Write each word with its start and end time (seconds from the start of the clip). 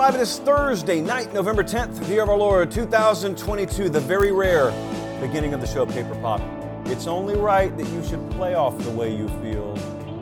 Live. 0.00 0.14
It 0.14 0.22
is 0.22 0.38
Thursday 0.38 1.02
night, 1.02 1.34
November 1.34 1.62
10th, 1.62 1.98
the 1.98 2.06
year 2.06 2.22
of 2.22 2.30
our 2.30 2.36
Lord 2.38 2.70
2022, 2.70 3.90
the 3.90 4.00
very 4.00 4.32
rare 4.32 4.70
beginning 5.20 5.52
of 5.52 5.60
the 5.60 5.66
show 5.66 5.84
Paper 5.84 6.14
Pop. 6.22 6.40
It's 6.86 7.06
only 7.06 7.36
right 7.36 7.76
that 7.76 7.86
you 7.86 8.02
should 8.06 8.30
play 8.30 8.54
off 8.54 8.78
the 8.78 8.92
way 8.92 9.14
you 9.14 9.28
feel, 9.42 9.74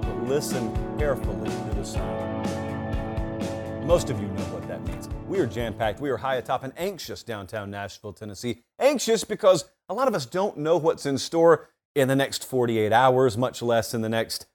but 0.03 0.25
listen 0.25 0.75
carefully 0.99 1.49
to 1.49 1.75
the 1.77 1.85
sound. 1.85 3.87
Most 3.87 4.11
of 4.11 4.21
you 4.21 4.27
know 4.27 4.43
what 4.47 4.67
that 4.67 4.85
means. 4.85 5.09
We 5.29 5.39
are 5.39 5.47
jam 5.47 5.75
packed, 5.75 6.01
we 6.01 6.11
are 6.11 6.17
high 6.17 6.39
atop 6.39 6.65
and 6.65 6.73
anxious 6.77 7.23
downtown 7.23 7.71
Nashville, 7.71 8.13
Tennessee. 8.13 8.65
Anxious 8.81 9.23
because 9.23 9.65
a 9.89 9.95
lot 9.95 10.09
of 10.09 10.15
us 10.17 10.27
don't 10.27 10.57
know 10.57 10.77
what's 10.77 11.07
in 11.07 11.19
store 11.19 11.69
in 11.95 12.09
the 12.09 12.17
next 12.17 12.45
48 12.45 12.93
hours, 12.93 13.39
much 13.39 13.63
less 13.63 13.95
in 13.95 14.01
the 14.01 14.09
next 14.09 14.47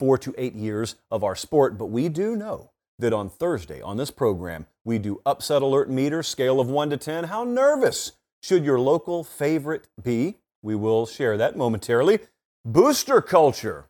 four 0.00 0.18
to 0.18 0.34
eight 0.36 0.56
years 0.56 0.96
of 1.08 1.22
our 1.22 1.36
sport, 1.36 1.78
but 1.78 1.86
we 1.86 2.08
do 2.08 2.34
know 2.34 2.71
that 3.02 3.12
on 3.12 3.28
Thursday 3.28 3.80
on 3.80 3.98
this 3.98 4.10
program, 4.10 4.66
we 4.84 4.98
do 4.98 5.20
upset 5.26 5.62
alert 5.62 5.90
meter, 5.90 6.22
scale 6.22 6.58
of 6.58 6.68
1 6.68 6.90
to 6.90 6.96
10. 6.96 7.24
How 7.24 7.44
nervous 7.44 8.12
should 8.42 8.64
your 8.64 8.80
local 8.80 9.22
favorite 9.22 9.86
be? 10.02 10.38
We 10.62 10.74
will 10.74 11.06
share 11.06 11.36
that 11.36 11.56
momentarily. 11.56 12.20
Booster 12.64 13.20
culture. 13.20 13.88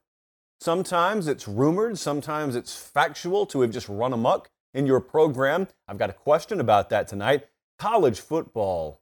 Sometimes 0.60 1.28
it's 1.28 1.48
rumored, 1.48 1.98
sometimes 1.98 2.54
it's 2.56 2.74
factual 2.74 3.46
to 3.46 3.62
have 3.62 3.70
just 3.70 3.88
run 3.88 4.12
amok 4.12 4.50
in 4.74 4.86
your 4.86 5.00
program. 5.00 5.68
I've 5.86 5.98
got 5.98 6.10
a 6.10 6.14
question 6.14 6.60
about 6.60 6.90
that 6.90 7.08
tonight. 7.08 7.46
College 7.78 8.20
football 8.20 9.00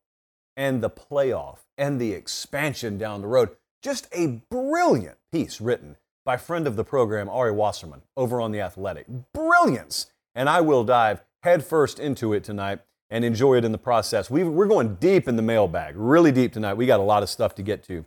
and 0.57 0.83
the 0.83 0.91
playoff 0.91 1.59
and 1.79 2.01
the 2.01 2.13
expansion 2.13 2.99
down 2.99 3.21
the 3.21 3.29
road. 3.29 3.51
Just 3.83 4.09
a 4.13 4.43
brilliant 4.51 5.19
piece 5.33 5.61
written 5.61 5.97
by 6.25 6.37
friend 6.37 6.67
of 6.67 6.77
the 6.77 6.85
program, 6.85 7.29
Ari 7.29 7.53
Wasserman, 7.53 8.03
over 8.17 8.41
on 8.41 8.53
The 8.53 8.61
Athletic. 8.61 9.07
Brilliance! 9.33 10.13
And 10.35 10.49
I 10.49 10.61
will 10.61 10.85
dive 10.85 11.23
headfirst 11.43 11.99
into 11.99 12.33
it 12.33 12.45
tonight 12.45 12.81
and 13.09 13.25
enjoy 13.25 13.57
it 13.57 13.65
in 13.65 13.73
the 13.73 13.79
process. 13.79 14.31
we 14.31 14.45
we're 14.45 14.67
going 14.67 14.95
deep 14.97 15.27
in 15.27 15.37
the 15.37 15.43
mailbag, 15.43 15.95
really 15.97 16.31
deep 16.31 16.53
tonight. 16.53 16.75
We 16.75 16.87
got 16.87 17.01
a 17.01 17.05
lot 17.05 17.23
of 17.23 17.29
stuff 17.29 17.55
to 17.57 17.63
get 17.63 17.83
to. 17.85 18.05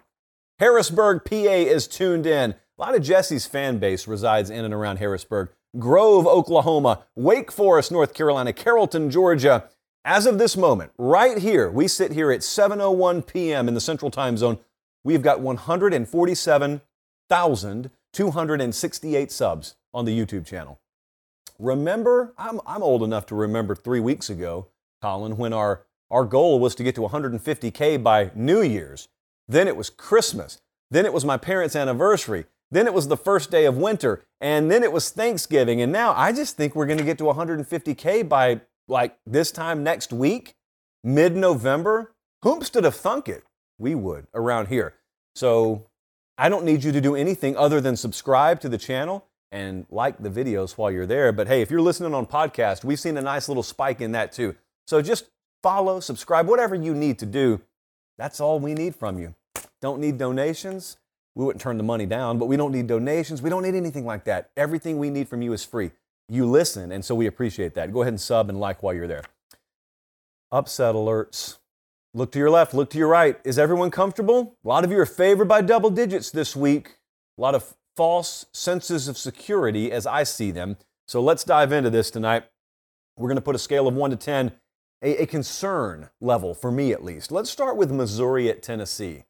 Harrisburg, 0.59 1.25
PA 1.25 1.35
is 1.35 1.87
tuned 1.87 2.25
in. 2.25 2.51
A 2.51 2.81
lot 2.81 2.95
of 2.95 3.03
Jesse's 3.03 3.45
fan 3.45 3.79
base 3.79 4.07
resides 4.07 4.49
in 4.49 4.63
and 4.63 4.73
around 4.73 4.97
Harrisburg. 4.97 5.49
Grove, 5.77 6.25
Oklahoma, 6.25 7.03
Wake 7.15 7.51
Forest, 7.51 7.91
North 7.91 8.13
Carolina, 8.13 8.53
Carrollton, 8.53 9.09
Georgia. 9.09 9.69
As 10.05 10.25
of 10.25 10.37
this 10.37 10.55
moment, 10.55 10.91
right 10.97 11.37
here, 11.37 11.69
we 11.69 11.87
sit 11.87 12.11
here 12.11 12.31
at 12.31 12.41
7:01 12.41 13.25
p.m. 13.25 13.67
in 13.67 13.73
the 13.73 13.81
Central 13.81 14.11
Time 14.11 14.37
Zone. 14.37 14.59
We've 15.03 15.21
got 15.21 15.39
147,268 18.13 19.31
subs 19.31 19.75
on 19.93 20.05
the 20.05 20.17
YouTube 20.17 20.45
channel. 20.45 20.79
Remember, 21.59 22.33
I'm, 22.37 22.59
I'm 22.65 22.83
old 22.83 23.03
enough 23.03 23.25
to 23.27 23.35
remember 23.35 23.75
three 23.75 23.99
weeks 23.99 24.29
ago, 24.29 24.67
Colin, 25.01 25.37
when 25.37 25.53
our, 25.53 25.85
our 26.11 26.25
goal 26.25 26.59
was 26.59 26.75
to 26.75 26.83
get 26.83 26.95
to 26.95 27.01
150K 27.01 28.01
by 28.03 28.31
New 28.35 28.61
Year's. 28.61 29.07
Then 29.47 29.67
it 29.67 29.75
was 29.75 29.89
Christmas. 29.89 30.61
Then 30.91 31.05
it 31.05 31.13
was 31.13 31.25
my 31.25 31.37
parents' 31.37 31.75
anniversary. 31.75 32.45
Then 32.71 32.87
it 32.87 32.93
was 32.93 33.07
the 33.07 33.17
first 33.17 33.51
day 33.51 33.65
of 33.65 33.77
winter. 33.77 34.23
And 34.41 34.69
then 34.69 34.83
it 34.83 34.91
was 34.91 35.09
Thanksgiving. 35.09 35.81
And 35.81 35.91
now 35.91 36.13
I 36.13 36.31
just 36.31 36.57
think 36.57 36.75
we're 36.75 36.85
going 36.85 36.99
to 36.99 37.03
get 37.03 37.17
to 37.19 37.25
150K 37.25 38.27
by 38.27 38.61
like 38.87 39.17
this 39.25 39.51
time 39.51 39.83
next 39.83 40.13
week, 40.13 40.55
mid 41.03 41.35
November. 41.35 42.13
Whomst 42.43 42.81
have 42.83 42.95
thunk 42.95 43.29
it? 43.29 43.43
We 43.77 43.95
would 43.95 44.27
around 44.33 44.67
here. 44.67 44.95
So 45.35 45.87
I 46.37 46.49
don't 46.49 46.65
need 46.65 46.83
you 46.83 46.91
to 46.91 47.01
do 47.01 47.15
anything 47.15 47.55
other 47.55 47.79
than 47.79 47.95
subscribe 47.95 48.59
to 48.61 48.69
the 48.69 48.77
channel 48.77 49.25
and 49.51 49.85
like 49.91 50.17
the 50.17 50.29
videos 50.29 50.71
while 50.77 50.89
you're 50.91 51.05
there. 51.05 51.31
But 51.31 51.47
hey, 51.47 51.61
if 51.61 51.69
you're 51.69 51.81
listening 51.81 52.13
on 52.13 52.25
podcast, 52.25 52.83
we've 52.83 52.99
seen 52.99 53.17
a 53.17 53.21
nice 53.21 53.47
little 53.47 53.63
spike 53.63 54.01
in 54.01 54.13
that 54.13 54.31
too. 54.31 54.55
So 54.87 55.01
just 55.01 55.25
follow, 55.61 55.99
subscribe, 55.99 56.47
whatever 56.47 56.75
you 56.75 56.95
need 56.95 57.19
to 57.19 57.25
do. 57.25 57.61
That's 58.17 58.39
all 58.39 58.59
we 58.59 58.73
need 58.73 58.95
from 58.95 59.19
you. 59.19 59.35
Don't 59.81 59.99
need 59.99 60.17
donations. 60.17 60.97
We 61.35 61.45
wouldn't 61.45 61.61
turn 61.61 61.77
the 61.77 61.83
money 61.83 62.05
down, 62.05 62.37
but 62.37 62.45
we 62.45 62.57
don't 62.57 62.71
need 62.71 62.87
donations. 62.87 63.41
We 63.41 63.49
don't 63.49 63.63
need 63.63 63.75
anything 63.75 64.05
like 64.05 64.23
that. 64.25 64.51
Everything 64.55 64.97
we 64.97 65.09
need 65.09 65.27
from 65.27 65.41
you 65.41 65.53
is 65.53 65.63
free. 65.63 65.91
You 66.29 66.45
listen, 66.45 66.91
and 66.91 67.03
so 67.03 67.15
we 67.15 67.25
appreciate 67.27 67.73
that. 67.73 67.91
Go 67.91 68.01
ahead 68.01 68.13
and 68.13 68.21
sub 68.21 68.49
and 68.49 68.59
like 68.59 68.81
while 68.81 68.93
you're 68.93 69.07
there. 69.07 69.23
Upset 70.51 70.95
alerts. 70.95 71.57
Look 72.15 72.31
to 72.33 72.39
your 72.39 72.51
left, 72.51 72.75
look 72.75 72.91
to 72.91 72.97
your 72.99 73.07
right. 73.07 73.39
Is 73.43 73.57
everyone 73.57 73.89
comfortable? 73.89 74.55
A 74.63 74.67
lot 74.67 74.83
of 74.83 74.91
you 74.91 74.99
are 74.99 75.05
favored 75.05 75.47
by 75.47 75.61
double 75.61 75.89
digits 75.89 76.29
this 76.29 76.55
week. 76.55 76.99
A 77.39 77.41
lot 77.41 77.55
of 77.55 77.73
false 77.95 78.45
senses 78.53 79.07
of 79.07 79.17
security 79.17 79.91
as 79.91 80.05
I 80.05 80.21
see 80.21 80.51
them. 80.51 80.77
So 81.07 81.19
let's 81.21 81.43
dive 81.43 81.71
into 81.71 81.89
this 81.89 82.11
tonight. 82.11 82.43
We're 83.17 83.29
going 83.29 83.37
to 83.37 83.41
put 83.41 83.55
a 83.55 83.59
scale 83.59 83.87
of 83.87 83.95
1 83.95 84.11
to 84.11 84.15
10, 84.15 84.51
a, 85.01 85.23
a, 85.23 85.25
concern 85.25 86.09
level 86.21 86.53
for 86.53 86.71
me 86.71 86.91
at 86.91 87.03
least. 87.03 87.31
Let's 87.31 87.49
start 87.49 87.77
with 87.77 87.91
Missouri 87.91 88.47
at 88.47 88.61
Tennessee. 88.61 89.23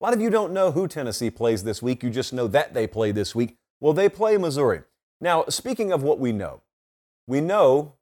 A 0.00 0.04
lot 0.04 0.12
of 0.12 0.20
you 0.20 0.28
don't 0.28 0.52
know 0.52 0.72
who 0.72 0.88
Tennessee 0.88 1.30
plays 1.30 1.62
this 1.62 1.82
week, 1.82 2.02
you 2.02 2.10
just 2.10 2.32
know 2.32 2.48
that 2.48 2.74
they 2.74 2.88
play 2.88 3.12
this 3.12 3.34
week. 3.34 3.56
Well, 3.80 3.92
they 3.92 4.08
play 4.08 4.36
Missouri. 4.38 4.82
Now, 5.20 5.44
speaking 5.48 5.92
of 5.92 6.02
what 6.02 6.18
we 6.18 6.32
know, 6.32 6.62
we 7.28 7.40
know 7.40 7.94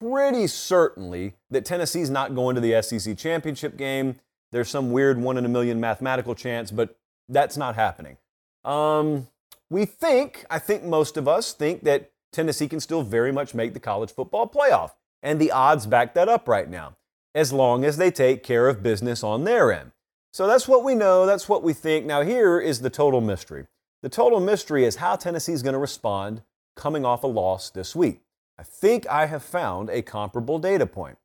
pretty 0.00 0.46
certainly 0.46 1.34
that 1.50 1.64
Tennessee's 1.64 2.10
not 2.10 2.34
going 2.34 2.54
to 2.54 2.60
the 2.60 2.80
SEC 2.82 3.16
championship 3.16 3.76
game. 3.76 4.18
There's 4.52 4.68
some 4.68 4.90
weird 4.90 5.18
one 5.20 5.36
in 5.36 5.44
a 5.44 5.48
million 5.48 5.78
mathematical 5.78 6.34
chance, 6.34 6.70
but 6.70 6.98
that's 7.28 7.56
not 7.56 7.74
happening. 7.74 8.16
Um, 8.64 9.28
we 9.68 9.84
think, 9.84 10.44
I 10.50 10.58
think 10.58 10.82
most 10.82 11.16
of 11.16 11.28
us 11.28 11.52
think 11.52 11.84
that 11.84 12.10
Tennessee 12.32 12.68
can 12.68 12.80
still 12.80 13.02
very 13.02 13.32
much 13.32 13.54
make 13.54 13.74
the 13.74 13.80
college 13.80 14.12
football 14.12 14.48
playoff. 14.48 14.92
And 15.22 15.38
the 15.38 15.52
odds 15.52 15.86
back 15.86 16.14
that 16.14 16.28
up 16.28 16.48
right 16.48 16.68
now, 16.68 16.96
as 17.34 17.52
long 17.52 17.84
as 17.84 17.98
they 17.98 18.10
take 18.10 18.42
care 18.42 18.68
of 18.68 18.82
business 18.82 19.22
on 19.22 19.44
their 19.44 19.70
end. 19.70 19.92
So 20.32 20.46
that's 20.46 20.66
what 20.66 20.84
we 20.84 20.94
know, 20.94 21.26
that's 21.26 21.48
what 21.48 21.62
we 21.62 21.72
think. 21.72 22.06
Now, 22.06 22.22
here 22.22 22.58
is 22.58 22.80
the 22.80 22.90
total 22.90 23.20
mystery. 23.20 23.66
The 24.02 24.08
total 24.08 24.40
mystery 24.40 24.84
is 24.84 24.96
how 24.96 25.16
Tennessee's 25.16 25.62
going 25.62 25.74
to 25.74 25.78
respond 25.78 26.42
coming 26.74 27.04
off 27.04 27.22
a 27.22 27.26
loss 27.26 27.68
this 27.68 27.94
week. 27.94 28.22
I 28.60 28.62
think 28.62 29.06
I 29.08 29.24
have 29.24 29.42
found 29.42 29.88
a 29.88 30.02
comparable 30.02 30.58
data 30.58 30.84
point 30.84 31.16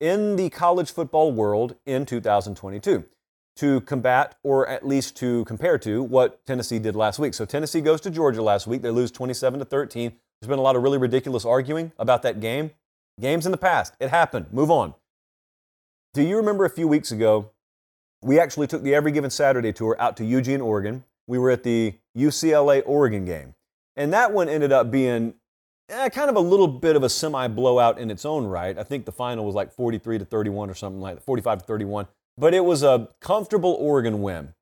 in 0.00 0.34
the 0.34 0.50
college 0.50 0.90
football 0.90 1.30
world 1.30 1.76
in 1.86 2.04
2022 2.04 3.04
to 3.58 3.80
combat 3.82 4.34
or 4.42 4.66
at 4.66 4.84
least 4.84 5.16
to 5.18 5.44
compare 5.44 5.78
to 5.78 6.02
what 6.02 6.44
Tennessee 6.46 6.80
did 6.80 6.96
last 6.96 7.20
week. 7.20 7.34
So 7.34 7.44
Tennessee 7.44 7.80
goes 7.80 8.00
to 8.00 8.10
Georgia 8.10 8.42
last 8.42 8.66
week. 8.66 8.82
They 8.82 8.90
lose 8.90 9.12
27 9.12 9.60
to 9.60 9.64
13. 9.64 10.16
There's 10.40 10.48
been 10.48 10.58
a 10.58 10.62
lot 10.62 10.74
of 10.74 10.82
really 10.82 10.98
ridiculous 10.98 11.44
arguing 11.44 11.92
about 11.96 12.22
that 12.22 12.40
game. 12.40 12.72
Games 13.20 13.46
in 13.46 13.52
the 13.52 13.56
past. 13.56 13.94
It 14.00 14.10
happened. 14.10 14.46
Move 14.52 14.72
on. 14.72 14.94
Do 16.12 16.24
you 16.24 16.38
remember 16.38 16.64
a 16.64 16.70
few 16.70 16.88
weeks 16.88 17.12
ago, 17.12 17.52
we 18.20 18.40
actually 18.40 18.66
took 18.66 18.82
the 18.82 18.96
Every 18.96 19.12
Given 19.12 19.30
Saturday 19.30 19.72
tour 19.72 19.94
out 20.00 20.16
to 20.16 20.24
Eugene, 20.24 20.60
Oregon. 20.60 21.04
We 21.28 21.38
were 21.38 21.52
at 21.52 21.62
the 21.62 21.94
UCLA 22.16 22.82
Oregon 22.84 23.24
game. 23.24 23.54
And 23.94 24.12
that 24.12 24.32
one 24.32 24.48
ended 24.48 24.72
up 24.72 24.90
being 24.90 25.34
eh, 25.88 26.08
kind 26.10 26.30
of 26.30 26.36
a 26.36 26.40
little 26.40 26.68
bit 26.68 26.96
of 26.96 27.02
a 27.02 27.08
semi 27.08 27.48
blowout 27.48 27.98
in 27.98 28.10
its 28.10 28.24
own 28.24 28.46
right. 28.46 28.78
I 28.78 28.82
think 28.82 29.04
the 29.04 29.12
final 29.12 29.44
was 29.44 29.54
like 29.54 29.72
43 29.72 30.18
to 30.18 30.24
31 30.24 30.70
or 30.70 30.74
something 30.74 31.00
like 31.00 31.16
that, 31.16 31.22
45 31.22 31.60
to 31.60 31.64
31. 31.64 32.06
But 32.36 32.54
it 32.54 32.64
was 32.64 32.82
a 32.82 33.08
comfortable 33.20 33.76
Oregon 33.78 34.22
win. 34.22 34.54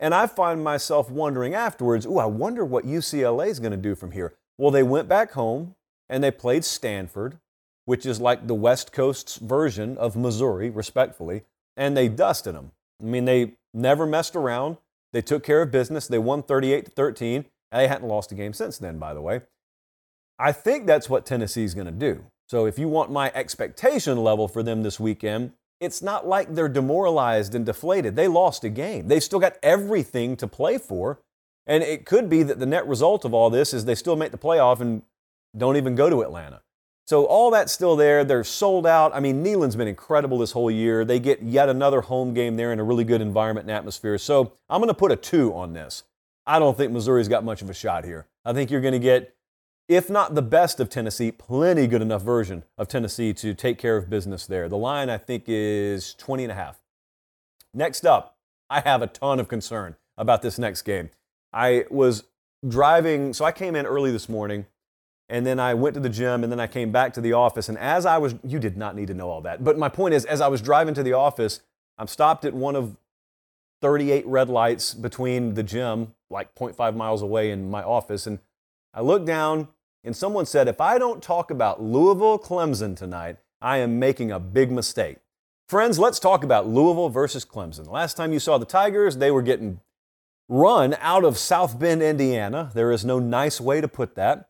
And 0.00 0.14
I 0.14 0.26
find 0.26 0.64
myself 0.64 1.08
wondering 1.10 1.54
afterwards, 1.54 2.06
ooh, 2.06 2.18
I 2.18 2.26
wonder 2.26 2.64
what 2.64 2.84
UCLA 2.84 3.46
is 3.46 3.60
going 3.60 3.70
to 3.70 3.76
do 3.76 3.94
from 3.94 4.10
here. 4.10 4.34
Well, 4.58 4.72
they 4.72 4.82
went 4.82 5.08
back 5.08 5.32
home 5.32 5.76
and 6.08 6.24
they 6.24 6.32
played 6.32 6.64
Stanford, 6.64 7.38
which 7.84 8.04
is 8.04 8.20
like 8.20 8.48
the 8.48 8.54
West 8.54 8.92
Coast's 8.92 9.36
version 9.36 9.96
of 9.98 10.16
Missouri, 10.16 10.70
respectfully, 10.70 11.42
and 11.76 11.96
they 11.96 12.08
dusted 12.08 12.56
them. 12.56 12.72
I 13.00 13.04
mean, 13.04 13.24
they 13.24 13.52
never 13.72 14.06
messed 14.06 14.34
around. 14.34 14.78
They 15.12 15.22
took 15.22 15.44
care 15.44 15.62
of 15.62 15.70
business. 15.70 16.08
They 16.08 16.18
won 16.18 16.42
38 16.42 16.86
to 16.86 16.90
13. 16.90 17.44
They 17.70 17.88
hadn't 17.88 18.08
lost 18.08 18.32
a 18.32 18.34
game 18.34 18.52
since 18.52 18.78
then, 18.78 18.98
by 18.98 19.14
the 19.14 19.22
way. 19.22 19.42
I 20.38 20.52
think 20.52 20.86
that's 20.86 21.08
what 21.08 21.26
Tennessee's 21.26 21.74
going 21.74 21.86
to 21.86 21.92
do. 21.92 22.24
So 22.48 22.66
if 22.66 22.78
you 22.78 22.88
want 22.88 23.10
my 23.10 23.30
expectation 23.34 24.18
level 24.18 24.48
for 24.48 24.62
them 24.62 24.82
this 24.82 25.00
weekend, 25.00 25.52
it's 25.80 26.02
not 26.02 26.26
like 26.26 26.54
they're 26.54 26.68
demoralized 26.68 27.54
and 27.54 27.66
deflated. 27.66 28.14
They 28.14 28.28
lost 28.28 28.62
a 28.62 28.68
game. 28.68 29.08
They 29.08 29.20
still 29.20 29.40
got 29.40 29.56
everything 29.62 30.36
to 30.36 30.46
play 30.46 30.78
for. 30.78 31.20
And 31.66 31.82
it 31.82 32.06
could 32.06 32.28
be 32.28 32.42
that 32.42 32.58
the 32.58 32.66
net 32.66 32.86
result 32.86 33.24
of 33.24 33.34
all 33.34 33.50
this 33.50 33.72
is 33.72 33.84
they 33.84 33.94
still 33.94 34.16
make 34.16 34.32
the 34.32 34.38
playoff 34.38 34.80
and 34.80 35.02
don't 35.56 35.76
even 35.76 35.94
go 35.94 36.10
to 36.10 36.22
Atlanta. 36.22 36.62
So 37.06 37.24
all 37.24 37.50
that's 37.50 37.72
still 37.72 37.96
there. 37.96 38.24
They're 38.24 38.44
sold 38.44 38.86
out. 38.86 39.14
I 39.14 39.20
mean, 39.20 39.44
Neyland's 39.44 39.76
been 39.76 39.88
incredible 39.88 40.38
this 40.38 40.52
whole 40.52 40.70
year. 40.70 41.04
They 41.04 41.18
get 41.18 41.42
yet 41.42 41.68
another 41.68 42.00
home 42.00 42.32
game 42.32 42.56
there 42.56 42.72
in 42.72 42.78
a 42.78 42.84
really 42.84 43.04
good 43.04 43.20
environment 43.20 43.68
and 43.68 43.76
atmosphere. 43.76 44.18
So 44.18 44.52
I'm 44.68 44.80
going 44.80 44.88
to 44.88 44.94
put 44.94 45.12
a 45.12 45.16
two 45.16 45.52
on 45.54 45.72
this. 45.72 46.04
I 46.46 46.58
don't 46.58 46.76
think 46.76 46.92
Missouri's 46.92 47.28
got 47.28 47.44
much 47.44 47.62
of 47.62 47.70
a 47.70 47.74
shot 47.74 48.04
here. 48.04 48.26
I 48.44 48.52
think 48.52 48.70
you're 48.70 48.80
going 48.80 48.92
to 48.92 48.98
get 48.98 49.34
if 49.94 50.10
not 50.10 50.34
the 50.34 50.42
best 50.42 50.80
of 50.80 50.88
Tennessee, 50.88 51.32
plenty 51.32 51.86
good 51.86 52.02
enough 52.02 52.22
version 52.22 52.64
of 52.78 52.88
Tennessee 52.88 53.32
to 53.34 53.54
take 53.54 53.78
care 53.78 53.96
of 53.96 54.08
business 54.08 54.46
there. 54.46 54.68
The 54.68 54.76
line, 54.76 55.10
I 55.10 55.18
think, 55.18 55.44
is 55.46 56.14
20 56.14 56.44
and 56.44 56.52
a 56.52 56.54
half. 56.54 56.80
Next 57.74 58.04
up, 58.04 58.36
I 58.68 58.80
have 58.80 59.02
a 59.02 59.06
ton 59.06 59.40
of 59.40 59.48
concern 59.48 59.96
about 60.16 60.42
this 60.42 60.58
next 60.58 60.82
game. 60.82 61.10
I 61.52 61.86
was 61.90 62.24
driving, 62.66 63.32
so 63.32 63.44
I 63.44 63.52
came 63.52 63.74
in 63.74 63.86
early 63.86 64.12
this 64.12 64.28
morning, 64.28 64.66
and 65.28 65.46
then 65.46 65.58
I 65.58 65.74
went 65.74 65.94
to 65.94 66.00
the 66.00 66.08
gym, 66.08 66.42
and 66.42 66.52
then 66.52 66.60
I 66.60 66.66
came 66.66 66.92
back 66.92 67.12
to 67.14 67.20
the 67.20 67.32
office. 67.32 67.68
And 67.68 67.78
as 67.78 68.06
I 68.06 68.18
was, 68.18 68.34
you 68.44 68.58
did 68.58 68.76
not 68.76 68.94
need 68.94 69.08
to 69.08 69.14
know 69.14 69.30
all 69.30 69.40
that, 69.42 69.64
but 69.64 69.78
my 69.78 69.88
point 69.88 70.14
is, 70.14 70.24
as 70.24 70.40
I 70.40 70.48
was 70.48 70.60
driving 70.60 70.94
to 70.94 71.02
the 71.02 71.14
office, 71.14 71.60
I'm 71.98 72.06
stopped 72.06 72.44
at 72.44 72.54
one 72.54 72.76
of 72.76 72.96
38 73.80 74.26
red 74.26 74.48
lights 74.48 74.94
between 74.94 75.54
the 75.54 75.62
gym, 75.62 76.14
like 76.30 76.54
0.5 76.54 76.94
miles 76.94 77.22
away, 77.22 77.50
in 77.50 77.70
my 77.70 77.82
office, 77.82 78.26
and 78.26 78.38
I 78.94 79.00
look 79.00 79.24
down 79.24 79.68
and 80.04 80.16
someone 80.16 80.46
said, 80.46 80.68
if 80.68 80.80
I 80.80 80.98
don't 80.98 81.22
talk 81.22 81.50
about 81.50 81.82
Louisville 81.82 82.38
Clemson 82.38 82.96
tonight, 82.96 83.36
I 83.60 83.78
am 83.78 83.98
making 83.98 84.32
a 84.32 84.40
big 84.40 84.70
mistake. 84.70 85.18
Friends, 85.68 85.98
let's 85.98 86.18
talk 86.18 86.44
about 86.44 86.66
Louisville 86.66 87.08
versus 87.08 87.44
Clemson. 87.44 87.84
The 87.84 87.90
Last 87.90 88.16
time 88.16 88.32
you 88.32 88.40
saw 88.40 88.58
the 88.58 88.66
Tigers, 88.66 89.16
they 89.16 89.30
were 89.30 89.42
getting 89.42 89.80
run 90.48 90.96
out 91.00 91.24
of 91.24 91.38
South 91.38 91.78
Bend, 91.78 92.02
Indiana. 92.02 92.70
There 92.74 92.92
is 92.92 93.04
no 93.04 93.18
nice 93.18 93.60
way 93.60 93.80
to 93.80 93.88
put 93.88 94.16
that. 94.16 94.48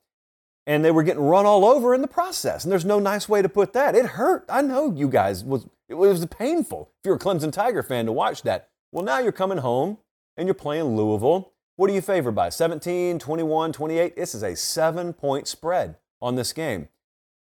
And 0.67 0.85
they 0.85 0.91
were 0.91 1.03
getting 1.03 1.23
run 1.23 1.45
all 1.45 1.65
over 1.65 1.95
in 1.95 2.03
the 2.03 2.09
process. 2.09 2.65
And 2.65 2.73
there's 2.73 2.85
no 2.85 2.99
nice 2.99 3.29
way 3.29 3.43
to 3.43 3.49
put 3.49 3.73
that. 3.73 3.95
It 3.95 4.07
hurt. 4.07 4.45
I 4.49 4.63
know 4.63 4.93
you 4.93 5.09
guys 5.09 5.45
was 5.45 5.67
it 5.89 5.95
was 5.95 6.25
painful 6.27 6.91
if 6.99 7.07
you're 7.07 7.17
a 7.17 7.19
Clemson 7.19 7.53
Tiger 7.53 7.83
fan 7.83 8.07
to 8.07 8.13
watch 8.13 8.43
that. 8.43 8.71
Well, 8.93 9.05
now 9.05 9.19
you're 9.19 9.33
coming 9.33 9.59
home 9.59 9.99
and 10.37 10.47
you're 10.47 10.55
playing 10.55 10.97
Louisville. 10.97 11.52
What 11.77 11.91
are 11.91 11.95
you 11.95 12.03
favored 12.03 12.33
by? 12.33 12.51
17, 12.51 13.19
21, 13.19 13.73
28? 13.73 14.17
This 14.17 14.35
is 14.35 14.43
a 14.43 14.55
seven 14.55 15.13
point 15.13 15.49
spread 15.49 15.97
on 16.21 16.37
this 16.37 16.53
game. 16.53 16.89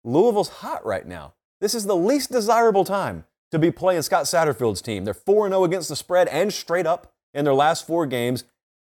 Louisville's 0.05 0.49
hot 0.49 0.85
right 0.85 1.07
now. 1.07 1.35
This 1.61 1.75
is 1.75 1.87
the 1.87 1.97
least 1.97 2.31
desirable 2.31 2.85
time 2.85 3.25
to 3.51 3.59
be 3.59 3.71
playing 3.71 4.03
Scott 4.03 4.25
Satterfield's 4.25 4.83
team. 4.83 5.05
They're 5.05 5.15
4 5.15 5.49
0 5.49 5.65
against 5.65 5.89
the 5.89 5.97
spread 5.97 6.29
and 6.29 6.53
straight 6.53 6.87
up 6.87 7.13
in 7.35 7.45
their 7.45 7.55
last 7.55 7.87
four 7.87 8.07
games. 8.07 8.45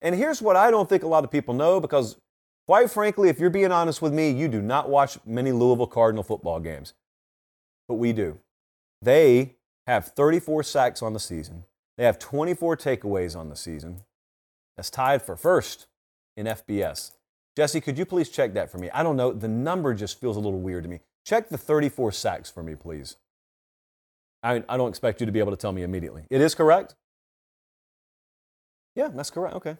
And 0.03 0.15
here's 0.15 0.43
what 0.43 0.57
I 0.57 0.71
don't 0.71 0.89
think 0.89 1.03
a 1.03 1.09
lot 1.09 1.25
of 1.25 1.31
people 1.31 1.55
know 1.55 1.81
because, 1.81 2.17
quite 2.67 2.91
frankly, 2.91 3.29
if 3.29 3.39
you're 3.39 3.51
being 3.51 3.73
honest 3.73 4.03
with 4.03 4.13
me, 4.13 4.31
you 4.31 4.49
do 4.49 4.61
not 4.61 4.89
watch 4.89 5.19
many 5.25 5.53
Louisville 5.53 5.87
Cardinal 5.87 6.25
football 6.25 6.59
games. 6.59 6.95
But 7.87 7.95
we 7.95 8.13
do. 8.13 8.39
They 9.03 9.57
have 9.87 10.07
34 10.07 10.63
sacks 10.63 11.03
on 11.03 11.13
the 11.13 11.21
season, 11.21 11.65
they 11.97 12.05
have 12.05 12.19
24 12.19 12.77
takeaways 12.77 13.37
on 13.37 13.49
the 13.49 13.57
season. 13.57 14.03
That's 14.77 14.91
tied 14.91 15.23
for 15.23 15.37
first 15.37 15.87
in 16.37 16.47
FBS. 16.47 17.13
Jesse, 17.57 17.81
could 17.81 17.99
you 17.99 18.07
please 18.07 18.29
check 18.29 18.55
that 18.55 18.71
for 18.71 18.79
me? 18.79 18.91
I 18.91 19.03
don't 19.03 19.17
know. 19.17 19.33
The 19.33 19.49
number 19.49 19.95
just 19.95 20.21
feels 20.21 20.37
a 20.37 20.41
little 20.41 20.61
weird 20.61 20.85
to 20.85 20.89
me. 20.89 21.01
Check 21.25 21.49
the 21.49 21.59
34 21.59 22.13
sacks 22.13 22.51
for 22.51 22.63
me, 22.63 22.75
please. 22.75 23.17
I, 24.43 24.63
I 24.69 24.77
don't 24.77 24.89
expect 24.89 25.21
you 25.21 25.27
to 25.27 25.33
be 25.33 25.39
able 25.39 25.51
to 25.51 25.57
tell 25.57 25.73
me 25.73 25.83
immediately. 25.83 26.25
It 26.31 26.41
is 26.41 26.55
correct? 26.55 26.95
Yeah, 28.95 29.09
that's 29.09 29.31
correct. 29.31 29.57
Okay. 29.57 29.77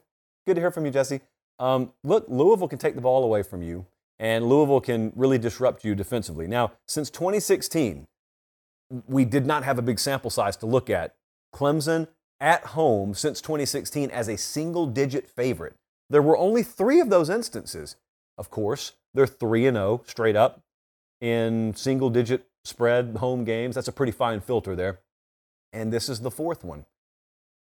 Good 0.47 0.55
to 0.55 0.61
hear 0.61 0.71
from 0.71 0.85
you, 0.85 0.91
Jesse. 0.91 1.21
Um, 1.59 1.93
look, 2.05 2.27
Louisville 2.29 2.69
can 2.69 2.79
take 2.79 2.95
the 2.95 3.01
ball 3.01 3.25
away 3.25 3.43
from 3.43 3.63
you, 3.63 3.87
and 4.19 4.47
Louisville 4.47 4.81
can 4.81 5.13
really 5.15 5.39
disrupt 5.39 5.85
you 5.85 5.95
defensively. 5.95 6.47
Now, 6.47 6.73
since 6.87 7.11
2016, 7.11 8.07
we 9.07 9.25
did 9.25 9.47
not 9.47 9.65
have 9.65 9.79
a 9.79 9.83
big 9.83 9.99
sample 9.99 10.31
size 10.31 10.57
to 10.59 10.67
look 10.67 10.91
at. 10.91 11.15
Clemson 11.55 12.09
at 12.41 12.65
home 12.67 13.15
since 13.15 13.41
2016 13.41 14.11
as 14.11 14.29
a 14.29 14.37
single 14.37 14.87
digit 14.87 15.29
favorite. 15.29 15.77
There 16.09 16.23
were 16.23 16.37
only 16.37 16.63
three 16.63 17.01
of 17.01 17.11
those 17.11 17.31
instances. 17.31 17.97
Of 18.39 18.51
course, 18.51 18.93
they're 19.15 19.27
3 19.27 19.65
0 19.65 20.03
straight 20.07 20.37
up 20.37 20.61
in 21.21 21.75
single 21.77 22.11
digit 22.11 22.47
spread 22.65 23.17
home 23.19 23.45
games. 23.45 23.75
That's 23.75 23.89
a 23.89 23.93
pretty 23.93 24.13
fine 24.13 24.41
filter 24.41 24.75
there. 24.75 25.01
And 25.73 25.93
this 25.93 26.09
is 26.09 26.21
the 26.21 26.31
fourth 26.31 26.65
one. 26.65 26.87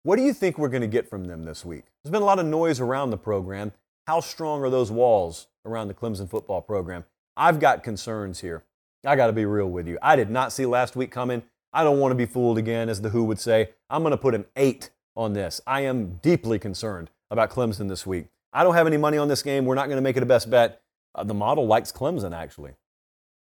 What 0.02 0.16
do 0.16 0.22
you 0.22 0.32
think 0.32 0.58
we're 0.58 0.69
going 0.69 0.82
to 0.82 0.88
get 0.88 1.08
from 1.08 1.26
them 1.26 1.44
this 1.44 1.64
week? 1.64 1.84
There's 2.02 2.10
been 2.10 2.22
a 2.22 2.26
lot 2.26 2.40
of 2.40 2.46
noise 2.46 2.80
around 2.80 3.10
the 3.10 3.16
program. 3.16 3.72
How 4.06 4.18
strong 4.18 4.62
are 4.62 4.70
those 4.70 4.90
walls 4.90 5.46
around 5.64 5.88
the 5.88 5.94
Clemson 5.94 6.28
football 6.28 6.60
program? 6.60 7.04
I've 7.36 7.60
got 7.60 7.84
concerns 7.84 8.40
here. 8.40 8.64
I 9.04 9.14
got 9.14 9.28
to 9.28 9.32
be 9.32 9.44
real 9.44 9.70
with 9.70 9.86
you. 9.86 9.98
I 10.02 10.16
did 10.16 10.30
not 10.30 10.52
see 10.52 10.66
last 10.66 10.96
week 10.96 11.12
coming. 11.12 11.42
I 11.72 11.84
don't 11.84 11.98
want 11.98 12.12
to 12.12 12.16
be 12.16 12.26
fooled 12.26 12.58
again, 12.58 12.88
as 12.88 13.00
the 13.00 13.10
Who 13.10 13.24
would 13.24 13.40
say. 13.40 13.70
I'm 13.88 14.02
going 14.02 14.10
to 14.10 14.19
put 14.19 14.34
an 14.34 14.44
eight 14.56 14.90
on 15.16 15.32
this. 15.32 15.60
I 15.66 15.82
am 15.82 16.19
deeply 16.22 16.58
concerned 16.58 17.10
about 17.30 17.50
Clemson 17.50 17.88
this 17.88 18.06
week. 18.06 18.26
I 18.52 18.62
don't 18.62 18.74
have 18.74 18.86
any 18.86 18.98
money 18.98 19.16
on 19.16 19.28
this 19.28 19.42
game. 19.42 19.64
We're 19.64 19.74
not 19.74 19.86
going 19.86 19.96
to 19.96 20.02
make 20.02 20.16
it 20.16 20.22
a 20.22 20.26
best 20.26 20.50
bet. 20.50 20.82
Uh, 21.14 21.24
the 21.24 21.34
model 21.34 21.66
likes 21.66 21.90
Clemson, 21.90 22.36
actually. 22.36 22.72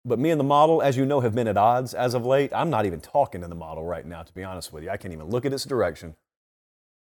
But 0.05 0.19
me 0.19 0.31
and 0.31 0.39
the 0.41 0.45
model, 0.45 0.83
as 0.83 0.97
you 0.97 1.07
know, 1.07 1.21
have 1.21 1.35
been 1.35 1.49
at 1.49 1.57
odds 1.57 1.95
as 1.95 2.13
of 2.13 2.27
late. 2.27 2.53
I'm 2.53 2.71
not 2.71 2.85
even 2.87 3.01
talking 3.01 3.41
to 3.41 3.49
the 3.49 3.55
model 3.55 3.85
right 3.85 4.05
now, 4.05 4.23
to 4.23 4.35
be 4.35 4.43
honest 4.43 4.73
with 4.73 4.85
you. 4.85 4.91
I 4.91 4.97
can't 4.97 5.15
even 5.15 5.31
look 5.31 5.47
at 5.47 5.53
its 5.53 5.65
direction. 5.65 6.17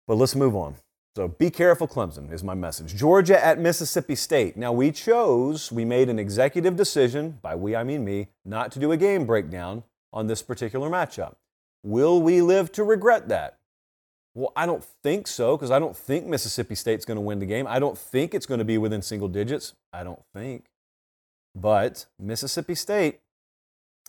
But 0.06 0.16
let's 0.16 0.36
move 0.36 0.54
on. 0.54 0.76
So 1.16 1.28
be 1.28 1.50
careful, 1.50 1.88
Clemson, 1.88 2.32
is 2.32 2.44
my 2.44 2.54
message. 2.54 2.94
Georgia 2.94 3.42
at 3.42 3.58
Mississippi 3.58 4.16
State. 4.16 4.56
Now, 4.56 4.72
we 4.72 4.92
chose, 4.92 5.72
we 5.72 5.84
made 5.84 6.08
an 6.08 6.18
executive 6.18 6.76
decision, 6.76 7.38
by 7.40 7.54
we 7.54 7.74
I 7.74 7.84
mean 7.84 8.04
me, 8.04 8.28
not 8.44 8.70
to 8.72 8.78
do 8.78 8.92
a 8.92 8.96
game 8.96 9.24
breakdown 9.24 9.84
on 10.14 10.28
this 10.28 10.40
particular 10.40 10.88
matchup. 10.88 11.34
Will 11.82 12.22
we 12.22 12.40
live 12.40 12.72
to 12.72 12.84
regret 12.84 13.28
that? 13.28 13.58
Well, 14.34 14.52
I 14.56 14.64
don't 14.64 14.82
think 14.82 15.26
so 15.26 15.56
because 15.56 15.70
I 15.70 15.78
don't 15.78 15.96
think 15.96 16.26
Mississippi 16.26 16.74
State's 16.74 17.04
going 17.04 17.16
to 17.16 17.20
win 17.20 17.40
the 17.40 17.46
game. 17.46 17.66
I 17.68 17.78
don't 17.78 17.98
think 17.98 18.32
it's 18.32 18.46
going 18.46 18.58
to 18.58 18.64
be 18.64 18.78
within 18.78 19.02
single 19.02 19.28
digits. 19.28 19.74
I 19.92 20.02
don't 20.02 20.22
think. 20.32 20.64
But 21.54 22.06
Mississippi 22.18 22.74
State 22.74 23.20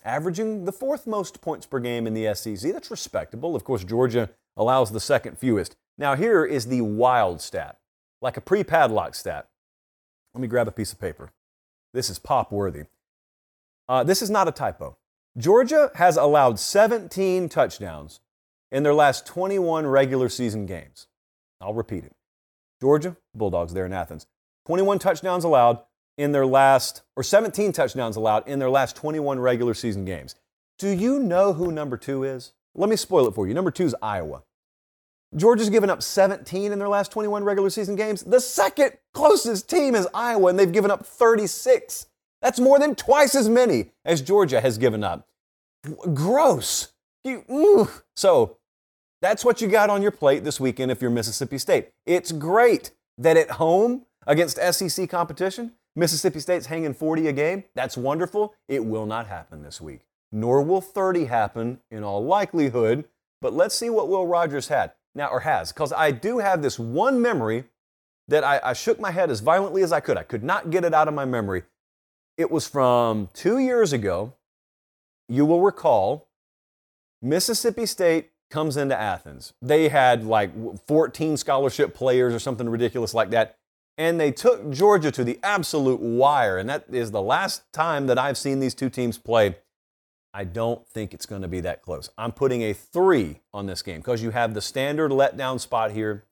averaging 0.03 0.65
the 0.65 0.71
fourth 0.71 1.05
most 1.05 1.41
points 1.41 1.65
per 1.65 1.79
game 1.79 2.07
in 2.07 2.13
the 2.13 2.33
SEC. 2.33 2.71
That's 2.71 2.89
respectable. 2.89 3.55
Of 3.55 3.63
course, 3.63 3.83
Georgia 3.83 4.29
allows 4.55 4.91
the 4.91 4.99
second 4.99 5.37
fewest. 5.37 5.75
Now, 5.97 6.15
here 6.15 6.45
is 6.45 6.67
the 6.67 6.81
wild 6.81 7.41
stat, 7.41 7.77
like 8.21 8.37
a 8.37 8.41
pre 8.41 8.63
padlock 8.63 9.15
stat. 9.15 9.47
Let 10.33 10.41
me 10.41 10.47
grab 10.47 10.67
a 10.67 10.71
piece 10.71 10.91
of 10.91 10.99
paper. 10.99 11.31
This 11.93 12.09
is 12.09 12.19
pop 12.19 12.51
worthy. 12.51 12.83
Uh, 13.87 14.03
this 14.03 14.21
is 14.21 14.29
not 14.29 14.47
a 14.47 14.51
typo. 14.51 14.97
Georgia 15.37 15.91
has 15.95 16.15
allowed 16.15 16.59
17 16.59 17.49
touchdowns 17.49 18.21
in 18.71 18.83
their 18.83 18.93
last 18.93 19.25
21 19.25 19.85
regular 19.85 20.29
season 20.29 20.65
games. 20.65 21.07
I'll 21.59 21.73
repeat 21.73 22.05
it. 22.05 22.15
Georgia, 22.79 23.17
Bulldogs 23.33 23.73
there 23.73 23.85
in 23.85 23.91
Athens, 23.91 24.27
21 24.65 24.99
touchdowns 24.99 25.43
allowed 25.43 25.79
in 26.17 26.31
their 26.31 26.45
last, 26.45 27.01
or 27.17 27.23
17 27.23 27.73
touchdowns 27.73 28.15
allowed 28.15 28.47
in 28.47 28.59
their 28.59 28.69
last 28.69 28.95
21 28.95 29.39
regular 29.39 29.73
season 29.73 30.05
games. 30.05 30.35
Do 30.79 30.87
you 30.89 31.19
know 31.19 31.51
who 31.51 31.69
number 31.69 31.97
two 31.97 32.23
is? 32.23 32.53
Let 32.73 32.89
me 32.89 32.95
spoil 32.95 33.27
it 33.27 33.35
for 33.35 33.45
you. 33.45 33.53
Number 33.53 33.71
two 33.71 33.85
is 33.85 33.95
Iowa. 34.01 34.43
Georgia's 35.35 35.69
given 35.69 35.89
up 35.89 36.01
17 36.01 36.71
in 36.71 36.79
their 36.79 36.87
last 36.87 37.11
21 37.11 37.43
regular 37.43 37.69
season 37.69 37.97
games. 37.97 38.23
The 38.23 38.39
second 38.39 38.93
closest 39.13 39.69
team 39.69 39.95
is 39.95 40.07
Iowa, 40.13 40.47
and 40.47 40.57
they've 40.57 40.71
given 40.71 40.91
up 40.91 41.05
36. 41.05 42.07
That's 42.41 42.59
more 42.59 42.79
than 42.79 42.95
twice 42.95 43.35
as 43.35 43.49
many 43.49 43.91
as 44.03 44.21
Georgia 44.21 44.61
has 44.61 44.77
given 44.77 45.03
up. 45.03 45.27
Gross. 46.13 46.93
You, 47.23 47.43
mm. 47.49 48.01
so 48.15 48.57
that's 49.21 49.43
what 49.43 49.61
you 49.61 49.67
got 49.67 49.89
on 49.89 50.01
your 50.01 50.11
plate 50.11 50.43
this 50.43 50.59
weekend 50.59 50.91
if 50.91 51.01
you're 51.01 51.11
Mississippi 51.11 51.57
State. 51.57 51.89
It's 52.05 52.31
great 52.31 52.91
that 53.17 53.37
at 53.37 53.51
home 53.51 54.05
against 54.27 54.57
SEC 54.57 55.09
competition, 55.09 55.71
Mississippi 55.95 56.39
State's 56.39 56.65
hanging 56.67 56.93
40 56.93 57.27
a 57.27 57.33
game. 57.33 57.63
That's 57.73 57.97
wonderful. 57.97 58.53
It 58.67 58.85
will 58.85 59.05
not 59.05 59.27
happen 59.27 59.63
this 59.63 59.79
week, 59.79 60.01
nor 60.31 60.61
will 60.61 60.81
30 60.81 61.25
happen 61.25 61.79
in 61.89 62.03
all 62.03 62.23
likelihood. 62.23 63.05
But 63.41 63.53
let's 63.53 63.75
see 63.75 63.89
what 63.89 64.09
Will 64.09 64.27
Rogers 64.27 64.67
had 64.67 64.91
now 65.13 65.29
or 65.29 65.41
has, 65.41 65.71
because 65.71 65.93
I 65.93 66.11
do 66.11 66.39
have 66.39 66.61
this 66.61 66.77
one 66.77 67.21
memory 67.21 67.65
that 68.27 68.43
I, 68.43 68.59
I 68.63 68.73
shook 68.73 68.99
my 68.99 69.11
head 69.11 69.29
as 69.29 69.39
violently 69.39 69.83
as 69.83 69.91
I 69.91 69.99
could. 69.99 70.17
I 70.17 70.23
could 70.23 70.43
not 70.43 70.71
get 70.71 70.83
it 70.83 70.93
out 70.93 71.07
of 71.07 71.13
my 71.13 71.25
memory. 71.25 71.63
It 72.37 72.51
was 72.51 72.67
from 72.67 73.29
two 73.33 73.59
years 73.59 73.93
ago. 73.93 74.33
You 75.27 75.45
will 75.45 75.61
recall 75.61 76.27
Mississippi 77.21 77.85
State 77.85 78.31
comes 78.51 78.77
into 78.77 78.99
Athens. 78.99 79.53
They 79.61 79.89
had 79.89 80.23
like 80.23 80.51
14 80.87 81.37
scholarship 81.37 81.93
players 81.95 82.33
or 82.33 82.39
something 82.39 82.69
ridiculous 82.69 83.13
like 83.13 83.31
that. 83.31 83.57
And 83.97 84.19
they 84.19 84.31
took 84.31 84.69
Georgia 84.71 85.11
to 85.11 85.23
the 85.23 85.39
absolute 85.41 86.01
wire. 86.01 86.57
And 86.57 86.69
that 86.69 86.85
is 86.91 87.11
the 87.11 87.21
last 87.21 87.71
time 87.71 88.07
that 88.07 88.19
I've 88.19 88.37
seen 88.37 88.59
these 88.59 88.75
two 88.75 88.89
teams 88.89 89.17
play. 89.17 89.55
I 90.33 90.43
don't 90.43 90.85
think 90.85 91.13
it's 91.13 91.25
going 91.25 91.43
to 91.43 91.47
be 91.47 91.61
that 91.61 91.81
close. 91.81 92.09
I'm 92.17 92.33
putting 92.33 92.61
a 92.61 92.73
three 92.73 93.39
on 93.53 93.67
this 93.67 93.81
game 93.81 94.01
because 94.01 94.21
you 94.21 94.31
have 94.31 94.53
the 94.53 94.61
standard 94.61 95.11
letdown 95.11 95.61
spot 95.61 95.91
here. 95.91 96.25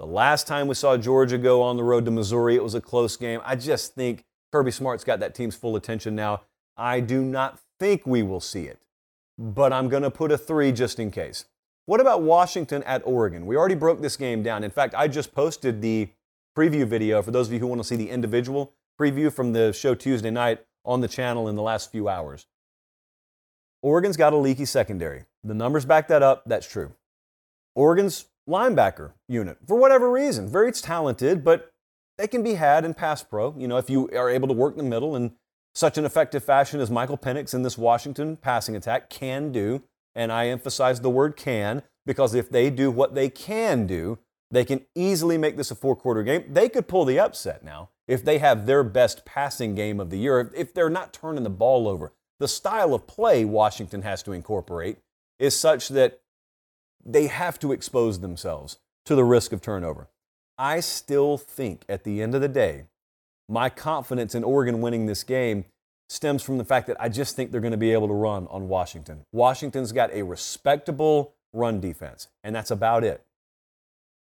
The 0.00 0.06
last 0.06 0.48
time 0.48 0.66
we 0.66 0.74
saw 0.74 0.96
Georgia 0.96 1.38
go 1.38 1.62
on 1.62 1.76
the 1.76 1.84
road 1.84 2.04
to 2.06 2.10
Missouri, 2.10 2.56
it 2.56 2.62
was 2.62 2.74
a 2.74 2.80
close 2.80 3.16
game. 3.16 3.40
I 3.44 3.54
just 3.54 3.94
think 3.94 4.24
Kirby 4.56 4.70
Smart's 4.70 5.04
got 5.04 5.20
that 5.20 5.34
team's 5.34 5.54
full 5.54 5.76
attention 5.76 6.16
now. 6.16 6.40
I 6.78 7.00
do 7.00 7.22
not 7.22 7.60
think 7.78 8.06
we 8.06 8.22
will 8.22 8.40
see 8.40 8.64
it, 8.64 8.78
but 9.36 9.70
I'm 9.70 9.90
going 9.90 10.02
to 10.02 10.10
put 10.10 10.32
a 10.32 10.38
three 10.38 10.72
just 10.72 10.98
in 10.98 11.10
case. 11.10 11.44
What 11.84 12.00
about 12.00 12.22
Washington 12.22 12.82
at 12.84 13.02
Oregon? 13.04 13.44
We 13.44 13.54
already 13.54 13.74
broke 13.74 14.00
this 14.00 14.16
game 14.16 14.42
down. 14.42 14.64
In 14.64 14.70
fact, 14.70 14.94
I 14.96 15.08
just 15.08 15.34
posted 15.34 15.82
the 15.82 16.08
preview 16.56 16.86
video 16.86 17.20
for 17.20 17.32
those 17.32 17.48
of 17.48 17.52
you 17.52 17.58
who 17.58 17.66
want 17.66 17.82
to 17.82 17.86
see 17.86 17.96
the 17.96 18.08
individual 18.08 18.72
preview 18.98 19.30
from 19.30 19.52
the 19.52 19.74
show 19.74 19.94
Tuesday 19.94 20.30
night 20.30 20.64
on 20.86 21.02
the 21.02 21.08
channel 21.08 21.48
in 21.48 21.54
the 21.54 21.60
last 21.60 21.92
few 21.92 22.08
hours. 22.08 22.46
Oregon's 23.82 24.16
got 24.16 24.32
a 24.32 24.38
leaky 24.38 24.64
secondary. 24.64 25.26
The 25.44 25.52
numbers 25.52 25.84
back 25.84 26.08
that 26.08 26.22
up. 26.22 26.44
That's 26.46 26.66
true. 26.66 26.94
Oregon's 27.74 28.24
linebacker 28.48 29.12
unit, 29.28 29.58
for 29.68 29.76
whatever 29.76 30.10
reason, 30.10 30.48
very 30.48 30.72
talented, 30.72 31.44
but 31.44 31.74
they 32.18 32.26
can 32.26 32.42
be 32.42 32.54
had 32.54 32.84
in 32.84 32.94
pass 32.94 33.22
pro. 33.22 33.54
You 33.58 33.68
know, 33.68 33.76
if 33.76 33.90
you 33.90 34.08
are 34.10 34.30
able 34.30 34.48
to 34.48 34.54
work 34.54 34.76
the 34.76 34.82
middle 34.82 35.16
in 35.16 35.32
such 35.74 35.98
an 35.98 36.04
effective 36.04 36.42
fashion 36.42 36.80
as 36.80 36.90
Michael 36.90 37.18
Penix 37.18 37.52
in 37.52 37.62
this 37.62 37.76
Washington 37.76 38.36
passing 38.36 38.74
attack 38.74 39.10
can 39.10 39.52
do. 39.52 39.82
And 40.14 40.32
I 40.32 40.46
emphasize 40.46 41.00
the 41.00 41.10
word 41.10 41.36
can 41.36 41.82
because 42.06 42.34
if 42.34 42.48
they 42.48 42.70
do 42.70 42.90
what 42.90 43.14
they 43.14 43.28
can 43.28 43.86
do, 43.86 44.18
they 44.50 44.64
can 44.64 44.86
easily 44.94 45.36
make 45.36 45.56
this 45.56 45.70
a 45.70 45.74
four 45.74 45.94
quarter 45.94 46.22
game. 46.22 46.44
They 46.48 46.70
could 46.70 46.88
pull 46.88 47.04
the 47.04 47.18
upset 47.18 47.62
now 47.62 47.90
if 48.08 48.24
they 48.24 48.38
have 48.38 48.64
their 48.64 48.82
best 48.82 49.26
passing 49.26 49.74
game 49.74 50.00
of 50.00 50.08
the 50.08 50.16
year, 50.16 50.50
if 50.56 50.72
they're 50.72 50.88
not 50.88 51.12
turning 51.12 51.42
the 51.42 51.50
ball 51.50 51.86
over 51.86 52.12
the 52.38 52.48
style 52.48 52.94
of 52.94 53.06
play 53.06 53.44
Washington 53.44 54.02
has 54.02 54.22
to 54.24 54.32
incorporate 54.32 54.98
is 55.38 55.58
such 55.58 55.88
that 55.88 56.20
they 57.04 57.26
have 57.28 57.58
to 57.60 57.72
expose 57.72 58.20
themselves 58.20 58.78
to 59.04 59.14
the 59.14 59.24
risk 59.24 59.52
of 59.52 59.60
turnover. 59.60 60.08
I 60.58 60.80
still 60.80 61.36
think 61.36 61.84
at 61.88 62.04
the 62.04 62.22
end 62.22 62.34
of 62.34 62.40
the 62.40 62.48
day, 62.48 62.84
my 63.48 63.68
confidence 63.68 64.34
in 64.34 64.44
Oregon 64.44 64.80
winning 64.80 65.06
this 65.06 65.22
game 65.22 65.64
stems 66.08 66.42
from 66.42 66.58
the 66.58 66.64
fact 66.64 66.86
that 66.86 66.96
I 67.00 67.08
just 67.08 67.36
think 67.36 67.50
they're 67.50 67.60
going 67.60 67.72
to 67.72 67.76
be 67.76 67.92
able 67.92 68.08
to 68.08 68.14
run 68.14 68.46
on 68.48 68.68
Washington. 68.68 69.24
Washington's 69.32 69.92
got 69.92 70.12
a 70.12 70.22
respectable 70.22 71.34
run 71.52 71.80
defense, 71.80 72.28
and 72.44 72.54
that's 72.54 72.70
about 72.70 73.04
it. 73.04 73.24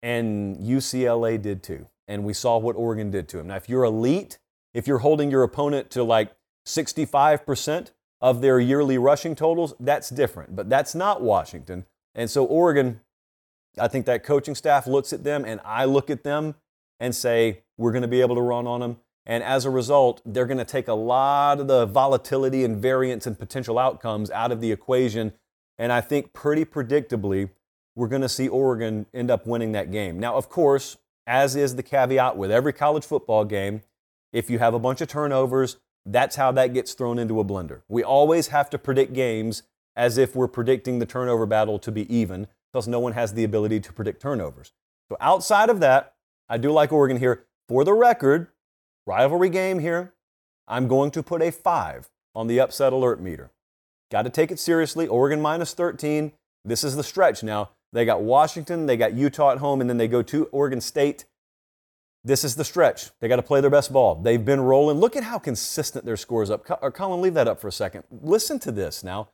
And 0.02 0.56
UCLA 0.58 1.40
did 1.40 1.62
too. 1.62 1.87
And 2.06 2.25
we 2.25 2.32
saw 2.32 2.58
what 2.58 2.76
Oregon 2.76 3.11
did 3.11 3.28
to 3.28 3.37
them. 3.38 3.49
Now, 3.49 3.56
if 3.56 3.68
you're 3.68 3.85
elite, 3.85 4.38
if 4.73 4.87
you're 4.87 4.99
holding 4.99 5.30
your 5.30 5.42
opponent 5.42 5.90
to 5.90 6.02
like 6.02 6.32
65%, 6.66 7.90
of 8.20 8.40
their 8.40 8.58
yearly 8.58 8.99
rushing 8.99 9.35
totals, 9.35 9.75
that's 9.78 10.11
different. 10.11 10.56
But 10.56 10.68
that's 10.68 10.94
not 10.94 11.23
Washington. 11.23 11.87
And 12.14 12.30
so 12.30 12.44
Oregon, 12.44 13.00
I 13.78 13.88
think 13.88 14.06
that 14.06 14.25
coaching 14.25 14.54
staff 14.54 14.87
looks 14.87 15.12
at 15.12 15.25
them 15.25 15.44
and 15.44 15.61
I 15.64 15.85
look 15.85 16.11
at 16.11 16.25
them 16.25 16.54
and 17.00 17.14
say, 17.14 17.62
we're 17.76 17.92
going 17.92 18.02
to 18.02 18.08
be 18.08 18.20
able 18.20 18.35
to 18.37 18.42
run 18.42 18.66
on 18.66 18.80
them. 18.80 18.99
And 19.25 19.44
as 19.44 19.64
a 19.64 19.70
result, 19.70 20.23
they're 20.25 20.47
going 20.47 20.58
to 20.58 20.64
take 20.64 20.88
a 20.88 20.94
lot 20.94 21.61
of 21.61 21.68
the 21.68 21.87
volatility 21.87 22.64
and 22.64 22.80
variance 22.80 23.26
and 23.26 23.38
potential 23.38 23.78
outcomes 23.78 24.30
out 24.30 24.50
of 24.50 24.61
the 24.61 24.73
equation. 24.73 25.32
And 25.76 25.92
I 25.92 26.00
think 26.00 26.32
pretty 26.32 26.64
predictably, 26.64 27.50
we're 27.94 28.08
going 28.08 28.23
to 28.23 28.28
see 28.28 28.49
Oregon 28.49 29.06
end 29.12 29.30
up 29.30 29.47
winning 29.47 29.73
that 29.73 29.90
game. 29.90 30.18
Now, 30.18 30.37
of 30.37 30.49
course, 30.49 30.97
as 31.26 31.56
is 31.56 31.76
the 31.76 31.82
caveat 31.82 32.37
with 32.37 32.50
every 32.50 32.73
college 32.73 33.04
football 33.04 33.44
game, 33.44 33.82
if 34.32 34.49
you 34.49 34.58
have 34.61 34.73
a 34.73 34.78
bunch 34.78 35.00
of 35.00 35.08
turnovers, 35.08 35.76
that's 36.06 36.37
how 36.37 36.50
that 36.52 36.73
gets 36.73 36.94
thrown 36.94 37.18
into 37.18 37.38
a 37.38 37.44
blender. 37.44 37.82
We 37.88 38.02
always 38.02 38.49
have 38.49 38.70
to 38.70 38.78
predict 38.78 39.12
games 39.12 39.62
as 39.94 40.16
if 40.16 40.35
we're 40.35 40.49
predicting 40.49 41.00
the 41.00 41.06
turnover 41.06 41.44
battle 41.44 41.78
to 41.80 41.92
be 41.92 42.12
even 42.14 42.47
because 42.73 42.89
no 42.89 43.01
one 43.01 43.13
has 43.13 43.35
the 43.35 43.45
ability 43.45 43.81
to 43.81 43.93
predict 43.93 44.23
turnovers. 44.23 44.73
So 45.09 45.17
outside 45.21 45.71
of 45.71 45.81
that, 45.81 46.15
I 46.49 46.59
do 46.59 46.71
like 46.71 46.93
Oregon 46.93 47.19
here. 47.19 47.45
For 47.69 47.85
the 47.85 47.93
record, 47.93 48.49
rivalry 49.07 49.51
game 49.51 49.79
here, 49.79 50.15
I'm 50.67 50.89
going 50.89 51.11
to 51.13 51.23
put 51.23 51.43
a 51.43 51.53
five 51.53 52.09
on 52.35 52.47
the 52.47 52.61
upset 52.61 52.93
alert 52.93 53.21
meter. 53.21 53.51
Got 54.11 54.23
to 54.23 54.31
take 54.31 54.51
it 54.51 54.59
seriously. 54.59 55.07
Oregon 55.07 55.41
minus 55.41 55.75
13. 55.75 56.33
This 56.65 56.85
is 56.85 56.97
the 56.97 57.03
stretch 57.03 57.43
now. 57.43 57.71
They 57.93 58.05
got 58.05 58.23
Washington, 58.23 58.85
they 58.85 58.99
got 58.99 59.15
Utah 59.15 59.53
at 59.53 59.59
home, 59.59 59.81
and 59.81 59.89
then 59.89 59.97
they 59.97 60.09
go 60.09 60.23
to 60.23 60.45
Oregon 60.47 60.81
State 60.81 61.25
this 62.25 62.45
is 62.45 62.57
the 62.57 62.65
stretch. 62.65 63.11
They 63.21 63.29
got 63.29 63.37
to 63.37 63.43
play 63.43 63.61
their 63.61 63.71
best 63.71 63.93
ball. 63.93 64.17
They've 64.17 64.45
been 64.45 64.61
rolling. 64.61 64.99
Look 64.99 65.17
at 65.17 65.25
how 65.25 65.39
consistent 65.39 66.05
their 66.05 66.17
scores 66.17 66.51
up. 66.51 66.65
Colin, 66.95 67.21
leave 67.21 67.35
that 67.35 67.49
up 67.49 67.61
for 67.61 67.69
a 67.69 67.73
second. 67.73 68.05
Listen 68.11 68.59
to 68.61 68.73
this 68.73 69.05
now. 69.05 69.29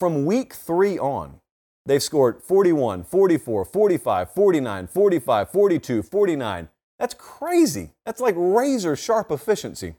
From 0.00 0.24
week 0.24 0.54
three 0.54 0.98
on, 0.98 1.40
they've 1.86 2.02
scored 2.02 2.42
41, 2.42 3.04
44, 3.04 3.64
45, 3.64 4.30
49, 4.30 4.86
45, 4.86 5.50
42, 5.50 6.02
49. 6.02 6.68
That's 6.98 7.14
crazy. 7.14 7.90
That's 8.06 8.20
like 8.20 8.34
razor 8.38 8.96
sharp 8.96 9.30
efficiency. 9.30 9.94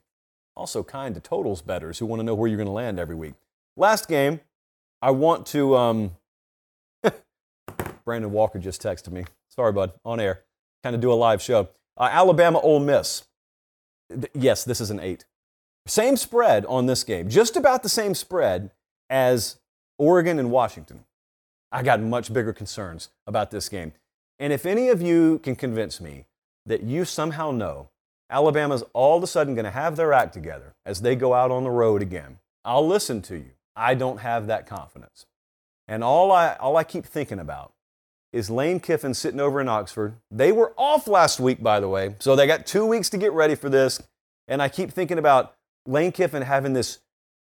Also 0.56 0.84
kind 0.84 1.13
to 1.15 1.22
totals 1.22 1.62
betters 1.62 2.00
who 2.00 2.06
want 2.06 2.20
to 2.22 2.24
know 2.24 2.34
where 2.34 2.48
you're 2.48 2.58
going 2.58 2.68
to 2.68 2.72
land 2.72 3.00
every 3.00 3.15
week. 3.15 3.34
Last 3.75 4.08
game, 4.08 4.39
I 5.01 5.12
want 5.12 5.46
to. 5.48 5.75
Um, 5.75 6.12
Brandon 8.06 8.32
Walker 8.32 8.60
just 8.60 8.82
texted 8.82 9.12
me. 9.12 9.25
Sorry, 9.50 9.74
bud. 9.74 9.92
On 10.06 10.20
air. 10.20 10.44
Kind 10.84 10.96
of 10.96 11.01
do 11.01 11.12
a 11.12 11.15
live 11.15 11.42
show. 11.42 11.70
Uh, 11.98 12.10
Alabama 12.12 12.60
Ole 12.60 12.80
Miss. 12.80 13.24
Yes, 14.34 14.63
this 14.63 14.80
is 14.80 14.92
an 14.92 15.00
eight. 15.00 15.25
Same 15.88 16.15
spread 16.15 16.65
on 16.65 16.86
this 16.86 17.04
game, 17.04 17.30
just 17.30 17.56
about 17.56 17.84
the 17.84 17.89
same 17.89 18.15
spread 18.15 18.72
as 19.10 19.58
Oregon 19.98 20.39
and 20.39 20.51
Washington. 20.51 21.06
I 21.72 21.84
got 21.84 22.00
much 22.02 22.32
bigger 22.32 22.54
concerns 22.54 23.10
about 23.28 23.52
this 23.52 23.70
game. 23.70 23.94
And 24.40 24.52
if 24.52 24.66
any 24.66 24.90
of 24.90 25.02
you 25.02 25.40
can 25.40 25.56
convince 25.56 26.00
me 26.00 26.26
that 26.66 26.84
you 26.84 27.06
somehow 27.06 27.52
know 27.52 27.90
Alabama's 28.30 28.84
all 28.94 29.18
of 29.18 29.24
a 29.24 29.28
sudden 29.28 29.56
going 29.56 29.66
to 29.66 29.72
have 29.72 29.96
their 29.96 30.14
act 30.14 30.34
together 30.34 30.74
as 30.86 31.02
they 31.02 31.16
go 31.16 31.34
out 31.34 31.52
on 31.52 31.64
the 31.64 31.70
road 31.70 32.02
again, 32.02 32.40
I'll 32.64 32.86
listen 32.86 33.22
to 33.24 33.38
you. 33.38 33.52
I 33.76 33.94
don't 33.94 34.20
have 34.20 34.48
that 34.48 34.68
confidence. 34.68 35.26
And 35.88 36.04
all 36.04 36.32
I, 36.32 36.54
all 36.56 36.78
I 36.78 36.84
keep 36.84 37.06
thinking 37.06 37.40
about 37.40 37.74
is 38.34 38.50
Lane 38.50 38.80
Kiffin 38.80 39.14
sitting 39.14 39.40
over 39.40 39.62
in 39.62 39.70
Oxford. 39.70 40.16
They 40.32 40.52
were 40.52 40.74
off 40.78 41.08
last 41.08 41.40
week, 41.40 41.62
by 41.62 41.80
the 41.80 41.88
way, 41.88 42.16
so 42.20 42.36
they 42.36 42.48
got 42.48 42.66
two 42.66 42.86
weeks 42.86 43.10
to 43.12 43.18
get 43.18 43.32
ready 43.32 43.56
for 43.56 43.70
this. 43.70 44.02
And 44.48 44.62
I 44.62 44.70
keep 44.70 44.92
thinking 44.92 45.18
about 45.18 45.56
Lane 45.86 46.12
Kiffin 46.12 46.42
having 46.42 46.74
this 46.74 47.00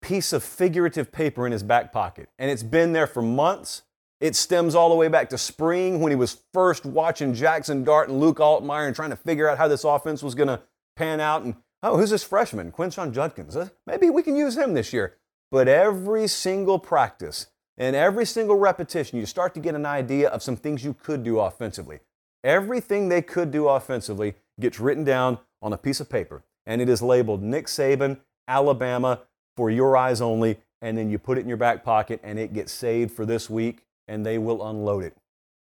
piece 0.00 0.32
of 0.32 0.42
figurative 0.42 1.12
paper 1.12 1.44
in 1.44 1.52
his 1.52 1.62
back 1.62 1.92
pocket. 1.92 2.28
And 2.38 2.50
it's 2.50 2.62
been 2.62 2.92
there 2.92 3.06
for 3.06 3.22
months. 3.22 3.82
It 4.20 4.36
stems 4.36 4.74
all 4.74 4.90
the 4.90 4.94
way 4.94 5.08
back 5.08 5.30
to 5.30 5.38
spring 5.38 6.00
when 6.00 6.12
he 6.12 6.16
was 6.16 6.42
first 6.52 6.84
watching 6.84 7.32
Jackson 7.32 7.84
Dart 7.84 8.10
and 8.10 8.20
Luke 8.20 8.38
Altmyer 8.38 8.86
and 8.86 8.94
trying 8.94 9.10
to 9.10 9.16
figure 9.16 9.48
out 9.48 9.58
how 9.58 9.66
this 9.66 9.84
offense 9.84 10.22
was 10.22 10.34
going 10.34 10.48
to 10.48 10.60
pan 10.94 11.20
out. 11.20 11.42
And 11.42 11.54
oh, 11.82 11.96
who's 11.96 12.10
this 12.10 12.22
freshman? 12.22 12.70
Quinshon 12.70 13.12
Judkins. 13.12 13.56
Uh, 13.56 13.70
maybe 13.86 14.10
we 14.10 14.22
can 14.22 14.36
use 14.36 14.56
him 14.56 14.74
this 14.74 14.92
year. 14.92 15.16
But 15.50 15.68
every 15.68 16.28
single 16.28 16.78
practice, 16.78 17.46
and 17.76 17.96
every 17.96 18.26
single 18.26 18.56
repetition, 18.56 19.18
you 19.18 19.24
start 19.24 19.54
to 19.54 19.60
get 19.60 19.74
an 19.74 19.86
idea 19.86 20.28
of 20.28 20.42
some 20.42 20.54
things 20.54 20.84
you 20.84 20.94
could 20.94 21.24
do 21.24 21.40
offensively. 21.40 22.00
Everything 22.44 23.08
they 23.08 23.22
could 23.22 23.50
do 23.50 23.68
offensively 23.68 24.34
gets 24.60 24.78
written 24.78 25.02
down 25.02 25.38
on 25.62 25.72
a 25.72 25.78
piece 25.78 25.98
of 25.98 26.10
paper, 26.10 26.44
and 26.66 26.82
it 26.82 26.88
is 26.88 27.02
labeled 27.02 27.42
Nick 27.42 27.66
Saban, 27.66 28.20
Alabama, 28.46 29.22
for 29.56 29.70
your 29.70 29.96
eyes 29.96 30.20
only, 30.20 30.58
and 30.82 30.96
then 30.96 31.10
you 31.10 31.18
put 31.18 31.38
it 31.38 31.40
in 31.40 31.48
your 31.48 31.56
back 31.56 31.82
pocket, 31.82 32.20
and 32.22 32.38
it 32.38 32.52
gets 32.52 32.70
saved 32.70 33.10
for 33.12 33.24
this 33.24 33.50
week, 33.50 33.86
and 34.10 34.26
they 34.26 34.36
will 34.36 34.68
unload 34.68 35.04
it. 35.04 35.16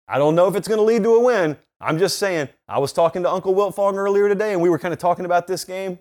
I 0.09 0.19
don't 0.19 0.35
know 0.35 0.49
if 0.49 0.57
it's 0.57 0.69
going 0.69 0.79
to 0.79 0.85
lead 0.85 1.05
to 1.05 1.15
a 1.15 1.25
win. 1.25 1.57
I'm 1.81 1.99
just 1.99 2.19
saying, 2.19 2.49
I 2.69 2.79
was 2.81 2.93
talking 2.93 3.23
to 3.23 3.31
Uncle 3.31 3.55
Wilt 3.55 3.75
Fong 3.75 3.97
earlier 3.97 4.29
today, 4.29 4.53
and 4.53 4.61
we 4.61 4.69
were 4.69 4.79
kind 4.79 4.93
of 4.93 4.99
talking 4.99 5.25
about 5.25 5.47
this 5.47 5.65
game, 5.65 6.01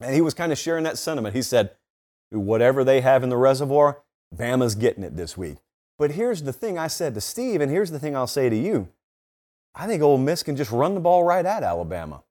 and 0.00 0.14
he 0.14 0.20
was 0.20 0.34
kind 0.34 0.52
of 0.52 0.58
sharing 0.58 0.84
that 0.84 0.98
sentiment. 0.98 1.36
He 1.36 1.42
said, 1.42 1.70
whatever 2.30 2.82
they 2.82 3.02
have 3.02 3.22
in 3.22 3.28
the 3.28 3.36
reservoir, 3.36 4.02
Bama's 4.34 4.74
getting 4.74 5.04
it 5.04 5.16
this 5.16 5.36
week. 5.36 5.58
But 5.98 6.12
here's 6.12 6.42
the 6.42 6.52
thing 6.52 6.78
I 6.78 6.88
said 6.88 7.14
to 7.14 7.20
Steve, 7.20 7.60
and 7.60 7.70
here's 7.70 7.90
the 7.90 7.98
thing 7.98 8.16
I'll 8.16 8.26
say 8.26 8.48
to 8.48 8.56
you. 8.56 8.88
I 9.74 9.86
think 9.86 10.02
Ole 10.02 10.18
Miss 10.18 10.42
can 10.42 10.56
just 10.56 10.70
run 10.70 10.94
the 10.94 11.00
ball 11.00 11.24
right 11.24 11.44
at 11.44 11.62
Alabama. 11.62 12.22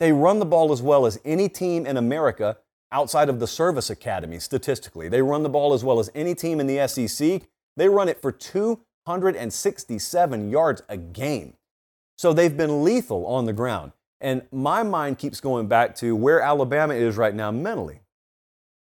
They 0.00 0.12
run 0.12 0.38
the 0.38 0.46
ball 0.46 0.72
as 0.72 0.82
well 0.82 1.06
as 1.06 1.18
any 1.24 1.48
team 1.48 1.86
in 1.86 1.96
America 1.96 2.58
outside 2.92 3.30
of 3.30 3.40
the 3.40 3.46
service 3.46 3.88
academy 3.88 4.38
statistically. 4.38 5.08
They 5.08 5.22
run 5.22 5.42
the 5.42 5.48
ball 5.48 5.72
as 5.72 5.82
well 5.82 5.98
as 5.98 6.10
any 6.14 6.34
team 6.34 6.60
in 6.60 6.66
the 6.66 6.86
SEC. 6.86 7.42
They 7.76 7.88
run 7.88 8.08
it 8.08 8.22
for 8.22 8.32
267 8.32 10.50
yards 10.50 10.82
a 10.88 10.96
game. 10.96 11.54
So 12.16 12.32
they've 12.32 12.56
been 12.56 12.82
lethal 12.82 13.26
on 13.26 13.44
the 13.44 13.52
ground. 13.52 13.92
And 14.20 14.42
my 14.50 14.82
mind 14.82 15.18
keeps 15.18 15.40
going 15.40 15.68
back 15.68 15.94
to 15.96 16.16
where 16.16 16.40
Alabama 16.40 16.94
is 16.94 17.16
right 17.16 17.34
now 17.34 17.50
mentally. 17.50 18.00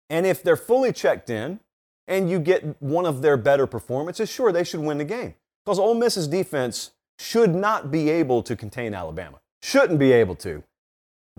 And 0.10 0.26
if 0.26 0.42
they're 0.42 0.56
fully 0.56 0.94
checked 0.94 1.30
in 1.30 1.60
and 2.08 2.30
you 2.30 2.40
get 2.40 2.82
one 2.82 3.06
of 3.06 3.22
their 3.22 3.38
better 3.38 3.68
performances, 3.68 4.30
sure, 4.30 4.52
they 4.52 4.64
should 4.64 4.80
win 4.80 4.98
the 4.98 5.04
game. 5.04 5.36
Because 5.66 5.78
Ole 5.78 5.96
Miss's 5.96 6.28
defense 6.28 6.92
should 7.20 7.54
not 7.54 7.92
be 7.92 8.10
able 8.10 8.42
to 8.44 8.56
contain 8.56 8.94
Alabama. 8.94 9.42
Shouldn't 9.62 10.00
be 10.00 10.14
able 10.14 10.36
to. 10.36 10.64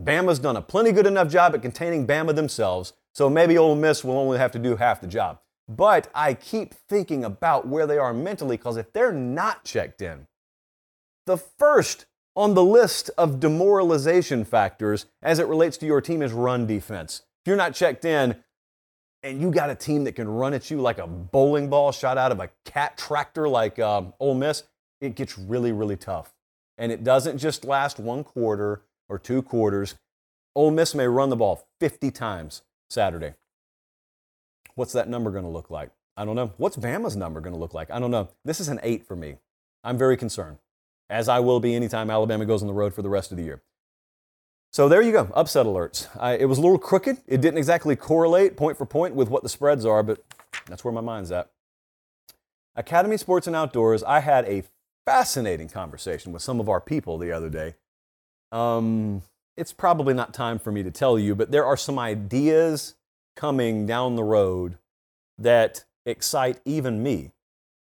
Bama's 0.01 0.39
done 0.39 0.57
a 0.57 0.63
plenty 0.63 0.93
good 0.93 1.07
enough 1.07 1.29
job 1.29 1.55
at 1.55 1.63
containing 1.63 2.07
Bama 2.07 2.35
themselves, 2.35 2.93
so 3.15 3.29
maybe 3.29 3.59
Ole 3.59 3.75
Miss 3.75 4.05
will 4.05 4.19
only 4.19 4.39
have 4.39 4.53
to 4.53 4.59
do 4.59 4.77
half 4.77 5.01
the 5.01 5.07
job. 5.07 5.41
But 5.71 6.11
I 6.13 6.35
keep 6.35 6.75
thinking 6.75 7.23
about 7.23 7.69
where 7.69 7.87
they 7.87 7.97
are 7.97 8.13
mentally 8.13 8.57
because 8.57 8.77
if 8.77 8.93
they're 8.93 9.13
not 9.13 9.65
checked 9.65 10.03
in, 10.03 10.27
the 11.27 11.37
first 11.37 12.07
on 12.35 12.55
the 12.55 12.65
list 12.65 13.09
of 13.17 13.39
demoralization 13.39 14.45
factors 14.45 15.07
as 15.23 15.39
it 15.39 15.47
relates 15.47 15.77
to 15.77 15.87
your 15.87 16.01
team 16.01 16.23
is 16.23 16.33
run 16.33 16.67
defense. 16.67 17.23
If 17.45 17.49
you're 17.49 17.57
not 17.57 17.75
checked 17.75 18.05
in 18.05 18.35
and 19.23 19.41
you 19.41 19.53
got 19.53 19.71
a 19.71 19.77
team 19.77 20.03
that 20.05 20.17
can 20.17 20.29
run 20.29 20.55
at 20.55 20.73
you 20.73 20.81
like 20.81 20.99
a 20.99 21.07
bowling 21.07 21.71
ball 21.71 21.93
shot 21.93 22.19
out 22.19 22.33
of 22.33 22.41
a 22.41 22.51
cat 22.65 22.99
tractor 22.99 23.49
like 23.49 23.79
um, 23.79 24.13
Ole 24.19 24.35
Miss, 24.35 24.65
it 25.01 25.15
gets 25.15 25.39
really, 25.39 25.71
really 25.71 25.97
tough. 25.97 26.35
And 26.79 26.91
it 26.91 27.05
doesn't 27.05 27.39
just 27.39 27.65
last 27.65 28.01
one 28.01 28.25
quarter 28.25 28.83
or 29.09 29.21
two 29.21 29.41
quarters. 29.41 29.95
Ole 30.57 30.73
Miss 30.73 30.97
may 30.97 31.07
run 31.07 31.31
the 31.31 31.37
ball 31.37 31.69
50 31.79 32.11
times 32.11 32.63
Saturday. 32.89 33.35
What's 34.75 34.93
that 34.93 35.09
number 35.09 35.31
going 35.31 35.45
to 35.45 35.51
look 35.51 35.71
like? 35.71 35.91
I 36.17 36.25
don't 36.25 36.37
know. 36.37 36.53
What's 36.57 36.77
Bama's 36.77 37.17
number 37.17 37.41
going 37.41 37.55
to 37.55 37.59
look 37.59 37.75
like? 37.75 37.91
I 37.91 37.99
don't 37.99 38.11
know. 38.11 38.29
This 38.45 38.61
is 38.61 38.69
an 38.69 38.81
eight 38.83 39.07
for 39.07 39.17
me. 39.17 39.37
I'm 39.83 39.97
very 39.97 40.17
concerned, 40.17 40.59
as 41.09 41.29
I 41.29 41.41
will 41.41 41.61
be 41.61 41.75
anytime 41.75 42.11
Alabama 42.11 42.45
goes 42.45 42.63
on 42.63 42.69
the 42.69 42.75
road 42.75 42.93
for 42.93 43.03
the 43.03 43.09
rest 43.09 43.31
of 43.31 43.39
the 43.39 43.45
year. 43.45 43.63
So 44.73 44.89
there 44.89 45.03
you 45.03 45.11
go, 45.11 45.31
upset 45.35 45.67
alerts. 45.67 46.09
I, 46.19 46.35
it 46.35 46.45
was 46.45 46.59
a 46.59 46.61
little 46.61 46.79
crooked. 46.79 47.19
It 47.27 47.41
didn't 47.41 47.59
exactly 47.59 47.97
correlate 47.97 48.57
point 48.57 48.79
for 48.79 48.87
point 48.87 49.15
with 49.15 49.29
what 49.29 49.43
the 49.43 49.49
spreads 49.49 49.85
are, 49.85 50.03
but 50.03 50.23
that's 50.67 50.85
where 50.85 50.93
my 50.93 51.01
mind's 51.01 51.33
at. 51.33 51.51
Academy 52.77 53.17
Sports 53.17 53.49
and 53.49 53.57
Outdoors, 53.57 54.05
I 54.05 54.21
had 54.21 54.45
a 54.45 54.63
fascinating 55.05 55.69
conversation 55.69 56.33
with 56.33 56.43
some 56.43 56.61
of 56.61 56.69
our 56.69 56.81
people 56.81 57.19
the 57.19 57.33
other 57.33 57.51
day. 57.51 57.75
Um, 58.53 59.23
it's 59.57 59.73
probably 59.73 60.15
not 60.15 60.33
time 60.33 60.59
for 60.59 60.71
me 60.71 60.85
to 60.85 60.91
tell 60.91 61.19
you, 61.19 61.35
but 61.35 61.51
there 61.51 61.65
are 61.65 61.77
some 61.77 61.99
ideas 61.99 62.95
coming 63.41 63.87
down 63.87 64.17
the 64.17 64.23
road 64.23 64.77
that 65.39 65.85
excite 66.05 66.61
even 66.67 67.03
me. 67.03 67.33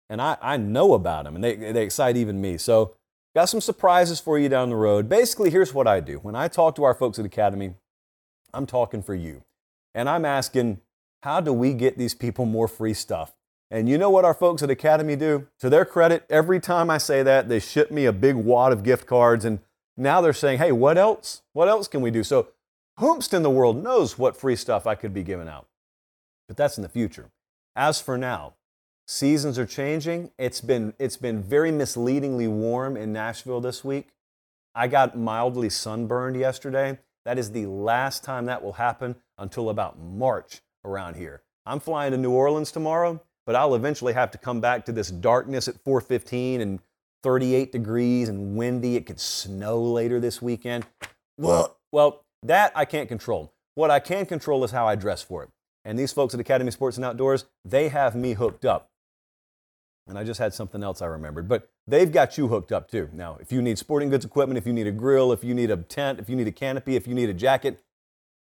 And 0.08 0.22
I, 0.22 0.38
I 0.40 0.56
know 0.56 0.94
about 0.94 1.24
them 1.24 1.34
and 1.34 1.44
they, 1.44 1.54
they 1.54 1.84
excite 1.84 2.16
even 2.16 2.40
me. 2.40 2.56
So, 2.56 2.94
got 3.34 3.46
some 3.46 3.60
surprises 3.60 4.20
for 4.20 4.38
you 4.38 4.48
down 4.48 4.70
the 4.70 4.76
road. 4.76 5.06
Basically, 5.06 5.50
here's 5.50 5.74
what 5.74 5.86
I 5.86 6.00
do 6.00 6.16
when 6.18 6.34
I 6.34 6.48
talk 6.48 6.76
to 6.76 6.84
our 6.84 6.94
folks 6.94 7.18
at 7.18 7.26
Academy, 7.26 7.74
I'm 8.54 8.64
talking 8.64 9.02
for 9.02 9.14
you. 9.14 9.42
And 9.94 10.08
I'm 10.08 10.24
asking, 10.24 10.80
how 11.22 11.42
do 11.42 11.52
we 11.52 11.74
get 11.74 11.98
these 11.98 12.14
people 12.14 12.46
more 12.46 12.68
free 12.68 12.94
stuff? 12.94 13.34
And 13.70 13.86
you 13.86 13.98
know 13.98 14.08
what 14.08 14.24
our 14.24 14.34
folks 14.34 14.62
at 14.62 14.70
Academy 14.70 15.14
do? 15.14 15.46
To 15.58 15.68
their 15.68 15.84
credit, 15.84 16.24
every 16.30 16.58
time 16.58 16.88
I 16.88 16.96
say 16.96 17.22
that, 17.22 17.50
they 17.50 17.60
ship 17.60 17.90
me 17.90 18.06
a 18.06 18.12
big 18.12 18.36
wad 18.36 18.72
of 18.72 18.82
gift 18.82 19.06
cards. 19.06 19.44
And 19.44 19.58
now 19.96 20.22
they're 20.22 20.32
saying, 20.32 20.58
hey, 20.58 20.72
what 20.72 20.96
else? 20.96 21.42
What 21.52 21.68
else 21.68 21.86
can 21.86 22.00
we 22.00 22.10
do? 22.10 22.24
So, 22.24 22.48
whomst 22.98 23.34
in 23.34 23.42
the 23.42 23.50
world 23.50 23.82
knows 23.82 24.18
what 24.18 24.36
free 24.36 24.56
stuff 24.56 24.86
I 24.86 24.94
could 24.94 25.14
be 25.14 25.22
giving 25.22 25.48
out? 25.48 25.68
But 26.48 26.56
that's 26.56 26.76
in 26.76 26.82
the 26.82 26.88
future. 26.88 27.30
As 27.76 28.00
for 28.00 28.16
now, 28.16 28.54
seasons 29.06 29.58
are 29.58 29.66
changing. 29.66 30.30
It's 30.38 30.60
been, 30.60 30.94
it's 30.98 31.16
been 31.16 31.42
very 31.42 31.70
misleadingly 31.70 32.48
warm 32.48 32.96
in 32.96 33.12
Nashville 33.12 33.60
this 33.60 33.84
week. 33.84 34.08
I 34.74 34.88
got 34.88 35.16
mildly 35.16 35.70
sunburned 35.70 36.36
yesterday. 36.36 36.98
That 37.24 37.38
is 37.38 37.52
the 37.52 37.66
last 37.66 38.22
time 38.22 38.46
that 38.46 38.62
will 38.62 38.74
happen 38.74 39.16
until 39.38 39.70
about 39.70 39.98
March 39.98 40.60
around 40.84 41.16
here. 41.16 41.42
I'm 41.64 41.80
flying 41.80 42.12
to 42.12 42.18
New 42.18 42.32
Orleans 42.32 42.70
tomorrow 42.70 43.20
but 43.46 43.54
I'll 43.54 43.74
eventually 43.74 44.12
have 44.12 44.30
to 44.32 44.38
come 44.38 44.60
back 44.60 44.84
to 44.86 44.92
this 44.92 45.10
darkness 45.10 45.68
at 45.68 45.82
4:15 45.84 46.60
and 46.60 46.80
38 47.22 47.72
degrees 47.72 48.28
and 48.28 48.56
windy. 48.56 48.96
It 48.96 49.06
could 49.06 49.20
snow 49.20 49.82
later 49.82 50.20
this 50.20 50.40
weekend. 50.42 50.86
Well, 51.38 51.76
well, 51.90 52.23
that 52.44 52.72
I 52.74 52.84
can't 52.84 53.08
control. 53.08 53.52
What 53.74 53.90
I 53.90 53.98
can 53.98 54.26
control 54.26 54.62
is 54.62 54.70
how 54.70 54.86
I 54.86 54.94
dress 54.94 55.22
for 55.22 55.42
it. 55.42 55.50
And 55.84 55.98
these 55.98 56.12
folks 56.12 56.32
at 56.32 56.40
Academy 56.40 56.70
Sports 56.70 56.96
and 56.96 57.04
Outdoors, 57.04 57.44
they 57.64 57.88
have 57.88 58.14
me 58.14 58.34
hooked 58.34 58.64
up. 58.64 58.90
And 60.06 60.18
I 60.18 60.24
just 60.24 60.38
had 60.38 60.54
something 60.54 60.82
else 60.82 61.02
I 61.02 61.06
remembered, 61.06 61.48
but 61.48 61.68
they've 61.86 62.12
got 62.12 62.38
you 62.38 62.48
hooked 62.48 62.72
up 62.72 62.90
too. 62.90 63.08
Now, 63.12 63.38
if 63.40 63.50
you 63.50 63.62
need 63.62 63.78
sporting 63.78 64.10
goods 64.10 64.24
equipment, 64.24 64.58
if 64.58 64.66
you 64.66 64.72
need 64.72 64.86
a 64.86 64.92
grill, 64.92 65.32
if 65.32 65.42
you 65.42 65.54
need 65.54 65.70
a 65.70 65.78
tent, 65.78 66.20
if 66.20 66.28
you 66.28 66.36
need 66.36 66.46
a 66.46 66.52
canopy, 66.52 66.94
if 66.94 67.08
you 67.08 67.14
need 67.14 67.30
a 67.30 67.34
jacket, 67.34 67.82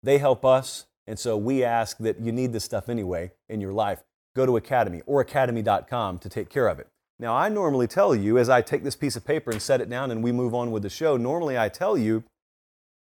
they 0.03 0.19
help 0.19 0.45
us. 0.45 0.87
And 1.07 1.19
so 1.19 1.37
we 1.37 1.63
ask 1.63 1.99
that 1.99 2.19
you 2.21 2.33
need 2.33 2.53
this 2.53 2.65
stuff 2.65 2.89
anyway 2.89 3.33
in 3.49 3.61
your 3.61 3.73
life 3.73 4.03
go 4.35 4.45
to 4.45 4.57
Academy 4.57 5.03
or 5.07 5.21
academy.com 5.21 6.19
to 6.19 6.29
take 6.29 6.51
care 6.51 6.67
of 6.69 6.79
it. 6.79 6.89
Now, 7.19 7.35
I 7.35 7.49
normally 7.49 7.87
tell 7.87 8.15
you, 8.15 8.39
as 8.39 8.49
I 8.49 8.61
take 8.61 8.83
this 8.83 8.97
piece 8.97 9.15
of 9.15 9.25
paper 9.25 9.51
and 9.51 9.63
set 9.63 9.81
it 9.81 9.89
down 9.89 10.11
and 10.11 10.23
we 10.23 10.33
move 10.33 10.55
on 10.55 10.73
with 10.73 10.83
the 10.83 10.91
show, 10.91 11.17
normally 11.17 11.57
I 11.57 11.69
tell 11.69 11.97
you 11.97 12.25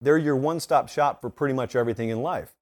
they're 0.01 0.19
your 0.19 0.37
one 0.37 0.61
stop 0.61 0.89
shop 0.89 1.21
for 1.21 1.31
pretty 1.31 1.55
much 1.55 1.77
everything 1.77 2.09
in 2.09 2.23
life. 2.23 2.55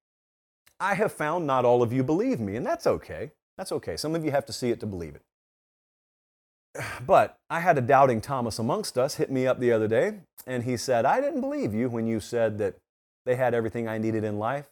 I 0.81 0.94
have 0.94 1.12
found 1.12 1.46
not 1.46 1.64
all 1.64 1.83
of 1.83 1.92
you 1.92 2.03
believe 2.05 2.40
me, 2.40 2.57
and 2.57 2.64
that's 2.64 2.87
okay. 2.87 3.33
That's 3.57 3.72
okay. 3.72 3.96
Some 3.96 4.14
of 4.14 4.24
you 4.24 4.31
have 4.31 4.46
to 4.46 4.53
see 4.53 4.70
it 4.70 4.81
to 4.81 4.87
believe 4.87 5.14
it. 5.16 5.22
But 7.07 7.38
I 7.51 7.61
had 7.61 7.79
a 7.79 7.83
doubting 7.83 8.20
Thomas 8.20 8.59
amongst 8.59 8.96
us 8.98 9.16
hit 9.16 9.31
me 9.31 9.46
up 9.46 9.59
the 9.59 9.72
other 9.72 9.88
day, 9.88 10.20
and 10.46 10.64
he 10.64 10.77
said, 10.77 11.05
I 11.05 11.20
didn't 11.20 11.40
believe 11.40 11.74
you 11.74 11.88
when 11.88 12.07
you 12.07 12.20
said 12.20 12.59
that 12.59 12.77
they 13.27 13.37
had 13.37 13.55
everything 13.55 13.88
I 13.88 13.98
needed 13.98 14.24
in 14.24 14.38
life. 14.38 14.68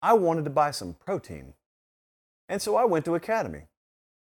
I 0.00 0.14
wanted 0.14 0.44
to 0.44 0.50
buy 0.50 0.70
some 0.70 0.94
protein. 0.94 1.54
And 2.48 2.60
so 2.60 2.76
I 2.76 2.84
went 2.84 3.04
to 3.04 3.14
Academy. 3.14 3.66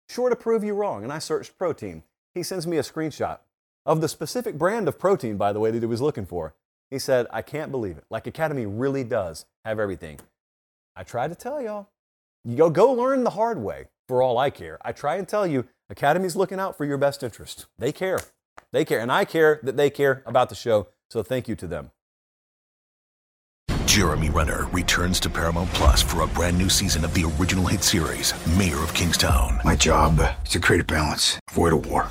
Sure 0.08 0.30
to 0.30 0.36
prove 0.36 0.64
you 0.64 0.74
wrong, 0.74 1.02
and 1.02 1.12
I 1.12 1.18
searched 1.18 1.58
protein. 1.58 2.02
He 2.34 2.42
sends 2.42 2.66
me 2.66 2.78
a 2.78 2.82
screenshot 2.82 3.40
of 3.84 4.00
the 4.00 4.08
specific 4.08 4.56
brand 4.56 4.88
of 4.88 4.98
protein, 4.98 5.36
by 5.36 5.52
the 5.52 5.60
way, 5.60 5.70
that 5.70 5.80
he 5.80 5.86
was 5.86 6.00
looking 6.00 6.26
for. 6.26 6.54
He 6.90 6.98
said, 6.98 7.26
I 7.30 7.42
can't 7.42 7.70
believe 7.70 7.98
it. 7.98 8.04
Like 8.10 8.26
Academy 8.26 8.66
really 8.66 9.04
does 9.04 9.46
have 9.64 9.78
everything. 9.78 10.20
I 10.94 11.02
try 11.02 11.28
to 11.28 11.34
tell 11.34 11.60
y'all. 11.60 11.88
You 12.44 12.56
go, 12.56 12.70
go 12.70 12.92
learn 12.92 13.24
the 13.24 13.30
hard 13.30 13.58
way 13.58 13.86
for 14.06 14.22
all 14.22 14.38
I 14.38 14.50
care. 14.50 14.78
I 14.84 14.92
try 14.92 15.16
and 15.16 15.28
tell 15.28 15.46
you, 15.46 15.66
Academy's 15.90 16.36
looking 16.36 16.60
out 16.60 16.76
for 16.76 16.84
your 16.84 16.98
best 16.98 17.22
interest. 17.22 17.66
They 17.78 17.92
care. 17.92 18.20
They 18.72 18.84
care. 18.84 19.00
And 19.00 19.10
I 19.10 19.24
care 19.24 19.60
that 19.62 19.76
they 19.76 19.90
care 19.90 20.22
about 20.26 20.48
the 20.48 20.54
show. 20.54 20.88
So 21.10 21.22
thank 21.22 21.48
you 21.48 21.56
to 21.56 21.66
them. 21.66 21.90
Jeremy 23.84 24.30
Renner 24.30 24.66
returns 24.72 25.18
to 25.20 25.30
Paramount 25.30 25.70
Plus 25.70 26.02
for 26.02 26.22
a 26.22 26.26
brand 26.26 26.58
new 26.58 26.68
season 26.68 27.04
of 27.04 27.14
the 27.14 27.32
original 27.38 27.66
hit 27.66 27.82
series, 27.82 28.34
Mayor 28.58 28.82
of 28.82 28.92
Kingstown. 28.92 29.58
My 29.64 29.74
job 29.74 30.20
is 30.44 30.50
to 30.50 30.60
create 30.60 30.82
a 30.82 30.84
balance, 30.84 31.38
avoid 31.50 31.72
a 31.72 31.76
war. 31.76 32.10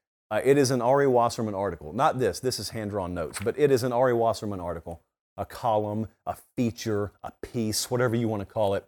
Uh, 0.31 0.39
it 0.45 0.57
is 0.57 0.71
an 0.71 0.81
Ari 0.81 1.07
Wasserman 1.07 1.53
article. 1.53 1.91
Not 1.91 2.17
this, 2.17 2.39
this 2.39 2.57
is 2.57 2.69
hand 2.69 2.91
drawn 2.91 3.13
notes, 3.13 3.39
but 3.43 3.59
it 3.59 3.69
is 3.69 3.83
an 3.83 3.91
Ari 3.91 4.13
Wasserman 4.13 4.61
article, 4.61 5.01
a 5.35 5.45
column, 5.45 6.07
a 6.25 6.37
feature, 6.55 7.11
a 7.21 7.33
piece, 7.41 7.91
whatever 7.91 8.15
you 8.15 8.29
want 8.29 8.39
to 8.39 8.45
call 8.45 8.73
it. 8.75 8.87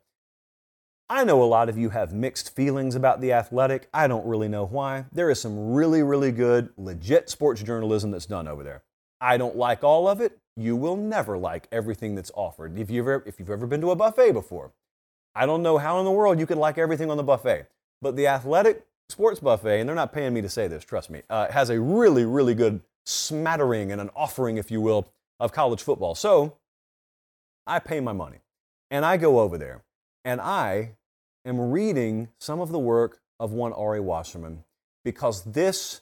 I 1.09 1.25
know 1.25 1.43
a 1.43 1.45
lot 1.45 1.67
of 1.67 1.77
you 1.77 1.89
have 1.89 2.13
mixed 2.13 2.55
feelings 2.55 2.95
about 2.95 3.19
the 3.19 3.33
athletic. 3.33 3.89
I 3.93 4.07
don't 4.07 4.25
really 4.25 4.47
know 4.47 4.65
why. 4.65 5.03
There 5.11 5.29
is 5.29 5.41
some 5.41 5.73
really, 5.73 6.01
really 6.01 6.31
good, 6.31 6.69
legit 6.77 7.29
sports 7.29 7.61
journalism 7.61 8.11
that's 8.11 8.25
done 8.25 8.47
over 8.47 8.63
there. 8.63 8.83
I 9.19 9.35
don't 9.35 9.57
like 9.57 9.83
all 9.83 10.07
of 10.07 10.21
it. 10.21 10.39
You 10.55 10.77
will 10.77 10.95
never 10.95 11.37
like 11.37 11.67
everything 11.73 12.15
that's 12.15 12.31
offered. 12.35 12.79
If 12.79 12.89
you've 12.89 13.07
ever, 13.07 13.23
if 13.27 13.37
you've 13.37 13.49
ever 13.49 13.67
been 13.67 13.81
to 13.81 13.91
a 13.91 13.97
buffet 13.97 14.31
before, 14.31 14.71
I 15.35 15.45
don't 15.45 15.61
know 15.61 15.77
how 15.77 15.99
in 15.99 16.05
the 16.05 16.11
world 16.11 16.39
you 16.39 16.45
can 16.45 16.57
like 16.57 16.77
everything 16.77 17.11
on 17.11 17.17
the 17.17 17.23
buffet, 17.23 17.67
but 18.01 18.15
the 18.15 18.27
athletic 18.27 18.85
sports 19.13 19.39
buffet, 19.39 19.79
and 19.79 19.87
they're 19.87 19.95
not 19.95 20.11
paying 20.11 20.33
me 20.33 20.41
to 20.41 20.49
say 20.49 20.67
this, 20.67 20.83
trust 20.83 21.09
me, 21.09 21.21
uh, 21.29 21.49
has 21.51 21.69
a 21.69 21.79
really, 21.79 22.25
really 22.25 22.55
good 22.55 22.81
smattering 23.05 23.91
and 23.91 24.01
an 24.01 24.09
offering, 24.15 24.57
if 24.57 24.71
you 24.71 24.81
will, 24.81 25.07
of 25.39 25.51
college 25.51 25.81
football. 25.81 26.15
So 26.15 26.57
I 27.65 27.79
pay 27.79 27.99
my 27.99 28.13
money. 28.13 28.39
And 28.91 29.05
I 29.05 29.17
go 29.17 29.39
over 29.39 29.57
there 29.57 29.83
and 30.23 30.39
I 30.39 30.91
am 31.45 31.71
reading 31.71 32.29
some 32.39 32.59
of 32.59 32.71
the 32.71 32.79
work 32.79 33.21
of 33.39 33.51
one 33.51 33.73
Ari 33.73 33.99
Wasserman 33.99 34.63
because 35.03 35.43
this 35.43 36.01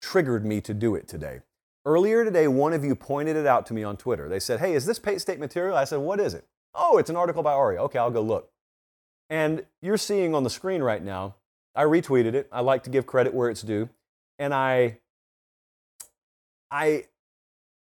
triggered 0.00 0.44
me 0.44 0.60
to 0.62 0.74
do 0.74 0.94
it 0.94 1.06
today. 1.06 1.40
Earlier 1.84 2.24
today, 2.24 2.48
one 2.48 2.72
of 2.72 2.84
you 2.84 2.94
pointed 2.94 3.36
it 3.36 3.46
out 3.46 3.66
to 3.66 3.74
me 3.74 3.82
on 3.82 3.96
Twitter. 3.96 4.28
They 4.28 4.40
said, 4.40 4.60
Hey, 4.60 4.74
is 4.74 4.86
this 4.86 4.98
Pate 4.98 5.20
State 5.20 5.38
material? 5.38 5.76
I 5.76 5.84
said, 5.84 5.98
What 5.98 6.20
is 6.20 6.34
it? 6.34 6.44
Oh, 6.74 6.98
it's 6.98 7.10
an 7.10 7.16
article 7.16 7.42
by 7.42 7.52
Ari. 7.52 7.78
Okay, 7.78 7.98
I'll 7.98 8.10
go 8.10 8.22
look. 8.22 8.50
And 9.30 9.64
you're 9.80 9.96
seeing 9.96 10.34
on 10.34 10.44
the 10.44 10.50
screen 10.50 10.82
right 10.82 11.02
now, 11.02 11.36
I 11.74 11.84
retweeted 11.84 12.34
it. 12.34 12.48
I 12.52 12.60
like 12.60 12.82
to 12.84 12.90
give 12.90 13.06
credit 13.06 13.32
where 13.32 13.48
it's 13.48 13.62
due. 13.62 13.88
And 14.38 14.52
I, 14.52 14.98
I, 16.70 17.04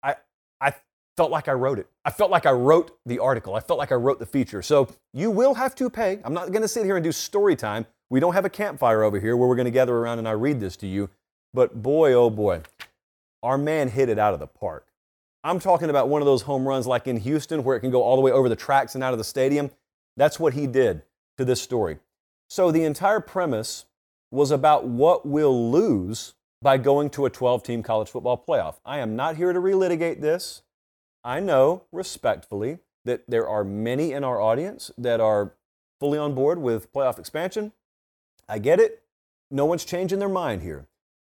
I, 0.03 0.16
I 0.61 0.74
felt 1.16 1.31
like 1.31 1.48
I 1.48 1.53
wrote 1.53 1.79
it. 1.79 1.87
I 2.05 2.11
felt 2.11 2.31
like 2.31 2.46
I 2.46 2.53
wrote 2.53 2.96
the 3.07 3.18
article. 3.18 3.55
I 3.55 3.61
felt 3.61 3.79
like 3.79 3.92
I 3.92 3.96
wrote 3.96 4.18
the 4.18 4.26
feature. 4.26 4.62
So 4.62 4.88
you 5.12 5.31
will 5.31 5.55
have 5.55 5.74
to 5.76 5.90
pay. 5.90 6.20
I'm 6.24 6.35
not 6.35 6.53
going 6.53 6.62
to 6.62 6.68
sit 6.68 6.85
here 6.85 6.96
and 6.96 7.05
do 7.05 7.12
story 7.12 7.57
time. 7.57 7.87
We 8.11 8.20
don't 8.20 8.35
have 8.35 8.44
a 8.44 8.50
campfire 8.50 9.03
over 9.03 9.20
here 9.20 9.37
where 9.37 9.48
we're 9.48 9.57
going 9.57 9.66
to 9.66 9.70
gather 9.70 9.96
around 9.96 10.18
and 10.18 10.29
I 10.29 10.33
read 10.33 10.61
this 10.61 10.76
to 10.79 10.87
you. 10.87 11.11
But 11.53 11.83
boy, 11.83 12.12
oh 12.12 12.31
boy, 12.31 12.62
our 13.42 13.59
man 13.59 13.88
hit 13.88 14.09
it 14.09 14.18
out 14.18 14.35
of 14.35 14.40
the 14.40 14.46
park. 14.46 14.87
I'm 15.42 15.59
talking 15.59 15.88
about 15.88 16.09
one 16.09 16.20
of 16.20 16.26
those 16.26 16.42
home 16.42 16.66
runs 16.66 16.87
like 16.87 17.07
in 17.07 17.16
Houston 17.16 17.64
where 17.64 17.76
it 17.76 17.81
can 17.81 17.90
go 17.90 18.03
all 18.03 18.16
the 18.16 18.22
way 18.22 18.31
over 18.31 18.48
the 18.48 18.57
tracks 18.57 18.94
and 18.94 19.03
out 19.03 19.12
of 19.12 19.18
the 19.18 19.24
stadium. 19.24 19.70
That's 20.16 20.38
what 20.38 20.55
he 20.55 20.66
did 20.66 21.03
to 21.38 21.44
this 21.44 21.62
story. 21.62 21.98
So 22.50 22.72
the 22.72 22.82
entire 22.82 23.20
premise 23.20 23.84
was 24.32 24.50
about 24.50 24.84
what 24.84 25.24
we'll 25.24 25.70
lose 25.70 26.34
by 26.60 26.78
going 26.78 27.08
to 27.10 27.24
a 27.24 27.30
12 27.30 27.62
team 27.62 27.82
college 27.84 28.08
football 28.08 28.44
playoff. 28.46 28.80
I 28.84 28.98
am 28.98 29.14
not 29.14 29.36
here 29.36 29.52
to 29.52 29.60
relitigate 29.60 30.20
this. 30.20 30.62
I 31.22 31.38
know 31.38 31.84
respectfully 31.92 32.78
that 33.04 33.22
there 33.28 33.48
are 33.48 33.62
many 33.62 34.10
in 34.10 34.24
our 34.24 34.40
audience 34.40 34.90
that 34.98 35.20
are 35.20 35.54
fully 36.00 36.18
on 36.18 36.34
board 36.34 36.58
with 36.58 36.92
playoff 36.92 37.20
expansion. 37.20 37.72
I 38.48 38.58
get 38.58 38.80
it. 38.80 39.04
No 39.52 39.64
one's 39.64 39.84
changing 39.84 40.18
their 40.18 40.28
mind 40.28 40.62
here. 40.62 40.88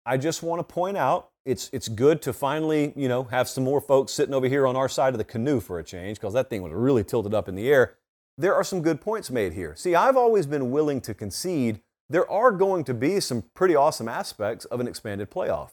I 0.04 0.18
just 0.18 0.42
want 0.42 0.60
to 0.60 0.74
point 0.74 0.98
out 0.98 1.30
it's, 1.46 1.70
it's 1.72 1.88
good 1.88 2.20
to 2.22 2.34
finally, 2.34 2.92
you 2.94 3.08
know, 3.08 3.24
have 3.24 3.48
some 3.48 3.64
more 3.64 3.80
folks 3.80 4.12
sitting 4.12 4.34
over 4.34 4.48
here 4.48 4.66
on 4.66 4.76
our 4.76 4.88
side 4.88 5.14
of 5.14 5.18
the 5.18 5.24
canoe 5.24 5.60
for 5.60 5.78
a 5.78 5.84
change 5.84 6.20
because 6.20 6.34
that 6.34 6.50
thing 6.50 6.60
was 6.60 6.72
really 6.72 7.04
tilted 7.04 7.32
up 7.32 7.48
in 7.48 7.54
the 7.54 7.68
air. 7.70 7.96
There 8.38 8.54
are 8.54 8.64
some 8.64 8.82
good 8.82 9.00
points 9.00 9.30
made 9.30 9.54
here. 9.54 9.74
See, 9.74 9.94
I've 9.94 10.16
always 10.16 10.46
been 10.46 10.70
willing 10.70 11.00
to 11.02 11.14
concede 11.14 11.80
there 12.08 12.30
are 12.30 12.52
going 12.52 12.84
to 12.84 12.94
be 12.94 13.18
some 13.20 13.44
pretty 13.54 13.74
awesome 13.74 14.08
aspects 14.08 14.64
of 14.66 14.78
an 14.78 14.86
expanded 14.86 15.30
playoff. 15.30 15.70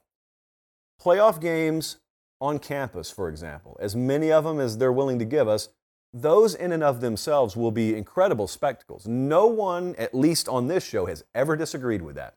Playoff 1.01 1.41
games 1.41 1.97
on 2.39 2.59
campus, 2.59 3.11
for 3.11 3.29
example, 3.29 3.77
as 3.79 3.95
many 3.95 4.31
of 4.31 4.43
them 4.43 4.59
as 4.59 4.77
they're 4.77 4.91
willing 4.91 5.19
to 5.19 5.25
give 5.25 5.47
us, 5.47 5.69
those 6.13 6.55
in 6.55 6.71
and 6.71 6.83
of 6.83 7.01
themselves 7.01 7.55
will 7.55 7.71
be 7.71 7.95
incredible 7.95 8.47
spectacles. 8.47 9.07
No 9.07 9.47
one, 9.47 9.95
at 9.97 10.13
least 10.13 10.47
on 10.47 10.67
this 10.67 10.85
show, 10.85 11.05
has 11.07 11.23
ever 11.35 11.55
disagreed 11.55 12.01
with 12.01 12.15
that. 12.15 12.35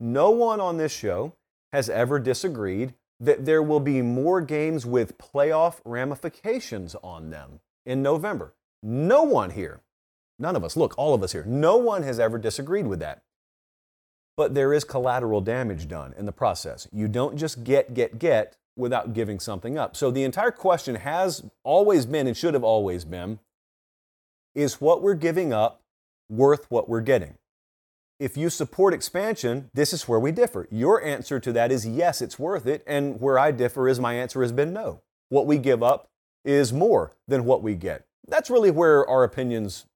No 0.00 0.30
one 0.30 0.60
on 0.60 0.76
this 0.76 0.92
show 0.92 1.34
has 1.72 1.88
ever 1.88 2.18
disagreed 2.18 2.94
that 3.20 3.44
there 3.44 3.62
will 3.62 3.80
be 3.80 4.02
more 4.02 4.40
games 4.40 4.86
with 4.86 5.18
playoff 5.18 5.80
ramifications 5.84 6.94
on 7.02 7.30
them 7.30 7.60
in 7.84 8.02
November. 8.02 8.54
No 8.82 9.22
one 9.22 9.50
here, 9.50 9.80
none 10.38 10.56
of 10.56 10.64
us, 10.64 10.76
look, 10.76 10.94
all 10.96 11.14
of 11.14 11.22
us 11.22 11.32
here, 11.32 11.44
no 11.44 11.76
one 11.76 12.02
has 12.02 12.20
ever 12.20 12.38
disagreed 12.38 12.86
with 12.86 13.00
that. 13.00 13.22
But 14.36 14.54
there 14.54 14.72
is 14.72 14.84
collateral 14.84 15.40
damage 15.40 15.88
done 15.88 16.14
in 16.16 16.26
the 16.26 16.32
process. 16.32 16.86
You 16.92 17.08
don't 17.08 17.36
just 17.36 17.64
get, 17.64 17.92
get, 17.92 18.18
get 18.18 18.56
without 18.76 19.12
giving 19.12 19.40
something 19.40 19.76
up. 19.76 19.96
So 19.96 20.10
the 20.10 20.22
entire 20.22 20.52
question 20.52 20.94
has 20.94 21.44
always 21.64 22.06
been 22.06 22.28
and 22.28 22.36
should 22.36 22.54
have 22.54 22.62
always 22.62 23.04
been 23.04 23.40
is 24.54 24.80
what 24.80 25.02
we're 25.02 25.14
giving 25.14 25.52
up 25.52 25.82
worth 26.28 26.70
what 26.70 26.88
we're 26.88 27.00
getting? 27.00 27.34
If 28.20 28.36
you 28.36 28.50
support 28.50 28.94
expansion, 28.94 29.70
this 29.74 29.92
is 29.92 30.08
where 30.08 30.18
we 30.18 30.32
differ. 30.32 30.66
Your 30.70 31.02
answer 31.02 31.38
to 31.38 31.52
that 31.52 31.70
is 31.70 31.86
yes, 31.86 32.20
it's 32.20 32.38
worth 32.38 32.66
it. 32.66 32.82
And 32.86 33.20
where 33.20 33.38
I 33.38 33.52
differ 33.52 33.88
is 33.88 34.00
my 34.00 34.14
answer 34.14 34.42
has 34.42 34.52
been 34.52 34.72
no. 34.72 35.02
What 35.28 35.46
we 35.46 35.58
give 35.58 35.82
up 35.82 36.08
is 36.44 36.72
more 36.72 37.12
than 37.28 37.44
what 37.44 37.62
we 37.62 37.74
get. 37.74 38.04
That's 38.26 38.50
really 38.50 38.70
where 38.70 39.08
our 39.08 39.24
opinions, 39.24 39.86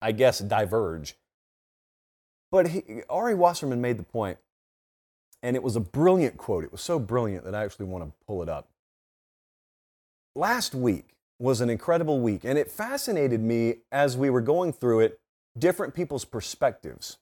I 0.00 0.12
guess, 0.12 0.38
diverge. 0.38 1.16
But 2.50 2.68
he, 2.68 3.02
Ari 3.08 3.34
Wasserman 3.34 3.80
made 3.80 3.96
the 3.96 4.02
point, 4.02 4.38
and 5.42 5.54
it 5.54 5.62
was 5.62 5.76
a 5.76 5.80
brilliant 5.80 6.36
quote. 6.36 6.64
It 6.64 6.72
was 6.72 6.80
so 6.80 6.98
brilliant 6.98 7.44
that 7.44 7.54
I 7.54 7.64
actually 7.64 7.86
want 7.86 8.04
to 8.04 8.12
pull 8.26 8.42
it 8.42 8.48
up. 8.48 8.68
Last 10.34 10.74
week 10.74 11.14
was 11.38 11.60
an 11.60 11.70
incredible 11.70 12.20
week, 12.20 12.44
and 12.44 12.58
it 12.58 12.70
fascinated 12.70 13.40
me 13.40 13.76
as 13.92 14.16
we 14.16 14.30
were 14.30 14.40
going 14.40 14.72
through 14.72 15.00
it, 15.00 15.20
different 15.58 15.94
people's 15.94 16.24
perspectives 16.24 17.18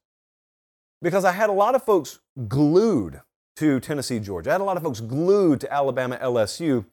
because 1.00 1.24
I 1.24 1.32
had 1.32 1.50
a 1.50 1.52
lot 1.52 1.74
of 1.74 1.82
folks 1.84 2.18
glued 2.48 3.20
to 3.56 3.80
Tennessee, 3.80 4.18
Georgia. 4.18 4.50
I 4.50 4.52
had 4.54 4.60
a 4.60 4.64
lot 4.64 4.76
of 4.76 4.82
folks 4.82 5.00
glued 5.00 5.60
to 5.60 5.72
Alabama, 5.72 6.18
LSU. 6.22 6.84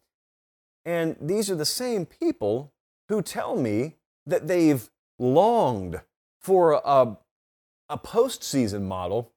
And 0.83 1.15
these 1.19 1.49
are 1.49 1.55
the 1.55 1.65
same 1.65 2.05
people 2.05 2.71
who 3.09 3.21
tell 3.21 3.55
me 3.55 3.95
that 4.25 4.47
they've 4.47 4.89
longed 5.19 6.01
for 6.39 6.81
a, 6.83 7.17
a 7.89 7.97
postseason 7.97 8.83
model 8.83 9.31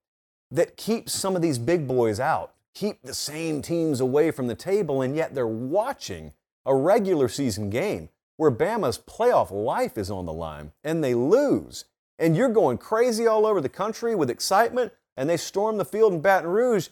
that 0.50 0.76
keeps 0.76 1.12
some 1.12 1.36
of 1.36 1.42
these 1.42 1.58
big 1.58 1.86
boys 1.86 2.18
out, 2.18 2.54
keep 2.74 3.02
the 3.02 3.14
same 3.14 3.60
teams 3.60 4.00
away 4.00 4.30
from 4.30 4.46
the 4.46 4.54
table, 4.54 5.02
and 5.02 5.14
yet 5.14 5.34
they're 5.34 5.46
watching 5.46 6.32
a 6.64 6.74
regular 6.74 7.28
season 7.28 7.70
game 7.70 8.08
where 8.36 8.50
Bama's 8.50 8.98
playoff 8.98 9.50
life 9.50 9.98
is 9.98 10.10
on 10.10 10.26
the 10.26 10.32
line 10.32 10.72
and 10.84 11.02
they 11.02 11.14
lose. 11.14 11.84
And 12.18 12.36
you're 12.36 12.48
going 12.48 12.78
crazy 12.78 13.26
all 13.26 13.46
over 13.46 13.60
the 13.60 13.68
country 13.68 14.14
with 14.14 14.30
excitement, 14.30 14.92
and 15.16 15.28
they 15.28 15.36
storm 15.36 15.76
the 15.76 15.84
field 15.84 16.12
in 16.12 16.20
Baton 16.20 16.50
Rouge, 16.50 16.88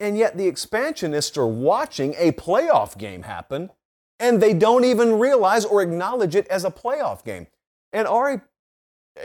and 0.00 0.16
yet 0.16 0.36
the 0.36 0.46
expansionists 0.46 1.36
are 1.36 1.46
watching 1.46 2.14
a 2.18 2.32
playoff 2.32 2.96
game 2.98 3.22
happen, 3.22 3.70
and 4.18 4.40
they 4.40 4.54
don't 4.54 4.84
even 4.84 5.18
realize 5.18 5.64
or 5.64 5.82
acknowledge 5.82 6.34
it 6.34 6.46
as 6.48 6.64
a 6.64 6.70
playoff 6.70 7.24
game. 7.24 7.46
And 7.92 8.06
Ari, 8.06 8.40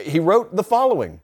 he 0.02 0.20
wrote 0.20 0.56
the 0.56 0.64
following 0.64 1.22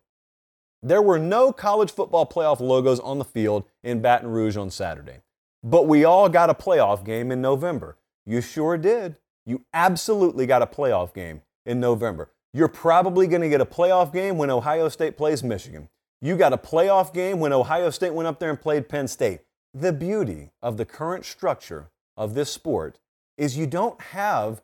There 0.81 1.01
were 1.01 1.19
no 1.19 1.51
college 1.51 1.91
football 1.91 2.25
playoff 2.25 2.59
logos 2.59 2.99
on 2.99 3.19
the 3.19 3.25
field 3.25 3.65
in 3.83 4.01
Baton 4.01 4.29
Rouge 4.29 4.57
on 4.57 4.69
Saturday, 4.69 5.21
but 5.63 5.87
we 5.87 6.03
all 6.03 6.29
got 6.29 6.49
a 6.49 6.53
playoff 6.53 7.03
game 7.03 7.31
in 7.31 7.41
November. 7.41 7.97
You 8.25 8.41
sure 8.41 8.77
did. 8.77 9.17
You 9.45 9.63
absolutely 9.73 10.45
got 10.45 10.61
a 10.61 10.67
playoff 10.67 11.13
game 11.13 11.41
in 11.65 11.79
November. 11.79 12.29
You're 12.53 12.67
probably 12.67 13.27
going 13.27 13.41
to 13.41 13.49
get 13.49 13.61
a 13.61 13.65
playoff 13.65 14.11
game 14.11 14.37
when 14.37 14.49
Ohio 14.49 14.89
State 14.89 15.15
plays 15.15 15.43
Michigan. 15.43 15.89
You 16.21 16.35
got 16.35 16.51
a 16.51 16.57
playoff 16.57 17.13
game 17.13 17.39
when 17.39 17.53
Ohio 17.53 17.89
State 17.89 18.13
went 18.13 18.27
up 18.27 18.39
there 18.39 18.49
and 18.49 18.59
played 18.59 18.89
Penn 18.89 19.07
State. 19.07 19.41
The 19.73 19.93
beauty 19.93 20.49
of 20.61 20.77
the 20.77 20.85
current 20.85 21.23
structure 21.23 21.91
of 22.17 22.33
this 22.33 22.51
sport 22.51 22.97
is 23.37 23.57
you 23.57 23.67
don't 23.67 23.99
have 24.01 24.61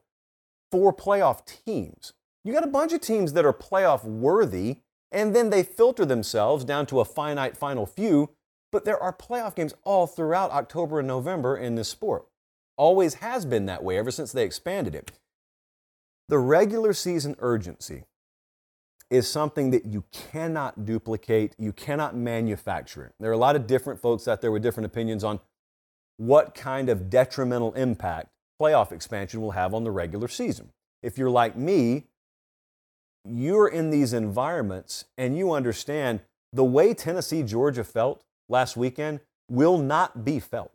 four 0.71 0.93
playoff 0.93 1.45
teams. 1.45 2.13
You 2.43 2.53
got 2.53 2.63
a 2.63 2.67
bunch 2.67 2.93
of 2.93 3.01
teams 3.01 3.33
that 3.33 3.45
are 3.45 3.53
playoff 3.53 4.03
worthy, 4.03 4.77
and 5.11 5.35
then 5.35 5.49
they 5.49 5.63
filter 5.63 6.05
themselves 6.05 6.65
down 6.65 6.85
to 6.87 6.99
a 6.99 7.05
finite 7.05 7.55
final 7.55 7.85
few. 7.85 8.31
But 8.71 8.85
there 8.85 9.01
are 9.01 9.13
playoff 9.13 9.55
games 9.55 9.75
all 9.83 10.07
throughout 10.07 10.51
October 10.51 10.99
and 10.99 11.07
November 11.07 11.55
in 11.55 11.75
this 11.75 11.89
sport. 11.89 12.25
Always 12.75 13.15
has 13.15 13.45
been 13.45 13.67
that 13.67 13.83
way 13.83 13.99
ever 13.99 14.09
since 14.09 14.31
they 14.31 14.43
expanded 14.43 14.95
it. 14.95 15.11
The 16.27 16.39
regular 16.39 16.93
season 16.93 17.35
urgency 17.37 18.05
is 19.11 19.29
something 19.29 19.69
that 19.69 19.85
you 19.85 20.03
cannot 20.11 20.85
duplicate, 20.85 21.55
you 21.59 21.71
cannot 21.71 22.15
manufacture 22.15 23.05
it. 23.05 23.13
There 23.19 23.29
are 23.29 23.35
a 23.35 23.37
lot 23.37 23.55
of 23.55 23.67
different 23.67 24.01
folks 24.01 24.27
out 24.27 24.41
there 24.41 24.51
with 24.51 24.63
different 24.63 24.87
opinions 24.87 25.23
on 25.23 25.39
what 26.17 26.55
kind 26.55 26.89
of 26.89 27.11
detrimental 27.11 27.73
impact 27.73 28.32
playoff 28.63 28.91
expansion 28.91 29.41
will 29.41 29.51
have 29.51 29.73
on 29.73 29.83
the 29.83 29.91
regular 29.91 30.27
season. 30.27 30.69
If 31.01 31.17
you're 31.17 31.29
like 31.29 31.57
me, 31.57 32.05
you're 33.25 33.67
in 33.67 33.89
these 33.89 34.13
environments 34.13 35.05
and 35.17 35.37
you 35.37 35.51
understand 35.51 36.21
the 36.53 36.63
way 36.63 36.93
Tennessee, 36.93 37.43
Georgia 37.43 37.83
felt 37.83 38.23
last 38.47 38.77
weekend 38.77 39.19
will 39.49 39.77
not 39.77 40.23
be 40.23 40.39
felt 40.39 40.71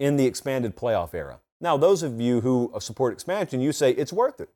in 0.00 0.16
the 0.16 0.26
expanded 0.26 0.76
playoff 0.76 1.14
era. 1.14 1.40
Now, 1.60 1.76
those 1.76 2.02
of 2.02 2.20
you 2.20 2.40
who 2.40 2.72
support 2.80 3.12
expansion, 3.12 3.60
you 3.60 3.72
say 3.72 3.92
it's 3.92 4.12
worth 4.12 4.40
it. 4.40 4.50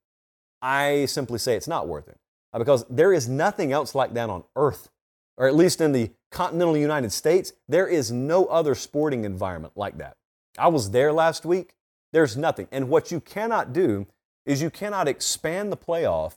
I 0.61 1.07
simply 1.07 1.39
say 1.39 1.55
it's 1.55 1.69
not 1.69 1.87
worth 1.87 2.09
it 2.09 2.19
uh, 2.53 2.59
because 2.59 2.85
there 2.91 3.13
is 3.13 3.29
nothing 3.29 3.73
else 3.73 3.95
like 3.95 4.15
that 4.15 4.29
on 4.29 4.43
earth, 4.57 4.89
or 5.37 5.47
at 5.47 5.55
least 5.55 5.81
in 5.81 5.93
the 5.93 6.11
continental 6.33 6.77
United 6.77 7.13
States. 7.13 7.53
There 7.69 7.87
is 7.87 8.11
no 8.11 8.47
other 8.47 8.75
sporting 8.75 9.25
environment 9.25 9.75
like 9.77 9.99
that. 9.99 10.17
I 10.59 10.69
was 10.69 10.91
there 10.91 11.13
last 11.13 11.47
week. 11.47 11.75
There's 12.13 12.37
nothing. 12.37 12.69
And 12.73 12.89
what 12.89 13.11
you 13.11 13.21
cannot 13.21 13.73
do 13.73 14.07
is 14.47 14.63
you 14.63 14.71
cannot 14.71 15.09
expand 15.09 15.71
the 15.71 15.77
playoff, 15.77 16.37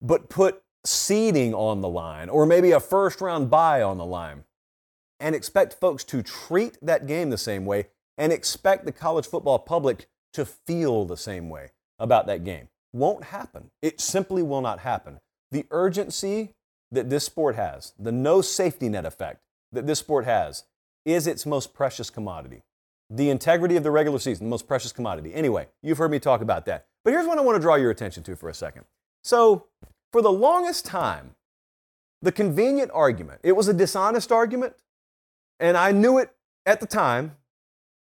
but 0.00 0.28
put 0.28 0.62
seeding 0.84 1.52
on 1.52 1.80
the 1.80 1.88
line 1.88 2.28
or 2.28 2.46
maybe 2.46 2.70
a 2.70 2.80
first 2.80 3.20
round 3.20 3.50
bye 3.50 3.82
on 3.82 3.98
the 3.98 4.04
line 4.04 4.44
and 5.18 5.34
expect 5.34 5.74
folks 5.74 6.04
to 6.04 6.22
treat 6.22 6.78
that 6.80 7.06
game 7.06 7.30
the 7.30 7.38
same 7.38 7.64
way 7.64 7.88
and 8.16 8.32
expect 8.32 8.84
the 8.84 8.92
college 8.92 9.26
football 9.26 9.58
public 9.58 10.08
to 10.32 10.44
feel 10.44 11.04
the 11.04 11.16
same 11.16 11.48
way 11.48 11.70
about 11.98 12.26
that 12.26 12.44
game. 12.44 12.68
won't 12.92 13.24
happen. 13.24 13.70
It 13.82 14.00
simply 14.00 14.42
will 14.42 14.62
not 14.62 14.80
happen. 14.80 15.20
The 15.50 15.66
urgency 15.70 16.54
that 16.90 17.10
this 17.10 17.24
sport 17.24 17.56
has, 17.56 17.92
the 17.98 18.12
no 18.12 18.40
safety 18.40 18.88
net 18.88 19.04
effect 19.04 19.42
that 19.72 19.86
this 19.86 19.98
sport 19.98 20.24
has, 20.24 20.64
is 21.04 21.26
its 21.26 21.44
most 21.44 21.74
precious 21.74 22.10
commodity. 22.10 22.62
The 23.10 23.30
integrity 23.30 23.76
of 23.76 23.82
the 23.82 23.90
regular 23.90 24.18
season, 24.18 24.46
the 24.46 24.50
most 24.50 24.66
precious 24.66 24.92
commodity. 24.92 25.32
Anyway, 25.32 25.68
you've 25.82 25.98
heard 25.98 26.10
me 26.10 26.18
talk 26.18 26.40
about 26.40 26.66
that. 26.66 26.86
But 27.04 27.12
here's 27.12 27.26
what 27.26 27.38
I 27.38 27.42
want 27.42 27.56
to 27.56 27.60
draw 27.60 27.76
your 27.76 27.90
attention 27.90 28.22
to 28.24 28.36
for 28.36 28.48
a 28.48 28.54
second. 28.54 28.84
So, 29.22 29.66
for 30.12 30.22
the 30.22 30.32
longest 30.32 30.84
time, 30.84 31.36
the 32.22 32.32
convenient 32.32 32.90
argument, 32.92 33.40
it 33.44 33.52
was 33.52 33.68
a 33.68 33.74
dishonest 33.74 34.32
argument, 34.32 34.74
and 35.60 35.76
I 35.76 35.92
knew 35.92 36.18
it 36.18 36.30
at 36.64 36.80
the 36.80 36.86
time, 36.86 37.36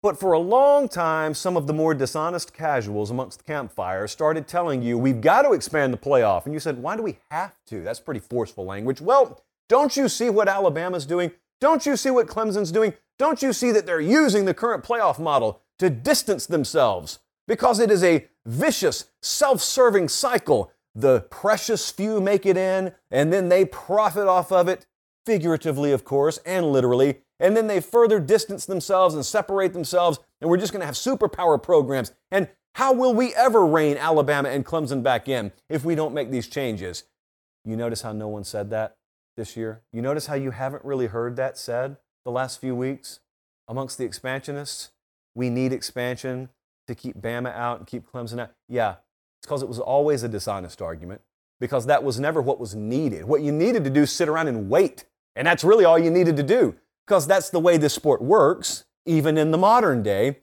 but 0.03 0.19
for 0.19 0.33
a 0.33 0.39
long 0.39 0.89
time, 0.89 1.35
some 1.35 1.57
of 1.57 1.67
the 1.67 1.73
more 1.73 1.93
dishonest 1.93 2.55
casuals 2.55 3.11
amongst 3.11 3.39
the 3.39 3.45
campfires 3.45 4.13
started 4.13 4.47
telling 4.47 4.81
you, 4.83 4.97
we've 4.97 5.21
got 5.21 5.43
to 5.43 5.53
expand 5.53 5.93
the 5.93 5.99
playoff. 5.99 6.45
And 6.45 6.55
you 6.55 6.61
said, 6.61 6.81
why 6.81 6.97
do 6.97 7.03
we 7.03 7.19
have 7.31 7.53
to? 7.67 7.83
That's 7.83 8.01
pretty 8.01 8.21
forceful 8.21 8.65
language. 8.65 9.01
Well, 9.01 9.43
don't 9.69 9.97
you 9.97 10.09
see 10.09 10.31
what 10.31 10.49
Alabama's 10.49 11.05
doing? 11.05 11.33
Don't 11.61 11.85
you 11.85 11.97
see 11.97 12.11
what 12.11 12.29
Clemson's 12.29 12.71
doing? 12.71 12.95
Don't 13.19 13.43
you 13.43 13.53
see 13.53 13.73
that 13.73 13.87
they're 13.87 14.01
using 14.01 14.45
the 14.45 14.55
current 14.55 14.85
playoff 14.85 15.19
model 15.19 15.63
to 15.79 15.91
distance 15.91 16.47
themselves? 16.47 17.19
Because 17.47 17.81
it 17.81 17.91
is 17.91 18.05
a 18.05 18.27
vicious, 18.47 19.11
self 19.23 19.63
serving 19.63 20.09
cycle. 20.09 20.73
The 20.95 21.21
precious 21.31 21.91
few 21.91 22.21
make 22.21 22.45
it 22.45 22.57
in, 22.57 22.93
and 23.11 23.33
then 23.33 23.49
they 23.49 23.65
profit 23.65 24.27
off 24.27 24.51
of 24.51 24.69
it, 24.69 24.87
figuratively, 25.25 25.93
of 25.93 26.05
course, 26.05 26.39
and 26.45 26.73
literally 26.73 27.19
and 27.41 27.57
then 27.57 27.67
they 27.67 27.81
further 27.81 28.19
distance 28.19 28.67
themselves 28.67 29.15
and 29.15 29.25
separate 29.25 29.73
themselves, 29.73 30.19
and 30.41 30.51
we're 30.51 30.57
just 30.57 30.73
going 30.73 30.81
to 30.81 30.87
have 30.87 30.95
superpower 30.95 31.63
programs. 31.63 32.13
And 32.31 32.49
how 32.75 32.93
will 32.93 33.15
we 33.15 33.35
ever 33.35 33.65
rein 33.65 33.97
Alabama 33.97 34.49
and 34.49 34.65
Clemson 34.65 35.03
back 35.03 35.29
in 35.29 35.53
if 35.69 35.85
we 35.85 35.95
don't 35.95 36.15
make 36.15 36.31
these 36.31 36.49
changes? 36.49 37.05
You 37.65 37.77
notice 37.77 38.03
how 38.03 38.13
no 38.13 38.29
one 38.29 38.45
said 38.45 38.71
that 38.71 38.97
this 39.37 39.57
year? 39.57 39.83
You 39.93 40.03
notice 40.03 40.27
how 40.27 40.35
you 40.35 40.51
haven't 40.51 40.85
really 40.85 41.07
heard 41.07 41.37
that 41.37 41.59
said 41.59 41.97
the 42.29 42.33
last 42.33 42.61
few 42.61 42.75
weeks 42.75 43.21
amongst 43.69 43.97
the 43.97 44.05
expansionists? 44.05 44.91
We 45.35 45.49
need 45.49 45.73
expansion 45.73 46.51
to 46.87 46.95
keep 46.95 47.17
Bama 47.17 47.55
out 47.55 47.79
and 47.79 47.87
keep 47.87 48.07
Clemson 48.07 48.39
out. 48.39 48.51
Yeah, 48.69 48.97
it's 49.39 49.47
because 49.47 49.63
it 49.63 49.69
was 49.69 49.79
always 49.79 50.23
a 50.23 50.29
dishonest 50.29 50.83
argument 50.83 51.23
because 51.59 51.87
that 51.87 52.05
was 52.05 52.21
never 52.21 52.43
what 52.43 52.61
was 52.61 52.75
needed. 52.75 53.25
What 53.25 53.41
you 53.41 53.51
needed 53.51 53.83
to 53.85 53.91
do 53.91 54.03
is 54.03 54.13
sit 54.13 54.29
around 54.29 54.49
and 54.49 54.69
wait. 54.69 55.07
And 55.37 55.47
that's 55.47 55.65
really 55.65 55.87
all 55.87 55.99
you 55.99 56.11
needed 56.11 56.37
to 56.37 56.43
do 56.43 56.75
because 57.07 57.27
that's 57.27 57.49
the 57.49 57.61
way 57.61 57.79
this 57.79 57.95
sport 57.95 58.21
works, 58.21 58.85
even 59.07 59.39
in 59.39 59.51
the 59.51 59.59
modern 59.59 60.03
day. 60.03 60.41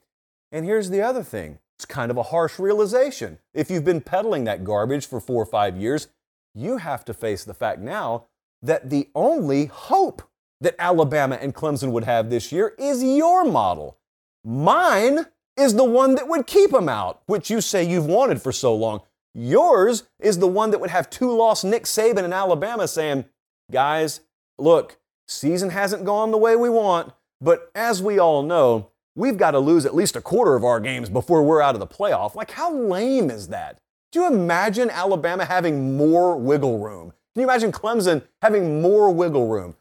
And 0.50 0.64
here's 0.64 0.90
the 0.90 1.02
other 1.02 1.22
thing 1.22 1.60
it's 1.78 1.84
kind 1.84 2.10
of 2.10 2.16
a 2.16 2.24
harsh 2.24 2.58
realization. 2.58 3.38
If 3.54 3.70
you've 3.70 3.84
been 3.84 4.00
peddling 4.00 4.42
that 4.44 4.64
garbage 4.64 5.06
for 5.06 5.20
four 5.20 5.40
or 5.40 5.46
five 5.46 5.76
years, 5.76 6.08
you 6.52 6.78
have 6.78 7.04
to 7.04 7.14
face 7.14 7.44
the 7.44 7.54
fact 7.54 7.78
now 7.78 8.24
that 8.60 8.90
the 8.90 9.08
only 9.14 9.66
hope 9.66 10.28
that 10.60 10.74
Alabama 10.78 11.38
and 11.40 11.54
Clemson 11.54 11.90
would 11.92 12.04
have 12.04 12.30
this 12.30 12.50
year 12.52 12.74
is 12.78 13.02
your 13.02 13.44
model. 13.44 13.98
Mine 14.44 15.26
is 15.56 15.74
the 15.74 15.84
one 15.84 16.14
that 16.14 16.28
would 16.28 16.46
keep 16.46 16.70
them 16.70 16.88
out, 16.88 17.22
which 17.26 17.50
you 17.50 17.60
say 17.60 17.84
you've 17.84 18.06
wanted 18.06 18.40
for 18.40 18.52
so 18.52 18.74
long. 18.74 19.00
Yours 19.34 20.04
is 20.18 20.38
the 20.38 20.46
one 20.46 20.70
that 20.70 20.80
would 20.80 20.90
have 20.90 21.10
two 21.10 21.34
lost 21.36 21.64
Nick 21.64 21.84
Saban 21.84 22.24
in 22.24 22.32
Alabama 22.32 22.88
saying, 22.88 23.26
guys, 23.70 24.20
look, 24.58 24.98
Season 25.28 25.70
hasn't 25.70 26.04
gone 26.04 26.30
the 26.30 26.38
way 26.38 26.54
we 26.54 26.70
want, 26.70 27.12
but 27.40 27.70
as 27.74 28.02
we 28.02 28.18
all 28.18 28.42
know, 28.42 28.90
we've 29.16 29.36
got 29.36 29.50
to 29.50 29.58
lose 29.58 29.84
at 29.84 29.94
least 29.94 30.16
a 30.16 30.20
quarter 30.20 30.54
of 30.54 30.64
our 30.64 30.78
games 30.78 31.10
before 31.10 31.42
we're 31.42 31.60
out 31.60 31.74
of 31.74 31.80
the 31.80 31.86
playoff. 31.86 32.34
Like, 32.34 32.52
how 32.52 32.72
lame 32.72 33.30
is 33.30 33.48
that? 33.48 33.80
Do 34.12 34.20
you 34.20 34.26
imagine 34.28 34.88
Alabama 34.88 35.44
having 35.44 35.96
more 35.96 36.36
wiggle 36.36 36.78
room? 36.78 37.12
Can 37.34 37.40
you 37.40 37.44
imagine 37.44 37.72
Clemson 37.72 38.22
having 38.40 38.80
more 38.80 39.10
wiggle 39.10 39.48
room? 39.48 39.74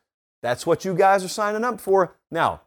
That's 0.46 0.68
what 0.68 0.86
you 0.86 0.94
guys 0.94 1.24
are 1.24 1.28
signing 1.28 1.64
up 1.64 1.82
for. 1.82 2.14
Now, 2.30 2.62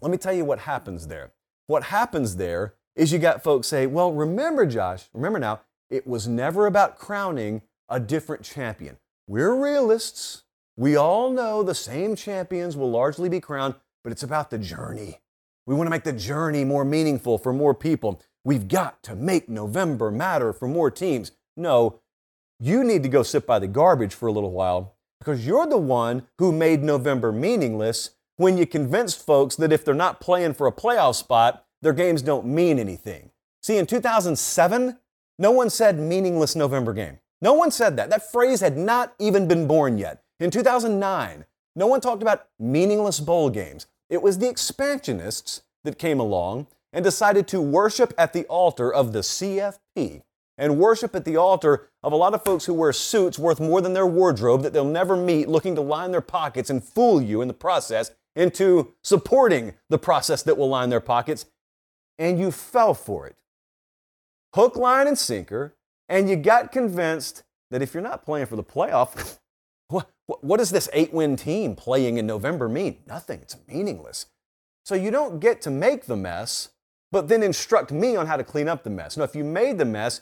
let 0.00 0.12
me 0.12 0.16
tell 0.16 0.32
you 0.32 0.44
what 0.44 0.60
happens 0.60 1.08
there. 1.08 1.32
What 1.66 1.82
happens 1.82 2.36
there 2.36 2.74
is 2.94 3.10
you 3.12 3.18
got 3.18 3.42
folks 3.42 3.66
say, 3.66 3.88
well, 3.88 4.12
remember, 4.12 4.64
Josh, 4.64 5.08
remember 5.12 5.40
now, 5.40 5.62
it 5.90 6.06
was 6.06 6.28
never 6.28 6.66
about 6.66 7.00
crowning 7.00 7.62
a 7.88 7.98
different 7.98 8.44
champion. 8.44 8.96
We're 9.26 9.60
realists. 9.60 10.44
We 10.76 10.94
all 10.94 11.32
know 11.32 11.64
the 11.64 11.74
same 11.74 12.14
champions 12.14 12.76
will 12.76 12.92
largely 12.92 13.28
be 13.28 13.40
crowned, 13.40 13.74
but 14.04 14.12
it's 14.12 14.22
about 14.22 14.50
the 14.50 14.58
journey. 14.58 15.18
We 15.66 15.74
want 15.74 15.88
to 15.88 15.90
make 15.90 16.04
the 16.04 16.12
journey 16.12 16.64
more 16.64 16.84
meaningful 16.84 17.38
for 17.38 17.52
more 17.52 17.74
people. 17.74 18.22
We've 18.44 18.68
got 18.68 19.02
to 19.02 19.16
make 19.16 19.48
November 19.48 20.12
matter 20.12 20.52
for 20.52 20.68
more 20.68 20.92
teams. 20.92 21.32
No, 21.56 22.02
you 22.60 22.84
need 22.84 23.02
to 23.02 23.08
go 23.08 23.24
sit 23.24 23.48
by 23.48 23.58
the 23.58 23.66
garbage 23.66 24.14
for 24.14 24.28
a 24.28 24.32
little 24.32 24.52
while 24.52 24.94
because 25.20 25.46
you're 25.46 25.66
the 25.66 25.78
one 25.78 26.26
who 26.38 26.50
made 26.50 26.82
November 26.82 27.30
meaningless 27.30 28.10
when 28.36 28.56
you 28.56 28.66
convinced 28.66 29.24
folks 29.24 29.54
that 29.56 29.72
if 29.72 29.84
they're 29.84 29.94
not 29.94 30.20
playing 30.20 30.54
for 30.54 30.66
a 30.66 30.72
playoff 30.72 31.14
spot, 31.14 31.64
their 31.82 31.92
games 31.92 32.22
don't 32.22 32.46
mean 32.46 32.78
anything. 32.78 33.30
See, 33.62 33.76
in 33.76 33.86
2007, 33.86 34.98
no 35.38 35.50
one 35.50 35.68
said 35.68 35.98
meaningless 35.98 36.56
November 36.56 36.94
game. 36.94 37.18
No 37.42 37.52
one 37.52 37.70
said 37.70 37.96
that. 37.96 38.10
That 38.10 38.30
phrase 38.32 38.60
had 38.60 38.76
not 38.76 39.14
even 39.18 39.46
been 39.46 39.66
born 39.66 39.98
yet. 39.98 40.22
In 40.40 40.50
2009, 40.50 41.44
no 41.76 41.86
one 41.86 42.00
talked 42.00 42.22
about 42.22 42.48
meaningless 42.58 43.20
bowl 43.20 43.50
games. 43.50 43.86
It 44.08 44.22
was 44.22 44.38
the 44.38 44.48
expansionists 44.48 45.62
that 45.84 45.98
came 45.98 46.18
along 46.18 46.66
and 46.92 47.04
decided 47.04 47.46
to 47.48 47.60
worship 47.60 48.12
at 48.18 48.32
the 48.32 48.44
altar 48.46 48.92
of 48.92 49.12
the 49.12 49.20
CFP 49.20 50.22
and 50.60 50.78
worship 50.78 51.16
at 51.16 51.24
the 51.24 51.36
altar 51.36 51.88
of 52.04 52.12
a 52.12 52.16
lot 52.16 52.34
of 52.34 52.44
folks 52.44 52.66
who 52.66 52.74
wear 52.74 52.92
suits 52.92 53.38
worth 53.38 53.58
more 53.58 53.80
than 53.80 53.94
their 53.94 54.06
wardrobe 54.06 54.62
that 54.62 54.72
they'll 54.72 54.84
never 54.84 55.16
meet, 55.16 55.48
looking 55.48 55.74
to 55.74 55.80
line 55.80 56.12
their 56.12 56.20
pockets 56.20 56.70
and 56.70 56.84
fool 56.84 57.20
you 57.20 57.42
in 57.42 57.48
the 57.48 57.54
process 57.54 58.12
into 58.36 58.94
supporting 59.02 59.74
the 59.88 59.98
process 59.98 60.42
that 60.44 60.56
will 60.56 60.68
line 60.68 60.90
their 60.90 61.00
pockets. 61.00 61.46
And 62.18 62.38
you 62.38 62.52
fell 62.52 62.94
for 62.94 63.26
it. 63.26 63.36
Hook, 64.54 64.76
line, 64.76 65.08
and 65.08 65.18
sinker. 65.18 65.74
And 66.08 66.30
you 66.30 66.36
got 66.36 66.70
convinced 66.70 67.42
that 67.70 67.82
if 67.82 67.94
you're 67.94 68.02
not 68.02 68.24
playing 68.24 68.46
for 68.46 68.56
the 68.56 68.62
playoff, 68.62 69.38
What 70.40 70.58
does 70.58 70.70
this 70.70 70.88
eight 70.92 71.12
win 71.12 71.36
team 71.36 71.74
playing 71.74 72.18
in 72.18 72.26
November 72.26 72.68
mean? 72.68 72.98
Nothing. 73.06 73.40
It's 73.40 73.56
meaningless. 73.66 74.26
So 74.84 74.94
you 74.94 75.10
don't 75.10 75.40
get 75.40 75.60
to 75.62 75.70
make 75.70 76.06
the 76.06 76.16
mess, 76.16 76.70
but 77.10 77.28
then 77.28 77.42
instruct 77.42 77.90
me 77.90 78.14
on 78.16 78.26
how 78.26 78.36
to 78.36 78.44
clean 78.44 78.68
up 78.68 78.84
the 78.84 78.90
mess. 78.90 79.16
Now, 79.16 79.24
if 79.24 79.34
you 79.34 79.44
made 79.44 79.78
the 79.78 79.84
mess, 79.84 80.20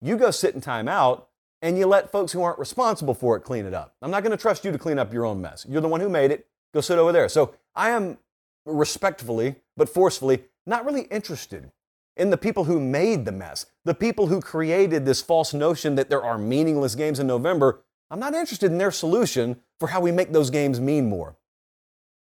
you 0.00 0.16
go 0.16 0.30
sit 0.30 0.54
in 0.54 0.60
timeout 0.60 1.24
and 1.62 1.78
you 1.78 1.86
let 1.86 2.12
folks 2.12 2.32
who 2.32 2.42
aren't 2.42 2.58
responsible 2.58 3.14
for 3.14 3.36
it 3.36 3.40
clean 3.40 3.66
it 3.66 3.74
up. 3.74 3.96
I'm 4.00 4.10
not 4.10 4.22
going 4.22 4.36
to 4.36 4.40
trust 4.40 4.64
you 4.64 4.72
to 4.72 4.78
clean 4.78 4.98
up 4.98 5.12
your 5.12 5.24
own 5.24 5.40
mess. 5.40 5.66
You're 5.68 5.80
the 5.80 5.88
one 5.88 6.00
who 6.00 6.08
made 6.08 6.30
it. 6.30 6.46
Go 6.72 6.80
sit 6.80 6.98
over 6.98 7.12
there. 7.12 7.28
So 7.28 7.54
I 7.74 7.90
am 7.90 8.18
respectfully, 8.64 9.56
but 9.76 9.88
forcefully, 9.88 10.44
not 10.66 10.84
really 10.84 11.02
interested 11.02 11.72
in 12.16 12.30
the 12.30 12.36
people 12.36 12.64
who 12.64 12.78
made 12.78 13.24
the 13.24 13.32
mess, 13.32 13.66
the 13.84 13.94
people 13.94 14.26
who 14.26 14.40
created 14.40 15.04
this 15.04 15.22
false 15.22 15.54
notion 15.54 15.94
that 15.94 16.10
there 16.10 16.22
are 16.22 16.36
meaningless 16.36 16.94
games 16.94 17.18
in 17.18 17.26
November 17.26 17.82
I'm 18.10 18.20
not 18.20 18.34
interested 18.34 18.70
in 18.70 18.78
their 18.78 18.90
solution 18.90 19.60
for 19.78 19.88
how 19.88 20.00
we 20.00 20.12
make 20.12 20.32
those 20.32 20.50
games 20.50 20.80
mean 20.80 21.08
more. 21.08 21.36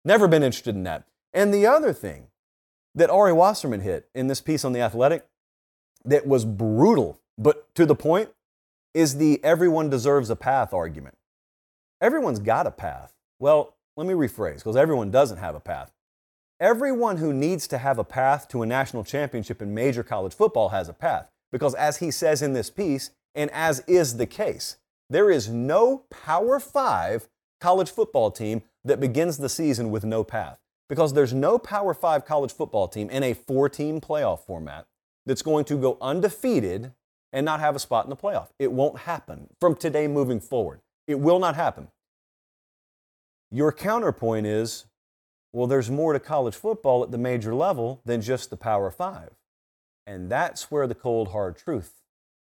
Never 0.04 0.28
been 0.28 0.44
interested 0.44 0.76
in 0.76 0.84
that. 0.84 1.06
And 1.34 1.54
the 1.54 1.66
other 1.66 1.94
thing 1.94 2.28
that 2.96 3.10
Ari 3.10 3.34
Wasserman 3.34 3.82
hit 3.82 4.10
in 4.14 4.28
this 4.28 4.42
piece 4.42 4.66
on 4.66 4.74
The 4.74 4.82
Athletic 4.82 5.26
that 6.04 6.28
was 6.28 6.46
brutal, 6.46 7.20
but 7.38 7.74
to 7.76 7.86
the 7.86 7.96
point, 7.96 8.30
is 8.94 9.18
the 9.18 9.44
everyone 9.44 9.90
deserves 9.90 10.30
a 10.30 10.36
path 10.36 10.74
argument. 10.74 11.16
Everyone's 12.02 12.40
got 12.40 12.66
a 12.68 12.72
path. 12.72 13.14
Well, 13.40 13.76
let 13.96 14.08
me 14.08 14.14
rephrase, 14.14 14.58
because 14.58 14.76
everyone 14.76 15.12
doesn't 15.12 15.38
have 15.38 15.56
a 15.56 15.60
path. 15.60 15.92
Everyone 16.60 17.18
who 17.18 17.34
needs 17.34 17.68
to 17.68 17.78
have 17.78 18.00
a 18.00 18.04
path 18.04 18.48
to 18.50 18.64
a 18.64 18.66
national 18.66 19.04
championship 19.04 19.62
in 19.62 19.74
major 19.74 20.04
college 20.04 20.34
football 20.34 20.70
has 20.70 20.90
a 20.90 20.94
path. 20.94 21.30
Because 21.52 21.76
as 21.76 21.98
he 21.98 22.10
says 22.12 22.42
in 22.42 22.54
this 22.54 22.70
piece, 22.70 23.12
and 23.36 23.52
as 23.52 23.82
is 23.88 24.18
the 24.18 24.26
case, 24.26 24.78
there 25.10 25.30
is 25.30 25.48
no 25.48 26.06
Power 26.10 26.60
Five 26.60 27.30
college 27.62 27.90
football 27.90 28.32
team 28.32 28.64
that 28.84 29.00
begins 29.00 29.38
the 29.38 29.50
season 29.50 29.92
with 29.92 30.04
no 30.04 30.24
path 30.24 30.60
because 30.90 31.14
there's 31.14 31.34
no 31.34 31.58
Power 31.58 31.94
Five 31.94 32.26
college 32.26 32.52
football 32.52 32.88
team 32.88 33.10
in 33.10 33.24
a 33.24 33.34
four 33.34 33.70
team 33.70 34.02
playoff 34.02 34.40
format 34.40 34.88
that's 35.26 35.42
going 35.42 35.66
to 35.66 35.78
go 35.78 35.98
undefeated 36.02 36.94
and 37.34 37.46
not 37.46 37.60
have 37.60 37.76
a 37.76 37.80
spot 37.80 38.06
in 38.06 38.10
the 38.10 38.16
playoff. 38.16 38.50
It 38.60 38.72
won't 38.72 39.00
happen 39.00 39.48
from 39.60 39.76
today 39.76 40.08
moving 40.08 40.40
forward. 40.40 40.82
It 41.08 41.20
will 41.20 41.40
not 41.40 41.56
happen. 41.56 41.90
Your 43.52 43.72
counterpoint 43.72 44.46
is 44.46 44.86
well, 45.54 45.68
there's 45.68 45.90
more 45.90 46.14
to 46.14 46.20
college 46.20 46.56
football 46.56 47.04
at 47.04 47.12
the 47.12 47.18
major 47.18 47.56
level 47.56 48.02
than 48.06 48.22
just 48.22 48.50
the 48.50 48.58
Power 48.58 48.92
Five. 48.92 49.32
And 50.06 50.30
that's 50.30 50.70
where 50.70 50.88
the 50.88 50.94
cold, 50.94 51.30
hard 51.30 51.58
truth 51.58 51.94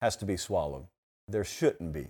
has 0.02 0.16
to 0.18 0.26
be 0.26 0.38
swallowed. 0.38 0.88
There 1.28 1.44
shouldn't 1.44 1.94
be 1.94 2.10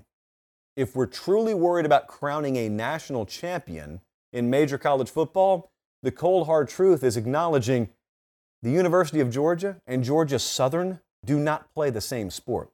if 0.75 0.95
we're 0.95 1.05
truly 1.05 1.53
worried 1.53 1.85
about 1.85 2.07
crowning 2.07 2.55
a 2.55 2.69
national 2.69 3.25
champion 3.25 4.01
in 4.31 4.49
major 4.49 4.77
college 4.77 5.09
football, 5.09 5.69
the 6.01 6.11
cold 6.11 6.47
hard 6.47 6.69
truth 6.69 7.03
is 7.03 7.17
acknowledging 7.17 7.89
the 8.61 8.71
University 8.71 9.19
of 9.19 9.29
Georgia 9.29 9.77
and 9.85 10.03
Georgia 10.03 10.39
Southern 10.39 10.99
do 11.25 11.39
not 11.39 11.73
play 11.73 11.89
the 11.89 12.01
same 12.01 12.29
sport. 12.29 12.69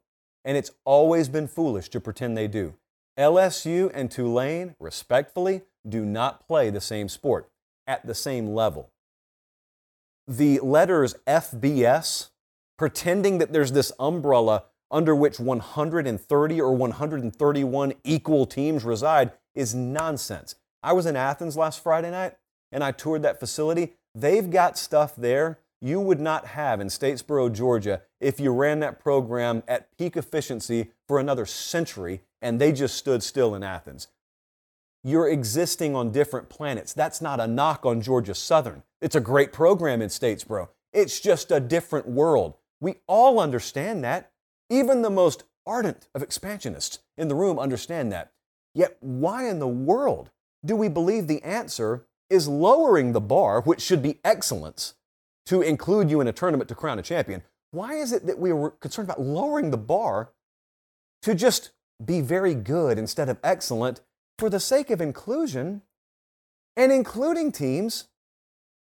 and 0.45 0.55
it's 0.55 0.71
always 0.85 1.27
been 1.27 1.45
foolish 1.45 1.89
to 1.89 1.99
pretend 1.99 2.37
they 2.37 2.47
do. 2.47 2.73
LSU 3.19 3.91
and 3.93 4.09
Tulane, 4.09 4.75
respectfully, 4.79 5.63
do 5.87 6.05
not 6.05 6.47
play 6.47 6.69
the 6.69 6.79
same 6.79 7.09
sport 7.09 7.49
at 7.85 8.05
the 8.07 8.15
same 8.15 8.47
level. 8.47 8.89
The 10.25 10.61
letters 10.61 11.15
FBS, 11.27 12.29
pretending 12.77 13.39
that 13.39 13.51
there's 13.51 13.73
this 13.73 13.91
umbrella 13.99 14.63
under 14.89 15.13
which 15.13 15.37
130 15.37 16.61
or 16.61 16.73
131 16.73 17.93
equal 18.05 18.45
teams 18.45 18.85
reside, 18.85 19.33
is 19.53 19.75
nonsense. 19.75 20.55
I 20.81 20.93
was 20.93 21.05
in 21.05 21.17
Athens 21.17 21.57
last 21.57 21.83
Friday 21.83 22.11
night 22.11 22.35
and 22.71 22.85
I 22.85 22.93
toured 22.93 23.23
that 23.23 23.39
facility. 23.39 23.95
They've 24.15 24.49
got 24.49 24.77
stuff 24.77 25.13
there 25.17 25.59
you 25.81 25.99
would 25.99 26.19
not 26.19 26.47
have 26.47 26.79
in 26.79 26.87
Statesboro, 26.87 27.53
Georgia, 27.53 28.01
if 28.19 28.39
you 28.39 28.51
ran 28.51 28.79
that 28.79 28.99
program 28.99 29.63
at 29.67 29.95
peak 29.97 30.17
efficiency 30.17 30.91
for 31.07 31.19
another 31.19 31.45
century 31.45 32.21
and 32.41 32.59
they 32.59 32.71
just 32.71 32.95
stood 32.95 33.23
still 33.23 33.55
in 33.55 33.63
Athens. 33.63 34.07
You're 35.03 35.29
existing 35.29 35.95
on 35.95 36.11
different 36.11 36.49
planets. 36.49 36.93
That's 36.93 37.21
not 37.21 37.39
a 37.39 37.47
knock 37.47 37.85
on 37.85 38.01
Georgia 38.01 38.35
Southern. 38.35 38.83
It's 39.01 39.15
a 39.15 39.21
great 39.21 39.53
program 39.53 40.01
in 40.01 40.09
Statesboro. 40.09 40.69
It's 40.91 41.19
just 41.19 41.51
a 41.51 41.59
different 41.59 42.07
world. 42.07 42.55
We 42.79 42.95
all 43.07 43.39
understand 43.39 44.03
that. 44.03 44.31
Even 44.69 45.01
the 45.01 45.09
most 45.09 45.43
ardent 45.65 46.07
of 46.13 46.23
expansionists 46.23 46.99
in 47.17 47.27
the 47.27 47.35
room 47.35 47.59
understand 47.59 48.11
that. 48.11 48.31
Yet, 48.73 48.97
why 48.99 49.47
in 49.47 49.59
the 49.59 49.67
world 49.67 50.31
do 50.65 50.75
we 50.75 50.89
believe 50.89 51.27
the 51.27 51.43
answer 51.43 52.05
is 52.29 52.47
lowering 52.47 53.13
the 53.13 53.21
bar, 53.21 53.61
which 53.61 53.81
should 53.81 54.01
be 54.01 54.19
excellence, 54.23 54.95
to 55.47 55.61
include 55.61 56.11
you 56.11 56.21
in 56.21 56.27
a 56.27 56.33
tournament 56.33 56.67
to 56.69 56.75
crown 56.75 56.99
a 56.99 57.01
champion? 57.01 57.41
Why 57.71 57.95
is 57.95 58.11
it 58.11 58.25
that 58.25 58.39
we 58.39 58.51
are 58.51 58.69
concerned 58.69 59.07
about 59.07 59.21
lowering 59.21 59.71
the 59.71 59.77
bar 59.77 60.31
to 61.23 61.33
just 61.33 61.71
be 62.03 62.21
very 62.21 62.53
good 62.53 62.97
instead 62.97 63.29
of 63.29 63.39
excellent 63.43 64.01
for 64.37 64.49
the 64.49 64.59
sake 64.59 64.89
of 64.89 65.01
inclusion 65.01 65.81
and 66.75 66.91
including 66.91 67.51
teams 67.51 68.07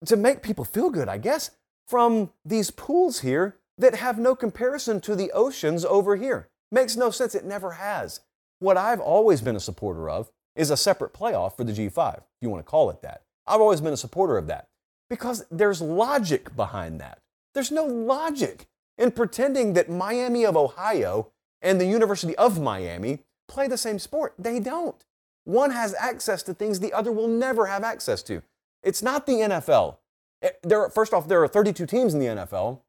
to 0.06 0.16
make 0.16 0.42
people 0.42 0.64
feel 0.64 0.90
good, 0.90 1.08
I 1.08 1.18
guess, 1.18 1.50
from 1.86 2.32
these 2.44 2.70
pools 2.70 3.20
here 3.20 3.56
that 3.78 3.96
have 3.96 4.18
no 4.18 4.34
comparison 4.34 5.00
to 5.02 5.14
the 5.14 5.30
oceans 5.32 5.84
over 5.84 6.16
here? 6.16 6.48
Makes 6.72 6.96
no 6.96 7.10
sense. 7.10 7.34
It 7.34 7.44
never 7.44 7.72
has. 7.72 8.20
What 8.58 8.76
I've 8.76 9.00
always 9.00 9.40
been 9.40 9.56
a 9.56 9.60
supporter 9.60 10.08
of 10.08 10.30
is 10.56 10.70
a 10.70 10.76
separate 10.76 11.12
playoff 11.12 11.56
for 11.56 11.64
the 11.64 11.72
G5, 11.72 12.16
if 12.16 12.22
you 12.40 12.48
want 12.48 12.64
to 12.64 12.70
call 12.70 12.90
it 12.90 13.02
that. 13.02 13.22
I've 13.46 13.60
always 13.60 13.80
been 13.80 13.92
a 13.92 13.98
supporter 13.98 14.38
of 14.38 14.46
that 14.46 14.68
because 15.08 15.44
there's 15.50 15.80
logic 15.80 16.54
behind 16.56 17.00
that. 17.00 17.20
There's 17.54 17.70
no 17.70 17.84
logic 17.84 18.66
in 18.98 19.10
pretending 19.10 19.74
that 19.74 19.90
Miami 19.90 20.44
of 20.44 20.56
Ohio 20.56 21.30
and 21.62 21.80
the 21.80 21.86
University 21.86 22.36
of 22.36 22.60
Miami 22.60 23.20
play 23.48 23.68
the 23.68 23.78
same 23.78 23.98
sport. 23.98 24.34
They 24.38 24.60
don't. 24.60 25.04
One 25.44 25.70
has 25.70 25.94
access 25.98 26.42
to 26.44 26.54
things 26.54 26.80
the 26.80 26.92
other 26.92 27.12
will 27.12 27.28
never 27.28 27.66
have 27.66 27.84
access 27.84 28.22
to. 28.24 28.42
It's 28.82 29.02
not 29.02 29.26
the 29.26 29.34
NFL. 29.34 29.98
Eh, 30.42 30.50
there, 30.62 30.88
first 30.88 31.12
off, 31.12 31.28
there 31.28 31.42
are 31.42 31.48
32 31.48 31.86
teams 31.86 32.14
in 32.14 32.20
the 32.20 32.26
NFL. 32.26 32.80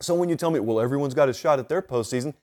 So 0.00 0.14
when 0.14 0.28
you 0.28 0.36
tell 0.36 0.50
me, 0.50 0.60
well, 0.60 0.80
everyone's 0.80 1.14
got 1.14 1.28
a 1.28 1.34
shot 1.34 1.58
at 1.58 1.68
their 1.68 1.82
postseason, 1.82 2.34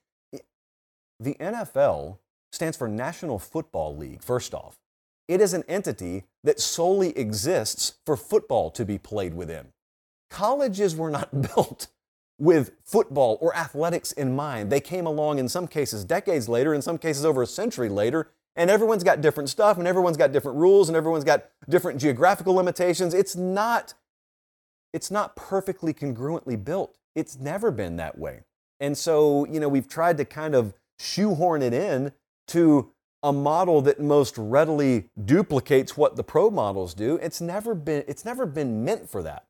the 1.20 1.36
NFL 1.36 2.18
stands 2.52 2.78
for 2.78 2.88
National 2.88 3.38
Football 3.38 3.98
League, 3.98 4.24
first 4.24 4.54
off. 4.54 4.78
It 5.30 5.42
is 5.42 5.54
an 5.54 5.64
entity 5.68 6.24
that 6.44 6.60
solely 6.60 7.16
exists 7.16 8.00
for 8.04 8.18
football 8.18 8.72
to 8.72 8.84
be 8.84 8.98
played 8.98 9.36
within. 9.36 9.68
Colleges 10.32 10.96
were 10.96 11.12
not 11.12 11.42
built 11.56 11.88
with 12.40 12.72
football 12.84 13.38
or 13.40 13.56
athletics 13.56 14.12
in 14.12 14.36
mind. 14.36 14.72
They 14.72 14.80
came 14.80 15.06
along 15.06 15.38
in 15.38 15.48
some 15.48 15.68
cases 15.68 16.04
decades 16.04 16.50
later, 16.50 16.74
in 16.74 16.82
some 16.82 16.98
cases 16.98 17.26
over 17.26 17.44
a 17.44 17.48
century 17.48 17.90
later, 17.90 18.32
and 18.56 18.72
everyone's 18.72 19.04
got 19.04 19.22
different 19.22 19.50
stuff 19.50 19.78
and 19.78 19.88
everyone's 19.88 20.18
got 20.18 20.32
different 20.32 20.58
rules 20.58 20.90
and 20.90 20.96
everyone's 20.96 21.24
got 21.24 21.46
different 21.70 22.02
geographical 22.02 22.56
limitations. 22.56 23.14
It's 23.14 23.36
not 23.36 23.94
it's 24.94 25.12
not 25.12 25.36
perfectly 25.36 25.94
congruently 25.94 26.64
built. 26.64 26.98
It's 27.14 27.38
never 27.38 27.70
been 27.70 27.98
that 27.98 28.18
way. 28.18 28.46
And 28.80 28.98
so, 28.98 29.46
you 29.46 29.60
know, 29.60 29.70
we've 29.70 29.88
tried 29.88 30.18
to 30.18 30.26
kind 30.26 30.56
of 30.56 30.74
shoehorn 30.98 31.62
it 31.62 31.74
in 31.74 32.14
to 32.48 32.92
a 33.22 33.34
model 33.34 33.82
that 33.82 34.00
most 34.00 34.38
readily 34.38 35.10
duplicates 35.26 35.98
what 35.98 36.16
the 36.16 36.24
pro 36.24 36.50
models 36.50 36.94
do. 36.94 37.18
It's 37.18 37.42
never 37.42 37.76
been, 37.76 38.04
it's 38.08 38.24
never 38.24 38.46
been 38.46 38.84
meant 38.86 39.10
for 39.10 39.22
that. 39.24 39.46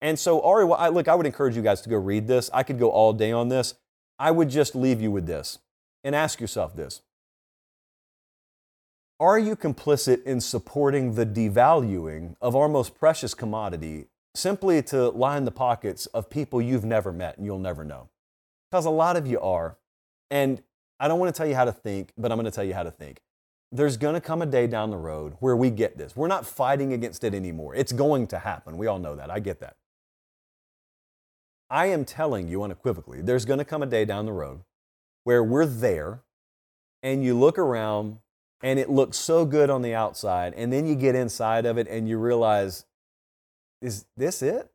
And 0.00 0.18
so, 0.18 0.40
Ari, 0.42 0.64
well, 0.64 0.78
I, 0.78 0.88
look, 0.88 1.08
I 1.08 1.14
would 1.14 1.26
encourage 1.26 1.54
you 1.54 1.62
guys 1.62 1.80
to 1.82 1.88
go 1.88 1.96
read 1.96 2.26
this. 2.26 2.50
I 2.52 2.62
could 2.62 2.78
go 2.78 2.90
all 2.90 3.12
day 3.12 3.30
on 3.30 3.48
this. 3.48 3.74
I 4.18 4.30
would 4.30 4.50
just 4.50 4.74
leave 4.74 5.00
you 5.00 5.10
with 5.10 5.26
this 5.26 5.58
and 6.02 6.14
ask 6.14 6.40
yourself 6.40 6.74
this 6.74 7.02
Are 9.20 9.38
you 9.38 9.54
complicit 9.56 10.24
in 10.24 10.40
supporting 10.40 11.14
the 11.14 11.26
devaluing 11.26 12.36
of 12.40 12.56
our 12.56 12.68
most 12.68 12.98
precious 12.98 13.34
commodity 13.34 14.06
simply 14.34 14.82
to 14.82 15.10
line 15.10 15.44
the 15.44 15.50
pockets 15.50 16.06
of 16.06 16.30
people 16.30 16.60
you've 16.60 16.84
never 16.84 17.12
met 17.12 17.36
and 17.36 17.46
you'll 17.46 17.58
never 17.58 17.84
know? 17.84 18.08
Because 18.70 18.86
a 18.86 18.90
lot 18.90 19.16
of 19.16 19.26
you 19.26 19.38
are. 19.40 19.76
And 20.30 20.62
I 21.02 21.08
don't 21.08 21.18
want 21.18 21.34
to 21.34 21.36
tell 21.36 21.48
you 21.48 21.56
how 21.56 21.64
to 21.64 21.72
think, 21.72 22.12
but 22.16 22.30
I'm 22.30 22.38
going 22.38 22.44
to 22.44 22.52
tell 22.52 22.62
you 22.62 22.74
how 22.74 22.84
to 22.84 22.90
think. 22.92 23.22
There's 23.72 23.96
going 23.96 24.14
to 24.14 24.20
come 24.20 24.40
a 24.40 24.46
day 24.46 24.68
down 24.68 24.90
the 24.90 24.96
road 24.96 25.34
where 25.40 25.56
we 25.56 25.68
get 25.68 25.98
this. 25.98 26.14
We're 26.14 26.28
not 26.28 26.46
fighting 26.46 26.92
against 26.92 27.24
it 27.24 27.34
anymore. 27.34 27.74
It's 27.74 27.90
going 27.90 28.28
to 28.28 28.38
happen. 28.38 28.78
We 28.78 28.86
all 28.86 29.00
know 29.00 29.16
that. 29.16 29.28
I 29.28 29.40
get 29.40 29.58
that. 29.58 29.76
I 31.68 31.86
am 31.86 32.04
telling 32.04 32.46
you 32.46 32.62
unequivocally, 32.62 33.20
there's 33.20 33.44
going 33.44 33.58
to 33.58 33.64
come 33.64 33.82
a 33.82 33.86
day 33.86 34.04
down 34.04 34.26
the 34.26 34.32
road 34.32 34.60
where 35.24 35.42
we're 35.42 35.66
there 35.66 36.22
and 37.02 37.24
you 37.24 37.36
look 37.36 37.58
around 37.58 38.18
and 38.62 38.78
it 38.78 38.88
looks 38.88 39.16
so 39.16 39.44
good 39.44 39.70
on 39.70 39.82
the 39.82 39.92
outside, 39.92 40.54
and 40.56 40.72
then 40.72 40.86
you 40.86 40.94
get 40.94 41.16
inside 41.16 41.66
of 41.66 41.78
it 41.78 41.88
and 41.88 42.08
you 42.08 42.16
realize, 42.16 42.84
is 43.80 44.04
this 44.16 44.40
it? 44.40 44.70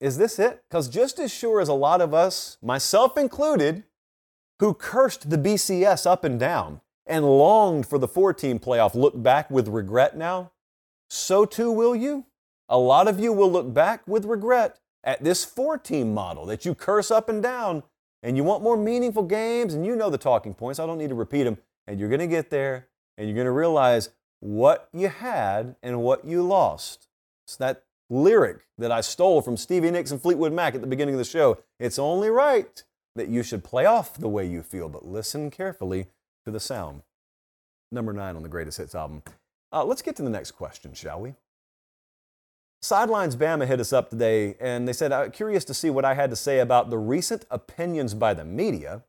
Is 0.00 0.16
this 0.16 0.38
it? 0.38 0.64
Because 0.70 0.88
just 0.88 1.18
as 1.18 1.30
sure 1.30 1.60
as 1.60 1.68
a 1.68 1.74
lot 1.74 2.00
of 2.00 2.14
us, 2.14 2.56
myself 2.62 3.18
included, 3.18 3.84
who 4.60 4.74
cursed 4.74 5.30
the 5.30 5.38
BCS 5.38 6.06
up 6.06 6.22
and 6.22 6.38
down 6.38 6.82
and 7.06 7.24
longed 7.24 7.86
for 7.86 7.98
the 7.98 8.06
four 8.06 8.32
team 8.32 8.58
playoff 8.58 8.94
look 8.94 9.20
back 9.20 9.50
with 9.50 9.66
regret 9.66 10.16
now, 10.16 10.52
so 11.08 11.46
too 11.46 11.72
will 11.72 11.96
you. 11.96 12.26
A 12.68 12.78
lot 12.78 13.08
of 13.08 13.18
you 13.18 13.32
will 13.32 13.50
look 13.50 13.72
back 13.72 14.06
with 14.06 14.26
regret 14.26 14.78
at 15.02 15.24
this 15.24 15.44
four 15.46 15.78
team 15.78 16.12
model 16.12 16.44
that 16.46 16.66
you 16.66 16.74
curse 16.74 17.10
up 17.10 17.28
and 17.30 17.42
down, 17.42 17.82
and 18.22 18.36
you 18.36 18.44
want 18.44 18.62
more 18.62 18.76
meaningful 18.76 19.22
games, 19.22 19.72
and 19.72 19.84
you 19.84 19.96
know 19.96 20.10
the 20.10 20.18
talking 20.18 20.52
points. 20.52 20.78
I 20.78 20.86
don't 20.86 20.98
need 20.98 21.08
to 21.08 21.14
repeat 21.14 21.44
them. 21.44 21.56
And 21.86 21.98
you're 21.98 22.10
going 22.10 22.20
to 22.20 22.26
get 22.26 22.50
there, 22.50 22.88
and 23.16 23.26
you're 23.26 23.34
going 23.34 23.46
to 23.46 23.50
realize 23.50 24.10
what 24.40 24.90
you 24.92 25.08
had 25.08 25.74
and 25.82 26.02
what 26.02 26.26
you 26.26 26.42
lost. 26.46 27.08
It's 27.46 27.56
that 27.56 27.84
lyric 28.10 28.60
that 28.76 28.92
I 28.92 29.00
stole 29.00 29.40
from 29.40 29.56
Stevie 29.56 29.90
Nicks 29.90 30.10
and 30.10 30.20
Fleetwood 30.20 30.52
Mac 30.52 30.74
at 30.74 30.82
the 30.82 30.86
beginning 30.86 31.14
of 31.14 31.18
the 31.18 31.24
show. 31.24 31.58
It's 31.80 31.98
only 31.98 32.28
right 32.28 32.84
that 33.16 33.28
you 33.28 33.42
should 33.42 33.64
play 33.64 33.86
off 33.86 34.16
the 34.16 34.28
way 34.28 34.46
you 34.46 34.62
feel, 34.62 34.88
but 34.88 35.06
listen 35.06 35.50
carefully 35.50 36.06
to 36.44 36.50
the 36.50 36.60
sound. 36.60 37.02
Number 37.92 38.12
nine 38.12 38.36
on 38.36 38.42
the 38.42 38.48
greatest 38.48 38.78
hits 38.78 38.94
album. 38.94 39.22
Uh, 39.72 39.84
let's 39.84 40.02
get 40.02 40.16
to 40.16 40.22
the 40.22 40.30
next 40.30 40.52
question, 40.52 40.94
shall 40.94 41.20
we? 41.20 41.34
Sidelines 42.82 43.36
Bama 43.36 43.66
hit 43.66 43.78
us 43.78 43.92
up 43.92 44.08
today 44.08 44.54
and 44.58 44.88
they 44.88 44.92
said, 44.92 45.12
I'm 45.12 45.30
curious 45.32 45.64
to 45.66 45.74
see 45.74 45.90
what 45.90 46.04
I 46.04 46.14
had 46.14 46.30
to 46.30 46.36
say 46.36 46.60
about 46.60 46.88
the 46.88 46.98
recent 46.98 47.44
opinions 47.50 48.14
by 48.14 48.32
the 48.32 48.44
media 48.44 49.02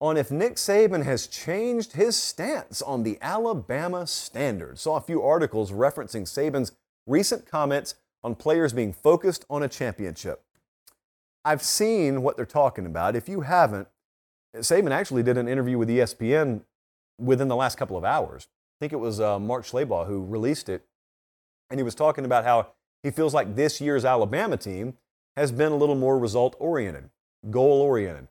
on 0.00 0.16
if 0.16 0.30
Nick 0.30 0.56
Saban 0.56 1.04
has 1.04 1.26
changed 1.26 1.92
his 1.92 2.16
stance 2.16 2.82
on 2.82 3.02
the 3.02 3.18
Alabama 3.20 4.06
standard. 4.06 4.78
Saw 4.78 4.96
a 4.96 5.00
few 5.00 5.22
articles 5.22 5.70
referencing 5.70 6.22
Saban's 6.22 6.72
recent 7.06 7.46
comments 7.46 7.94
on 8.24 8.34
players 8.34 8.72
being 8.72 8.92
focused 8.92 9.44
on 9.48 9.62
a 9.62 9.68
championship. 9.68 10.42
I've 11.44 11.62
seen 11.62 12.22
what 12.22 12.36
they're 12.36 12.46
talking 12.46 12.86
about. 12.86 13.16
If 13.16 13.28
you 13.28 13.42
haven't, 13.42 13.88
Saban 14.56 14.90
actually 14.90 15.22
did 15.22 15.38
an 15.38 15.48
interview 15.48 15.78
with 15.78 15.88
ESPN 15.88 16.62
within 17.18 17.48
the 17.48 17.56
last 17.56 17.76
couple 17.78 17.96
of 17.96 18.04
hours. 18.04 18.48
I 18.50 18.84
think 18.84 18.92
it 18.92 18.96
was 18.96 19.20
uh, 19.20 19.38
Mark 19.38 19.64
Schlabach 19.64 20.06
who 20.06 20.24
released 20.24 20.68
it. 20.68 20.86
And 21.70 21.78
he 21.78 21.84
was 21.84 21.94
talking 21.94 22.24
about 22.24 22.44
how 22.44 22.68
he 23.02 23.10
feels 23.10 23.32
like 23.32 23.54
this 23.54 23.80
year's 23.80 24.04
Alabama 24.04 24.56
team 24.56 24.94
has 25.36 25.52
been 25.52 25.72
a 25.72 25.76
little 25.76 25.94
more 25.94 26.18
result 26.18 26.56
oriented, 26.58 27.10
goal 27.50 27.80
oriented. 27.80 28.28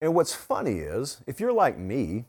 And 0.00 0.14
what's 0.14 0.34
funny 0.34 0.78
is, 0.78 1.22
if 1.26 1.40
you're 1.40 1.52
like 1.52 1.78
me 1.78 2.26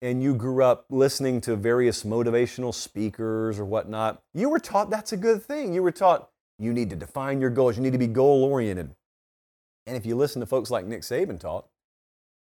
and 0.00 0.22
you 0.22 0.34
grew 0.34 0.64
up 0.64 0.86
listening 0.90 1.40
to 1.42 1.54
various 1.54 2.02
motivational 2.02 2.74
speakers 2.74 3.58
or 3.58 3.64
whatnot, 3.64 4.22
you 4.34 4.48
were 4.48 4.58
taught 4.58 4.90
that's 4.90 5.12
a 5.12 5.16
good 5.16 5.42
thing. 5.42 5.72
You 5.72 5.82
were 5.82 5.92
taught 5.92 6.30
you 6.58 6.72
need 6.72 6.90
to 6.90 6.96
define 6.96 7.40
your 7.40 7.50
goals. 7.50 7.76
You 7.76 7.82
need 7.82 7.92
to 7.92 7.98
be 7.98 8.06
goal 8.06 8.44
oriented. 8.44 8.94
And 9.86 9.96
if 9.96 10.06
you 10.06 10.16
listen 10.16 10.40
to 10.40 10.46
folks 10.46 10.70
like 10.70 10.86
Nick 10.86 11.02
Saban 11.02 11.40
talk, 11.40 11.68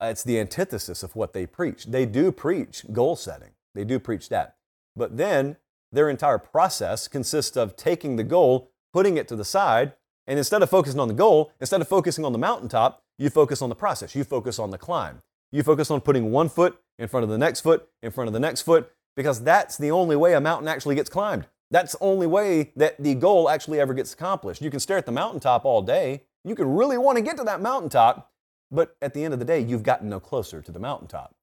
uh, 0.02 0.08
it's 0.08 0.24
the 0.24 0.40
antithesis 0.40 1.04
of 1.04 1.16
what 1.16 1.34
they 1.34 1.46
preach. 1.46 1.86
They 1.86 2.06
do 2.06 2.32
preach 2.32 2.86
goal 2.92 3.16
setting, 3.16 3.52
they 3.74 3.84
do 3.84 4.00
preach 4.00 4.30
that. 4.30 4.58
But 4.96 5.18
then 5.18 5.58
their 5.92 6.10
entire 6.10 6.38
process 6.38 7.08
consists 7.08 7.56
of 7.56 7.76
taking 7.76 8.16
the 8.16 8.24
goal, 8.24 8.72
putting 8.92 9.18
it 9.18 9.28
to 9.30 9.36
the 9.36 9.46
side, 9.46 9.94
and 10.28 10.38
instead 10.38 10.62
of 10.62 10.70
focusing 10.70 11.00
on 11.00 11.08
the 11.08 11.14
goal, 11.14 11.52
instead 11.60 11.82
of 11.82 11.88
focusing 11.88 12.26
on 12.26 12.32
the 12.32 12.40
mountaintop, 12.40 13.04
you 13.18 13.30
focus 13.30 13.62
on 13.62 13.70
the 13.70 13.76
process, 13.76 14.16
you 14.16 14.24
focus 14.24 14.60
on 14.60 14.72
the 14.72 14.78
climb. 14.78 15.22
You 15.52 15.62
focus 15.64 15.92
on 15.92 16.02
putting 16.02 16.32
one 16.32 16.50
foot 16.50 16.80
in 16.98 17.08
front 17.08 17.24
of 17.24 17.30
the 17.30 17.38
next 17.38 17.62
foot, 17.62 17.88
in 18.02 18.12
front 18.12 18.28
of 18.28 18.34
the 18.34 18.40
next 18.40 18.62
foot, 18.62 18.92
because 19.16 19.44
that's 19.44 19.78
the 19.78 19.92
only 19.92 20.16
way 20.16 20.34
a 20.34 20.42
mountain 20.42 20.68
actually 20.68 20.96
gets 20.96 21.10
climbed. 21.10 21.46
That's 21.74 21.94
the 21.94 22.04
only 22.04 22.28
way 22.28 22.72
that 22.76 23.02
the 23.02 23.16
goal 23.16 23.50
actually 23.50 23.80
ever 23.80 23.96
gets 23.96 24.14
accomplished. 24.14 24.62
You 24.62 24.70
can 24.70 24.80
stare 24.80 24.98
at 24.98 25.08
the 25.08 25.12
mountaintop 25.12 25.66
all 25.66 25.82
day. 25.82 26.22
You 26.46 26.54
can 26.54 26.72
really 26.72 27.00
want 27.00 27.18
to 27.18 27.24
get 27.24 27.36
to 27.38 27.44
that 27.46 27.62
mountaintop, 27.62 28.32
but 28.70 28.96
at 29.02 29.16
the 29.16 29.24
end 29.24 29.34
of 29.34 29.40
the 29.40 29.46
day, 29.46 29.60
you've 29.60 29.82
gotten 29.82 30.08
no 30.08 30.20
closer 30.20 30.62
to 30.62 30.72
the 30.72 30.78
mountaintop. 30.78 31.34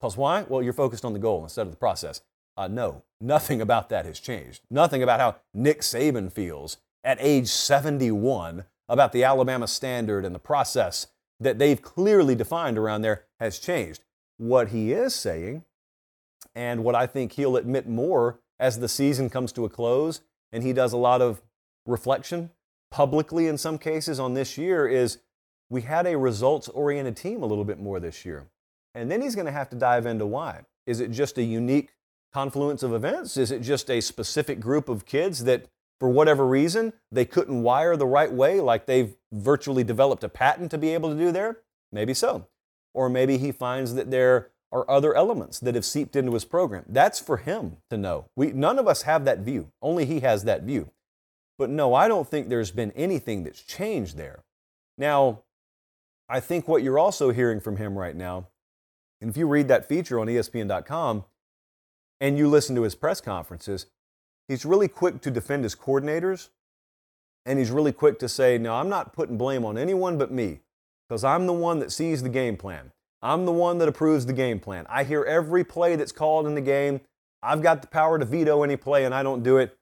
Because 0.00 0.16
why? 0.16 0.44
Well, 0.48 0.64
you're 0.64 0.72
focused 0.72 1.04
on 1.04 1.12
the 1.12 1.20
goal 1.20 1.44
instead 1.44 1.64
of 1.66 1.70
the 1.70 1.78
process. 1.78 2.22
Uh, 2.56 2.66
no, 2.66 3.04
nothing 3.20 3.60
about 3.60 3.88
that 3.90 4.04
has 4.04 4.18
changed. 4.18 4.62
Nothing 4.68 5.00
about 5.00 5.20
how 5.20 5.36
Nick 5.54 5.82
Saban 5.82 6.32
feels 6.32 6.78
at 7.04 7.18
age 7.20 7.46
71 7.46 8.64
about 8.88 9.12
the 9.12 9.22
Alabama 9.22 9.68
standard 9.68 10.24
and 10.24 10.34
the 10.34 10.40
process 10.40 11.06
that 11.38 11.60
they've 11.60 11.80
clearly 11.80 12.34
defined 12.34 12.78
around 12.78 13.02
there 13.02 13.26
has 13.38 13.60
changed. 13.60 14.02
What 14.38 14.70
he 14.70 14.90
is 14.92 15.14
saying, 15.14 15.62
and 16.56 16.82
what 16.82 16.96
I 16.96 17.06
think 17.06 17.32
he'll 17.32 17.56
admit 17.56 17.88
more 17.88 18.40
as 18.58 18.80
the 18.80 18.88
season 18.88 19.30
comes 19.30 19.52
to 19.52 19.64
a 19.64 19.68
close 19.68 20.20
and 20.52 20.62
he 20.62 20.72
does 20.72 20.92
a 20.92 20.96
lot 20.96 21.20
of 21.20 21.42
reflection 21.86 22.50
publicly 22.90 23.46
in 23.46 23.58
some 23.58 23.78
cases 23.78 24.18
on 24.18 24.34
this 24.34 24.56
year, 24.56 24.86
is 24.86 25.18
we 25.70 25.82
had 25.82 26.06
a 26.06 26.16
results 26.16 26.68
oriented 26.68 27.16
team 27.16 27.42
a 27.42 27.46
little 27.46 27.64
bit 27.64 27.78
more 27.78 28.00
this 28.00 28.24
year. 28.24 28.46
And 28.94 29.10
then 29.10 29.20
he's 29.20 29.34
going 29.34 29.46
to 29.46 29.52
have 29.52 29.68
to 29.70 29.76
dive 29.76 30.06
into 30.06 30.26
why. 30.26 30.62
Is 30.86 31.00
it 31.00 31.10
just 31.10 31.36
a 31.36 31.42
unique 31.42 31.90
confluence 32.32 32.82
of 32.82 32.94
events? 32.94 33.36
Is 33.36 33.50
it 33.50 33.60
just 33.60 33.90
a 33.90 34.00
specific 34.00 34.60
group 34.60 34.88
of 34.88 35.04
kids 35.04 35.44
that, 35.44 35.66
for 36.00 36.08
whatever 36.08 36.46
reason, 36.46 36.94
they 37.12 37.24
couldn't 37.24 37.62
wire 37.62 37.96
the 37.96 38.06
right 38.06 38.32
way, 38.32 38.60
like 38.60 38.86
they've 38.86 39.14
virtually 39.32 39.84
developed 39.84 40.24
a 40.24 40.28
patent 40.28 40.70
to 40.70 40.78
be 40.78 40.94
able 40.94 41.10
to 41.10 41.18
do 41.18 41.30
there? 41.30 41.58
Maybe 41.92 42.14
so. 42.14 42.46
Or 42.94 43.10
maybe 43.10 43.36
he 43.36 43.52
finds 43.52 43.94
that 43.94 44.10
there 44.10 44.48
are 44.70 44.88
other 44.90 45.14
elements 45.14 45.58
that 45.60 45.74
have 45.74 45.84
seeped 45.84 46.14
into 46.14 46.32
his 46.32 46.44
program. 46.44 46.84
That's 46.88 47.18
for 47.18 47.38
him 47.38 47.78
to 47.90 47.96
know. 47.96 48.26
We, 48.36 48.52
none 48.52 48.78
of 48.78 48.86
us 48.86 49.02
have 49.02 49.24
that 49.24 49.40
view, 49.40 49.72
only 49.80 50.04
he 50.04 50.20
has 50.20 50.44
that 50.44 50.62
view. 50.62 50.90
But 51.58 51.70
no, 51.70 51.94
I 51.94 52.06
don't 52.06 52.28
think 52.28 52.48
there's 52.48 52.70
been 52.70 52.92
anything 52.92 53.42
that's 53.42 53.62
changed 53.62 54.16
there. 54.16 54.44
Now, 54.96 55.42
I 56.28 56.40
think 56.40 56.68
what 56.68 56.82
you're 56.82 56.98
also 56.98 57.30
hearing 57.30 57.60
from 57.60 57.78
him 57.78 57.98
right 57.98 58.14
now, 58.14 58.48
and 59.20 59.30
if 59.30 59.36
you 59.36 59.46
read 59.46 59.68
that 59.68 59.88
feature 59.88 60.20
on 60.20 60.28
ESPN.com 60.28 61.24
and 62.20 62.38
you 62.38 62.48
listen 62.48 62.76
to 62.76 62.82
his 62.82 62.94
press 62.94 63.20
conferences, 63.20 63.86
he's 64.46 64.64
really 64.64 64.88
quick 64.88 65.20
to 65.22 65.30
defend 65.30 65.64
his 65.64 65.74
coordinators 65.74 66.50
and 67.44 67.58
he's 67.58 67.70
really 67.70 67.92
quick 67.92 68.18
to 68.18 68.28
say, 68.28 68.58
No, 68.58 68.74
I'm 68.74 68.88
not 68.88 69.12
putting 69.14 69.38
blame 69.38 69.64
on 69.64 69.78
anyone 69.78 70.18
but 70.18 70.30
me 70.30 70.60
because 71.08 71.24
I'm 71.24 71.46
the 71.46 71.52
one 71.52 71.78
that 71.78 71.90
sees 71.90 72.22
the 72.22 72.28
game 72.28 72.56
plan. 72.56 72.92
I'm 73.22 73.46
the 73.46 73.52
one 73.52 73.78
that 73.78 73.88
approves 73.88 74.26
the 74.26 74.32
game 74.32 74.60
plan. 74.60 74.86
I 74.88 75.04
hear 75.04 75.24
every 75.24 75.64
play 75.64 75.96
that's 75.96 76.12
called 76.12 76.46
in 76.46 76.54
the 76.54 76.60
game. 76.60 77.00
I've 77.42 77.62
got 77.62 77.82
the 77.82 77.88
power 77.88 78.18
to 78.18 78.24
veto 78.24 78.62
any 78.62 78.76
play 78.76 79.04
and 79.04 79.14
I 79.14 79.22
don't 79.22 79.42
do 79.42 79.58
it. 79.58 79.76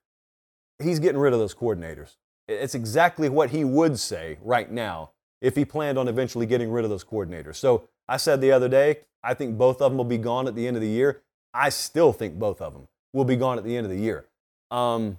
He's 0.78 0.98
getting 0.98 1.20
rid 1.20 1.32
of 1.32 1.38
those 1.38 1.54
coordinators. 1.54 2.16
It's 2.48 2.74
exactly 2.74 3.28
what 3.28 3.50
he 3.50 3.64
would 3.64 3.98
say 3.98 4.38
right 4.40 4.70
now 4.70 5.10
if 5.40 5.56
he 5.56 5.64
planned 5.64 5.98
on 5.98 6.08
eventually 6.08 6.46
getting 6.46 6.70
rid 6.70 6.84
of 6.84 6.90
those 6.90 7.04
coordinators. 7.04 7.56
So 7.56 7.88
I 8.08 8.16
said 8.16 8.40
the 8.40 8.52
other 8.52 8.68
day, 8.68 9.00
I 9.22 9.34
think 9.34 9.58
both 9.58 9.80
of 9.80 9.90
them 9.90 9.98
will 9.98 10.04
be 10.04 10.18
gone 10.18 10.46
at 10.46 10.54
the 10.54 10.66
end 10.66 10.76
of 10.76 10.82
the 10.82 10.88
year. 10.88 11.22
I 11.52 11.70
still 11.70 12.12
think 12.12 12.38
both 12.38 12.60
of 12.60 12.72
them 12.72 12.88
will 13.12 13.24
be 13.24 13.36
gone 13.36 13.58
at 13.58 13.64
the 13.64 13.76
end 13.76 13.86
of 13.86 13.90
the 13.90 13.98
year. 13.98 14.26
Um, 14.70 15.18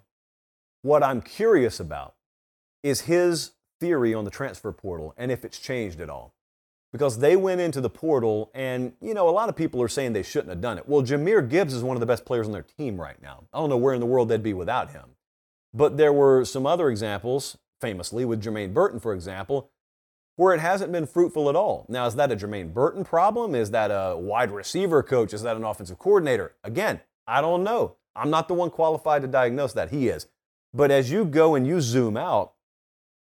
what 0.81 1.03
I'm 1.03 1.21
curious 1.21 1.79
about 1.79 2.15
is 2.83 3.01
his 3.01 3.51
theory 3.79 4.13
on 4.13 4.23
the 4.23 4.31
transfer 4.31 4.71
portal 4.71 5.13
and 5.17 5.31
if 5.31 5.43
it's 5.43 5.59
changed 5.59 5.99
at 5.99 6.09
all. 6.09 6.33
Because 6.93 7.19
they 7.19 7.35
went 7.35 7.59
into 7.59 7.81
the 7.81 7.89
portal, 7.89 8.49
and 8.53 8.93
you 9.01 9.13
know, 9.13 9.27
a 9.27 9.31
lot 9.31 9.49
of 9.49 9.55
people 9.55 9.81
are 9.81 9.89
saying 9.89 10.13
they 10.13 10.23
shouldn't 10.23 10.49
have 10.49 10.61
done 10.61 10.77
it. 10.77 10.87
Well, 10.87 11.03
Jahmyr 11.03 11.47
Gibbs 11.47 11.73
is 11.73 11.83
one 11.83 11.97
of 11.97 11.99
the 11.99 12.05
best 12.05 12.25
players 12.25 12.47
on 12.47 12.53
their 12.53 12.63
team 12.63 12.99
right 12.99 13.21
now. 13.21 13.43
I 13.53 13.59
don't 13.59 13.69
know 13.69 13.77
where 13.77 13.93
in 13.93 13.99
the 13.99 14.05
world 14.05 14.29
they'd 14.29 14.41
be 14.41 14.53
without 14.53 14.91
him. 14.91 15.11
But 15.73 15.97
there 15.97 16.13
were 16.13 16.45
some 16.45 16.65
other 16.65 16.89
examples, 16.89 17.57
famously 17.81 18.25
with 18.25 18.41
Jermaine 18.41 18.73
Burton, 18.73 18.99
for 18.99 19.13
example, 19.13 19.69
where 20.37 20.53
it 20.53 20.61
hasn't 20.61 20.91
been 20.91 21.05
fruitful 21.05 21.49
at 21.49 21.55
all. 21.55 21.85
Now, 21.89 22.05
is 22.05 22.15
that 22.15 22.31
a 22.31 22.35
Jermaine 22.35 22.73
Burton 22.73 23.03
problem? 23.03 23.53
Is 23.53 23.71
that 23.71 23.91
a 23.91 24.17
wide 24.17 24.51
receiver 24.51 25.03
coach? 25.03 25.33
Is 25.33 25.41
that 25.41 25.57
an 25.57 25.63
offensive 25.63 25.99
coordinator? 25.99 26.55
Again, 26.63 27.01
I 27.27 27.41
don't 27.41 27.63
know. 27.63 27.97
I'm 28.15 28.29
not 28.29 28.47
the 28.47 28.53
one 28.53 28.69
qualified 28.69 29.21
to 29.23 29.27
diagnose 29.27 29.73
that. 29.73 29.89
He 29.89 30.07
is. 30.07 30.27
But 30.73 30.91
as 30.91 31.11
you 31.11 31.25
go 31.25 31.55
and 31.55 31.67
you 31.67 31.81
zoom 31.81 32.17
out 32.17 32.53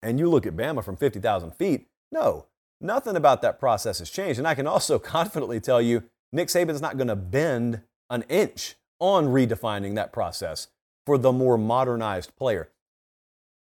and 0.01 0.19
you 0.19 0.29
look 0.29 0.45
at 0.45 0.55
Bama 0.55 0.83
from 0.83 0.97
50,000 0.97 1.51
feet, 1.51 1.87
no, 2.11 2.47
nothing 2.83 3.15
about 3.15 3.41
that 3.41 3.59
process 3.59 3.99
has 3.99 4.09
changed. 4.09 4.39
And 4.39 4.47
I 4.47 4.55
can 4.55 4.67
also 4.67 4.99
confidently 5.17 5.59
tell 5.59 5.81
you 5.81 6.03
Nick 6.31 6.49
Saban's 6.49 6.81
not 6.81 6.97
going 6.97 7.07
to 7.07 7.15
bend 7.15 7.81
an 8.09 8.23
inch 8.29 8.75
on 8.99 9.27
redefining 9.27 9.95
that 9.95 10.13
process 10.13 10.67
for 11.05 11.17
the 11.17 11.31
more 11.31 11.57
modernized 11.57 12.35
player 12.35 12.69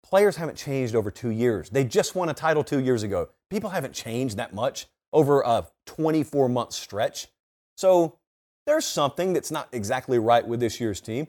players 0.05 0.35
haven't 0.35 0.55
changed 0.55 0.95
over 0.95 1.09
two 1.09 1.31
years. 1.31 1.69
They 1.69 1.83
just 1.83 2.15
won 2.15 2.29
a 2.29 2.33
title 2.33 2.63
two 2.63 2.79
years 2.79 3.03
ago. 3.03 3.29
People 3.49 3.71
haven't 3.71 3.93
changed 3.93 4.37
that 4.37 4.53
much 4.53 4.85
over 5.11 5.41
a 5.41 5.67
24 5.87 6.47
month 6.47 6.73
stretch. 6.73 7.27
So 7.75 8.19
there's 8.67 8.85
something 8.85 9.33
that's 9.33 9.51
not 9.51 9.67
exactly 9.71 10.19
right 10.19 10.47
with 10.47 10.59
this 10.59 10.79
year's 10.79 11.01
team. 11.01 11.27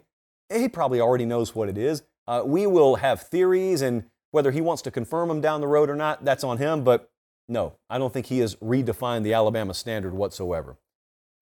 He 0.52 0.68
probably 0.68 1.00
already 1.00 1.24
knows 1.24 1.54
what 1.54 1.68
it 1.68 1.78
is. 1.78 2.02
Uh, 2.28 2.42
we 2.44 2.66
will 2.66 2.96
have 2.96 3.22
theories, 3.22 3.82
and 3.82 4.04
whether 4.30 4.50
he 4.50 4.60
wants 4.60 4.82
to 4.82 4.90
confirm 4.90 5.28
them 5.28 5.40
down 5.40 5.60
the 5.60 5.66
road 5.66 5.88
or 5.88 5.96
not, 5.96 6.24
that's 6.24 6.44
on 6.44 6.58
him. 6.58 6.84
But 6.84 7.10
no, 7.48 7.74
I 7.88 7.98
don't 7.98 8.12
think 8.12 8.26
he 8.26 8.40
has 8.40 8.56
redefined 8.56 9.22
the 9.22 9.34
Alabama 9.34 9.74
standard 9.74 10.14
whatsoever. 10.14 10.76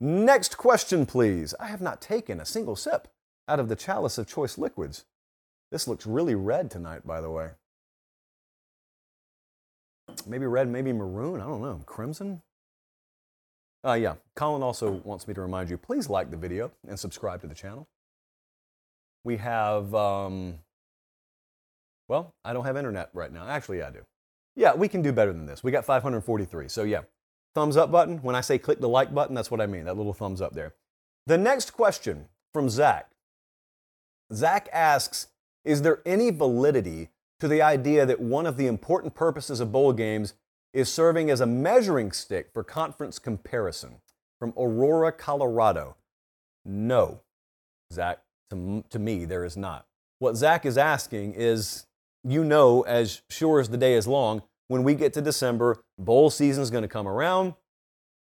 Next 0.00 0.56
question, 0.58 1.06
please. 1.06 1.54
I 1.58 1.66
have 1.66 1.80
not 1.80 2.02
taken 2.02 2.40
a 2.40 2.44
single 2.44 2.76
sip 2.76 3.08
out 3.48 3.60
of 3.60 3.68
the 3.68 3.76
chalice 3.76 4.18
of 4.18 4.26
choice 4.26 4.58
liquids. 4.58 5.04
This 5.70 5.88
looks 5.88 6.06
really 6.06 6.34
red 6.34 6.70
tonight, 6.70 7.06
by 7.06 7.20
the 7.20 7.30
way. 7.30 7.50
Maybe 10.26 10.46
red, 10.46 10.68
maybe 10.68 10.92
maroon. 10.92 11.40
I 11.40 11.46
don't 11.46 11.62
know. 11.62 11.80
Crimson? 11.86 12.42
Uh, 13.84 13.94
yeah, 13.94 14.14
Colin 14.34 14.62
also 14.62 15.00
wants 15.04 15.28
me 15.28 15.34
to 15.34 15.40
remind 15.40 15.68
you 15.68 15.76
please 15.76 16.08
like 16.08 16.30
the 16.30 16.36
video 16.36 16.70
and 16.88 16.98
subscribe 16.98 17.40
to 17.42 17.46
the 17.46 17.54
channel. 17.54 17.86
We 19.24 19.36
have, 19.38 19.94
um, 19.94 20.58
well, 22.08 22.34
I 22.44 22.52
don't 22.52 22.64
have 22.64 22.76
internet 22.76 23.10
right 23.12 23.32
now. 23.32 23.46
Actually, 23.46 23.82
I 23.82 23.90
do. 23.90 24.04
Yeah, 24.56 24.74
we 24.74 24.88
can 24.88 25.02
do 25.02 25.12
better 25.12 25.32
than 25.32 25.46
this. 25.46 25.64
We 25.64 25.72
got 25.72 25.84
543. 25.84 26.68
So, 26.68 26.84
yeah, 26.84 27.02
thumbs 27.54 27.76
up 27.76 27.90
button. 27.90 28.18
When 28.18 28.36
I 28.36 28.40
say 28.40 28.58
click 28.58 28.80
the 28.80 28.88
like 28.88 29.14
button, 29.14 29.34
that's 29.34 29.50
what 29.50 29.60
I 29.60 29.66
mean, 29.66 29.84
that 29.84 29.96
little 29.96 30.12
thumbs 30.12 30.40
up 30.40 30.54
there. 30.54 30.74
The 31.26 31.38
next 31.38 31.70
question 31.70 32.26
from 32.52 32.68
Zach. 32.68 33.10
Zach 34.32 34.68
asks 34.72 35.28
is 35.64 35.82
there 35.82 36.02
any 36.04 36.30
validity 36.30 37.08
to 37.40 37.48
the 37.48 37.62
idea 37.62 38.04
that 38.04 38.20
one 38.20 38.46
of 38.46 38.56
the 38.56 38.66
important 38.66 39.14
purposes 39.14 39.60
of 39.60 39.72
bowl 39.72 39.92
games 39.92 40.34
is 40.74 40.92
serving 40.92 41.30
as 41.30 41.40
a 41.40 41.46
measuring 41.46 42.12
stick 42.12 42.50
for 42.52 42.62
conference 42.62 43.18
comparison? 43.18 43.96
From 44.38 44.52
Aurora, 44.58 45.10
Colorado. 45.10 45.96
No, 46.66 47.20
Zach, 47.92 48.20
to, 48.50 48.84
to 48.90 48.98
me, 48.98 49.24
there 49.24 49.44
is 49.44 49.56
not. 49.56 49.86
What 50.18 50.36
Zach 50.36 50.66
is 50.66 50.76
asking 50.76 51.34
is 51.34 51.86
you 52.24 52.42
know, 52.44 52.82
as 52.82 53.22
sure 53.28 53.60
as 53.60 53.68
the 53.68 53.76
day 53.76 53.94
is 53.94 54.06
long, 54.06 54.42
when 54.68 54.82
we 54.82 54.94
get 54.94 55.12
to 55.14 55.20
December, 55.20 55.82
bowl 55.98 56.30
season 56.30 56.62
is 56.62 56.70
going 56.70 56.82
to 56.82 56.88
come 56.88 57.06
around. 57.06 57.54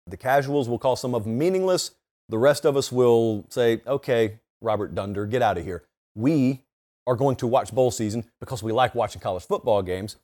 The 0.07 0.17
casuals 0.17 0.67
will 0.67 0.79
call 0.79 0.95
some 0.95 1.13
of 1.13 1.23
them 1.23 1.37
meaningless. 1.37 1.91
The 2.29 2.37
rest 2.37 2.65
of 2.65 2.75
us 2.75 2.91
will 2.91 3.45
say, 3.49 3.81
okay, 3.85 4.39
Robert 4.61 4.95
Dunder, 4.95 5.25
get 5.25 5.41
out 5.41 5.57
of 5.57 5.63
here. 5.63 5.83
We 6.15 6.61
are 7.05 7.15
going 7.15 7.35
to 7.37 7.47
watch 7.47 7.71
bowl 7.71 7.91
season 7.91 8.25
because 8.39 8.63
we 8.63 8.71
like 8.71 8.95
watching 8.95 9.21
college 9.21 9.43
football 9.43 9.81
games. 9.81 10.17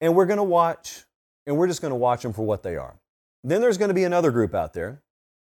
And 0.00 0.14
we're 0.14 0.26
going 0.26 0.38
to 0.38 0.42
watch, 0.42 1.04
and 1.46 1.56
we're 1.56 1.66
just 1.66 1.80
going 1.80 1.90
to 1.90 1.96
watch 1.96 2.22
them 2.22 2.32
for 2.32 2.44
what 2.44 2.62
they 2.62 2.76
are. 2.76 2.96
Then 3.44 3.60
there's 3.60 3.78
going 3.78 3.88
to 3.88 3.94
be 3.94 4.04
another 4.04 4.30
group 4.30 4.54
out 4.54 4.72
there, 4.72 5.02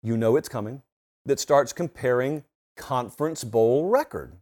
you 0.01 0.17
know 0.17 0.35
it's 0.35 0.49
coming, 0.49 0.81
that 1.25 1.39
starts 1.39 1.73
comparing 1.73 2.43
conference 2.77 3.43
bowl 3.43 3.89
record. 3.89 4.33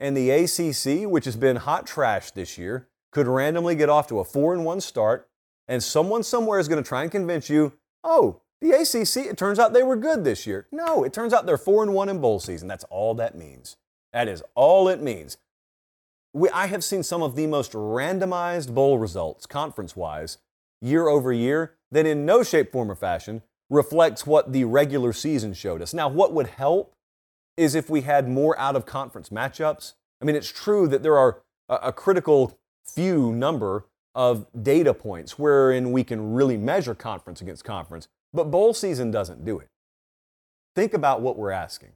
And 0.00 0.16
the 0.16 0.30
ACC, 0.30 1.08
which 1.10 1.24
has 1.24 1.36
been 1.36 1.56
hot 1.56 1.86
trash 1.86 2.30
this 2.30 2.56
year, 2.56 2.88
could 3.10 3.26
randomly 3.26 3.74
get 3.74 3.88
off 3.88 4.06
to 4.08 4.20
a 4.20 4.24
4 4.24 4.54
and 4.54 4.64
1 4.64 4.80
start, 4.80 5.28
and 5.66 5.82
someone 5.82 6.22
somewhere 6.22 6.58
is 6.58 6.68
going 6.68 6.82
to 6.82 6.88
try 6.88 7.02
and 7.02 7.10
convince 7.10 7.50
you, 7.50 7.72
oh, 8.04 8.40
the 8.60 8.70
ACC, 8.70 9.26
it 9.26 9.38
turns 9.38 9.58
out 9.58 9.72
they 9.72 9.82
were 9.82 9.96
good 9.96 10.24
this 10.24 10.46
year. 10.46 10.66
No, 10.72 11.04
it 11.04 11.12
turns 11.12 11.32
out 11.32 11.46
they're 11.46 11.56
4 11.56 11.84
and 11.84 11.94
1 11.94 12.08
in 12.08 12.20
bowl 12.20 12.40
season. 12.40 12.68
That's 12.68 12.84
all 12.84 13.14
that 13.14 13.36
means. 13.36 13.76
That 14.12 14.28
is 14.28 14.42
all 14.54 14.88
it 14.88 15.00
means. 15.00 15.36
We, 16.32 16.48
I 16.50 16.66
have 16.66 16.84
seen 16.84 17.02
some 17.02 17.22
of 17.22 17.36
the 17.36 17.46
most 17.46 17.72
randomized 17.72 18.74
bowl 18.74 18.98
results, 18.98 19.46
conference 19.46 19.96
wise, 19.96 20.38
year 20.80 21.08
over 21.08 21.32
year, 21.32 21.74
that 21.90 22.06
in 22.06 22.26
no 22.26 22.42
shape, 22.42 22.72
form, 22.72 22.90
or 22.90 22.94
fashion 22.94 23.42
reflects 23.70 24.26
what 24.26 24.52
the 24.52 24.64
regular 24.64 25.12
season 25.12 25.54
showed 25.54 25.82
us. 25.82 25.94
Now, 25.94 26.08
what 26.08 26.32
would 26.32 26.46
help 26.48 26.94
is 27.58 27.74
if 27.74 27.90
we 27.90 28.02
had 28.02 28.28
more 28.28 28.58
out 28.58 28.76
of 28.76 28.86
conference 28.86 29.30
matchups. 29.30 29.94
I 30.22 30.24
mean, 30.24 30.36
it's 30.36 30.50
true 30.50 30.86
that 30.88 31.02
there 31.02 31.18
are 31.18 31.42
a, 31.68 31.74
a 31.74 31.92
critical 31.92 32.58
few 32.86 33.32
number 33.32 33.86
of 34.14 34.46
data 34.62 34.94
points 34.94 35.38
wherein 35.38 35.92
we 35.92 36.04
can 36.04 36.32
really 36.32 36.56
measure 36.56 36.94
conference 36.94 37.40
against 37.40 37.64
conference. 37.64 38.08
But 38.32 38.44
bowl 38.44 38.74
season 38.74 39.10
doesn't 39.10 39.44
do 39.44 39.58
it. 39.58 39.68
Think 40.74 40.94
about 40.94 41.20
what 41.20 41.36
we're 41.36 41.50
asking. 41.50 41.92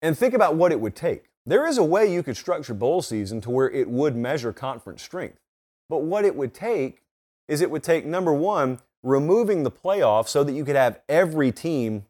And 0.00 0.16
think 0.16 0.34
about 0.34 0.56
what 0.56 0.72
it 0.72 0.80
would 0.80 0.96
take. 0.96 1.24
There 1.44 1.66
is 1.66 1.76
a 1.76 1.84
way 1.84 2.12
you 2.12 2.22
could 2.22 2.36
structure 2.36 2.74
bowl 2.74 3.02
season 3.02 3.40
to 3.42 3.50
where 3.50 3.70
it 3.70 3.88
would 3.88 4.16
measure 4.16 4.52
conference 4.52 5.02
strength. 5.02 5.38
But 5.88 6.02
what 6.02 6.24
it 6.24 6.36
would 6.36 6.54
take 6.54 7.02
is 7.48 7.60
it 7.60 7.70
would 7.70 7.82
take 7.82 8.06
number 8.06 8.32
one, 8.32 8.80
removing 9.02 9.62
the 9.62 9.70
playoff 9.70 10.28
so 10.28 10.42
that 10.44 10.52
you 10.52 10.64
could 10.64 10.76
have 10.76 11.00
every 11.08 11.52
team 11.52 12.06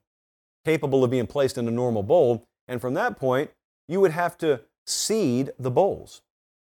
capable 0.64 1.04
of 1.04 1.10
being 1.10 1.26
placed 1.26 1.58
in 1.58 1.68
a 1.68 1.70
normal 1.70 2.02
bowl. 2.02 2.46
And 2.68 2.80
from 2.80 2.94
that 2.94 3.18
point, 3.18 3.50
you 3.88 4.00
would 4.00 4.12
have 4.12 4.38
to 4.38 4.60
seed 4.86 5.50
the 5.58 5.70
bowls. 5.70 6.22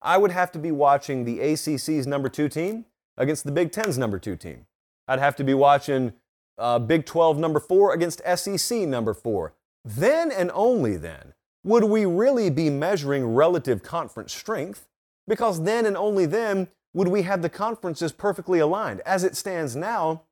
I 0.03 0.19
would 0.19 0.31
have 0.31 0.53
to 0.53 0.59
be 0.59 0.71
watching 0.71 1.25
the 1.25 1.39
ACC's 1.39 2.07
number 2.07 2.29
two 2.29 2.49
team 2.49 2.85
against 3.17 3.45
the 3.45 3.53
Big 3.53 3.73
Ten's 3.73 3.99
number 3.99 4.19
two 4.19 4.37
team. 4.37 4.67
I'd 5.09 5.19
have 5.19 5.37
to 5.37 5.45
be 5.45 5.55
watching 5.55 6.13
uh, 6.59 6.79
Big 6.79 7.07
12 7.07 7.39
number 7.39 7.61
four 7.61 7.93
against 7.93 8.23
SEC 8.37 8.81
number 8.81 9.15
four. 9.15 9.55
Then 9.85 10.31
and 10.31 10.51
only 10.53 10.97
then 10.97 11.35
would 11.65 11.85
we 11.85 12.07
really 12.07 12.51
be 12.51 12.71
measuring 12.71 13.35
relative 13.35 13.83
conference 13.83 14.33
strength 14.33 14.87
because 15.27 15.65
then 15.65 15.87
and 15.87 15.97
only 15.97 16.27
then 16.27 16.69
would 16.95 17.09
we 17.09 17.23
have 17.23 17.43
the 17.43 17.49
conferences 17.49 18.13
perfectly 18.13 18.59
aligned. 18.59 19.01
As 19.01 19.25
it 19.25 19.37
stands 19.37 19.77
now, 19.77 20.23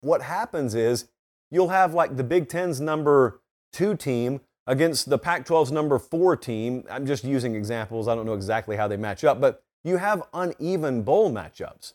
what 0.00 0.22
happens 0.22 0.74
is 0.74 1.08
you'll 1.50 1.68
have 1.68 1.94
like 1.94 2.16
the 2.16 2.24
Big 2.24 2.48
Ten's 2.48 2.80
number 2.80 3.40
two 3.72 3.96
team 3.96 4.40
against 4.66 5.08
the 5.08 5.18
Pac 5.18 5.46
12's 5.46 5.72
number 5.72 5.98
four 5.98 6.36
team. 6.36 6.84
I'm 6.90 7.06
just 7.06 7.24
using 7.24 7.54
examples, 7.54 8.08
I 8.08 8.14
don't 8.14 8.26
know 8.26 8.34
exactly 8.34 8.76
how 8.76 8.88
they 8.88 8.96
match 8.96 9.24
up, 9.24 9.40
but 9.40 9.62
you 9.84 9.96
have 9.96 10.22
uneven 10.34 11.02
bowl 11.02 11.32
matchups. 11.32 11.94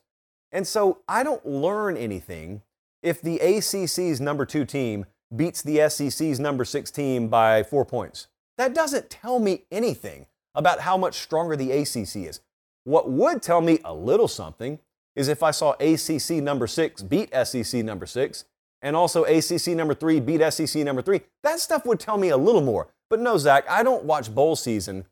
And 0.51 0.68
so 0.68 0.99
I 1.08 1.24
don't 1.24 1.45
learn 1.45 1.97
anything 1.97 2.62
if 3.01 3.22
the 3.22 3.39
ACC's 3.39 4.22
number 4.22 4.45
two 4.45 4.66
team 4.66 5.06
beats 5.36 5.62
the 5.62 5.89
SEC's 5.89 6.39
number 6.39 6.64
six 6.64 6.91
team 6.91 7.28
by 7.28 7.64
four 7.64 7.86
points. 7.86 8.28
That 8.58 8.74
doesn't 8.74 9.10
tell 9.10 9.39
me 9.39 9.64
anything 9.72 10.28
about 10.56 10.82
how 10.82 10.97
much 10.97 11.20
stronger 11.20 11.56
the 11.56 11.72
ACC 11.72 12.28
is. 12.28 12.41
What 12.84 13.10
would 13.10 13.41
tell 13.41 13.62
me 13.62 13.80
a 13.84 13.93
little 13.93 14.28
something 14.28 14.80
is 15.16 15.28
if 15.28 15.41
I 15.41 15.51
saw 15.51 15.74
ACC 15.80 16.41
number 16.41 16.68
six 16.68 17.01
beat 17.01 17.34
SEC 17.45 17.84
number 17.84 18.06
six, 18.06 18.45
and 18.84 18.96
also 18.96 19.24
ACC 19.24 19.68
number 19.70 19.96
three 19.96 20.20
beat 20.20 20.42
SEC 20.54 20.84
number 20.84 21.02
three. 21.02 21.22
That 21.42 21.60
stuff 21.60 21.86
would 21.86 22.00
tell 22.00 22.18
me 22.18 22.30
a 22.30 22.38
little 22.38 22.62
more. 22.62 22.90
But 23.10 23.20
no, 23.20 23.38
Zach, 23.38 23.66
I 23.70 23.82
don't 23.82 24.04
watch 24.04 24.34
bowl 24.34 24.56
season 24.56 25.06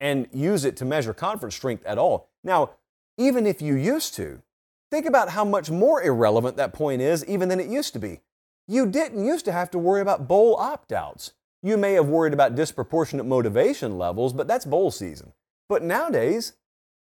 and 0.00 0.28
use 0.32 0.64
it 0.64 0.76
to 0.76 0.84
measure 0.84 1.14
conference 1.14 1.56
strength 1.56 1.84
at 1.86 1.98
all. 1.98 2.28
Now, 2.44 2.70
even 3.16 3.46
if 3.46 3.62
you 3.62 3.74
used 3.74 4.14
to, 4.14 4.42
think 4.90 5.06
about 5.06 5.30
how 5.30 5.44
much 5.44 5.70
more 5.70 6.02
irrelevant 6.02 6.56
that 6.58 6.74
point 6.74 7.00
is 7.00 7.24
even 7.24 7.48
than 7.48 7.58
it 7.58 7.68
used 7.68 7.94
to 7.94 7.98
be. 7.98 8.20
You 8.68 8.86
didn't 8.86 9.24
used 9.24 9.46
to 9.46 9.52
have 9.52 9.70
to 9.70 9.78
worry 9.78 10.02
about 10.02 10.28
bowl 10.28 10.56
opt 10.56 10.92
outs. 10.92 11.32
You 11.62 11.76
may 11.76 11.94
have 11.94 12.08
worried 12.08 12.34
about 12.34 12.54
disproportionate 12.54 13.26
motivation 13.26 13.96
levels, 13.96 14.32
but 14.32 14.46
that's 14.46 14.66
bowl 14.66 14.90
season. 14.90 15.32
But 15.68 15.82
nowadays, 15.82 16.52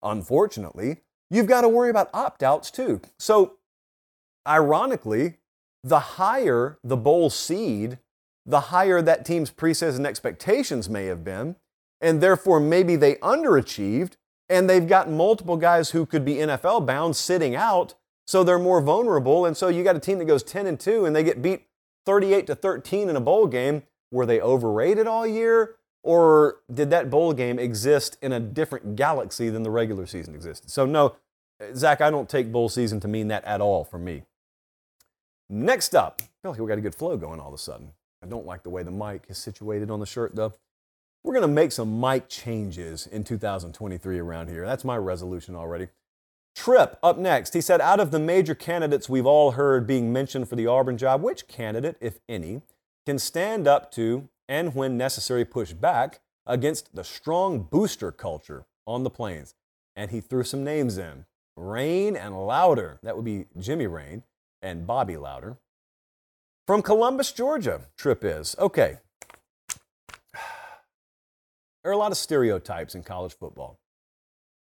unfortunately, 0.02 1.02
you've 1.30 1.46
got 1.46 1.60
to 1.60 1.68
worry 1.68 1.90
about 1.90 2.10
opt 2.14 2.42
outs 2.42 2.70
too. 2.70 3.00
So, 3.18 3.56
ironically, 4.46 5.36
the 5.82 6.00
higher 6.00 6.78
the 6.82 6.96
bowl 6.96 7.30
seed, 7.30 7.98
the 8.44 8.60
higher 8.60 9.02
that 9.02 9.24
team's 9.24 9.50
preseason 9.50 10.06
expectations 10.06 10.88
may 10.88 11.06
have 11.06 11.24
been, 11.24 11.56
and 12.00 12.20
therefore 12.20 12.60
maybe 12.60 12.96
they 12.96 13.16
underachieved, 13.16 14.12
and 14.48 14.68
they've 14.68 14.88
got 14.88 15.10
multiple 15.10 15.56
guys 15.56 15.90
who 15.90 16.06
could 16.06 16.24
be 16.24 16.36
NFL 16.36 16.86
bound 16.86 17.16
sitting 17.16 17.54
out, 17.54 17.94
so 18.26 18.44
they're 18.44 18.58
more 18.58 18.80
vulnerable. 18.80 19.46
And 19.46 19.56
so 19.56 19.68
you 19.68 19.82
got 19.82 19.96
a 19.96 20.00
team 20.00 20.18
that 20.18 20.26
goes 20.26 20.42
10 20.42 20.66
and 20.66 20.78
2 20.78 21.06
and 21.06 21.16
they 21.16 21.22
get 21.22 21.42
beat 21.42 21.66
38 22.06 22.46
to 22.46 22.54
13 22.54 23.08
in 23.08 23.16
a 23.16 23.20
bowl 23.20 23.46
game. 23.46 23.82
Were 24.10 24.26
they 24.26 24.40
overrated 24.40 25.06
all 25.06 25.26
year? 25.26 25.76
Or 26.02 26.60
did 26.72 26.90
that 26.90 27.10
bowl 27.10 27.32
game 27.32 27.58
exist 27.58 28.16
in 28.22 28.32
a 28.32 28.40
different 28.40 28.96
galaxy 28.96 29.50
than 29.50 29.62
the 29.62 29.70
regular 29.70 30.06
season 30.06 30.34
existed? 30.34 30.70
So, 30.70 30.86
no, 30.86 31.16
Zach, 31.74 32.00
I 32.00 32.10
don't 32.10 32.28
take 32.28 32.52
bowl 32.52 32.68
season 32.68 33.00
to 33.00 33.08
mean 33.08 33.28
that 33.28 33.44
at 33.44 33.60
all 33.60 33.84
for 33.84 33.98
me. 33.98 34.22
Next 35.50 35.94
up, 35.94 36.20
I 36.20 36.28
feel 36.42 36.50
like 36.52 36.60
we 36.60 36.66
got 36.66 36.78
a 36.78 36.82
good 36.82 36.94
flow 36.94 37.16
going 37.16 37.40
all 37.40 37.48
of 37.48 37.54
a 37.54 37.58
sudden. 37.58 37.92
I 38.22 38.26
don't 38.26 38.44
like 38.44 38.62
the 38.62 38.70
way 38.70 38.82
the 38.82 38.90
mic 38.90 39.24
is 39.28 39.38
situated 39.38 39.90
on 39.90 40.00
the 40.00 40.06
shirt 40.06 40.36
though. 40.36 40.54
We're 41.24 41.40
to 41.40 41.48
make 41.48 41.72
some 41.72 42.00
mic 42.00 42.28
changes 42.28 43.06
in 43.06 43.24
2023 43.24 44.18
around 44.18 44.48
here. 44.48 44.64
That's 44.64 44.84
my 44.84 44.96
resolution 44.96 45.56
already. 45.56 45.88
Trip 46.54 46.98
up 47.02 47.18
next. 47.18 47.54
He 47.54 47.60
said, 47.60 47.80
out 47.80 48.00
of 48.00 48.10
the 48.10 48.18
major 48.18 48.54
candidates 48.54 49.08
we've 49.08 49.26
all 49.26 49.52
heard 49.52 49.86
being 49.86 50.12
mentioned 50.12 50.48
for 50.48 50.56
the 50.56 50.66
Auburn 50.66 50.98
job, 50.98 51.22
which 51.22 51.48
candidate, 51.48 51.96
if 52.00 52.18
any, 52.28 52.62
can 53.06 53.18
stand 53.18 53.66
up 53.66 53.90
to 53.92 54.28
and, 54.48 54.74
when 54.74 54.96
necessary, 54.96 55.44
push 55.44 55.72
back 55.72 56.20
against 56.46 56.94
the 56.94 57.04
strong 57.04 57.60
booster 57.60 58.10
culture 58.10 58.64
on 58.86 59.02
the 59.02 59.10
plains? 59.10 59.54
And 59.96 60.10
he 60.10 60.20
threw 60.20 60.44
some 60.44 60.64
names 60.64 60.98
in 60.98 61.26
Rane 61.56 62.16
and 62.16 62.46
Lowder. 62.46 62.98
That 63.02 63.16
would 63.16 63.24
be 63.24 63.46
Jimmy 63.58 63.86
Rane 63.86 64.22
and 64.62 64.86
Bobby 64.86 65.16
Lowder. 65.16 65.58
From 66.66 66.82
Columbus, 66.82 67.32
Georgia, 67.32 67.82
Trip 67.96 68.24
is. 68.24 68.54
Okay. 68.58 68.98
There 71.84 71.92
are 71.92 71.94
a 71.94 71.98
lot 71.98 72.10
of 72.10 72.18
stereotypes 72.18 72.94
in 72.94 73.02
college 73.02 73.32
football. 73.32 73.78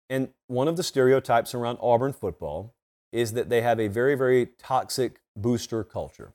And 0.09 0.29
one 0.47 0.67
of 0.67 0.75
the 0.75 0.81
stereotypes 0.81 1.53
around 1.53 1.77
Auburn 1.81 2.13
football 2.13 2.73
is 3.11 3.33
that 3.33 3.49
they 3.49 3.61
have 3.61 3.79
a 3.79 3.87
very, 3.87 4.15
very 4.15 4.47
toxic 4.57 5.19
booster 5.35 5.83
culture. 5.83 6.33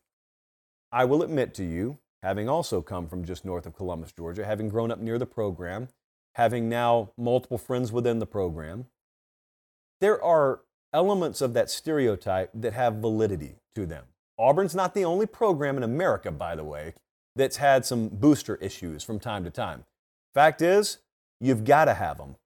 I 0.92 1.04
will 1.06 1.22
admit 1.22 1.54
to 1.54 1.64
you, 1.64 1.98
having 2.22 2.48
also 2.48 2.82
come 2.82 3.08
from 3.08 3.24
just 3.24 3.44
north 3.44 3.66
of 3.66 3.74
Columbus, 3.74 4.12
Georgia, 4.12 4.44
having 4.44 4.68
grown 4.68 4.90
up 4.90 5.00
near 5.00 5.18
the 5.18 5.26
program, 5.26 5.88
having 6.36 6.68
now 6.68 7.10
multiple 7.16 7.58
friends 7.58 7.90
within 7.90 8.18
the 8.18 8.26
program, 8.26 8.86
there 10.00 10.22
are 10.22 10.60
elements 10.96 11.42
of 11.42 11.52
that 11.52 11.68
stereotype 11.68 12.50
that 12.54 12.72
have 12.72 12.94
validity 12.94 13.56
to 13.74 13.84
them. 13.84 14.04
Auburn's 14.38 14.74
not 14.74 14.94
the 14.94 15.04
only 15.04 15.26
program 15.26 15.76
in 15.76 15.82
America, 15.82 16.32
by 16.32 16.56
the 16.56 16.64
way, 16.64 16.94
that's 17.36 17.58
had 17.58 17.84
some 17.84 18.08
booster 18.08 18.56
issues 18.56 19.04
from 19.04 19.20
time 19.20 19.44
to 19.44 19.50
time. 19.50 19.84
Fact 20.32 20.62
is, 20.62 20.98
you've 21.38 21.66
got 21.66 21.84
to 21.84 21.92
have 21.92 22.16
them. 22.16 22.36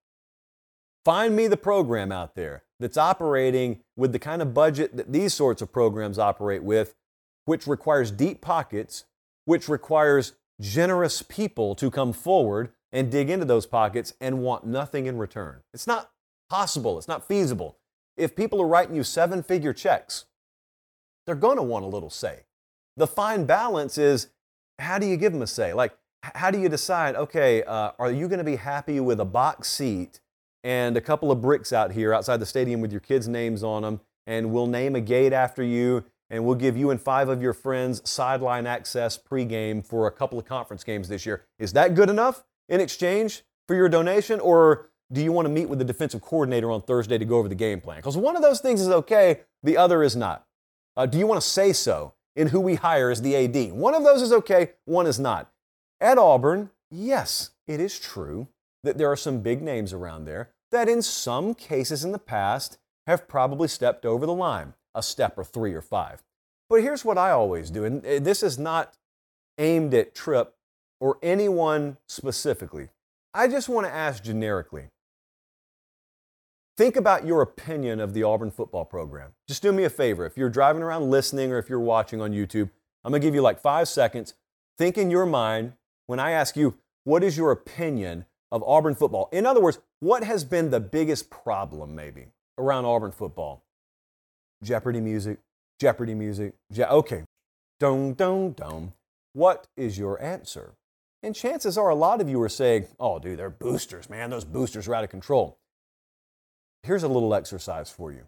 Find 1.05 1.37
me 1.37 1.47
the 1.47 1.57
program 1.57 2.11
out 2.11 2.35
there 2.35 2.65
that's 2.81 2.97
operating 2.97 3.83
with 3.97 4.11
the 4.11 4.19
kind 4.19 4.43
of 4.43 4.53
budget 4.53 4.97
that 4.97 5.13
these 5.13 5.33
sorts 5.33 5.63
of 5.63 5.73
programs 5.73 6.19
operate 6.19 6.65
with, 6.65 6.97
which 7.45 7.69
requires 7.69 8.11
deep 8.11 8.41
pockets, 8.41 9.05
which 9.45 9.69
requires 9.69 10.33
generous 10.61 11.23
people 11.23 11.77
to 11.77 11.89
come 11.89 12.13
forward 12.13 12.73
and 12.93 13.13
dig 13.13 13.31
into 13.31 13.45
those 13.45 13.67
pockets 13.67 14.13
and 14.21 14.43
want 14.43 14.67
nothing 14.67 15.07
in 15.07 15.19
return. 15.19 15.61
It's 15.73 15.87
not 15.87 16.11
possible, 16.49 16.99
it's 16.99 17.07
not 17.07 17.29
feasible 17.29 17.77
if 18.17 18.37
people 18.37 18.61
are 18.61 18.67
writing 18.67 18.95
you 18.95 19.05
seven 19.05 19.43
figure 19.43 19.73
checks, 19.73 20.27
they're 21.27 21.35
going 21.35 21.57
to 21.57 21.63
want 21.63 21.85
a 21.85 21.89
little 21.89 22.11
say. 22.11 22.41
The 22.97 23.07
fine 23.07 23.45
balance 23.45 23.99
is 23.99 24.29
how 24.79 24.99
do 24.99 25.07
you 25.07 25.17
give 25.17 25.33
them 25.33 25.43
a 25.43 25.47
say? 25.47 25.73
Like, 25.73 25.97
how 26.23 26.51
do 26.51 26.59
you 26.59 26.69
decide, 26.69 27.17
okay, 27.17 27.63
uh, 27.63 27.93
are 27.99 28.11
you 28.11 28.29
going 28.29 28.39
to 28.39 28.45
be 28.45 28.57
happy 28.57 29.01
with 29.01 29.21
a 29.21 29.25
box 29.25 29.69
seat 29.69 30.21
and 30.65 30.97
a 30.97 31.01
couple 31.01 31.33
of 31.33 31.41
bricks 31.41 31.73
out 31.73 31.93
here 31.93 32.13
outside 32.13 32.39
the 32.39 32.47
stadium 32.47 32.81
with 32.81 32.93
your 32.93 33.01
kids' 33.01 33.27
names 33.29 33.63
on 33.63 33.83
them, 33.83 34.01
and 34.27 34.53
we'll 34.53 34.67
name 34.67 34.95
a 34.95 35.01
gate 35.01 35.33
after 35.33 35.63
you, 35.63 36.05
and 36.29 36.45
we'll 36.45 36.55
give 36.55 36.77
you 36.77 36.91
and 36.91 37.01
five 37.01 37.29
of 37.29 37.41
your 37.41 37.55
friends 37.55 38.03
sideline 38.09 38.67
access 38.67 39.19
pregame 39.19 39.85
for 39.85 40.07
a 40.07 40.11
couple 40.11 40.39
of 40.39 40.45
conference 40.45 40.85
games 40.85 41.09
this 41.09 41.25
year? 41.25 41.47
Is 41.59 41.73
that 41.73 41.95
good 41.95 42.11
enough 42.11 42.45
in 42.69 42.81
exchange 42.81 43.43
for 43.67 43.75
your 43.75 43.89
donation? 43.89 44.41
Or 44.41 44.90
do 45.13 45.23
you 45.23 45.33
want 45.33 45.47
to 45.47 45.51
meet 45.51 45.69
with 45.69 45.79
the 45.79 45.85
defensive 45.85 46.21
coordinator 46.21 46.71
on 46.71 46.83
Thursday 46.83 47.19
to 47.19 47.25
go 47.25 47.39
over 47.39 47.49
the 47.49 47.55
game 47.55 47.81
plan? 47.81 47.99
Because 47.99 48.17
one 48.17 48.37
of 48.37 48.43
those 48.43 48.61
things 48.61 48.81
is 48.81 48.89
okay, 48.89 49.41
the 49.63 49.77
other 49.77 50.03
is 50.03 50.15
not. 50.15 50.47
Uh, 50.97 51.07
do 51.07 51.19
you 51.19 51.27
want 51.27 51.41
to 51.41 51.47
say 51.47 51.73
so 51.73 52.15
in 52.37 52.49
who 52.49 52.61
we 52.61 52.77
hire 52.77 53.11
as 53.11 53.23
the 53.23 53.37
AD? 53.37 53.73
One 53.73 53.95
of 53.95 54.05
those 54.05 54.23
is 54.23 54.33
okay, 54.33 54.73
one 54.85 55.07
is 55.07 55.19
not. 55.19 55.51
At 56.01 56.19
Auburn, 56.19 56.71
yes, 56.91 57.51
it 57.67 57.81
is 57.81 57.99
true 57.99 58.49
that 58.83 58.99
there 58.99 59.11
are 59.11 59.17
some 59.17 59.41
big 59.41 59.63
names 59.63 59.93
around 59.93 60.25
there 60.25 60.51
that 60.73 60.89
in 60.89 61.03
some 61.03 61.55
cases 61.55 62.05
in 62.05 62.13
the 62.13 62.19
past 62.19 62.79
have 63.07 63.29
probably 63.29 63.69
stepped 63.69 64.07
over 64.07 64.27
the 64.27 64.35
line, 64.35 64.75
a 64.95 65.03
step 65.03 65.37
or 65.37 65.45
three 65.45 65.75
or 65.75 65.83
five. 65.83 66.23
But 66.69 66.83
here's 66.83 67.05
what 67.05 67.19
I 67.19 67.33
always 67.33 67.71
do, 67.71 67.85
and 67.85 68.07
uh, 68.07 68.21
this 68.21 68.43
is 68.43 68.59
not 68.59 68.95
aimed 69.59 69.93
at 69.93 70.15
Trip 70.15 70.55
or 71.01 71.19
anyone 71.23 71.97
specifically. 72.07 72.89
I 73.35 73.49
just 73.49 73.69
want 73.69 73.87
to 73.87 73.93
ask 73.93 74.23
generically 74.23 74.85
Think 76.81 76.97
about 76.97 77.27
your 77.27 77.43
opinion 77.43 78.01
of 78.01 78.15
the 78.15 78.23
Auburn 78.23 78.51
football 78.51 78.87
program. 78.87 79.33
Just 79.47 79.61
do 79.61 79.71
me 79.71 79.85
a 79.85 79.91
favor. 79.91 80.25
If 80.25 80.39
you're 80.39 80.49
driving 80.49 80.83
around 80.83 81.11
listening 81.11 81.53
or 81.53 81.59
if 81.59 81.69
you're 81.69 81.79
watching 81.79 82.23
on 82.23 82.33
YouTube, 82.33 82.71
I'm 83.05 83.13
going 83.13 83.21
to 83.21 83.27
give 83.27 83.35
you 83.35 83.43
like 83.43 83.61
five 83.61 83.87
seconds. 83.87 84.33
Think 84.79 84.97
in 84.97 85.11
your 85.11 85.27
mind 85.27 85.75
when 86.07 86.19
I 86.19 86.31
ask 86.31 86.57
you, 86.57 86.79
what 87.05 87.23
is 87.23 87.37
your 87.37 87.51
opinion 87.51 88.25
of 88.51 88.63
Auburn 88.63 88.95
football? 88.95 89.29
In 89.31 89.45
other 89.45 89.61
words, 89.61 89.79
what 89.99 90.25
has 90.25 90.43
been 90.43 90.71
the 90.71 90.81
biggest 90.81 91.29
problem 91.29 91.95
maybe 91.95 92.29
around 92.57 92.87
Auburn 92.87 93.13
football? 93.13 93.63
Jeopardy 94.65 95.03
music, 95.03 95.39
Jeopardy 95.79 96.15
music. 96.15 96.55
Je- 96.73 96.85
okay. 96.85 97.25
Dum, 97.79 98.15
dum, 98.15 98.53
dum. 98.53 98.95
What 99.35 99.67
is 99.77 99.99
your 99.99 100.19
answer? 100.23 100.77
And 101.23 101.37
chances 101.37 101.77
are 101.77 101.91
a 101.91 101.95
lot 101.95 102.23
of 102.23 102.29
you 102.31 102.41
are 102.41 102.49
saying, 102.49 102.87
oh, 102.99 103.19
dude, 103.19 103.39
they're 103.39 103.51
boosters, 103.51 104.09
man. 104.09 104.31
Those 104.31 104.47
boosters 104.47 104.89
are 104.89 104.95
out 104.95 105.05
of 105.05 105.11
control. 105.11 105.59
Here's 106.83 107.03
a 107.03 107.09
little 107.09 107.35
exercise 107.35 107.91
for 107.91 108.13
you 108.13 108.27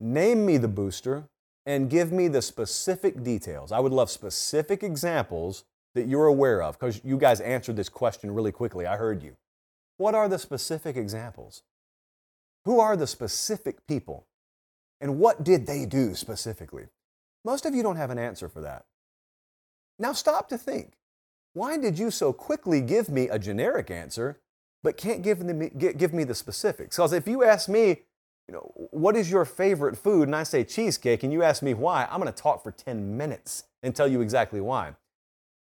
name 0.00 0.46
me 0.46 0.56
the 0.56 0.68
booster 0.68 1.28
and 1.66 1.90
give 1.90 2.12
me 2.12 2.28
the 2.28 2.40
specific 2.40 3.22
details. 3.22 3.72
I 3.72 3.80
would 3.80 3.92
love 3.92 4.10
specific 4.10 4.82
examples 4.82 5.64
that 5.94 6.06
you're 6.06 6.26
aware 6.26 6.62
of 6.62 6.78
because 6.78 7.00
you 7.04 7.18
guys 7.18 7.40
answered 7.40 7.76
this 7.76 7.88
question 7.88 8.32
really 8.32 8.52
quickly. 8.52 8.86
I 8.86 8.96
heard 8.96 9.22
you. 9.22 9.36
What 9.96 10.14
are 10.14 10.28
the 10.28 10.38
specific 10.38 10.96
examples? 10.96 11.62
Who 12.64 12.80
are 12.80 12.96
the 12.96 13.06
specific 13.06 13.86
people? 13.86 14.26
And 15.00 15.18
what 15.18 15.44
did 15.44 15.66
they 15.66 15.84
do 15.84 16.14
specifically? 16.14 16.86
Most 17.44 17.66
of 17.66 17.74
you 17.74 17.82
don't 17.82 17.96
have 17.96 18.10
an 18.10 18.18
answer 18.18 18.48
for 18.48 18.60
that. 18.60 18.84
Now 19.98 20.12
stop 20.12 20.48
to 20.50 20.58
think. 20.58 20.92
Why 21.54 21.76
did 21.76 21.98
you 21.98 22.10
so 22.10 22.32
quickly 22.32 22.80
give 22.80 23.08
me 23.08 23.28
a 23.28 23.38
generic 23.38 23.90
answer, 23.90 24.38
but 24.82 24.96
can't 24.96 25.22
give 25.22 25.40
me, 25.40 25.70
give 25.70 26.12
me 26.12 26.24
the 26.24 26.34
specifics? 26.34 26.96
Because 26.96 27.12
if 27.12 27.26
you 27.26 27.44
ask 27.44 27.68
me, 27.68 28.02
you 28.48 28.54
know, 28.54 28.72
what 28.90 29.16
is 29.16 29.30
your 29.30 29.44
favorite 29.44 29.96
food? 29.96 30.28
And 30.28 30.34
I 30.34 30.42
say 30.42 30.64
cheesecake, 30.64 31.22
and 31.22 31.32
you 31.32 31.42
ask 31.42 31.62
me 31.62 31.74
why, 31.74 32.06
I'm 32.10 32.20
going 32.20 32.32
to 32.32 32.42
talk 32.42 32.62
for 32.62 32.72
10 32.72 33.16
minutes 33.16 33.64
and 33.82 33.94
tell 33.94 34.08
you 34.08 34.20
exactly 34.20 34.60
why. 34.60 34.94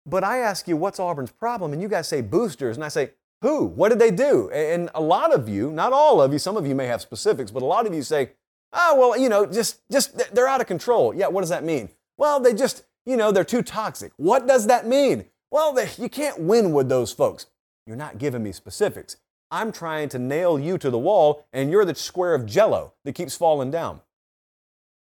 But 0.07 0.25
I 0.25 0.39
ask 0.39 0.67
you, 0.67 0.77
what's 0.77 0.99
Auburn's 0.99 1.31
problem? 1.31 1.73
And 1.73 1.83
you 1.83 1.89
guys 1.89 2.09
say 2.09 2.23
boosters, 2.23 2.77
and 2.77 2.85
I 2.85 2.89
say, 2.89 3.11
who? 3.43 3.67
What 3.67 3.91
did 3.91 3.99
they 3.99 4.11
do? 4.11 4.51
And 4.51 4.89
a 4.95 5.01
lot 5.01 5.35
of 5.35 5.49
you, 5.49 5.71
not 5.71 5.93
all 5.93 6.23
of 6.23 6.33
you, 6.33 6.39
some 6.39 6.57
of 6.57 6.67
you 6.67 6.75
may 6.75 6.87
have 6.87 7.03
specifics, 7.03 7.51
but 7.51 7.63
a 7.63 7.67
lot 7.67 7.87
of 7.87 7.95
you 7.95 8.03
say, 8.03 8.31
oh, 8.73 8.97
well, 8.99 9.19
you 9.19 9.29
know, 9.29 9.45
just, 9.45 9.81
just, 9.91 10.35
they're 10.35 10.49
out 10.49 10.61
of 10.61 10.67
control. 10.67 11.15
Yeah, 11.15 11.27
what 11.27 11.43
does 11.43 11.51
that 11.51 11.65
mean? 11.65 11.91
Well, 12.17 12.41
they 12.41 12.55
just, 12.55 12.85
you 13.05 13.17
know, 13.17 13.33
they're 13.33 13.45
too 13.45 13.63
toxic. 13.63 14.13
What 14.17 14.47
does 14.47 14.67
that 14.69 14.87
mean? 14.87 15.27
Well, 15.51 15.73
they, 15.73 15.91
you 15.99 16.09
can't 16.09 16.41
win 16.41 16.73
with 16.73 16.89
those 16.89 17.13
folks. 17.13 17.47
You're 17.87 17.97
not 17.97 18.19
giving 18.19 18.43
me 18.43 18.53
specifics. 18.53 19.17
I'm 19.51 19.73
trying 19.73 20.09
to 20.11 20.19
nail 20.19 20.59
you 20.59 20.79
to 20.79 20.91
the 20.91 20.99
wall, 20.99 21.45
and 21.53 21.71
you're 21.71 21.85
the 21.85 21.95
square 21.95 22.35
of 22.35 22.47
jello 22.47 22.95
that 23.05 23.15
keeps 23.15 23.37
falling 23.37 23.71
down. 23.71 24.01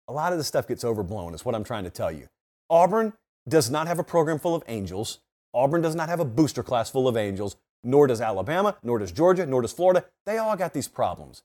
A 0.09 0.13
lot 0.13 0.33
of 0.33 0.39
this 0.39 0.49
stuff 0.49 0.67
gets 0.67 0.85
overblown, 0.85 1.35
is 1.35 1.45
what 1.45 1.55
I'm 1.55 1.65
trying 1.65 1.85
to 1.85 1.91
tell 1.91 2.11
you. 2.11 2.29
Auburn 2.69 3.13
does 3.49 3.71
not 3.71 3.87
have 3.87 3.99
a 3.99 4.05
program 4.05 4.39
full 4.39 4.55
of 4.55 4.65
angels. 4.67 5.21
Auburn 5.55 5.83
does 5.83 5.95
not 5.95 6.09
have 6.09 6.21
a 6.21 6.25
booster 6.25 6.63
class 6.63 6.91
full 6.91 7.07
of 7.07 7.17
angels, 7.17 7.57
nor 7.85 8.07
does 8.07 8.21
Alabama, 8.21 8.77
nor 8.83 8.99
does 8.99 9.13
Georgia, 9.13 9.47
nor 9.47 9.63
does 9.63 9.73
Florida. 9.73 10.05
They 10.27 10.39
all 10.39 10.57
got 10.57 10.73
these 10.73 10.89
problems. 10.89 11.43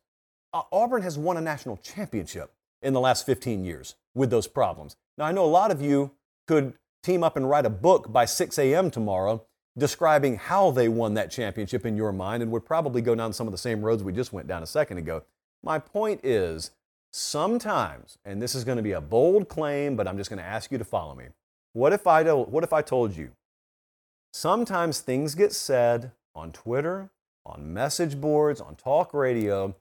Uh, 0.54 0.62
Auburn 0.72 1.04
has 1.04 1.18
won 1.18 1.38
a 1.38 1.42
national 1.42 1.78
championship 1.78 2.54
in 2.82 2.94
the 2.94 3.00
last 3.00 3.26
15 3.26 3.66
years 3.66 3.96
with 4.16 4.30
those 4.30 4.48
problems. 4.48 4.96
Now, 5.18 5.26
I 5.26 5.32
know 5.32 5.46
a 5.46 5.48
lot 5.48 5.72
of 5.72 5.82
you 5.82 6.12
could 6.48 6.74
team 7.04 7.24
up 7.24 7.36
and 7.36 7.50
write 7.50 7.66
a 7.66 7.70
book 7.70 8.12
by 8.12 8.26
6 8.26 8.58
a.m. 8.58 8.90
tomorrow 8.90 9.46
describing 9.78 10.38
how 10.38 10.72
they 10.72 10.90
won 10.90 11.14
that 11.14 11.30
championship 11.30 11.86
in 11.86 11.96
your 11.96 12.12
mind 12.12 12.42
and 12.42 12.52
would 12.52 12.66
probably 12.66 13.02
go 13.02 13.14
down 13.14 13.32
some 13.32 13.48
of 13.48 13.52
the 13.52 13.58
same 13.58 13.82
roads 13.82 14.04
we 14.04 14.12
just 14.12 14.34
went 14.34 14.48
down 14.48 14.64
a 14.64 14.68
second 14.68 14.98
ago. 14.98 15.24
My 15.64 15.80
point 15.80 16.22
is, 16.24 16.72
sometimes, 17.12 18.18
and 18.26 18.42
this 18.42 18.56
is 18.56 18.64
going 18.64 18.78
to 18.78 18.84
be 18.84 18.94
a 18.94 19.02
bold 19.02 19.50
claim, 19.50 19.96
but 19.96 20.08
I'm 20.08 20.18
just 20.18 20.30
going 20.30 20.40
to 20.40 20.46
ask 20.46 20.72
you 20.72 20.78
to 20.78 20.84
follow 20.84 21.16
me. 21.16 21.26
What 21.74 21.94
if 21.94 22.08
I, 22.08 22.24
do, 22.24 22.38
what 22.38 22.64
if 22.64 22.74
I 22.74 22.82
told 22.82 23.16
you? 23.16 23.32
Sometimes 24.34 25.00
things 25.00 25.36
get 25.36 25.54
said 25.54 26.12
on 26.36 26.52
Twitter, 26.52 27.10
on 27.46 27.74
message 27.74 28.20
boards, 28.20 28.60
on 28.60 28.76
talk 28.76 29.14
radio, 29.14 29.76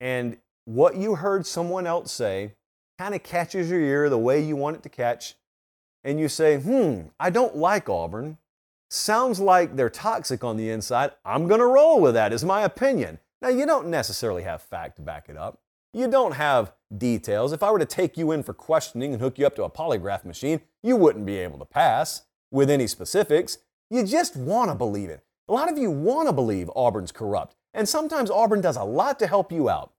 and 0.00 0.36
what 0.64 0.96
you 0.96 1.16
heard 1.16 1.46
someone 1.46 1.86
else 1.86 2.12
say 2.12 2.52
kind 2.98 3.14
of 3.14 3.22
catches 3.22 3.70
your 3.70 3.80
ear 3.80 4.08
the 4.08 4.18
way 4.18 4.40
you 4.40 4.56
want 4.56 4.76
it 4.76 4.82
to 4.84 4.88
catch, 4.88 5.34
and 6.04 6.18
you 6.20 6.28
say, 6.28 6.58
hmm, 6.58 7.02
I 7.18 7.30
don't 7.30 7.56
like 7.56 7.88
Auburn. 7.88 8.38
Sounds 8.94 9.40
like 9.40 9.74
they're 9.74 9.88
toxic 9.88 10.44
on 10.44 10.58
the 10.58 10.68
inside. 10.68 11.12
I'm 11.24 11.48
going 11.48 11.60
to 11.60 11.66
roll 11.66 11.98
with 11.98 12.12
that, 12.12 12.30
is 12.30 12.44
my 12.44 12.60
opinion. 12.60 13.20
Now, 13.40 13.48
you 13.48 13.64
don't 13.64 13.88
necessarily 13.88 14.42
have 14.42 14.60
fact 14.60 14.96
to 14.96 15.02
back 15.02 15.30
it 15.30 15.36
up. 15.36 15.62
You 15.94 16.08
don't 16.08 16.32
have 16.32 16.74
details. 16.98 17.54
If 17.54 17.62
I 17.62 17.70
were 17.70 17.78
to 17.78 17.86
take 17.86 18.18
you 18.18 18.32
in 18.32 18.42
for 18.42 18.52
questioning 18.52 19.14
and 19.14 19.22
hook 19.22 19.38
you 19.38 19.46
up 19.46 19.56
to 19.56 19.64
a 19.64 19.70
polygraph 19.70 20.26
machine, 20.26 20.60
you 20.82 20.96
wouldn't 20.96 21.24
be 21.24 21.38
able 21.38 21.58
to 21.60 21.64
pass 21.64 22.24
with 22.50 22.68
any 22.68 22.86
specifics. 22.86 23.56
You 23.88 24.04
just 24.04 24.36
want 24.36 24.70
to 24.70 24.74
believe 24.74 25.08
it. 25.08 25.24
A 25.48 25.54
lot 25.54 25.72
of 25.72 25.78
you 25.78 25.90
want 25.90 26.28
to 26.28 26.34
believe 26.34 26.70
Auburn's 26.76 27.12
corrupt, 27.12 27.56
and 27.72 27.88
sometimes 27.88 28.30
Auburn 28.30 28.60
does 28.60 28.76
a 28.76 28.84
lot 28.84 29.18
to 29.20 29.26
help 29.26 29.50
you 29.50 29.70
out. 29.70 29.94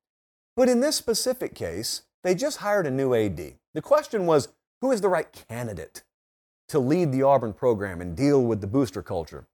But 0.56 0.70
in 0.70 0.82
this 0.82 0.96
specific 0.96 1.56
case, 1.56 2.04
they 2.24 2.36
just 2.36 2.58
hired 2.58 2.86
a 2.86 2.92
new 2.92 3.16
AD. 3.16 3.56
The 3.74 3.82
question 3.82 4.28
was 4.28 4.50
who 4.82 4.92
is 4.92 5.02
the 5.02 5.10
right 5.10 5.32
candidate 5.50 6.04
to 6.74 6.80
lead 6.80 7.12
the 7.12 7.24
Auburn 7.24 7.54
program 7.54 8.02
and 8.02 8.18
deal 8.18 8.44
with 8.44 8.60
the 8.60 8.68
booster 8.68 9.02
culture? 9.02 9.46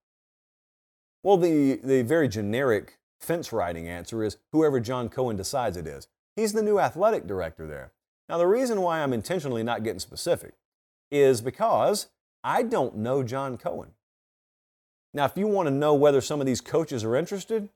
Well, 1.22 1.36
the, 1.36 1.76
the 1.84 2.02
very 2.02 2.30
generic 2.30 2.98
fence 3.20 3.52
riding 3.52 3.90
answer 3.90 4.24
is 4.24 4.38
whoever 4.54 4.80
John 4.80 5.10
Cohen 5.10 5.36
decides 5.36 5.76
it 5.76 5.86
is. 5.86 6.08
He's 6.38 6.54
the 6.54 6.64
new 6.64 6.80
athletic 6.80 7.28
director 7.28 7.68
there. 7.68 7.92
Now, 8.30 8.38
the 8.38 8.48
reason 8.48 8.82
why 8.82 9.02
I'm 9.02 9.12
intentionally 9.12 9.64
not 9.64 9.84
getting 9.84 10.00
specific 10.00 10.54
is 11.12 11.42
because 11.42 12.08
I 12.42 12.64
don't 12.64 12.96
know 12.96 13.22
John 13.22 13.58
Cohen. 13.58 13.92
Now, 15.14 15.26
if 15.26 15.36
you 15.36 15.48
want 15.48 15.68
to 15.68 15.74
know 15.74 15.94
whether 15.94 16.22
some 16.22 16.40
of 16.40 16.46
these 16.46 16.62
coaches 16.62 17.04
are 17.04 17.18
interested, 17.18 17.68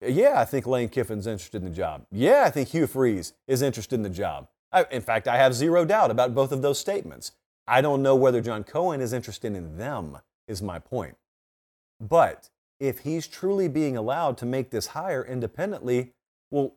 yeah, 0.00 0.40
I 0.40 0.44
think 0.44 0.68
Lane 0.68 0.88
Kiffin's 0.88 1.26
interested 1.26 1.62
in 1.62 1.68
the 1.68 1.74
job. 1.74 2.06
Yeah, 2.12 2.44
I 2.46 2.50
think 2.50 2.68
Hugh 2.68 2.86
Freeze 2.86 3.32
is 3.48 3.60
interested 3.60 3.96
in 3.96 4.02
the 4.02 4.08
job. 4.08 4.46
I, 4.70 4.84
in 4.92 5.02
fact, 5.02 5.26
I 5.26 5.36
have 5.36 5.54
zero 5.54 5.84
doubt 5.84 6.12
about 6.12 6.34
both 6.34 6.52
of 6.52 6.62
those 6.62 6.78
statements. 6.78 7.32
I 7.68 7.82
don't 7.82 8.02
know 8.02 8.16
whether 8.16 8.40
John 8.40 8.64
Cohen 8.64 9.02
is 9.02 9.12
interested 9.12 9.54
in 9.54 9.76
them, 9.76 10.18
is 10.48 10.62
my 10.62 10.78
point. 10.78 11.16
But 12.00 12.48
if 12.80 13.00
he's 13.00 13.26
truly 13.26 13.68
being 13.68 13.96
allowed 13.96 14.38
to 14.38 14.46
make 14.46 14.70
this 14.70 14.88
hire 14.88 15.22
independently, 15.22 16.14
well, 16.50 16.76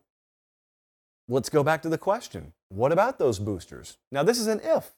let's 1.28 1.48
go 1.48 1.62
back 1.62 1.80
to 1.82 1.88
the 1.88 1.98
question 1.98 2.52
what 2.68 2.92
about 2.92 3.18
those 3.18 3.38
boosters? 3.38 3.98
Now, 4.10 4.22
this 4.22 4.38
is 4.38 4.46
an 4.46 4.60
if. 4.64 4.92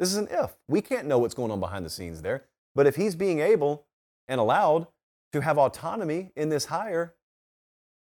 This 0.00 0.10
is 0.10 0.16
an 0.16 0.26
if. 0.30 0.56
We 0.66 0.80
can't 0.80 1.06
know 1.06 1.18
what's 1.18 1.34
going 1.34 1.52
on 1.52 1.60
behind 1.60 1.86
the 1.86 1.90
scenes 1.90 2.22
there. 2.22 2.44
But 2.74 2.88
if 2.88 2.96
he's 2.96 3.14
being 3.14 3.38
able 3.38 3.86
and 4.26 4.40
allowed 4.40 4.88
to 5.32 5.40
have 5.40 5.58
autonomy 5.58 6.32
in 6.34 6.48
this 6.48 6.66
hire, 6.66 7.14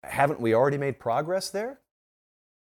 haven't 0.04 0.42
we 0.42 0.56
already 0.56 0.80
made 0.80 1.00
progress 1.00 1.52
there? 1.52 1.80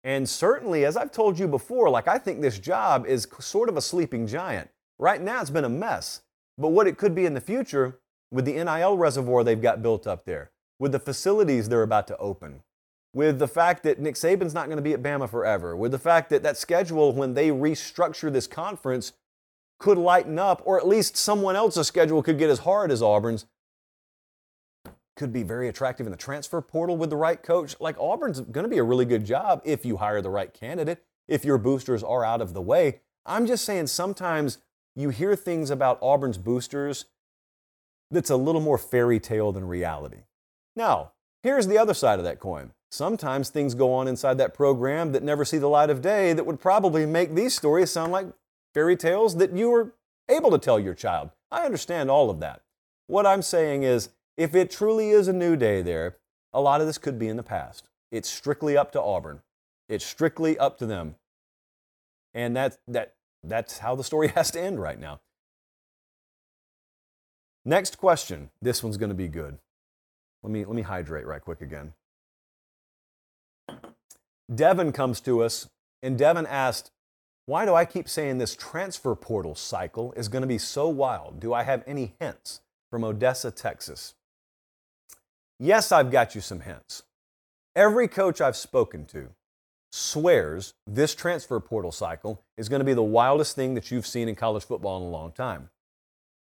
And 0.07 0.29
certainly, 0.29 0.85
as 0.85 0.97
I've 0.97 1.11
told 1.11 1.37
you 1.37 1.49
before, 1.49 1.91
like 1.91 2.07
I 2.07 2.17
think 2.17 2.41
this 2.41 2.61
job 2.61 3.07
is 3.07 3.27
sort 3.41 3.69
of 3.69 3.77
a 3.77 3.83
sleeping 3.83 4.29
giant. 4.29 4.71
Right 5.01 5.21
now, 5.21 5.41
it's 5.41 5.51
been 5.51 5.65
a 5.65 5.69
mess. 5.69 6.23
But 6.57 6.69
what 6.69 6.87
it 6.87 6.97
could 6.97 7.13
be 7.13 7.27
in 7.27 7.35
the 7.35 7.41
future 7.41 7.99
with 8.31 8.45
the 8.45 8.53
NIL 8.53 8.97
reservoir 8.97 9.43
they've 9.43 9.61
got 9.61 9.83
built 9.83 10.07
up 10.07 10.25
there, 10.25 10.53
with 10.79 10.93
the 10.93 11.01
facilities 11.01 11.69
they're 11.69 11.83
about 11.83 12.07
to 12.07 12.17
open, 12.19 12.63
with 13.15 13.41
the 13.41 13.49
fact 13.49 13.83
that 13.83 13.99
Nick 13.99 14.15
Saban's 14.15 14.55
not 14.55 14.67
going 14.67 14.77
to 14.77 14.83
be 14.83 14.93
at 14.93 15.03
Bama 15.03 15.29
forever, 15.29 15.77
with 15.77 15.91
the 15.91 15.99
fact 15.99 16.31
that 16.31 16.45
that 16.45 16.57
schedule, 16.57 17.13
when 17.13 17.35
they 17.35 17.49
restructure 17.49 18.33
this 18.33 18.47
conference, 18.47 19.13
could 19.81 19.99
lighten 19.99 20.39
up, 20.39 20.63
or 20.65 20.79
at 20.79 20.87
least 20.87 21.17
someone 21.17 21.57
else's 21.57 21.89
schedule 21.89 22.23
could 22.23 22.39
get 22.39 22.49
as 22.49 22.61
hard 22.61 22.93
as 22.93 23.03
Auburn's 23.03 23.47
could 25.17 25.33
be 25.33 25.43
very 25.43 25.69
attractive 25.69 26.07
in 26.07 26.11
the 26.11 26.17
transfer 26.17 26.61
portal 26.61 26.97
with 26.97 27.11
the 27.11 27.17
right 27.17 27.43
coach. 27.43 27.75
Like 27.81 27.97
Auburn's 27.99 28.41
going 28.41 28.65
to 28.65 28.71
be 28.71 28.79
a 28.79 28.85
really 28.85 29.05
good 29.05 29.25
job 29.25 29.63
if 29.65 29.85
you 29.85 29.97
hire 29.97 30.21
the 30.21 30.31
right 30.31 30.53
candidate, 30.53 31.03
if 31.27 31.45
your 31.45 31.59
boosters 31.59 32.03
are 32.03 32.25
out 32.25 32.41
of 32.41 32.55
the 32.55 32.63
way. 32.63 33.01
I'm 33.25 33.47
just 33.47 33.65
saying 33.65 33.89
sometimes 33.89 34.59
you 34.95 35.11
hear 35.11 35.35
things 35.35 35.71
about 35.71 35.99
Auburn's 36.01 36.39
boosters 36.39 37.07
that's 38.11 38.31
a 38.31 38.37
little 38.37 38.61
more 38.61 38.79
fairy 38.79 39.19
tale 39.19 39.53
than 39.53 39.67
reality. 39.67 40.25
Now, 40.77 41.13
here's 41.43 41.67
the 41.67 41.79
other 41.79 41.95
side 41.95 42.19
of 42.19 42.25
that 42.25 42.39
coin. 42.39 42.73
Sometimes 42.91 43.51
things 43.51 43.75
go 43.75 43.93
on 43.93 44.07
inside 44.07 44.39
that 44.39 44.55
program 44.55 45.13
that 45.13 45.23
never 45.23 45.45
see 45.45 45.59
the 45.59 45.69
light 45.69 45.91
of 45.91 46.01
day 46.01 46.33
that 46.33 46.47
would 46.47 46.61
probably 46.61 47.05
make 47.05 47.35
these 47.35 47.55
stories 47.55 47.91
sound 47.91 48.13
like 48.13 48.27
fairy 48.75 48.97
tales 48.97 49.37
that 49.37 49.53
you 49.53 49.71
were 49.71 49.95
able 50.29 50.51
to 50.51 50.59
tell 50.59 50.79
your 50.79 50.95
child. 50.95 51.31
I 51.51 51.65
understand 51.65 52.11
all 52.11 52.31
of 52.31 52.41
that. 52.41 52.63
What 53.07 53.27
I'm 53.27 53.43
saying 53.43 53.83
is, 53.83 54.11
if 54.37 54.55
it 54.55 54.71
truly 54.71 55.11
is 55.11 55.29
a 55.29 55.33
new 55.33 55.57
day 55.57 55.83
there, 55.83 56.17
a 56.53 56.61
lot 56.61 56.81
of 56.81 56.87
this 56.87 56.99
could 56.99 57.19
be 57.19 57.29
in 57.29 57.37
the 57.37 57.43
past. 57.43 57.89
It's 58.11 58.29
strictly 58.29 58.77
up 58.77 58.93
to 58.93 59.03
Auburn. 59.03 59.41
It's 59.89 60.05
strictly 60.05 60.59
up 60.59 60.79
to 60.79 60.87
them. 60.87 61.17
And 62.35 62.57
that, 62.57 62.79
that, 62.89 63.15
that's 63.43 63.79
how 63.79 63.95
the 63.95 64.05
story 64.05 64.29
has 64.35 64.51
to 64.53 64.61
end 64.61 64.81
right 64.81 64.99
now. 64.99 65.21
Next 67.65 67.99
question. 67.99 68.51
This 68.63 68.83
one's 68.83 68.97
going 68.97 69.09
to 69.11 69.15
be 69.15 69.29
good. 69.29 69.59
Let 70.43 70.53
me, 70.53 70.65
let 70.65 70.77
me 70.77 70.83
hydrate 70.83 71.27
right 71.27 71.43
quick 71.43 71.61
again. 71.61 71.95
Devin 74.55 74.93
comes 74.93 75.21
to 75.23 75.43
us, 75.43 75.69
and 76.03 76.17
Devin 76.17 76.47
asked, 76.47 76.93
Why 77.47 77.65
do 77.65 77.75
I 77.75 77.85
keep 77.85 78.09
saying 78.09 78.39
this 78.39 78.55
transfer 78.55 79.17
portal 79.17 79.57
cycle 79.57 80.13
is 80.13 80.29
going 80.29 80.43
to 80.43 80.47
be 80.47 80.59
so 80.59 80.89
wild? 80.89 81.41
Do 81.41 81.53
I 81.53 81.65
have 81.65 81.83
any 81.87 82.15
hints? 82.21 82.61
From 82.89 83.03
Odessa, 83.03 83.51
Texas. 83.51 84.15
Yes, 85.59 85.91
I've 85.91 86.11
got 86.11 86.35
you 86.35 86.41
some 86.41 86.61
hints. 86.61 87.03
Every 87.75 88.09
coach 88.09 88.41
I've 88.41 88.57
spoken 88.57 89.07
to 89.07 89.31
swears 89.91 90.75
this 90.87 91.15
transfer 91.15 91.59
portal 91.61 91.93
cycle 91.93 92.43
is 92.57 92.69
going 92.69 92.81
to 92.81 92.85
be 92.85 92.93
the 92.93 93.03
wildest 93.03 93.57
thing 93.57 93.75
that 93.75 93.91
you've 93.91 94.07
seen 94.07 94.29
in 94.29 94.35
college 94.35 94.65
football 94.65 94.99
in 94.99 95.05
a 95.05 95.11
long 95.11 95.33
time. 95.33 95.71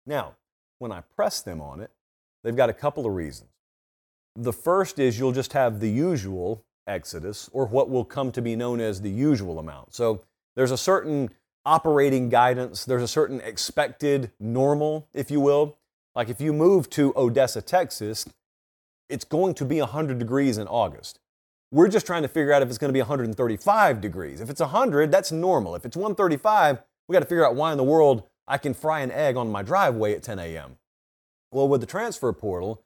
Now, 0.07 0.37
when 0.79 0.93
I 0.93 1.03
press 1.17 1.43
them 1.43 1.61
on 1.61 1.81
it, 1.81 1.91
they've 2.45 2.57
got 2.57 2.71
a 2.71 2.75
couple 2.75 3.07
of 3.07 3.15
reasons. 3.15 3.51
The 4.37 4.53
first 4.53 4.99
is 4.99 5.19
you'll 5.19 5.33
just 5.33 5.53
have 5.55 5.81
the 5.81 5.91
usual 5.91 6.65
exodus, 6.87 7.49
or 7.53 7.67
what 7.67 7.91
will 7.91 8.05
come 8.05 8.33
to 8.33 8.43
be 8.43 8.57
known 8.57 8.81
as 8.81 9.01
the 9.01 9.11
usual 9.11 9.59
amount. 9.59 9.95
So 9.95 10.23
there's 10.57 10.71
a 10.71 10.79
certain 10.79 11.31
operating 11.65 12.29
guidance, 12.29 12.85
there's 12.85 13.03
a 13.03 13.09
certain 13.09 13.41
expected 13.41 14.31
normal, 14.41 15.09
if 15.13 15.31
you 15.31 15.41
will. 15.41 15.77
Like 16.15 16.29
if 16.29 16.41
you 16.41 16.53
move 16.53 16.91
to 16.91 17.13
Odessa, 17.17 17.63
Texas, 17.63 18.27
it's 19.11 19.25
going 19.25 19.55
to 19.55 19.65
be 19.65 19.81
100 19.81 20.19
degrees 20.19 20.59
in 20.59 20.67
August. 20.67 21.19
We're 21.73 21.89
just 21.89 22.07
trying 22.07 22.23
to 22.23 22.29
figure 22.29 22.53
out 22.53 22.63
if 22.63 22.69
it's 22.69 22.79
going 22.79 22.89
to 22.89 22.95
be 22.95 23.01
135 23.01 24.01
degrees. 24.01 24.41
If 24.41 24.51
it's 24.51 24.61
100, 24.61 25.11
that's 25.11 25.31
normal. 25.31 25.75
If 25.75 25.85
it's 25.85 25.97
135, 25.97 26.83
we 27.09 27.13
got 27.13 27.21
to 27.21 27.27
figure 27.27 27.47
out 27.47 27.55
why 27.55 27.73
in 27.73 27.79
the 27.79 27.85
world 27.85 28.25
I 28.49 28.59
can 28.59 28.75
fry 28.75 29.01
an 29.01 29.13
egg 29.13 29.37
on 29.37 29.53
my 29.53 29.63
driveway 29.63 30.15
at 30.15 30.23
10 30.23 30.39
a.m. 30.39 30.79
Well, 31.53 31.69
with 31.69 31.81
the 31.81 31.87
transfer 31.87 32.33
portal, 32.33 32.83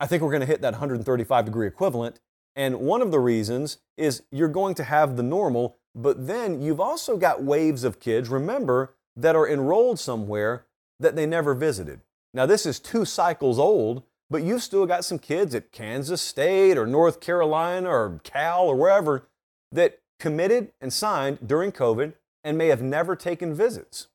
I 0.00 0.06
think 0.06 0.22
we're 0.22 0.30
going 0.30 0.40
to 0.40 0.46
hit 0.46 0.62
that 0.62 0.72
135 0.72 1.44
degree 1.44 1.66
equivalent. 1.66 2.20
And 2.56 2.80
one 2.80 3.02
of 3.02 3.10
the 3.10 3.20
reasons 3.20 3.78
is 3.96 4.22
you're 4.30 4.48
going 4.48 4.74
to 4.76 4.84
have 4.84 5.16
the 5.16 5.22
normal, 5.22 5.76
but 5.94 6.26
then 6.26 6.60
you've 6.60 6.80
also 6.80 7.16
got 7.16 7.42
waves 7.42 7.84
of 7.84 8.00
kids, 8.00 8.28
remember, 8.28 8.94
that 9.16 9.36
are 9.36 9.48
enrolled 9.48 9.98
somewhere 9.98 10.66
that 10.98 11.16
they 11.16 11.26
never 11.26 11.54
visited. 11.54 12.00
Now, 12.34 12.46
this 12.46 12.64
is 12.64 12.80
two 12.80 13.04
cycles 13.04 13.58
old, 13.58 14.02
but 14.32 14.42
you've 14.42 14.62
still 14.62 14.86
got 14.86 15.04
some 15.04 15.18
kids 15.18 15.54
at 15.54 15.72
Kansas 15.72 16.22
State 16.22 16.78
or 16.78 16.86
North 16.86 17.20
Carolina 17.20 17.90
or 17.90 18.18
Cal 18.24 18.66
or 18.66 18.74
wherever 18.74 19.28
that 19.70 20.00
committed 20.18 20.72
and 20.80 20.90
signed 20.90 21.46
during 21.46 21.70
COVID 21.70 22.14
and 22.42 22.56
may 22.56 22.68
have 22.68 22.80
never 22.80 23.14
taken 23.14 23.54
visits. 23.54 24.08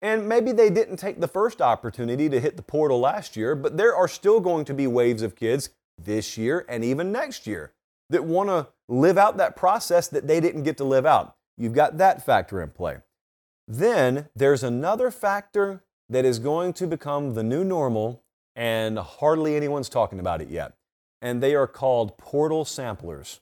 And 0.00 0.28
maybe 0.28 0.52
they 0.52 0.70
didn't 0.70 0.96
take 0.96 1.20
the 1.20 1.28
first 1.28 1.60
opportunity 1.60 2.28
to 2.28 2.40
hit 2.40 2.56
the 2.56 2.62
portal 2.62 3.00
last 3.00 3.36
year, 3.36 3.56
but 3.56 3.76
there 3.76 3.94
are 3.94 4.08
still 4.08 4.38
going 4.38 4.64
to 4.64 4.74
be 4.74 4.86
waves 4.86 5.22
of 5.22 5.34
kids 5.34 5.70
this 5.98 6.38
year 6.38 6.64
and 6.68 6.84
even 6.84 7.10
next 7.10 7.46
year 7.46 7.72
that 8.10 8.24
want 8.24 8.48
to 8.48 8.68
live 8.88 9.18
out 9.18 9.38
that 9.38 9.56
process 9.56 10.06
that 10.06 10.28
they 10.28 10.38
didn't 10.38 10.62
get 10.62 10.76
to 10.76 10.84
live 10.84 11.06
out. 11.06 11.34
You've 11.58 11.74
got 11.74 11.98
that 11.98 12.24
factor 12.24 12.62
in 12.62 12.70
play. 12.70 12.98
Then 13.66 14.28
there's 14.36 14.62
another 14.62 15.10
factor 15.10 15.82
that 16.08 16.24
is 16.24 16.38
going 16.38 16.74
to 16.74 16.86
become 16.86 17.34
the 17.34 17.42
new 17.42 17.64
normal 17.64 18.22
and 18.54 18.98
hardly 18.98 19.56
anyone's 19.56 19.88
talking 19.88 20.18
about 20.18 20.40
it 20.40 20.48
yet. 20.48 20.74
And 21.20 21.42
they 21.42 21.54
are 21.54 21.66
called 21.66 22.18
portal 22.18 22.64
samplers. 22.64 23.40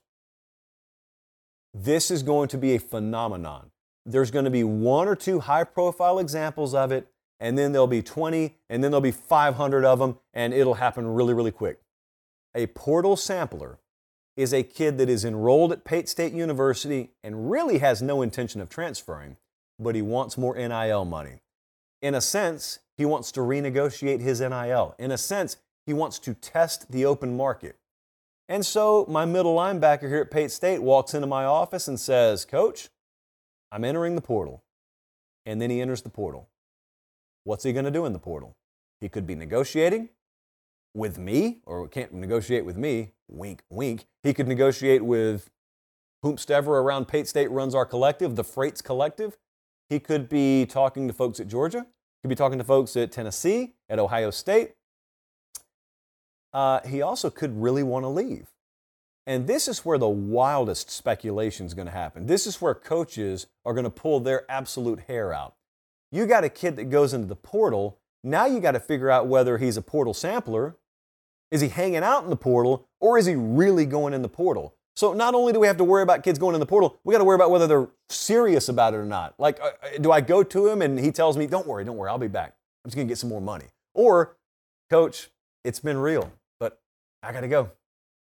This 1.73 2.11
is 2.11 2.23
going 2.23 2.49
to 2.49 2.59
be 2.59 2.75
a 2.75 2.81
phenomenon. 2.81 3.71
There's 4.05 4.31
going 4.31 4.45
to 4.45 4.51
be 4.51 4.65
one 4.65 5.09
or 5.09 5.17
two 5.17 5.41
high 5.41 5.65
profile 5.65 6.19
examples 6.19 6.75
of 6.75 6.91
it, 6.91 7.09
and 7.39 7.57
then 7.57 7.73
there'll 7.73 7.87
be 7.87 8.03
20, 8.03 8.57
and 8.69 8.83
then 8.83 8.91
there'll 8.91 9.01
be 9.01 9.11
500 9.11 9.85
of 9.85 9.99
them, 9.99 10.19
and 10.35 10.53
it'll 10.53 10.75
happen 10.75 11.07
really, 11.07 11.33
really 11.33 11.53
quick. 11.53 11.81
A 12.55 12.67
portal 12.69 13.17
sampler 13.17 13.79
is 14.37 14.53
a 14.53 14.63
kid 14.63 14.99
that 14.99 15.09
is 15.09 15.25
enrolled 15.25 15.73
at 15.73 15.85
Pate 15.85 16.09
State 16.09 16.33
University 16.33 17.11
and 17.23 17.51
really 17.51 17.79
has 17.79 18.03
no 18.03 18.23
intention 18.23 18.61
of 18.61 18.69
transferring, 18.69 19.37
but 19.79 19.95
he 19.95 20.03
wants 20.03 20.39
more 20.39 20.57
NIL 20.57 21.05
money. 21.05 21.41
In 22.03 22.15
a 22.15 22.21
sense, 22.21 22.79
he 23.01 23.07
wants 23.07 23.33
to 23.33 23.41
renegotiate 23.41 24.21
his 24.21 24.43
NIL. 24.43 24.95
In 24.99 25.11
a 25.11 25.17
sense, 25.17 25.57
he 25.87 25.95
wants 25.95 26.19
to 26.19 26.35
test 26.35 26.93
the 26.93 27.07
open 27.07 27.35
market. 27.35 27.77
And 28.47 28.67
so 28.67 29.07
my 29.09 29.25
middle 29.25 29.57
linebacker 29.57 30.07
here 30.07 30.21
at 30.21 30.31
Pate 30.31 30.51
State 30.51 30.83
walks 30.83 31.15
into 31.15 31.27
my 31.27 31.47
office 31.47 31.89
and 31.89 31.99
says, 31.99 32.45
Coach, 32.45 32.91
I'm 33.73 33.85
entering 33.85 34.17
the 34.17 34.21
portal. 34.21 34.63
And 35.47 35.63
then 35.63 35.71
he 35.71 35.81
enters 35.81 36.03
the 36.03 36.11
portal. 36.11 36.51
What's 37.45 37.65
he 37.65 37.73
going 37.73 37.87
to 37.87 37.91
do 37.91 38.05
in 38.05 38.13
the 38.13 38.19
portal? 38.19 38.55
He 39.01 39.09
could 39.09 39.27
be 39.27 39.35
negotiating 39.35 40.11
with 40.95 41.17
me, 41.17 41.61
or 41.65 41.89
can't 41.89 42.13
negotiate 42.13 42.67
with 42.67 42.77
me, 42.77 43.13
wink, 43.31 43.63
wink. 43.71 44.05
He 44.23 44.35
could 44.35 44.47
negotiate 44.47 45.07
with 45.07 45.49
whomstever 46.23 46.69
around 46.69 47.09
Pate 47.09 47.27
State 47.27 47.51
runs 47.51 47.75
our 47.75 47.87
collective, 47.87 48.37
the 48.37 48.45
Freights 48.45 48.83
Collective. 48.83 49.39
He 49.89 50.01
could 50.01 50.29
be 50.29 50.67
talking 50.67 51.09
to 51.09 51.15
folks 51.15 51.41
at 51.41 51.49
Georgia 51.49 51.87
could 52.23 52.29
be 52.29 52.35
talking 52.35 52.59
to 52.59 52.65
folks 52.65 52.97
at 52.97 53.13
Tennessee, 53.13 53.75
at 53.89 53.99
Ohio 53.99 54.31
State. 54.31 54.73
Uh, 56.53 56.81
he 56.87 57.01
also 57.01 57.31
could 57.31 57.61
really 57.61 57.83
want 57.83 58.05
to 58.05 58.09
leave. 58.09 58.49
And 59.27 59.47
this 59.47 59.69
is 59.69 59.85
where 59.85 59.99
the 59.99 60.09
wildest 60.09 60.91
speculation 60.91 61.67
is 61.67 61.75
going 61.75 61.87
to 61.87 61.93
happen. 61.93 62.27
This 62.27 62.47
is 62.47 62.61
where 62.61 62.75
coaches 62.75 63.47
are 63.65 63.75
going 63.75 63.85
to 63.85 63.91
pull 63.91 64.21
their 64.21 64.51
absolute 64.51 65.01
hair 65.01 65.33
out. 65.33 65.55
You 66.11 66.27
got 66.27 66.45
a 66.45 66.49
kid 66.49 66.77
that 66.77 66.91
goes 66.91 67.15
into 67.15 67.29
the 67.29 67.37
portal. 67.37 67.99
Now 68.25 68.47
you 68.47 68.61
got 68.61 68.73
to 68.73 68.81
figure 68.81 69.11
out 69.11 69.29
whether 69.29 69.59
he's 69.59 69.77
a 69.77 69.83
portal 69.83 70.15
sampler. 70.15 70.77
Is 71.51 71.61
he 71.61 71.69
hanging 71.69 72.03
out 72.03 72.25
in 72.25 72.31
the 72.31 72.37
portal 72.37 72.89
or 72.99 73.19
is 73.19 73.27
he 73.27 73.35
really 73.35 73.87
going 73.87 74.15
in 74.15 74.23
the 74.23 74.29
portal? 74.29 74.75
So 75.01 75.15
not 75.15 75.35
only 75.35 75.55
do 75.55 75.61
we 75.61 75.67
have 75.67 75.79
to 75.79 75.85
worry 75.85 76.03
about 76.03 76.23
kids 76.23 76.39
going 76.39 76.53
in 76.55 76.61
the 76.61 76.67
portal, 76.67 77.01
we 77.05 77.13
got 77.13 77.21
to 77.21 77.25
worry 77.25 77.37
about 77.37 77.51
whether 77.51 77.67
they're 77.67 77.89
serious 78.11 78.69
about 78.69 78.93
it 78.93 78.99
or 78.99 79.07
not. 79.07 79.33
Like, 79.39 79.59
uh, 79.59 79.71
uh, 79.83 79.99
do 79.99 80.13
I 80.13 80.21
go 80.21 80.43
to 80.43 80.69
him 80.69 80.83
and 80.83 81.01
he 81.01 81.11
tells 81.11 81.39
me, 81.39 81.47
"Don't 81.47 81.67
worry, 81.67 81.87
don't 81.87 81.97
worry, 81.97 82.11
I'll 82.11 82.19
be 82.19 82.29
back. 82.29 82.55
I'm 82.85 82.91
just 82.91 82.97
gonna 82.97 83.09
get 83.09 83.17
some 83.17 83.31
more 83.31 83.41
money," 83.41 83.65
or, 83.95 84.37
"Coach, 84.91 85.31
it's 85.65 85.81
been 85.81 85.97
real, 85.97 86.31
but 86.59 86.83
I 87.23 87.33
got 87.33 87.41
to 87.41 87.49
go. 87.49 87.71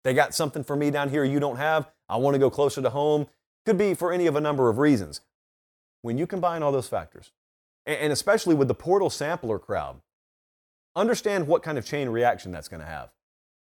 They 0.03 0.15
got 0.15 0.33
something 0.33 0.63
for 0.63 0.75
me 0.75 0.89
down 0.89 1.09
here 1.09 1.23
you 1.23 1.39
don't 1.39 1.57
have. 1.57 1.91
I 2.09 2.17
want 2.17 2.33
to 2.33 2.39
go 2.39 2.49
closer 2.49 2.81
to 2.81 2.89
home." 2.89 3.27
Could 3.67 3.77
be 3.77 3.93
for 3.93 4.11
any 4.11 4.25
of 4.25 4.35
a 4.35 4.41
number 4.41 4.67
of 4.67 4.79
reasons. 4.79 5.21
When 6.01 6.17
you 6.17 6.25
combine 6.25 6.63
all 6.63 6.71
those 6.71 6.89
factors, 6.89 7.33
and 7.85 8.11
especially 8.11 8.55
with 8.55 8.67
the 8.67 8.73
portal 8.73 9.11
sampler 9.11 9.59
crowd, 9.59 10.01
understand 10.95 11.45
what 11.45 11.61
kind 11.61 11.77
of 11.77 11.85
chain 11.85 12.09
reaction 12.09 12.51
that's 12.51 12.67
going 12.67 12.81
to 12.81 12.87
have. 12.87 13.11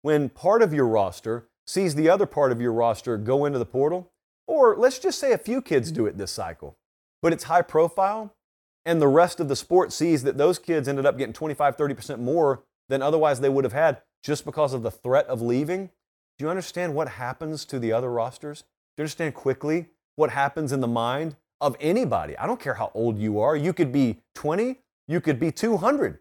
When 0.01 0.31
part 0.31 0.63
of 0.63 0.73
your 0.73 0.87
roster 0.87 1.51
sees 1.67 1.95
the 1.95 2.09
other 2.09 2.27
part 2.27 2.53
of 2.53 2.61
your 2.61 2.73
roster 2.73 3.17
go 3.17 3.45
into 3.45 3.59
the 3.59 3.67
portal, 3.67 4.12
or 4.47 4.77
let's 4.77 4.99
just 4.99 5.19
say 5.19 5.33
a 5.33 5.39
few 5.39 5.62
kids 5.62 5.91
do 5.91 6.07
it 6.07 6.19
this 6.19 6.31
cycle, 6.31 6.77
but 7.23 7.33
it's 7.33 7.45
high 7.45 7.62
profile, 7.62 8.35
and 8.85 9.01
the 9.01 9.09
rest 9.09 9.41
of 9.41 9.49
the 9.49 9.57
sport 9.57 9.93
sees 9.93 10.23
that 10.25 10.37
those 10.37 10.59
kids 10.59 10.89
ended 10.89 11.07
up 11.07 11.17
getting 11.17 11.33
25, 11.33 11.77
30% 11.77 12.19
more 12.19 12.62
than 12.89 13.03
otherwise 13.03 13.41
they 13.41 13.49
would 13.49 13.65
have 13.65 13.73
had 13.73 14.03
just 14.23 14.45
because 14.45 14.75
of 14.75 14.83
the 14.83 14.91
threat 14.91 15.27
of 15.27 15.41
leaving. 15.41 15.91
Do 16.39 16.45
you 16.45 16.51
understand 16.51 16.95
what 16.95 17.09
happens 17.09 17.65
to 17.67 17.79
the 17.79 17.93
other 17.93 18.11
rosters? 18.11 18.61
Do 18.61 19.01
you 19.01 19.03
understand 19.03 19.35
quickly 19.35 19.87
what 20.17 20.31
happens 20.31 20.73
in 20.73 20.81
the 20.81 20.89
mind 20.89 21.37
of 21.61 21.77
anybody? 21.81 22.37
I 22.37 22.47
don't 22.47 22.61
care 22.61 22.75
how 22.75 22.91
old 22.95 23.19
you 23.19 23.41
are. 23.41 23.57
You 23.57 23.73
could 23.73 23.93
be 23.93 24.21
20, 24.35 24.81
you 25.09 25.21
could 25.21 25.41
be 25.41 25.51
200. 25.51 26.19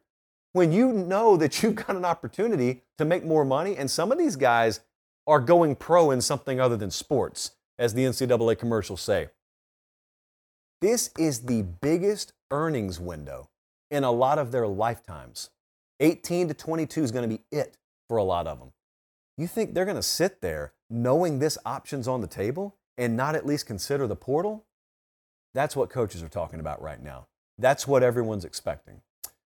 When 0.54 0.72
you 0.72 0.94
know 0.94 1.36
that 1.36 1.64
you've 1.64 1.76
got 1.76 1.96
an 1.96 2.06
opportunity 2.06 2.84
to 2.98 3.06
make 3.06 3.26
more 3.26 3.44
money, 3.44 3.76
and 3.76 3.90
some 3.90 4.12
of 4.12 4.18
these 4.18 4.36
guys 4.36 4.82
are 5.26 5.40
going 5.40 5.76
pro 5.76 6.12
in 6.12 6.22
something 6.22 6.60
other 6.60 6.78
than 6.78 6.92
sports, 6.92 7.52
as 7.80 7.94
the 7.94 8.04
NCAA 8.04 8.58
commercials 8.58 9.02
say. 9.02 9.30
This 10.82 11.12
is 11.18 11.42
the 11.46 11.62
biggest 11.62 12.34
earnings 12.52 13.00
window 13.00 13.50
in 13.90 14.04
a 14.04 14.12
lot 14.12 14.38
of 14.38 14.52
their 14.52 14.68
lifetimes. 14.68 15.50
18 16.00 16.50
to 16.50 16.54
22 16.54 17.04
is 17.04 17.12
going 17.12 17.30
to 17.30 17.38
be 17.38 17.44
it 17.52 17.78
for 18.10 18.18
a 18.18 18.24
lot 18.24 18.48
of 18.48 18.60
them. 18.60 18.74
You 19.38 19.48
think 19.48 19.74
they're 19.74 19.86
going 19.86 19.96
to 19.96 20.04
sit 20.04 20.42
there 20.42 20.74
knowing 20.90 21.40
this 21.40 21.58
option's 21.66 22.08
on 22.08 22.22
the 22.22 22.28
table 22.28 22.76
and 22.98 23.16
not 23.16 23.36
at 23.36 23.46
least 23.46 23.66
consider 23.66 24.08
the 24.08 24.16
portal? 24.16 24.66
That's 25.54 25.76
what 25.76 25.90
coaches 25.90 26.22
are 26.22 26.30
talking 26.30 26.60
about 26.60 26.82
right 26.82 27.02
now. 27.02 27.28
That's 27.58 27.88
what 27.88 28.04
everyone's 28.04 28.46
expecting. 28.46 29.02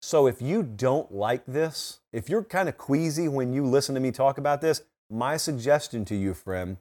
So 0.00 0.26
if 0.26 0.42
you 0.42 0.62
don't 0.62 1.12
like 1.12 1.46
this, 1.46 2.00
if 2.12 2.28
you're 2.28 2.42
kind 2.42 2.68
of 2.68 2.76
queasy 2.76 3.28
when 3.28 3.52
you 3.52 3.64
listen 3.64 3.94
to 3.94 4.00
me 4.00 4.10
talk 4.10 4.36
about 4.36 4.60
this, 4.60 4.82
my 5.12 5.36
suggestion 5.36 6.04
to 6.06 6.16
you, 6.16 6.34
friend, 6.34 6.78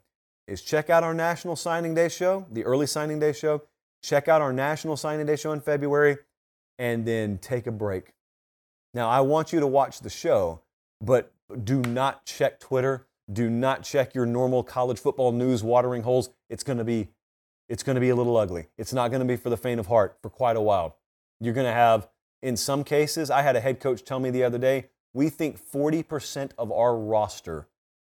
is 0.47 0.61
check 0.61 0.89
out 0.89 1.03
our 1.03 1.13
National 1.13 1.55
Signing 1.55 1.93
Day 1.93 2.09
show, 2.09 2.45
the 2.51 2.63
early 2.63 2.87
signing 2.87 3.19
day 3.19 3.33
show. 3.33 3.63
Check 4.01 4.27
out 4.27 4.41
our 4.41 4.53
National 4.53 4.97
Signing 4.97 5.25
Day 5.25 5.35
show 5.35 5.51
in 5.51 5.61
February, 5.61 6.17
and 6.79 7.05
then 7.05 7.37
take 7.37 7.67
a 7.67 7.71
break. 7.71 8.13
Now, 8.93 9.09
I 9.09 9.21
want 9.21 9.53
you 9.53 9.59
to 9.59 9.67
watch 9.67 9.99
the 9.99 10.09
show, 10.09 10.61
but 10.99 11.31
do 11.63 11.81
not 11.81 12.25
check 12.25 12.59
Twitter. 12.59 13.07
Do 13.31 13.49
not 13.49 13.83
check 13.83 14.15
your 14.15 14.25
normal 14.25 14.63
college 14.63 14.99
football 14.99 15.31
news 15.31 15.63
watering 15.63 16.03
holes. 16.03 16.29
It's 16.49 16.63
going 16.63 16.79
to 16.79 16.83
be 16.83 17.09
it's 17.69 17.83
going 17.83 17.95
to 17.95 18.01
be 18.01 18.09
a 18.09 18.15
little 18.15 18.35
ugly. 18.35 18.67
It's 18.77 18.91
not 18.91 19.11
going 19.11 19.21
to 19.21 19.25
be 19.25 19.37
for 19.37 19.49
the 19.49 19.55
faint 19.55 19.79
of 19.79 19.87
heart 19.87 20.17
for 20.21 20.29
quite 20.29 20.57
a 20.57 20.61
while. 20.61 20.97
You're 21.39 21.53
going 21.53 21.67
to 21.67 21.71
have 21.71 22.09
in 22.41 22.57
some 22.57 22.83
cases, 22.83 23.29
I 23.29 23.43
had 23.43 23.55
a 23.55 23.61
head 23.61 23.79
coach 23.79 24.03
tell 24.03 24.19
me 24.19 24.29
the 24.29 24.43
other 24.43 24.57
day, 24.57 24.87
we 25.13 25.29
think 25.29 25.59
40% 25.59 26.51
of 26.57 26.71
our 26.71 26.97
roster 26.97 27.67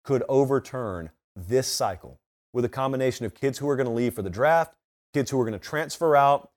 could 0.07 0.23
overturn 0.29 1.09
this 1.35 1.67
cycle 1.67 2.17
with 2.53 2.63
a 2.63 2.69
combination 2.69 3.25
of 3.25 3.35
kids 3.35 3.57
who 3.57 3.67
are 3.67 3.75
going 3.75 3.89
to 3.89 3.93
leave 3.93 4.13
for 4.13 4.21
the 4.21 4.29
draft, 4.29 4.73
kids 5.13 5.29
who 5.29 5.37
are 5.37 5.43
going 5.43 5.51
to 5.51 5.59
transfer 5.59 6.15
out, 6.15 6.49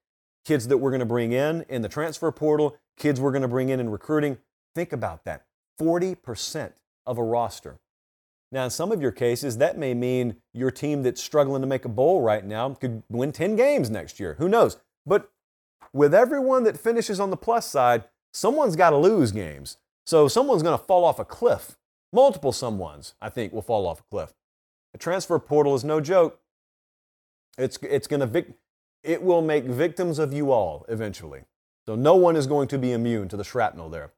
kids 0.44 0.68
that 0.68 0.78
we're 0.78 0.92
going 0.92 1.01
to 1.01 1.05
bring 1.05 1.32
in 1.32 1.66
in 1.68 1.82
the 1.82 1.88
transfer 1.88 2.30
portal, 2.30 2.76
kids 2.96 3.20
we're 3.20 3.32
going 3.32 3.42
to 3.42 3.48
bring 3.48 3.68
in 3.68 3.80
in 3.80 3.90
recruiting. 3.90 4.38
Think 4.76 4.92
about 4.92 5.24
that 5.24 5.46
40% 5.80 6.74
of 7.05 7.18
a 7.18 7.24
roster. 7.24 7.80
Now, 8.53 8.62
in 8.62 8.70
some 8.70 8.92
of 8.92 9.03
your 9.03 9.11
cases, 9.11 9.59
that 9.59 9.76
may 9.76 9.94
mean 9.94 10.36
your 10.55 10.70
team 10.70 11.03
that's 11.03 11.20
struggling 11.20 11.61
to 11.62 11.66
make 11.66 11.84
a 11.84 11.88
bowl 11.88 12.20
right 12.20 12.44
now 12.44 12.74
could 12.74 13.03
win 13.11 13.32
10 13.32 13.57
games 13.57 13.90
next 13.90 14.20
year. 14.20 14.36
Who 14.38 14.48
knows? 14.48 14.76
But 15.05 15.28
with 15.92 16.14
everyone 16.14 16.62
that 16.62 16.78
finishes 16.78 17.18
on 17.18 17.30
the 17.30 17.36
plus 17.36 17.66
side, 17.66 18.05
someone's 18.32 18.76
got 18.76 18.90
to 18.90 18.96
lose 18.96 19.32
games. 19.32 19.78
So 20.07 20.28
someone's 20.28 20.62
going 20.62 20.78
to 20.78 20.84
fall 20.84 21.05
off 21.05 21.18
a 21.18 21.24
cliff. 21.24 21.76
Multiple 22.12 22.52
someones, 22.52 23.14
I 23.20 23.28
think, 23.28 23.52
will 23.52 23.62
fall 23.62 23.86
off 23.86 24.00
a 24.00 24.04
cliff. 24.11 24.34
The 24.92 24.98
transfer 24.98 25.38
portal 25.38 25.74
is 25.74 25.84
no 25.84 26.00
joke. 26.00 26.40
It's, 27.56 27.78
it's 27.82 28.06
going 28.06 28.20
to 28.20 28.26
vic- 28.26 28.54
it 29.02 29.22
will 29.22 29.42
make 29.42 29.64
victims 29.64 30.18
of 30.18 30.32
you 30.32 30.50
all 30.50 30.84
eventually. 30.88 31.42
So 31.86 31.94
no 31.94 32.16
one 32.16 32.36
is 32.36 32.46
going 32.46 32.68
to 32.68 32.78
be 32.78 32.92
immune 32.92 33.28
to 33.28 33.36
the 33.36 33.44
shrapnel 33.44 33.88
there. 33.88 34.12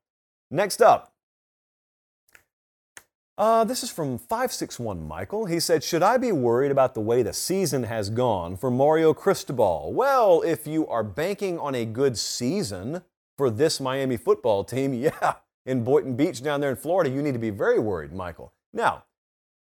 Next 0.50 0.82
up, 0.82 1.12
uh, 3.38 3.64
this 3.64 3.82
is 3.82 3.90
from 3.90 4.18
561 4.18 5.06
Michael. 5.06 5.46
He 5.46 5.58
said, 5.58 5.82
Should 5.82 6.02
I 6.02 6.18
be 6.18 6.32
worried 6.32 6.70
about 6.70 6.94
the 6.94 7.00
way 7.00 7.22
the 7.22 7.32
season 7.32 7.84
has 7.84 8.10
gone 8.10 8.56
for 8.56 8.70
Mario 8.70 9.14
Cristobal? 9.14 9.92
Well, 9.94 10.42
if 10.42 10.66
you 10.66 10.86
are 10.86 11.02
banking 11.02 11.58
on 11.58 11.74
a 11.74 11.86
good 11.86 12.18
season 12.18 13.02
for 13.38 13.48
this 13.48 13.80
Miami 13.80 14.18
football 14.18 14.64
team, 14.64 14.92
yeah, 14.94 15.34
in 15.66 15.84
Boynton 15.84 16.16
Beach 16.16 16.42
down 16.42 16.60
there 16.60 16.70
in 16.70 16.76
Florida, 16.76 17.10
you 17.10 17.22
need 17.22 17.32
to 17.32 17.38
be 17.38 17.50
very 17.50 17.78
worried, 17.78 18.12
Michael. 18.12 18.52
Now, 18.72 19.04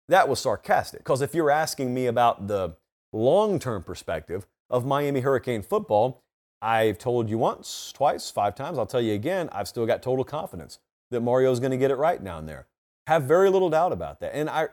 that 0.08 0.28
was 0.28 0.40
sarcastic, 0.40 1.00
because 1.00 1.22
if 1.22 1.34
you're 1.34 1.50
asking 1.50 1.94
me 1.94 2.06
about 2.06 2.48
the 2.48 2.76
long 3.12 3.58
term 3.58 3.82
perspective 3.82 4.46
of 4.68 4.86
Miami 4.86 5.20
Hurricane 5.20 5.62
football, 5.62 6.22
I've 6.62 6.98
told 6.98 7.30
you 7.30 7.38
once, 7.38 7.92
twice, 7.94 8.30
five 8.30 8.54
times, 8.54 8.78
I'll 8.78 8.86
tell 8.86 9.00
you 9.00 9.14
again, 9.14 9.48
I've 9.52 9.68
still 9.68 9.86
got 9.86 10.02
total 10.02 10.24
confidence 10.24 10.78
that 11.10 11.20
Mario's 11.22 11.58
going 11.58 11.70
to 11.70 11.78
get 11.78 11.90
it 11.90 11.96
right 11.96 12.22
down 12.22 12.46
there. 12.46 12.66
Have 13.06 13.24
very 13.24 13.50
little 13.50 13.70
doubt 13.70 13.92
about 13.92 14.20
that. 14.20 14.34
And 14.34 14.50
I, 14.50 14.68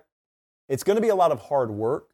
it's 0.67 0.83
going 0.83 0.97
to 0.97 1.01
be 1.01 1.09
a 1.09 1.15
lot 1.15 1.31
of 1.31 1.39
hard 1.39 1.71
work. 1.71 2.09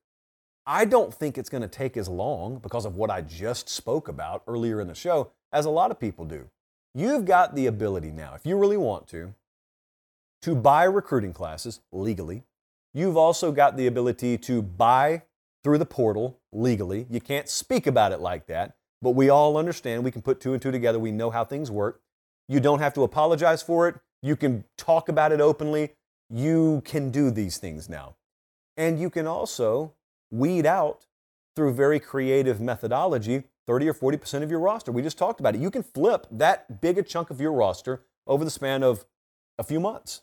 I 0.65 0.85
don't 0.85 1.13
think 1.13 1.37
it's 1.37 1.49
going 1.49 1.63
to 1.63 1.67
take 1.67 1.97
as 1.97 2.07
long 2.07 2.59
because 2.59 2.85
of 2.85 2.95
what 2.95 3.09
I 3.09 3.21
just 3.21 3.67
spoke 3.67 4.07
about 4.07 4.43
earlier 4.47 4.79
in 4.79 4.87
the 4.87 4.95
show 4.95 5.31
as 5.51 5.65
a 5.65 5.69
lot 5.69 5.91
of 5.91 5.99
people 5.99 6.23
do. 6.23 6.49
You've 6.95 7.25
got 7.25 7.55
the 7.55 7.65
ability 7.65 8.11
now, 8.11 8.33
if 8.35 8.45
you 8.45 8.57
really 8.57 8.77
want 8.77 9.07
to, 9.07 9.33
to 10.43 10.55
buy 10.55 10.83
recruiting 10.83 11.33
classes 11.33 11.79
legally. 11.91 12.43
You've 12.93 13.17
also 13.17 13.51
got 13.51 13.77
the 13.77 13.87
ability 13.87 14.37
to 14.39 14.61
buy 14.61 15.23
through 15.63 15.79
the 15.79 15.85
portal 15.85 16.39
legally. 16.51 17.07
You 17.09 17.19
can't 17.19 17.49
speak 17.49 17.87
about 17.87 18.11
it 18.11 18.19
like 18.19 18.45
that, 18.47 18.75
but 19.01 19.11
we 19.11 19.29
all 19.29 19.57
understand. 19.57 20.03
We 20.03 20.11
can 20.11 20.21
put 20.21 20.39
two 20.39 20.53
and 20.53 20.61
two 20.61 20.71
together. 20.71 20.99
We 20.99 21.11
know 21.11 21.31
how 21.31 21.43
things 21.43 21.71
work. 21.71 22.01
You 22.47 22.59
don't 22.59 22.79
have 22.79 22.93
to 22.93 23.03
apologize 23.03 23.63
for 23.63 23.87
it. 23.87 23.95
You 24.21 24.35
can 24.35 24.65
talk 24.77 25.09
about 25.09 25.31
it 25.31 25.41
openly. 25.41 25.93
You 26.29 26.81
can 26.85 27.09
do 27.09 27.31
these 27.31 27.57
things 27.57 27.89
now. 27.89 28.15
And 28.77 28.99
you 28.99 29.09
can 29.09 29.25
also 29.25 29.93
weed 30.29 30.65
out 30.65 31.05
through 31.55 31.73
very 31.73 31.99
creative 31.99 32.59
methodology 32.59 33.45
30 33.67 33.89
or 33.89 33.93
40% 33.93 34.43
of 34.43 34.51
your 34.51 34.59
roster. 34.59 34.91
We 34.91 35.01
just 35.01 35.17
talked 35.17 35.39
about 35.39 35.55
it. 35.55 35.61
You 35.61 35.71
can 35.71 35.83
flip 35.83 36.27
that 36.31 36.81
big 36.81 36.97
a 36.97 37.03
chunk 37.03 37.29
of 37.29 37.39
your 37.39 37.53
roster 37.53 38.05
over 38.27 38.43
the 38.43 38.51
span 38.51 38.83
of 38.83 39.05
a 39.57 39.63
few 39.63 39.79
months. 39.79 40.21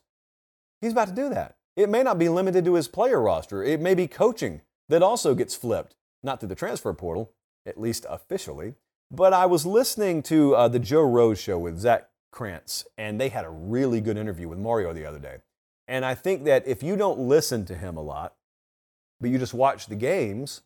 He's 0.81 0.93
about 0.93 1.09
to 1.09 1.15
do 1.15 1.29
that. 1.31 1.57
It 1.77 1.89
may 1.89 2.03
not 2.03 2.19
be 2.19 2.29
limited 2.29 2.65
to 2.65 2.75
his 2.75 2.89
player 2.89 3.21
roster, 3.21 3.63
it 3.63 3.81
may 3.81 3.95
be 3.95 4.07
coaching 4.07 4.63
that 4.89 5.03
also 5.03 5.35
gets 5.35 5.55
flipped, 5.55 5.95
not 6.23 6.41
through 6.41 6.49
the 6.49 6.55
transfer 6.55 6.93
portal, 6.93 7.33
at 7.65 7.81
least 7.81 8.05
officially. 8.09 8.75
But 9.11 9.33
I 9.33 9.47
was 9.47 9.65
listening 9.65 10.23
to 10.25 10.55
uh, 10.55 10.69
the 10.69 10.79
Joe 10.79 11.03
Rose 11.03 11.41
show 11.41 11.59
with 11.59 11.79
Zach 11.79 12.09
Krantz, 12.33 12.87
and 12.99 13.21
they 13.21 13.29
had 13.29 13.45
a 13.45 13.51
really 13.51 14.01
good 14.01 14.17
interview 14.17 14.49
with 14.49 14.59
Mario 14.59 14.93
the 14.93 15.07
other 15.07 15.19
day. 15.19 15.39
And 15.89 16.05
I 16.05 16.15
think 16.15 16.45
that 16.45 16.67
if 16.67 16.83
you 16.83 16.97
don't 16.97 17.19
listen 17.19 17.65
to 17.67 17.75
him 17.75 17.97
a 17.97 18.03
lot, 18.03 18.35
but 19.21 19.31
you 19.31 19.39
just 19.39 19.55
watch 19.55 19.87
the 19.87 19.97
games, 19.97 20.63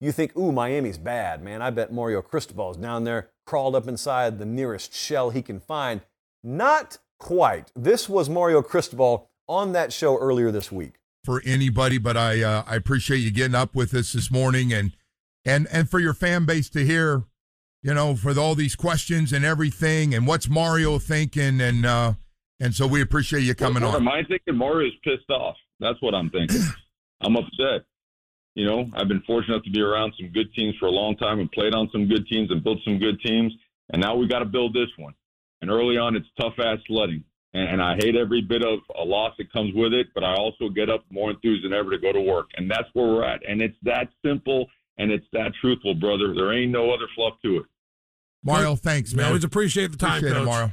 you 0.00 0.12
think, 0.12 0.36
ooh, 0.36 0.52
Miami's 0.52 0.98
bad, 0.98 1.42
man. 1.42 1.62
I 1.62 1.70
bet 1.70 1.92
Mario 1.92 2.22
Cristobal's 2.22 2.76
down 2.76 3.04
there, 3.04 3.30
crawled 3.46 3.74
up 3.74 3.88
inside 3.88 4.38
the 4.38 4.44
nearest 4.44 4.94
shell 4.94 5.30
he 5.30 5.42
can 5.42 5.60
find. 5.60 6.02
Not 6.42 6.98
quite. 7.18 7.72
This 7.74 8.08
was 8.08 8.28
Mario 8.28 8.62
Cristobal 8.62 9.30
on 9.48 9.72
that 9.72 9.92
show 9.92 10.18
earlier 10.18 10.50
this 10.50 10.70
week. 10.70 10.94
For 11.24 11.42
anybody, 11.44 11.98
but 11.98 12.16
I 12.16 12.42
uh, 12.42 12.62
I 12.68 12.76
appreciate 12.76 13.18
you 13.18 13.32
getting 13.32 13.56
up 13.56 13.74
with 13.74 13.92
us 13.94 14.12
this 14.12 14.30
morning 14.30 14.72
and 14.72 14.92
and 15.44 15.66
and 15.72 15.90
for 15.90 15.98
your 15.98 16.14
fan 16.14 16.44
base 16.44 16.70
to 16.70 16.84
hear, 16.84 17.24
you 17.82 17.94
know, 17.94 18.14
for 18.14 18.38
all 18.38 18.54
these 18.54 18.76
questions 18.76 19.32
and 19.32 19.44
everything, 19.44 20.14
and 20.14 20.24
what's 20.24 20.48
Mario 20.48 21.00
thinking, 21.00 21.60
and 21.60 21.84
uh, 21.84 22.12
and 22.60 22.74
so 22.74 22.86
we 22.86 23.02
appreciate 23.02 23.42
you 23.42 23.56
coming 23.56 23.82
well, 23.82 23.96
on. 23.96 24.02
Am 24.02 24.08
I 24.08 24.22
thinking 24.28 24.54
Mario's 24.54 24.92
pissed 25.02 25.28
off? 25.30 25.56
That's 25.80 26.00
what 26.00 26.14
I'm 26.14 26.30
thinking. 26.30 26.60
I'm 27.22 27.34
upset. 27.34 27.84
You 28.56 28.64
know, 28.64 28.90
I've 28.94 29.06
been 29.06 29.22
fortunate 29.26 29.62
to 29.64 29.70
be 29.70 29.82
around 29.82 30.14
some 30.18 30.30
good 30.32 30.52
teams 30.54 30.74
for 30.80 30.86
a 30.86 30.90
long 30.90 31.14
time 31.16 31.40
and 31.40 31.52
played 31.52 31.74
on 31.74 31.90
some 31.92 32.08
good 32.08 32.26
teams 32.26 32.50
and 32.50 32.64
built 32.64 32.78
some 32.84 32.98
good 32.98 33.20
teams. 33.20 33.52
And 33.90 34.00
now 34.00 34.16
we 34.16 34.26
got 34.26 34.38
to 34.38 34.46
build 34.46 34.72
this 34.72 34.88
one. 34.96 35.12
And 35.60 35.70
early 35.70 35.98
on, 35.98 36.16
it's 36.16 36.26
tough 36.40 36.54
ass 36.58 36.78
sledding. 36.86 37.22
And, 37.52 37.68
and 37.68 37.82
I 37.82 37.96
hate 37.96 38.16
every 38.16 38.40
bit 38.40 38.62
of 38.64 38.78
a 38.98 39.04
loss 39.04 39.34
that 39.36 39.52
comes 39.52 39.74
with 39.74 39.92
it, 39.92 40.06
but 40.14 40.24
I 40.24 40.34
also 40.34 40.70
get 40.70 40.88
up 40.88 41.04
more 41.10 41.30
enthused 41.30 41.66
than 41.66 41.74
ever 41.74 41.90
to 41.90 41.98
go 41.98 42.12
to 42.12 42.20
work. 42.20 42.46
And 42.56 42.70
that's 42.70 42.88
where 42.94 43.06
we're 43.06 43.24
at. 43.24 43.40
And 43.46 43.60
it's 43.60 43.76
that 43.82 44.08
simple 44.24 44.66
and 44.96 45.12
it's 45.12 45.26
that 45.34 45.52
truthful, 45.60 45.94
brother. 45.94 46.34
There 46.34 46.50
ain't 46.54 46.72
no 46.72 46.90
other 46.94 47.06
fluff 47.14 47.34
to 47.44 47.58
it. 47.58 47.66
Mario, 48.42 48.74
thanks, 48.74 49.12
man. 49.12 49.24
We 49.24 49.28
always 49.28 49.44
appreciate 49.44 49.90
the 49.92 49.98
time, 49.98 50.18
Appreciate 50.18 50.30
it, 50.30 50.44
Coach. 50.44 50.46
Mario. 50.46 50.72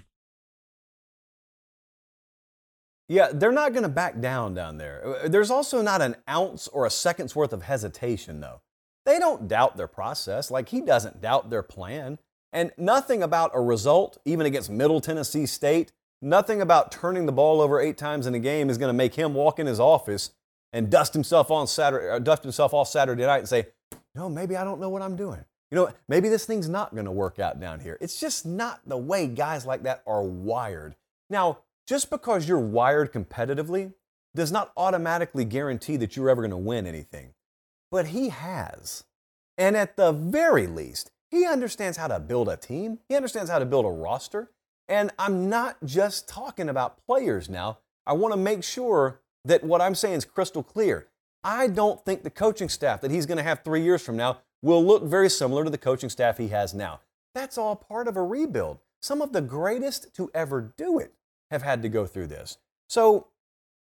Yeah, 3.14 3.30
they're 3.32 3.52
not 3.52 3.74
going 3.74 3.84
to 3.84 3.90
back 3.90 4.20
down 4.20 4.56
down 4.56 4.78
there. 4.78 5.06
Uh, 5.06 5.28
There's 5.28 5.52
also 5.52 5.84
not 5.84 6.02
an 6.02 6.16
ounce 6.28 6.68
or 6.68 6.88
a 6.88 6.90
second's 6.90 7.36
worth 7.36 7.54
of 7.54 7.62
hesitation, 7.62 8.40
though. 8.40 8.62
They 9.06 9.20
don't 9.20 9.48
doubt 9.48 9.78
their 9.78 9.88
process, 9.88 10.50
like 10.50 10.70
he 10.70 10.82
doesn't 10.82 11.22
doubt 11.22 11.52
their 11.52 11.62
plan. 11.62 12.18
And 12.52 12.72
nothing 12.76 13.22
about 13.22 13.52
a 13.54 13.62
result, 13.62 14.18
even 14.26 14.48
against 14.48 14.72
Middle 14.72 15.00
Tennessee 15.00 15.46
State, 15.46 15.92
nothing 16.24 16.60
about 16.60 16.92
turning 16.92 17.28
the 17.28 17.32
ball 17.32 17.62
over 17.62 17.80
eight 17.80 18.00
times 18.00 18.26
in 18.26 18.34
a 18.34 18.40
game 18.40 18.70
is 18.72 18.80
going 18.80 18.90
to 18.90 18.98
make 18.98 19.14
him 19.14 19.36
walk 19.36 19.60
in 19.60 19.68
his 19.68 19.80
office 19.80 20.32
and 20.72 20.90
dust 20.90 21.14
himself 21.14 21.52
on 21.52 21.68
Saturday, 21.68 22.10
uh, 22.10 22.18
dust 22.18 22.42
himself 22.42 22.74
off 22.74 22.88
Saturday 22.88 23.26
night 23.28 23.40
and 23.40 23.50
say, 23.50 23.68
"No, 24.16 24.28
maybe 24.28 24.58
I 24.58 24.64
don't 24.64 24.80
know 24.80 24.90
what 24.90 25.04
I'm 25.04 25.16
doing. 25.16 25.46
You 25.70 25.76
know, 25.76 25.90
maybe 26.08 26.30
this 26.30 26.48
thing's 26.48 26.68
not 26.70 26.94
going 26.94 27.06
to 27.06 27.12
work 27.12 27.38
out 27.38 27.60
down 27.60 27.80
here." 27.80 27.96
It's 28.02 28.20
just 28.20 28.44
not 28.44 28.82
the 28.88 28.98
way 28.98 29.28
guys 29.28 29.68
like 29.68 29.84
that 29.84 30.02
are 30.08 30.24
wired. 30.24 30.96
Now, 31.30 31.60
just 31.88 32.10
because 32.10 32.48
you're 32.48 32.60
wired 32.60 33.12
competitively 33.12 33.94
does 34.36 34.52
not 34.52 34.72
automatically 34.78 35.46
guarantee 35.46 35.98
that 35.98 36.16
you're 36.16 36.30
ever 36.30 36.42
going 36.42 36.52
to 36.52 36.58
win 36.58 36.88
anything. 36.88 37.34
But 37.92 38.08
he 38.08 38.30
has. 38.30 39.04
And 39.58 39.78
at 39.78 39.98
the 39.98 40.12
very 40.12 40.66
least, 40.66 41.12
he 41.30 41.46
understands 41.46 41.98
how 41.98 42.08
to 42.08 42.20
build 42.20 42.50
a 42.50 42.58
team, 42.58 43.00
he 43.08 43.16
understands 43.16 43.50
how 43.50 43.60
to 43.60 43.66
build 43.66 43.86
a 43.86 43.90
roster. 43.90 44.52
And 44.88 45.12
I'm 45.18 45.50
not 45.50 45.78
just 45.86 46.28
talking 46.28 46.70
about 46.70 47.06
players 47.06 47.50
now. 47.50 47.80
I 48.06 48.14
want 48.14 48.34
to 48.34 48.40
make 48.40 48.64
sure 48.64 49.22
that 49.46 49.64
what 49.64 49.82
I'm 49.82 49.96
saying 49.96 50.16
is 50.16 50.26
crystal 50.26 50.64
clear. 50.64 51.08
I 51.44 51.68
don't 51.68 52.04
think 52.04 52.24
the 52.24 52.30
coaching 52.30 52.70
staff 52.70 53.02
that 53.02 53.12
he's 53.12 53.26
going 53.26 53.38
to 53.38 53.44
have 53.44 53.64
three 53.64 53.82
years 53.82 54.02
from 54.02 54.18
now 54.18 54.40
will 54.62 54.84
look 54.84 55.04
very 55.04 55.30
similar 55.30 55.64
to 55.64 55.70
the 55.70 55.78
coaching 55.78 56.10
staff 56.10 56.38
he 56.38 56.50
has 56.50 56.74
now. 56.74 57.02
That's 57.34 57.58
all 57.58 57.76
part 57.76 58.08
of 58.08 58.18
a 58.18 58.24
rebuild. 58.24 58.80
Some 59.02 59.22
of 59.22 59.34
the 59.34 59.42
greatest 59.42 60.14
to 60.16 60.30
ever 60.34 60.74
do 60.78 61.00
it 61.00 61.14
have 61.54 61.62
had 61.62 61.82
to 61.84 61.90
go 61.90 62.06
through 62.06 62.28
this. 62.28 62.58
So 62.90 63.28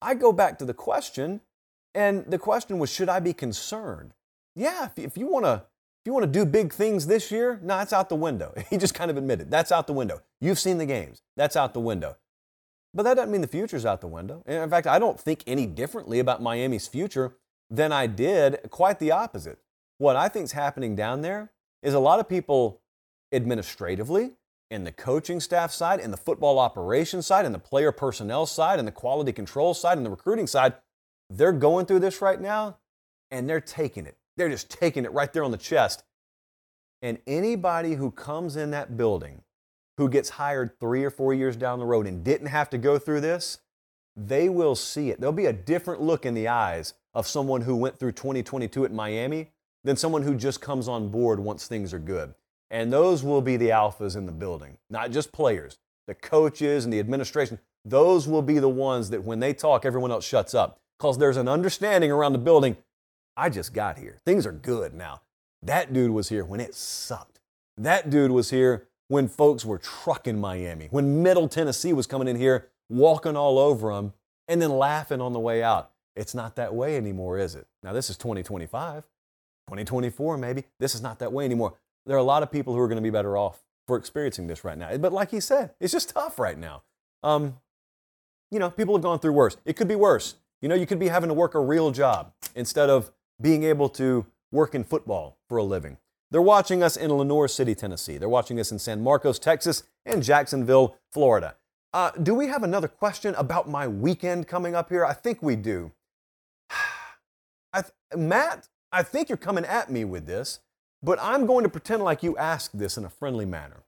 I 0.00 0.14
go 0.14 0.32
back 0.32 0.58
to 0.58 0.64
the 0.64 0.74
question, 0.74 1.40
and 1.94 2.24
the 2.26 2.38
question 2.38 2.78
was, 2.78 2.90
should 2.90 3.08
I 3.08 3.18
be 3.18 3.32
concerned? 3.32 4.12
Yeah, 4.54 4.88
if, 4.96 5.16
you 5.16 5.26
want 5.26 5.44
to. 5.44 5.64
If 6.02 6.08
you 6.08 6.12
want 6.12 6.22
to 6.22 6.30
do 6.30 6.46
big 6.46 6.72
things 6.72 7.06
this 7.08 7.32
year, 7.32 7.58
no, 7.62 7.78
that's 7.78 7.92
out 7.92 8.08
the 8.08 8.14
window. 8.14 8.54
He 8.70 8.76
just 8.76 8.94
kind 8.94 9.10
of 9.10 9.16
admitted 9.16 9.50
that's 9.50 9.72
out 9.72 9.88
the 9.88 9.92
window. 9.92 10.20
You've 10.40 10.60
seen 10.60 10.78
the 10.78 10.86
games. 10.86 11.22
That's 11.36 11.56
out 11.56 11.74
the 11.74 11.80
window. 11.80 12.16
But 12.94 13.02
that 13.02 13.14
doesn't 13.14 13.32
mean 13.32 13.40
the 13.40 13.48
future's 13.48 13.84
out 13.84 14.00
the 14.00 14.06
window. 14.06 14.44
In 14.46 14.70
fact, 14.70 14.86
I 14.86 14.98
don't 14.98 15.18
think 15.18 15.42
any 15.46 15.66
differently 15.66 16.20
about 16.20 16.40
Miami's 16.40 16.86
future 16.86 17.36
than 17.68 17.92
I 17.92 18.06
did. 18.06 18.70
Quite 18.70 19.00
the 19.00 19.10
opposite. 19.10 19.58
What 19.98 20.14
I 20.14 20.28
think 20.28 20.44
is 20.44 20.52
happening 20.52 20.94
down 20.94 21.22
there 21.22 21.50
is 21.82 21.92
a 21.92 21.98
lot 21.98 22.20
of 22.20 22.28
people 22.28 22.80
administratively, 23.32 24.32
in 24.70 24.84
the 24.84 24.92
coaching 24.92 25.40
staff 25.40 25.72
side, 25.72 26.00
in 26.00 26.10
the 26.10 26.16
football 26.16 26.58
operations 26.58 27.26
side, 27.26 27.46
in 27.46 27.52
the 27.52 27.58
player 27.58 27.92
personnel 27.92 28.46
side, 28.46 28.78
in 28.78 28.84
the 28.84 28.92
quality 28.92 29.32
control 29.32 29.74
side, 29.74 29.98
in 29.98 30.04
the 30.04 30.10
recruiting 30.10 30.46
side, 30.46 30.74
they're 31.30 31.52
going 31.52 31.86
through 31.86 32.00
this 32.00 32.20
right 32.20 32.40
now 32.40 32.78
and 33.30 33.48
they're 33.48 33.60
taking 33.60 34.06
it. 34.06 34.16
They're 34.36 34.48
just 34.48 34.70
taking 34.70 35.04
it 35.04 35.12
right 35.12 35.32
there 35.32 35.44
on 35.44 35.50
the 35.50 35.56
chest. 35.56 36.04
And 37.02 37.18
anybody 37.26 37.94
who 37.94 38.10
comes 38.10 38.56
in 38.56 38.70
that 38.72 38.96
building 38.96 39.42
who 39.96 40.08
gets 40.08 40.30
hired 40.30 40.78
three 40.78 41.04
or 41.04 41.10
four 41.10 41.32
years 41.32 41.56
down 41.56 41.78
the 41.78 41.86
road 41.86 42.06
and 42.06 42.22
didn't 42.22 42.48
have 42.48 42.68
to 42.70 42.78
go 42.78 42.98
through 42.98 43.20
this, 43.20 43.58
they 44.14 44.48
will 44.48 44.74
see 44.74 45.10
it. 45.10 45.20
There'll 45.20 45.32
be 45.32 45.46
a 45.46 45.52
different 45.52 46.02
look 46.02 46.26
in 46.26 46.34
the 46.34 46.48
eyes 46.48 46.94
of 47.14 47.26
someone 47.26 47.62
who 47.62 47.76
went 47.76 47.98
through 47.98 48.12
2022 48.12 48.84
at 48.84 48.92
Miami 48.92 49.50
than 49.84 49.96
someone 49.96 50.22
who 50.22 50.34
just 50.34 50.60
comes 50.60 50.88
on 50.88 51.08
board 51.08 51.38
once 51.38 51.66
things 51.66 51.94
are 51.94 51.98
good. 51.98 52.34
And 52.70 52.92
those 52.92 53.22
will 53.22 53.42
be 53.42 53.56
the 53.56 53.68
alphas 53.68 54.16
in 54.16 54.26
the 54.26 54.32
building, 54.32 54.78
not 54.90 55.10
just 55.10 55.32
players, 55.32 55.78
the 56.06 56.14
coaches 56.14 56.84
and 56.84 56.92
the 56.92 57.00
administration. 57.00 57.58
Those 57.84 58.26
will 58.26 58.42
be 58.42 58.58
the 58.58 58.68
ones 58.68 59.10
that 59.10 59.24
when 59.24 59.40
they 59.40 59.54
talk, 59.54 59.84
everyone 59.84 60.10
else 60.10 60.26
shuts 60.26 60.54
up 60.54 60.80
because 60.98 61.18
there's 61.18 61.36
an 61.36 61.48
understanding 61.48 62.10
around 62.10 62.32
the 62.32 62.38
building. 62.38 62.76
I 63.36 63.50
just 63.50 63.72
got 63.72 63.98
here. 63.98 64.18
Things 64.24 64.46
are 64.46 64.52
good 64.52 64.94
now. 64.94 65.20
That 65.62 65.92
dude 65.92 66.10
was 66.10 66.28
here 66.28 66.44
when 66.44 66.60
it 66.60 66.74
sucked. 66.74 67.40
That 67.76 68.10
dude 68.10 68.30
was 68.30 68.50
here 68.50 68.88
when 69.08 69.28
folks 69.28 69.64
were 69.64 69.78
trucking 69.78 70.40
Miami, 70.40 70.88
when 70.90 71.22
Middle 71.22 71.48
Tennessee 71.48 71.92
was 71.92 72.06
coming 72.06 72.28
in 72.28 72.36
here, 72.36 72.68
walking 72.88 73.36
all 73.36 73.58
over 73.58 73.94
them, 73.94 74.14
and 74.48 74.60
then 74.60 74.70
laughing 74.70 75.20
on 75.20 75.32
the 75.32 75.38
way 75.40 75.62
out. 75.62 75.90
It's 76.14 76.34
not 76.34 76.56
that 76.56 76.74
way 76.74 76.96
anymore, 76.96 77.38
is 77.38 77.54
it? 77.54 77.66
Now, 77.82 77.92
this 77.92 78.08
is 78.08 78.16
2025, 78.16 79.02
2024, 79.68 80.38
maybe. 80.38 80.64
This 80.80 80.94
is 80.94 81.02
not 81.02 81.18
that 81.18 81.32
way 81.32 81.44
anymore. 81.44 81.74
There 82.06 82.16
are 82.16 82.20
a 82.20 82.24
lot 82.24 82.42
of 82.42 82.50
people 82.50 82.72
who 82.74 82.80
are 82.80 82.88
going 82.88 82.96
to 82.96 83.02
be 83.02 83.10
better 83.10 83.36
off 83.36 83.62
for 83.86 83.96
experiencing 83.96 84.46
this 84.46 84.64
right 84.64 84.78
now. 84.78 84.96
But 84.96 85.12
like 85.12 85.30
he 85.30 85.40
said, 85.40 85.74
it's 85.80 85.92
just 85.92 86.10
tough 86.10 86.38
right 86.38 86.58
now. 86.58 86.82
Um, 87.22 87.58
you 88.50 88.58
know, 88.58 88.70
people 88.70 88.94
have 88.94 89.02
gone 89.02 89.18
through 89.18 89.32
worse. 89.32 89.56
It 89.64 89.74
could 89.76 89.88
be 89.88 89.96
worse. 89.96 90.36
You 90.62 90.68
know, 90.68 90.74
you 90.74 90.86
could 90.86 90.98
be 90.98 91.08
having 91.08 91.28
to 91.28 91.34
work 91.34 91.54
a 91.54 91.60
real 91.60 91.90
job 91.90 92.32
instead 92.54 92.88
of 92.90 93.10
being 93.40 93.64
able 93.64 93.88
to 93.90 94.26
work 94.52 94.74
in 94.74 94.84
football 94.84 95.38
for 95.48 95.58
a 95.58 95.64
living. 95.64 95.98
They're 96.30 96.42
watching 96.42 96.82
us 96.82 96.96
in 96.96 97.12
Lenoir 97.12 97.48
City, 97.48 97.74
Tennessee. 97.74 98.18
They're 98.18 98.28
watching 98.28 98.58
us 98.58 98.72
in 98.72 98.78
San 98.78 99.02
Marcos, 99.02 99.38
Texas, 99.38 99.84
and 100.04 100.22
Jacksonville, 100.22 100.96
Florida. 101.12 101.56
Uh, 101.92 102.10
do 102.22 102.34
we 102.34 102.48
have 102.48 102.62
another 102.62 102.88
question 102.88 103.34
about 103.36 103.68
my 103.68 103.86
weekend 103.86 104.48
coming 104.48 104.74
up 104.74 104.88
here? 104.90 105.04
I 105.04 105.12
think 105.12 105.42
we 105.42 105.56
do. 105.56 105.92
I 107.72 107.82
th- 107.82 107.92
Matt, 108.16 108.68
I 108.92 109.02
think 109.02 109.28
you're 109.28 109.36
coming 109.36 109.64
at 109.64 109.90
me 109.90 110.04
with 110.04 110.26
this, 110.26 110.60
but 111.02 111.18
I'm 111.20 111.46
going 111.46 111.64
to 111.64 111.68
pretend 111.68 112.02
like 112.02 112.22
you 112.22 112.36
asked 112.36 112.78
this 112.78 112.96
in 112.96 113.04
a 113.04 113.10
friendly 113.10 113.46
manner. 113.46 113.84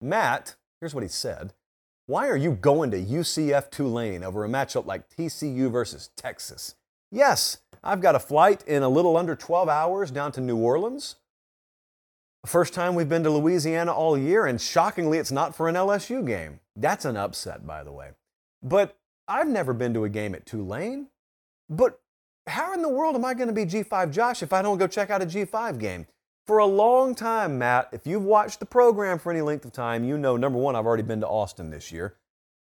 Matt, 0.00 0.56
here's 0.80 0.94
what 0.94 1.02
he 1.02 1.08
said 1.08 1.52
Why 2.06 2.28
are 2.28 2.36
you 2.36 2.52
going 2.52 2.90
to 2.90 3.02
UCF 3.02 3.70
Tulane 3.70 4.24
over 4.24 4.44
a 4.44 4.48
matchup 4.48 4.86
like 4.86 5.08
TCU 5.08 5.70
versus 5.70 6.10
Texas? 6.16 6.74
Yes, 7.10 7.58
I've 7.82 8.00
got 8.00 8.14
a 8.14 8.20
flight 8.20 8.64
in 8.66 8.82
a 8.82 8.88
little 8.88 9.16
under 9.16 9.36
12 9.36 9.68
hours 9.68 10.10
down 10.10 10.32
to 10.32 10.40
New 10.40 10.56
Orleans. 10.56 11.16
First 12.44 12.74
time 12.74 12.94
we've 12.94 13.08
been 13.08 13.24
to 13.24 13.30
Louisiana 13.30 13.92
all 13.92 14.16
year, 14.16 14.46
and 14.46 14.60
shockingly, 14.60 15.18
it's 15.18 15.32
not 15.32 15.56
for 15.56 15.68
an 15.68 15.74
LSU 15.74 16.24
game. 16.24 16.60
That's 16.76 17.04
an 17.04 17.16
upset, 17.16 17.66
by 17.66 17.82
the 17.82 17.92
way. 17.92 18.10
But 18.62 18.96
I've 19.26 19.48
never 19.48 19.72
been 19.72 19.94
to 19.94 20.04
a 20.04 20.08
game 20.08 20.34
at 20.34 20.46
Tulane. 20.46 21.08
But 21.68 22.00
how 22.46 22.72
in 22.72 22.82
the 22.82 22.88
world 22.88 23.14
am 23.14 23.24
I 23.24 23.34
going 23.34 23.48
to 23.48 23.54
be 23.54 23.64
G5 23.64 24.12
Josh 24.12 24.42
if 24.42 24.52
I 24.52 24.62
don't 24.62 24.78
go 24.78 24.86
check 24.86 25.10
out 25.10 25.22
a 25.22 25.26
G5 25.26 25.78
game? 25.78 26.06
For 26.46 26.58
a 26.58 26.66
long 26.66 27.14
time, 27.16 27.58
Matt, 27.58 27.88
if 27.92 28.06
you've 28.06 28.22
watched 28.22 28.60
the 28.60 28.66
program 28.66 29.18
for 29.18 29.32
any 29.32 29.40
length 29.40 29.64
of 29.64 29.72
time, 29.72 30.04
you 30.04 30.16
know 30.16 30.36
number 30.36 30.58
one, 30.58 30.76
I've 30.76 30.86
already 30.86 31.02
been 31.02 31.20
to 31.20 31.26
Austin 31.26 31.70
this 31.70 31.90
year. 31.90 32.14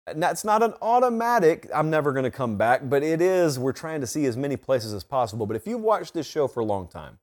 And 0.07 0.23
that's 0.23 0.43
not 0.43 0.63
an 0.63 0.73
automatic, 0.81 1.69
I'm 1.71 1.91
never 1.91 2.11
going 2.11 2.23
to 2.23 2.31
come 2.31 2.57
back, 2.57 2.89
but 2.89 3.03
it 3.03 3.21
is, 3.21 3.59
we're 3.59 3.73
trying 3.73 4.01
to 4.01 4.07
see 4.07 4.25
as 4.25 4.35
many 4.35 4.57
places 4.57 4.91
as 4.91 5.03
possible. 5.03 5.45
But 5.45 5.55
if 5.55 5.67
you've 5.67 5.81
watched 5.81 6.15
this 6.15 6.25
show 6.25 6.47
for 6.47 6.61
a 6.61 6.65
long 6.65 6.87
time, 6.87 7.19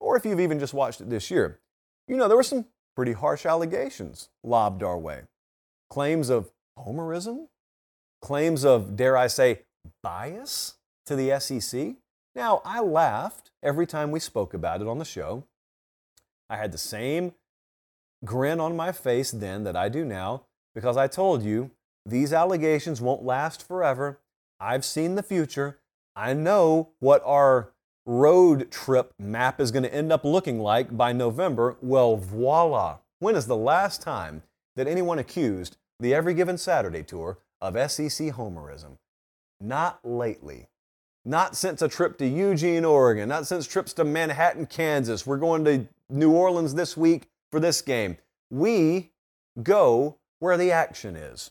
or 0.00 0.16
if 0.16 0.24
you've 0.26 0.40
even 0.40 0.58
just 0.58 0.74
watched 0.74 1.00
it 1.00 1.08
this 1.08 1.30
year, 1.30 1.60
you 2.08 2.16
know 2.16 2.26
there 2.26 2.36
were 2.36 2.42
some 2.42 2.66
pretty 2.96 3.12
harsh 3.12 3.46
allegations 3.46 4.28
lobbed 4.42 4.82
our 4.82 4.98
way. 4.98 5.22
Claims 5.88 6.30
of 6.30 6.50
homerism, 6.76 7.46
claims 8.20 8.64
of, 8.64 8.96
dare 8.96 9.16
I 9.16 9.28
say, 9.28 9.60
bias 10.02 10.74
to 11.06 11.16
the 11.16 11.38
SEC. 11.40 11.96
Now, 12.34 12.62
I 12.64 12.80
laughed 12.80 13.50
every 13.62 13.86
time 13.86 14.10
we 14.10 14.20
spoke 14.20 14.54
about 14.54 14.80
it 14.80 14.88
on 14.88 14.98
the 14.98 15.04
show. 15.04 15.44
I 16.50 16.56
had 16.56 16.72
the 16.72 16.78
same 16.78 17.32
grin 18.24 18.60
on 18.60 18.76
my 18.76 18.92
face 18.92 19.30
then 19.30 19.64
that 19.64 19.76
I 19.76 19.88
do 19.88 20.04
now 20.04 20.44
because 20.74 20.96
I 20.96 21.06
told 21.06 21.42
you 21.42 21.70
these 22.06 22.32
allegations 22.32 23.00
won't 23.00 23.24
last 23.24 23.66
forever. 23.66 24.20
I've 24.60 24.84
seen 24.84 25.14
the 25.14 25.22
future. 25.22 25.78
I 26.16 26.32
know 26.34 26.90
what 27.00 27.22
our 27.24 27.72
road 28.06 28.70
trip 28.70 29.12
map 29.18 29.60
is 29.60 29.70
going 29.70 29.82
to 29.84 29.94
end 29.94 30.12
up 30.12 30.24
looking 30.24 30.60
like 30.60 30.96
by 30.96 31.12
November. 31.12 31.76
Well, 31.80 32.16
voila. 32.16 32.98
When 33.20 33.36
is 33.36 33.46
the 33.46 33.56
last 33.56 34.02
time 34.02 34.42
that 34.76 34.86
anyone 34.86 35.18
accused 35.18 35.76
the 36.00 36.14
Every 36.14 36.34
Given 36.34 36.58
Saturday 36.58 37.02
tour 37.02 37.38
of 37.60 37.74
SEC 37.90 38.34
homerism? 38.34 38.98
Not 39.60 40.00
lately. 40.04 40.68
Not 41.24 41.56
since 41.56 41.80
a 41.80 41.88
trip 41.88 42.18
to 42.18 42.26
Eugene, 42.26 42.84
Oregon. 42.84 43.28
Not 43.28 43.46
since 43.46 43.66
trips 43.66 43.92
to 43.94 44.04
Manhattan, 44.04 44.66
Kansas. 44.66 45.26
We're 45.26 45.38
going 45.38 45.64
to 45.64 45.88
New 46.10 46.32
Orleans 46.32 46.74
this 46.74 46.96
week 46.96 47.28
for 47.50 47.60
this 47.60 47.80
game. 47.80 48.18
We 48.50 49.12
go 49.62 50.18
where 50.38 50.58
the 50.58 50.70
action 50.70 51.16
is. 51.16 51.50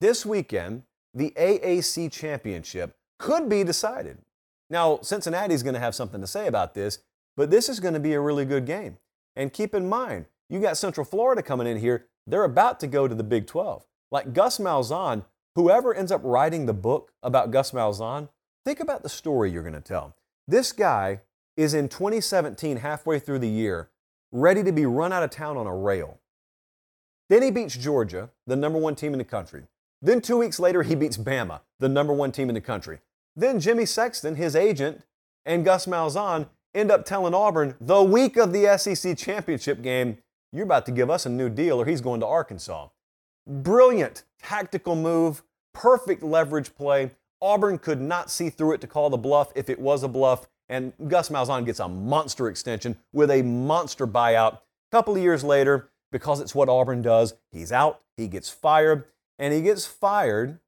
This 0.00 0.26
weekend, 0.26 0.82
the 1.14 1.32
AAC 1.36 2.12
championship 2.12 2.96
could 3.18 3.48
be 3.48 3.64
decided. 3.64 4.18
Now, 4.68 4.98
Cincinnati's 5.00 5.62
going 5.62 5.74
to 5.74 5.80
have 5.80 5.94
something 5.94 6.20
to 6.20 6.26
say 6.26 6.46
about 6.46 6.74
this, 6.74 6.98
but 7.36 7.50
this 7.50 7.68
is 7.68 7.80
going 7.80 7.94
to 7.94 8.00
be 8.00 8.12
a 8.12 8.20
really 8.20 8.44
good 8.44 8.66
game. 8.66 8.98
And 9.36 9.52
keep 9.52 9.74
in 9.74 9.88
mind, 9.88 10.26
you 10.50 10.60
got 10.60 10.76
Central 10.76 11.04
Florida 11.04 11.42
coming 11.42 11.66
in 11.66 11.78
here. 11.78 12.06
They're 12.26 12.44
about 12.44 12.80
to 12.80 12.86
go 12.86 13.08
to 13.08 13.14
the 13.14 13.24
Big 13.24 13.46
12. 13.46 13.86
Like 14.10 14.32
Gus 14.34 14.58
Malzahn, 14.58 15.24
whoever 15.54 15.94
ends 15.94 16.12
up 16.12 16.20
writing 16.24 16.66
the 16.66 16.74
book 16.74 17.12
about 17.22 17.50
Gus 17.50 17.70
Malzahn, 17.70 18.28
think 18.64 18.80
about 18.80 19.02
the 19.02 19.08
story 19.08 19.50
you're 19.50 19.62
going 19.62 19.74
to 19.74 19.80
tell. 19.80 20.16
This 20.48 20.72
guy 20.72 21.20
is 21.56 21.74
in 21.74 21.88
2017, 21.88 22.78
halfway 22.78 23.18
through 23.18 23.38
the 23.38 23.48
year, 23.48 23.90
ready 24.32 24.62
to 24.62 24.72
be 24.72 24.86
run 24.86 25.12
out 25.12 25.22
of 25.22 25.30
town 25.30 25.56
on 25.56 25.66
a 25.66 25.74
rail. 25.74 26.18
Then 27.30 27.42
he 27.42 27.50
beats 27.50 27.76
Georgia, 27.76 28.30
the 28.46 28.56
number 28.56 28.78
one 28.78 28.94
team 28.94 29.12
in 29.12 29.18
the 29.18 29.24
country. 29.24 29.64
Then 30.02 30.20
two 30.20 30.36
weeks 30.36 30.58
later, 30.58 30.82
he 30.82 30.94
beats 30.94 31.16
Bama, 31.16 31.60
the 31.78 31.88
number 31.88 32.12
one 32.12 32.32
team 32.32 32.48
in 32.48 32.54
the 32.54 32.60
country. 32.60 32.98
Then 33.36 33.60
Jimmy 33.60 33.86
Sexton, 33.86 34.36
his 34.36 34.54
agent, 34.54 35.02
and 35.46 35.64
Gus 35.64 35.86
Malzahn 35.86 36.48
end 36.74 36.90
up 36.90 37.04
telling 37.04 37.34
Auburn 37.34 37.76
the 37.80 38.02
week 38.02 38.36
of 38.36 38.52
the 38.52 38.76
SEC 38.76 39.16
championship 39.16 39.82
game, 39.82 40.18
you're 40.52 40.64
about 40.64 40.86
to 40.86 40.92
give 40.92 41.10
us 41.10 41.26
a 41.26 41.30
new 41.30 41.48
deal 41.48 41.80
or 41.80 41.86
he's 41.86 42.00
going 42.00 42.20
to 42.20 42.26
Arkansas. 42.26 42.88
Brilliant 43.46 44.24
tactical 44.42 44.96
move, 44.96 45.42
perfect 45.72 46.22
leverage 46.22 46.74
play. 46.74 47.10
Auburn 47.44 47.78
could 47.78 48.00
not 48.00 48.30
see 48.30 48.48
through 48.48 48.72
it 48.72 48.80
to 48.80 48.86
call 48.86 49.10
the 49.10 49.18
bluff 49.18 49.52
if 49.54 49.68
it 49.68 49.78
was 49.78 50.02
a 50.02 50.08
bluff, 50.08 50.48
and 50.70 50.94
Gus 51.08 51.28
Malzahn 51.28 51.66
gets 51.66 51.78
a 51.78 51.86
monster 51.86 52.48
extension 52.48 52.96
with 53.12 53.30
a 53.30 53.42
monster 53.42 54.06
buyout. 54.06 54.54
A 54.54 54.60
couple 54.90 55.14
of 55.14 55.22
years 55.22 55.44
later, 55.44 55.90
because 56.10 56.40
it's 56.40 56.54
what 56.54 56.70
Auburn 56.70 57.02
does. 57.02 57.34
He's 57.52 57.70
out, 57.70 58.00
he 58.16 58.28
gets 58.28 58.48
fired, 58.48 59.04
and 59.38 59.52
he 59.52 59.60
gets 59.60 59.84
fired 59.84 60.58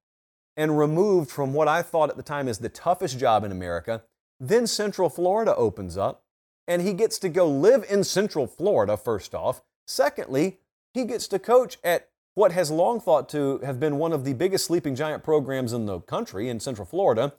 and 0.54 0.78
removed 0.78 1.30
from 1.30 1.54
what 1.54 1.66
I 1.66 1.80
thought 1.80 2.10
at 2.10 2.18
the 2.18 2.22
time 2.22 2.46
is 2.46 2.58
the 2.58 2.68
toughest 2.68 3.18
job 3.18 3.42
in 3.42 3.52
America. 3.52 4.02
Then 4.38 4.66
Central 4.66 5.08
Florida 5.08 5.56
opens 5.56 5.96
up, 5.96 6.24
and 6.68 6.82
he 6.82 6.92
gets 6.92 7.18
to 7.20 7.30
go 7.30 7.48
live 7.48 7.86
in 7.88 8.04
Central 8.04 8.46
Florida, 8.46 8.98
first 8.98 9.34
off. 9.34 9.62
Secondly, 9.86 10.58
he 10.92 11.06
gets 11.06 11.26
to 11.28 11.38
coach 11.38 11.78
at 11.82 12.10
what 12.36 12.52
has 12.52 12.70
long 12.70 13.00
thought 13.00 13.30
to 13.30 13.58
have 13.60 13.80
been 13.80 13.96
one 13.96 14.12
of 14.12 14.22
the 14.22 14.34
biggest 14.34 14.66
sleeping 14.66 14.94
giant 14.94 15.24
programs 15.24 15.72
in 15.72 15.86
the 15.86 16.00
country 16.00 16.50
in 16.50 16.60
Central 16.60 16.86
Florida. 16.86 17.32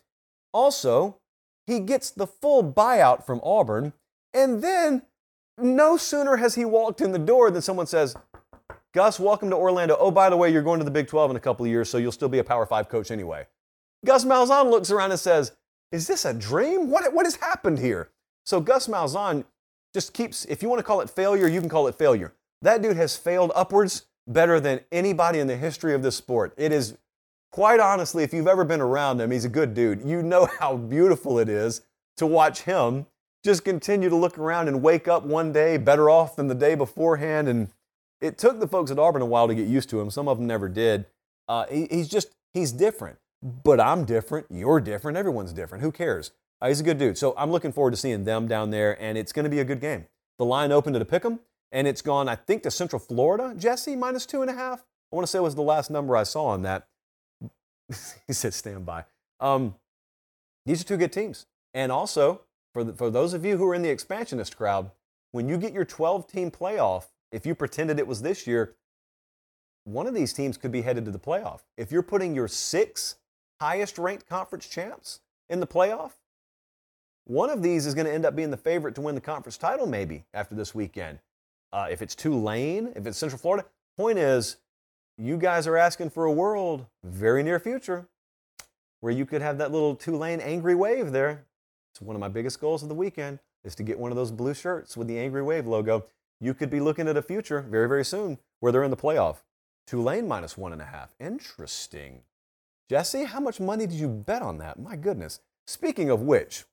Also, 0.51 1.19
he 1.67 1.79
gets 1.79 2.09
the 2.09 2.25
full 2.25 2.63
buyout 2.73 3.23
from 3.23 3.39
Auburn, 3.43 3.93
and 4.33 4.63
then 4.63 5.03
no 5.55 5.97
sooner 5.97 6.37
has 6.37 6.55
he 6.55 6.65
walked 6.65 6.99
in 6.99 7.11
the 7.11 7.19
door 7.19 7.51
than 7.51 7.61
someone 7.61 7.85
says, 7.85 8.15
Gus, 8.91 9.19
welcome 9.19 9.51
to 9.51 9.55
Orlando. 9.55 9.95
Oh, 9.99 10.09
by 10.09 10.31
the 10.31 10.37
way, 10.37 10.51
you're 10.51 10.63
going 10.63 10.79
to 10.79 10.85
the 10.85 10.89
Big 10.89 11.07
12 11.07 11.29
in 11.29 11.37
a 11.37 11.41
couple 11.41 11.63
of 11.63 11.69
years, 11.69 11.87
so 11.87 11.99
you'll 11.99 12.11
still 12.11 12.27
be 12.27 12.39
a 12.39 12.43
Power 12.43 12.65
5 12.65 12.89
coach 12.89 13.11
anyway. 13.11 13.45
Gus 14.03 14.25
Malzahn 14.25 14.71
looks 14.71 14.89
around 14.89 15.11
and 15.11 15.19
says, 15.19 15.51
Is 15.91 16.07
this 16.07 16.25
a 16.25 16.33
dream? 16.33 16.89
What, 16.89 17.13
what 17.13 17.27
has 17.27 17.35
happened 17.35 17.77
here? 17.77 18.09
So 18.47 18.59
Gus 18.59 18.87
Malzahn 18.87 19.45
just 19.93 20.13
keeps, 20.13 20.45
if 20.45 20.63
you 20.63 20.69
want 20.69 20.79
to 20.79 20.83
call 20.83 21.01
it 21.01 21.09
failure, 21.11 21.47
you 21.47 21.59
can 21.59 21.69
call 21.69 21.85
it 21.87 21.93
failure. 21.93 22.33
That 22.63 22.81
dude 22.81 22.97
has 22.97 23.15
failed 23.15 23.51
upwards 23.53 24.07
better 24.27 24.59
than 24.59 24.81
anybody 24.91 25.39
in 25.39 25.47
the 25.47 25.57
history 25.57 25.93
of 25.93 26.03
this 26.03 26.15
sport. 26.15 26.53
It 26.57 26.71
is, 26.71 26.97
quite 27.51 27.79
honestly, 27.79 28.23
if 28.23 28.33
you've 28.33 28.47
ever 28.47 28.63
been 28.63 28.81
around 28.81 29.21
him, 29.21 29.31
he's 29.31 29.45
a 29.45 29.49
good 29.49 29.73
dude. 29.73 30.03
You 30.03 30.21
know 30.21 30.45
how 30.59 30.75
beautiful 30.77 31.39
it 31.39 31.49
is 31.49 31.81
to 32.17 32.25
watch 32.25 32.61
him 32.61 33.05
just 33.43 33.63
continue 33.63 34.09
to 34.09 34.15
look 34.15 34.37
around 34.37 34.67
and 34.67 34.81
wake 34.81 35.07
up 35.07 35.23
one 35.23 35.53
day 35.53 35.77
better 35.77 36.09
off 36.09 36.35
than 36.35 36.47
the 36.47 36.55
day 36.55 36.75
beforehand. 36.75 37.47
And 37.47 37.69
it 38.19 38.37
took 38.37 38.59
the 38.59 38.67
folks 38.67 38.91
at 38.91 38.99
Auburn 38.99 39.21
a 39.21 39.25
while 39.25 39.47
to 39.47 39.55
get 39.55 39.67
used 39.67 39.89
to 39.91 40.01
him. 40.01 40.09
Some 40.09 40.27
of 40.27 40.37
them 40.37 40.47
never 40.47 40.67
did. 40.67 41.05
Uh, 41.47 41.65
he, 41.67 41.87
he's 41.89 42.09
just, 42.09 42.35
he's 42.53 42.71
different. 42.71 43.17
But 43.41 43.79
I'm 43.79 44.03
different. 44.03 44.47
You're 44.49 44.79
different. 44.79 45.17
Everyone's 45.17 45.53
different. 45.53 45.83
Who 45.83 45.91
cares? 45.91 46.31
Uh, 46.59 46.69
he's 46.69 46.79
a 46.79 46.83
good 46.83 46.97
dude. 46.97 47.17
So 47.17 47.35
I'm 47.37 47.51
looking 47.51 47.71
forward 47.71 47.91
to 47.91 47.97
seeing 47.97 48.23
them 48.23 48.47
down 48.47 48.71
there, 48.71 48.99
and 49.01 49.17
it's 49.17 49.31
going 49.31 49.43
to 49.43 49.49
be 49.49 49.59
a 49.59 49.63
good 49.63 49.79
game. 49.79 50.07
The 50.39 50.45
line 50.45 50.71
opened 50.71 50.95
at 50.95 51.01
a 51.01 51.05
pick 51.05 51.23
'em, 51.23 51.39
and 51.71 51.87
it's 51.87 52.01
gone, 52.01 52.29
I 52.29 52.35
think, 52.35 52.63
to 52.63 52.71
Central 52.71 52.99
Florida. 52.99 53.53
Jesse, 53.57 53.95
minus 53.95 54.25
two 54.25 54.41
and 54.41 54.49
a 54.49 54.53
half. 54.53 54.85
I 55.11 55.15
want 55.15 55.23
to 55.23 55.31
say 55.31 55.39
was 55.39 55.55
the 55.55 55.61
last 55.61 55.89
number 55.89 56.15
I 56.15 56.23
saw 56.23 56.45
on 56.45 56.63
that. 56.63 56.87
he 58.27 58.33
said 58.33 58.53
stand 58.53 58.85
by. 58.85 59.05
Um, 59.39 59.75
these 60.65 60.81
are 60.81 60.85
two 60.85 60.97
good 60.97 61.13
teams. 61.13 61.45
And 61.73 61.91
also, 61.91 62.41
for, 62.73 62.83
the, 62.83 62.93
for 62.93 63.09
those 63.09 63.33
of 63.33 63.45
you 63.45 63.57
who 63.57 63.67
are 63.67 63.75
in 63.75 63.81
the 63.81 63.89
expansionist 63.89 64.57
crowd, 64.57 64.91
when 65.31 65.47
you 65.47 65.57
get 65.57 65.73
your 65.73 65.85
12 65.85 66.27
team 66.27 66.51
playoff, 66.51 67.05
if 67.31 67.45
you 67.45 67.55
pretended 67.55 67.99
it 67.99 68.07
was 68.07 68.21
this 68.21 68.47
year, 68.47 68.75
one 69.83 70.07
of 70.07 70.13
these 70.13 70.33
teams 70.33 70.57
could 70.57 70.71
be 70.71 70.81
headed 70.81 71.05
to 71.05 71.11
the 71.11 71.19
playoff. 71.19 71.61
If 71.77 71.91
you're 71.91 72.01
putting 72.01 72.35
your 72.35 72.47
six 72.47 73.15
highest 73.59 73.97
ranked 73.97 74.27
conference 74.27 74.67
champs 74.67 75.21
in 75.49 75.59
the 75.59 75.67
playoff. 75.67 76.11
One 77.25 77.49
of 77.49 77.61
these 77.61 77.85
is 77.85 77.93
going 77.93 78.07
to 78.07 78.13
end 78.13 78.25
up 78.25 78.35
being 78.35 78.51
the 78.51 78.57
favorite 78.57 78.95
to 78.95 79.01
win 79.01 79.15
the 79.15 79.21
conference 79.21 79.57
title, 79.57 79.85
maybe 79.85 80.25
after 80.33 80.55
this 80.55 80.73
weekend. 80.73 81.19
Uh, 81.73 81.87
if 81.89 82.01
it's 82.01 82.15
Tulane, 82.15 82.93
if 82.95 83.05
it's 83.05 83.17
Central 83.17 83.39
Florida, 83.39 83.65
point 83.97 84.17
is, 84.17 84.57
you 85.17 85.37
guys 85.37 85.67
are 85.67 85.77
asking 85.77 86.09
for 86.11 86.25
a 86.25 86.31
world 86.31 86.85
very 87.03 87.43
near 87.43 87.59
future 87.59 88.07
where 89.01 89.13
you 89.13 89.25
could 89.25 89.41
have 89.41 89.57
that 89.57 89.71
little 89.71 89.95
Tulane 89.95 90.39
angry 90.39 90.75
wave 90.75 91.11
there. 91.11 91.45
It's 91.91 92.01
one 92.01 92.15
of 92.15 92.19
my 92.19 92.27
biggest 92.27 92.59
goals 92.59 92.83
of 92.83 92.89
the 92.89 92.95
weekend 92.95 93.39
is 93.63 93.75
to 93.75 93.83
get 93.83 93.99
one 93.99 94.11
of 94.11 94.15
those 94.15 94.31
blue 94.31 94.53
shirts 94.53 94.95
with 94.95 95.07
the 95.07 95.19
angry 95.19 95.41
wave 95.41 95.67
logo. 95.67 96.05
You 96.39 96.53
could 96.53 96.69
be 96.69 96.79
looking 96.79 97.07
at 97.07 97.17
a 97.17 97.21
future 97.21 97.61
very, 97.61 97.87
very 97.87 98.05
soon 98.05 98.37
where 98.59 98.71
they're 98.71 98.83
in 98.83 98.91
the 98.91 98.97
playoff. 98.97 99.37
Tulane 99.87 100.27
minus 100.27 100.57
one 100.57 100.73
and 100.73 100.81
a 100.81 100.85
half. 100.85 101.15
Interesting. 101.19 102.21
Jesse, 102.89 103.25
how 103.25 103.39
much 103.39 103.59
money 103.59 103.87
did 103.87 103.97
you 103.97 104.07
bet 104.07 104.41
on 104.41 104.59
that? 104.59 104.79
My 104.79 104.95
goodness. 104.95 105.39
Speaking 105.65 106.09
of 106.09 106.21
which, 106.21 106.63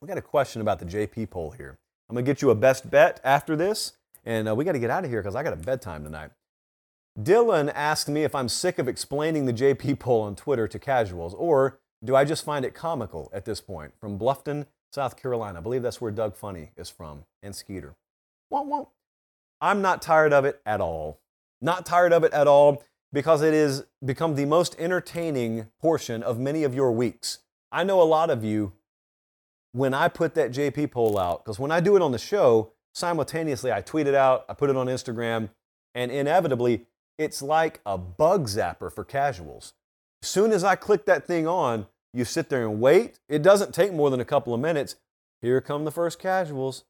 we 0.00 0.08
got 0.08 0.18
a 0.18 0.22
question 0.22 0.60
about 0.60 0.78
the 0.78 0.84
JP 0.84 1.30
poll 1.30 1.52
here. 1.52 1.78
I'm 2.08 2.14
going 2.14 2.24
to 2.24 2.30
get 2.30 2.42
you 2.42 2.50
a 2.50 2.54
best 2.54 2.90
bet 2.90 3.20
after 3.24 3.56
this, 3.56 3.92
and 4.24 4.48
uh, 4.48 4.54
we 4.54 4.64
got 4.64 4.72
to 4.72 4.78
get 4.78 4.90
out 4.90 5.04
of 5.04 5.10
here 5.10 5.20
because 5.20 5.34
I 5.34 5.42
got 5.42 5.52
a 5.52 5.56
bedtime 5.56 6.04
tonight. 6.04 6.30
Dylan 7.18 7.70
asked 7.74 8.08
me 8.08 8.24
if 8.24 8.34
I'm 8.34 8.48
sick 8.48 8.78
of 8.78 8.88
explaining 8.88 9.44
the 9.46 9.52
JP 9.52 9.98
poll 9.98 10.22
on 10.22 10.34
Twitter 10.34 10.66
to 10.66 10.78
casuals, 10.78 11.34
or 11.34 11.78
do 12.02 12.16
I 12.16 12.24
just 12.24 12.44
find 12.44 12.64
it 12.64 12.74
comical 12.74 13.30
at 13.32 13.44
this 13.44 13.60
point? 13.60 13.92
From 14.00 14.18
Bluffton, 14.18 14.66
South 14.92 15.20
Carolina. 15.20 15.58
I 15.58 15.62
believe 15.62 15.82
that's 15.82 16.00
where 16.00 16.10
Doug 16.10 16.36
Funnie 16.36 16.70
is 16.76 16.88
from, 16.88 17.24
and 17.42 17.54
Skeeter. 17.54 17.94
I'm 19.60 19.82
not 19.82 20.02
tired 20.02 20.32
of 20.32 20.44
it 20.44 20.60
at 20.66 20.80
all. 20.80 21.20
Not 21.60 21.86
tired 21.86 22.12
of 22.12 22.24
it 22.24 22.32
at 22.32 22.48
all 22.48 22.82
because 23.12 23.42
it 23.42 23.54
has 23.54 23.84
become 24.04 24.34
the 24.34 24.46
most 24.46 24.74
entertaining 24.78 25.68
portion 25.80 26.22
of 26.22 26.38
many 26.38 26.64
of 26.64 26.74
your 26.74 26.90
weeks. 26.92 27.38
I 27.70 27.84
know 27.84 28.00
a 28.00 28.04
lot 28.04 28.30
of 28.30 28.42
you 28.42 28.72
when 29.72 29.94
I 29.94 30.08
put 30.08 30.34
that 30.34 30.50
JP 30.50 30.90
poll 30.90 31.18
out, 31.18 31.44
because 31.44 31.58
when 31.58 31.70
I 31.70 31.80
do 31.80 31.96
it 31.96 32.02
on 32.02 32.12
the 32.12 32.18
show, 32.18 32.72
simultaneously 32.94 33.72
I 33.72 33.80
tweet 33.80 34.06
it 34.06 34.14
out, 34.14 34.44
I 34.48 34.54
put 34.54 34.70
it 34.70 34.76
on 34.76 34.86
Instagram, 34.86 35.50
and 35.94 36.10
inevitably 36.10 36.86
it's 37.18 37.42
like 37.42 37.80
a 37.84 37.98
bug 37.98 38.46
zapper 38.46 38.92
for 38.92 39.04
casuals. 39.04 39.74
As 40.22 40.28
soon 40.28 40.52
as 40.52 40.64
I 40.64 40.76
click 40.76 41.04
that 41.06 41.26
thing 41.26 41.46
on, 41.46 41.86
you 42.14 42.24
sit 42.24 42.48
there 42.48 42.66
and 42.66 42.80
wait. 42.80 43.18
It 43.28 43.42
doesn't 43.42 43.74
take 43.74 43.92
more 43.92 44.10
than 44.10 44.20
a 44.20 44.24
couple 44.24 44.54
of 44.54 44.60
minutes. 44.60 44.96
Here 45.40 45.60
come 45.60 45.84
the 45.84 45.90
first 45.90 46.18
casuals 46.18 46.84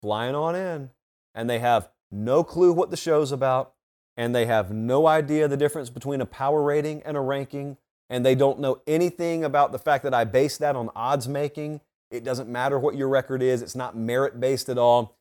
flying 0.00 0.34
on 0.34 0.54
in, 0.54 0.90
and 1.34 1.50
they 1.50 1.58
have 1.58 1.88
no 2.10 2.44
clue 2.44 2.72
what 2.72 2.90
the 2.90 2.96
show's 2.96 3.32
about, 3.32 3.74
and 4.16 4.34
they 4.34 4.46
have 4.46 4.70
no 4.70 5.06
idea 5.06 5.48
the 5.48 5.56
difference 5.56 5.90
between 5.90 6.20
a 6.20 6.26
power 6.26 6.62
rating 6.62 7.02
and 7.02 7.16
a 7.16 7.20
ranking, 7.20 7.76
and 8.08 8.24
they 8.24 8.34
don't 8.34 8.60
know 8.60 8.80
anything 8.86 9.44
about 9.44 9.72
the 9.72 9.78
fact 9.78 10.04
that 10.04 10.14
I 10.14 10.24
base 10.24 10.56
that 10.58 10.76
on 10.76 10.90
odds 10.94 11.26
making 11.26 11.80
it 12.14 12.22
doesn't 12.22 12.48
matter 12.48 12.78
what 12.78 12.94
your 12.94 13.08
record 13.08 13.42
is, 13.42 13.60
it's 13.60 13.74
not 13.74 13.96
merit 13.96 14.38
based 14.38 14.68
at 14.68 14.78
all. 14.78 15.16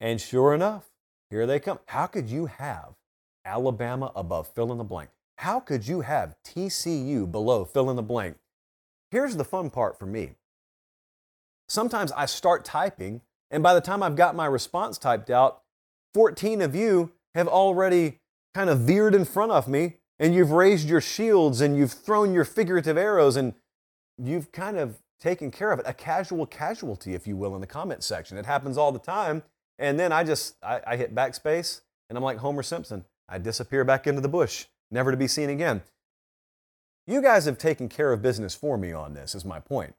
And 0.00 0.20
sure 0.20 0.54
enough, 0.54 0.84
here 1.30 1.46
they 1.46 1.58
come. 1.58 1.80
How 1.86 2.06
could 2.06 2.28
you 2.28 2.46
have 2.46 2.94
Alabama 3.44 4.12
above 4.14 4.48
fill 4.48 4.72
in 4.72 4.78
the 4.78 4.84
blank? 4.84 5.10
How 5.38 5.60
could 5.60 5.86
you 5.86 6.00
have 6.00 6.36
TCU 6.44 7.30
below 7.30 7.64
fill 7.64 7.90
in 7.90 7.96
the 7.96 8.02
blank? 8.02 8.36
Here's 9.10 9.36
the 9.36 9.44
fun 9.44 9.70
part 9.70 9.98
for 9.98 10.06
me. 10.06 10.32
Sometimes 11.68 12.12
I 12.12 12.26
start 12.26 12.64
typing, 12.64 13.20
and 13.50 13.62
by 13.62 13.74
the 13.74 13.80
time 13.80 14.02
I've 14.02 14.16
got 14.16 14.34
my 14.34 14.46
response 14.46 14.98
typed 14.98 15.30
out, 15.30 15.62
14 16.14 16.62
of 16.62 16.74
you 16.74 17.12
have 17.34 17.48
already 17.48 18.20
kind 18.54 18.70
of 18.70 18.80
veered 18.80 19.14
in 19.14 19.24
front 19.24 19.52
of 19.52 19.68
me, 19.68 19.98
and 20.18 20.34
you've 20.34 20.50
raised 20.50 20.88
your 20.88 21.00
shields 21.00 21.60
and 21.60 21.76
you've 21.76 21.92
thrown 21.92 22.32
your 22.32 22.44
figurative 22.44 22.96
arrows, 22.96 23.36
and 23.36 23.54
you've 24.16 24.50
kind 24.50 24.76
of 24.76 24.98
taken 25.20 25.50
care 25.50 25.72
of 25.72 25.78
it, 25.78 25.86
a 25.86 25.92
casual 25.92 26.46
casualty, 26.46 27.14
if 27.14 27.26
you 27.26 27.36
will, 27.36 27.54
in 27.54 27.60
the 27.60 27.66
comment 27.66 28.02
section. 28.02 28.38
It 28.38 28.46
happens 28.46 28.78
all 28.78 28.92
the 28.92 28.98
time. 28.98 29.42
And 29.78 29.98
then 29.98 30.12
I 30.12 30.24
just, 30.24 30.56
I, 30.62 30.80
I 30.86 30.96
hit 30.96 31.14
backspace 31.14 31.80
and 32.08 32.16
I'm 32.16 32.24
like 32.24 32.38
Homer 32.38 32.62
Simpson. 32.62 33.04
I 33.28 33.38
disappear 33.38 33.84
back 33.84 34.06
into 34.06 34.20
the 34.20 34.28
bush, 34.28 34.66
never 34.90 35.10
to 35.10 35.16
be 35.16 35.28
seen 35.28 35.50
again. 35.50 35.82
You 37.06 37.22
guys 37.22 37.44
have 37.44 37.58
taken 37.58 37.88
care 37.88 38.12
of 38.12 38.22
business 38.22 38.54
for 38.54 38.76
me 38.76 38.92
on 38.92 39.14
this, 39.14 39.34
is 39.34 39.44
my 39.44 39.60
point. 39.60 39.94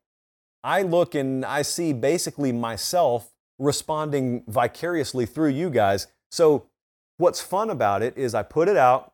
I 0.63 0.81
look 0.81 1.15
and 1.15 1.45
I 1.45 1.61
see 1.61 1.93
basically 1.93 2.51
myself 2.51 3.31
responding 3.57 4.43
vicariously 4.47 5.25
through 5.25 5.49
you 5.49 5.69
guys. 5.69 6.07
So, 6.31 6.67
what's 7.17 7.41
fun 7.41 7.69
about 7.69 8.01
it 8.01 8.17
is 8.17 8.35
I 8.35 8.43
put 8.43 8.67
it 8.67 8.77
out, 8.77 9.13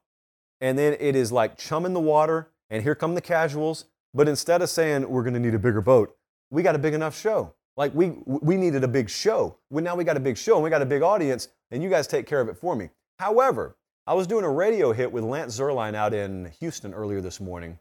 and 0.61 0.77
then 0.77 0.97
it 0.99 1.15
is 1.15 1.31
like 1.31 1.57
chum 1.57 1.85
in 1.85 1.93
the 1.93 1.99
water, 1.99 2.49
and 2.69 2.83
here 2.83 2.95
come 2.95 3.15
the 3.15 3.21
casuals, 3.21 3.85
but 4.13 4.27
instead 4.27 4.61
of 4.61 4.69
saying 4.69 5.09
we're 5.09 5.23
going 5.23 5.33
to 5.33 5.39
need 5.39 5.55
a 5.55 5.59
bigger 5.59 5.81
boat, 5.81 6.15
we 6.51 6.63
got 6.63 6.75
a 6.75 6.79
big 6.79 6.93
enough 6.93 7.17
show. 7.17 7.53
Like 7.77 7.93
we 7.93 8.13
we 8.25 8.55
needed 8.55 8.83
a 8.83 8.87
big 8.87 9.09
show. 9.09 9.57
Well, 9.69 9.83
now 9.83 9.95
we 9.95 10.03
got 10.03 10.17
a 10.17 10.21
big 10.21 10.37
show 10.37 10.55
and 10.55 10.63
we 10.63 10.69
got 10.69 10.81
a 10.81 10.85
big 10.85 11.01
audience, 11.01 11.49
and 11.71 11.83
you 11.83 11.89
guys 11.89 12.07
take 12.07 12.25
care 12.25 12.41
of 12.41 12.47
it 12.47 12.57
for 12.57 12.75
me. 12.75 12.89
However, 13.19 13.75
I 14.07 14.13
was 14.13 14.27
doing 14.27 14.45
a 14.45 14.51
radio 14.51 14.93
hit 14.93 15.11
with 15.11 15.23
Lance 15.23 15.59
Zierlein 15.59 15.95
out 15.95 16.13
in 16.13 16.51
Houston 16.59 16.93
earlier 16.93 17.21
this 17.21 17.39
morning, 17.41 17.79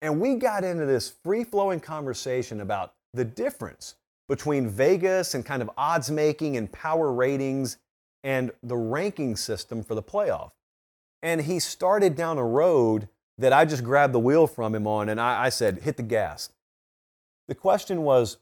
and 0.00 0.20
we 0.20 0.36
got 0.36 0.64
into 0.64 0.86
this 0.86 1.10
free-flowing 1.10 1.80
conversation 1.80 2.60
about 2.60 2.94
the 3.12 3.24
difference 3.24 3.96
between 4.28 4.68
Vegas 4.68 5.34
and 5.34 5.44
kind 5.44 5.62
of 5.62 5.70
odds 5.76 6.10
making 6.10 6.56
and 6.56 6.70
power 6.72 7.12
ratings 7.12 7.78
and 8.24 8.50
the 8.62 8.76
ranking 8.76 9.36
system 9.36 9.82
for 9.82 9.94
the 9.94 10.02
playoff. 10.02 10.50
And 11.22 11.42
he 11.42 11.60
started 11.60 12.16
down 12.16 12.38
a 12.38 12.44
road 12.44 13.08
that 13.38 13.52
I 13.52 13.64
just 13.64 13.84
grabbed 13.84 14.12
the 14.12 14.18
wheel 14.18 14.46
from 14.46 14.74
him 14.74 14.86
on 14.86 15.08
and 15.08 15.20
I, 15.20 15.44
I 15.44 15.48
said, 15.48 15.82
hit 15.82 15.96
the 15.96 16.02
gas. 16.02 16.50
The 17.48 17.54
question 17.54 18.02
was, 18.02 18.38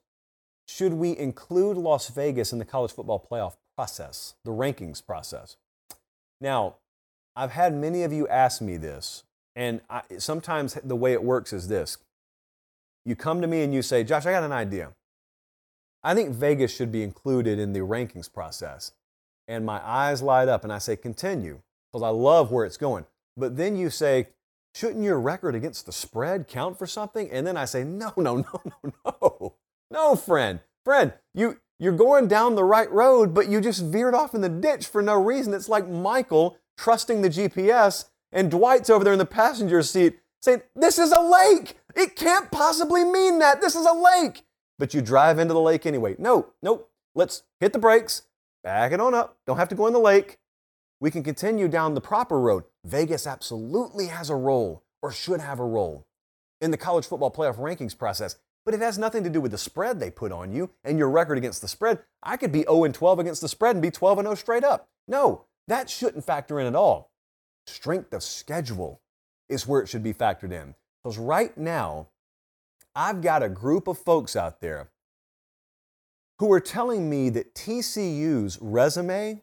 should 0.67 0.95
we 0.95 1.17
include 1.17 1.77
Las 1.77 2.09
Vegas 2.09 2.53
in 2.53 2.59
the 2.59 2.65
college 2.65 2.93
football 2.93 3.27
playoff 3.31 3.57
process, 3.77 4.35
the 4.45 4.51
rankings 4.51 5.05
process? 5.05 5.57
Now, 6.41 6.77
I've 7.37 7.53
had 7.53 7.75
many 7.75 8.03
of 8.03 8.13
you 8.13 8.29
ask 8.29 8.63
me 8.63 8.77
this, 8.77 9.25
and 9.57 9.81
I, 9.91 10.03
sometimes 10.19 10.75
the 10.85 10.97
way 10.97 11.13
it 11.13 11.23
works 11.23 11.53
is 11.53 11.69
this. 11.69 11.99
You 13.05 13.17
come 13.17 13.41
to 13.41 13.47
me 13.47 13.63
and 13.63 13.75
you 13.75 13.83
say, 13.83 14.05
Josh, 14.05 14.27
I 14.27 14.33
got 14.33 14.45
an 14.45 14.53
idea. 14.53 14.93
I 16.03 16.15
think 16.15 16.31
Vegas 16.31 16.75
should 16.75 16.93
be 16.93 17.03
included 17.03 17.59
in 17.59 17.73
the 17.73 17.81
rankings 17.81 18.33
process. 18.33 18.93
And 19.47 19.67
my 19.67 19.81
eyes 19.87 20.23
light 20.23 20.49
up 20.49 20.65
and 20.65 20.73
I 20.73 20.79
say, 20.79 20.97
continue, 20.97 21.61
because 21.93 22.03
I 22.03 22.09
love 22.09 22.51
where 22.51 22.65
it's 22.65 22.77
going. 22.77 23.05
But 23.37 23.57
then 23.57 23.77
you 23.77 23.91
say, 23.91 24.29
shouldn't 24.75 25.05
your 25.05 25.21
record 25.21 25.55
against 25.55 25.87
the 25.87 25.93
spread 25.93 26.49
count 26.49 26.79
for 26.79 26.87
something? 26.87 27.31
And 27.31 27.47
then 27.47 27.57
I 27.57 27.65
say, 27.65 27.85
no, 27.85 28.13
no, 28.17 28.37
no, 28.37 28.61
no, 28.65 28.93
no. 29.05 29.55
No, 29.95 30.17
friend. 30.17 30.59
Friend, 30.85 31.13
you, 31.35 31.61
you're 31.79 31.93
going 31.93 32.27
down 32.27 32.57
the 32.57 32.65
right 32.65 32.91
road, 32.91 33.33
but 33.33 33.49
you 33.49 33.61
just 33.61 33.85
veered 33.85 34.13
off 34.13 34.35
in 34.35 34.41
the 34.41 34.49
ditch 34.49 34.89
for 34.89 35.01
no 35.01 35.15
reason. 35.15 35.55
It's 35.55 35.69
like 35.69 35.89
Michael 35.89 36.59
trusting 36.77 37.23
the 37.23 37.31
GPS 37.31 38.07
and 38.33 38.51
Dwight's 38.51 38.91
over 38.91 39.05
there 39.05 39.13
in 39.13 39.21
the 39.21 39.25
passenger 39.25 39.83
seat 39.83 40.19
saying, 40.43 40.63
This 40.75 40.99
is 40.99 41.13
a 41.13 41.21
lake. 41.23 41.79
It 41.95 42.17
can't 42.17 42.51
possibly 42.51 43.05
mean 43.05 43.39
that. 43.39 43.61
This 43.61 43.77
is 43.77 43.87
a 43.87 43.93
lake. 43.93 44.43
But 44.81 44.95
you 44.95 45.01
drive 45.01 45.39
into 45.39 45.55
the 45.55 45.61
lake 45.61 45.87
anyway. 45.87 46.17
No, 46.19 46.49
nope. 46.61 46.91
Let's 47.15 47.45
hit 47.61 47.73
the 47.73 47.79
brakes, 47.79 48.23
back 48.65 48.91
it 48.91 48.99
on 48.99 49.15
up. 49.15 49.39
Don't 49.47 49.59
have 49.59 49.69
to 49.69 49.77
go 49.77 49.87
in 49.87 49.93
the 49.93 50.01
lake. 50.01 50.39
We 50.99 51.13
can 51.13 51.23
continue 51.23 51.69
down 51.69 51.95
the 51.95 52.01
proper 52.01 52.41
road. 52.41 52.65
Vegas 52.85 53.29
absolutely 53.29 54.09
has 54.09 54.29
a 54.29 54.35
role 54.35 54.83
or 55.03 55.13
should 55.13 55.41
have 55.41 55.61
a 55.61 55.65
role 55.65 56.09
in 56.61 56.73
the 56.73 56.77
college 56.77 57.07
football 57.07 57.31
playoff 57.31 57.59
rankings 57.59 57.97
process, 57.97 58.37
but 58.65 58.75
it 58.75 58.81
has 58.81 58.99
nothing 58.99 59.23
to 59.25 59.31
do 59.31 59.41
with 59.41 59.53
the 59.53 59.59
spread 59.59 60.01
they 60.01 60.11
put 60.11 60.33
on 60.33 60.53
you 60.53 60.71
and 60.85 60.99
your 60.99 61.11
record 61.11 61.39
against 61.39 61.61
the 61.61 61.69
spread. 61.69 62.01
I 62.23 62.37
could 62.37 62.53
be 62.53 62.63
0 62.63 62.85
and 62.85 62.95
12 62.95 63.19
against 63.19 63.41
the 63.41 63.49
spread 63.49 63.77
and 63.77 63.83
be 63.83 63.91
12 63.91 64.19
and 64.19 64.27
0 64.27 64.35
straight 64.35 64.65
up. 64.65 64.89
No, 65.07 65.45
that 65.69 65.91
shouldn't 65.91 66.25
factor 66.25 66.59
in 66.59 66.67
at 66.67 66.75
all. 66.75 67.11
Strength 67.67 68.13
of 68.13 68.23
schedule 68.23 69.01
is 69.49 69.67
where 69.67 69.81
it 69.81 69.89
should 69.89 70.03
be 70.03 70.15
factored 70.15 70.53
in. 70.53 70.75
Because 71.03 71.19
right 71.19 71.57
now, 71.57 72.09
I've 72.95 73.21
got 73.21 73.43
a 73.43 73.49
group 73.49 73.89
of 73.89 73.99
folks 73.99 74.37
out 74.37 74.61
there 74.61 74.91
who 76.39 76.51
are 76.53 76.61
telling 76.61 77.09
me 77.09 77.29
that 77.31 77.55
TCU's 77.55 78.59
resume 78.61 79.43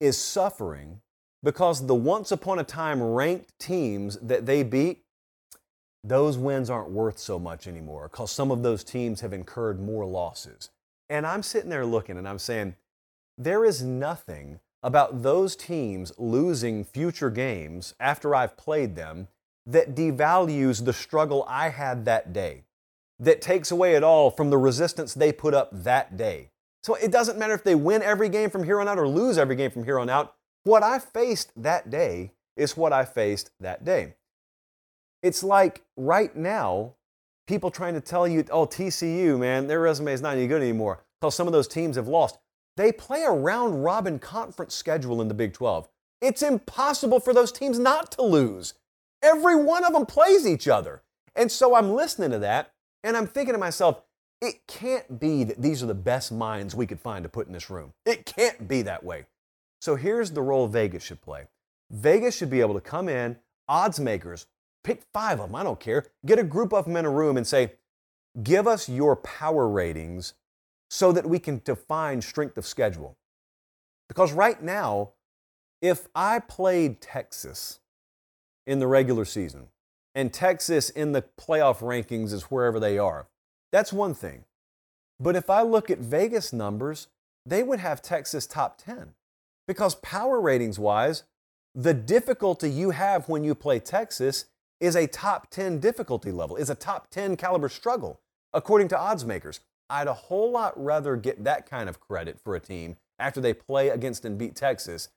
is 0.00 0.18
suffering 0.18 1.00
because 1.42 1.86
the 1.86 1.94
once 1.94 2.30
upon 2.30 2.58
a 2.58 2.64
time 2.64 3.02
ranked 3.02 3.58
teams 3.58 4.18
that 4.18 4.46
they 4.46 4.62
beat, 4.62 5.04
those 6.08 6.38
wins 6.38 6.70
aren't 6.70 6.90
worth 6.90 7.18
so 7.18 7.38
much 7.38 7.66
anymore 7.66 8.08
because 8.10 8.30
some 8.30 8.50
of 8.50 8.62
those 8.62 8.84
teams 8.84 9.20
have 9.20 9.32
incurred 9.32 9.80
more 9.80 10.04
losses. 10.04 10.70
And 11.08 11.26
I'm 11.26 11.42
sitting 11.42 11.70
there 11.70 11.86
looking 11.86 12.18
and 12.18 12.28
I'm 12.28 12.38
saying, 12.38 12.76
there 13.36 13.64
is 13.64 13.82
nothing 13.82 14.60
about 14.82 15.22
those 15.22 15.56
teams 15.56 16.12
losing 16.18 16.84
future 16.84 17.30
games 17.30 17.94
after 17.98 18.34
I've 18.34 18.56
played 18.56 18.96
them 18.96 19.28
that 19.66 19.94
devalues 19.94 20.84
the 20.84 20.92
struggle 20.92 21.44
I 21.48 21.68
had 21.68 22.04
that 22.06 22.32
day, 22.32 22.64
that 23.18 23.42
takes 23.42 23.70
away 23.70 23.96
at 23.96 24.04
all 24.04 24.30
from 24.30 24.50
the 24.50 24.58
resistance 24.58 25.14
they 25.14 25.32
put 25.32 25.54
up 25.54 25.70
that 25.72 26.16
day. 26.16 26.50
So 26.82 26.94
it 26.94 27.10
doesn't 27.10 27.38
matter 27.38 27.54
if 27.54 27.64
they 27.64 27.74
win 27.74 28.02
every 28.02 28.28
game 28.28 28.50
from 28.50 28.64
here 28.64 28.80
on 28.80 28.88
out 28.88 28.98
or 28.98 29.08
lose 29.08 29.36
every 29.36 29.56
game 29.56 29.70
from 29.70 29.84
here 29.84 29.98
on 29.98 30.08
out. 30.08 30.34
What 30.64 30.82
I 30.82 30.98
faced 30.98 31.52
that 31.60 31.90
day 31.90 32.32
is 32.56 32.76
what 32.76 32.92
I 32.92 33.04
faced 33.04 33.50
that 33.60 33.84
day. 33.84 34.14
It's 35.22 35.42
like 35.42 35.82
right 35.96 36.34
now, 36.36 36.94
people 37.46 37.70
trying 37.70 37.94
to 37.94 38.00
tell 38.00 38.28
you, 38.28 38.44
oh, 38.50 38.66
TCU, 38.66 39.38
man, 39.38 39.66
their 39.66 39.80
resume 39.80 40.12
is 40.12 40.22
not 40.22 40.36
any 40.36 40.46
good 40.46 40.62
anymore 40.62 41.02
because 41.20 41.34
some 41.34 41.46
of 41.46 41.52
those 41.52 41.68
teams 41.68 41.96
have 41.96 42.08
lost. 42.08 42.38
They 42.76 42.92
play 42.92 43.24
a 43.24 43.30
round 43.30 43.82
robin 43.82 44.18
conference 44.18 44.74
schedule 44.74 45.20
in 45.20 45.28
the 45.28 45.34
Big 45.34 45.52
12. 45.52 45.88
It's 46.20 46.42
impossible 46.42 47.20
for 47.20 47.34
those 47.34 47.50
teams 47.50 47.78
not 47.78 48.12
to 48.12 48.22
lose. 48.22 48.74
Every 49.22 49.56
one 49.56 49.84
of 49.84 49.92
them 49.92 50.06
plays 50.06 50.46
each 50.46 50.68
other. 50.68 51.02
And 51.34 51.50
so 51.50 51.74
I'm 51.74 51.90
listening 51.90 52.30
to 52.30 52.38
that 52.40 52.72
and 53.02 53.16
I'm 53.16 53.26
thinking 53.26 53.54
to 53.54 53.58
myself, 53.58 54.02
it 54.40 54.66
can't 54.68 55.18
be 55.18 55.42
that 55.44 55.60
these 55.60 55.82
are 55.82 55.86
the 55.86 55.94
best 55.94 56.30
minds 56.30 56.74
we 56.74 56.86
could 56.86 57.00
find 57.00 57.24
to 57.24 57.28
put 57.28 57.48
in 57.48 57.52
this 57.52 57.70
room. 57.70 57.92
It 58.06 58.24
can't 58.24 58.68
be 58.68 58.82
that 58.82 59.02
way. 59.02 59.26
So 59.80 59.96
here's 59.96 60.30
the 60.30 60.42
role 60.42 60.68
Vegas 60.68 61.02
should 61.02 61.20
play 61.20 61.46
Vegas 61.90 62.36
should 62.36 62.50
be 62.50 62.60
able 62.60 62.74
to 62.74 62.80
come 62.80 63.08
in, 63.08 63.36
odds 63.68 63.98
makers, 63.98 64.46
pick 64.84 65.02
five 65.12 65.40
of 65.40 65.48
them, 65.48 65.54
I 65.54 65.62
don't 65.62 65.80
care, 65.80 66.06
get 66.24 66.38
a 66.38 66.44
group 66.44 66.72
of 66.72 66.84
them 66.84 66.96
in 66.96 67.04
a 67.04 67.10
room 67.10 67.36
and 67.36 67.46
say, 67.46 67.72
give 68.42 68.66
us 68.66 68.88
your 68.88 69.16
power 69.16 69.68
ratings 69.68 70.34
so 70.90 71.12
that 71.12 71.28
we 71.28 71.38
can 71.38 71.60
define 71.64 72.22
strength 72.22 72.56
of 72.56 72.66
schedule. 72.66 73.16
Because 74.08 74.32
right 74.32 74.62
now, 74.62 75.10
if 75.82 76.08
I 76.14 76.40
played 76.40 77.00
Texas 77.00 77.80
in 78.66 78.78
the 78.78 78.86
regular 78.86 79.24
season 79.24 79.68
and 80.14 80.32
Texas 80.32 80.90
in 80.90 81.12
the 81.12 81.22
playoff 81.38 81.78
rankings 81.78 82.32
is 82.32 82.44
wherever 82.44 82.80
they 82.80 82.98
are, 82.98 83.26
that's 83.70 83.92
one 83.92 84.14
thing. 84.14 84.44
But 85.20 85.36
if 85.36 85.50
I 85.50 85.62
look 85.62 85.90
at 85.90 85.98
Vegas 85.98 86.52
numbers, 86.52 87.08
they 87.44 87.62
would 87.62 87.80
have 87.80 88.02
Texas 88.02 88.46
top 88.46 88.78
10. 88.78 89.14
Because 89.66 89.96
power 89.96 90.40
ratings 90.40 90.78
wise, 90.78 91.24
the 91.74 91.94
difficulty 91.94 92.70
you 92.70 92.90
have 92.90 93.28
when 93.28 93.44
you 93.44 93.54
play 93.54 93.78
Texas 93.78 94.46
is 94.80 94.96
a 94.96 95.06
top 95.06 95.50
10 95.50 95.80
difficulty 95.80 96.32
level, 96.32 96.56
is 96.56 96.70
a 96.70 96.74
top 96.74 97.10
10 97.10 97.36
caliber 97.36 97.68
struggle, 97.68 98.20
according 98.52 98.88
to 98.88 98.98
odds 98.98 99.24
makers. 99.24 99.60
I'd 99.90 100.06
a 100.06 100.14
whole 100.14 100.50
lot 100.50 100.72
rather 100.82 101.16
get 101.16 101.44
that 101.44 101.68
kind 101.68 101.88
of 101.88 102.00
credit 102.00 102.38
for 102.40 102.54
a 102.54 102.60
team 102.60 102.96
after 103.18 103.40
they 103.40 103.54
play 103.54 103.88
against 103.88 104.24
and 104.24 104.38
beat 104.38 104.54
Texas 104.54 105.08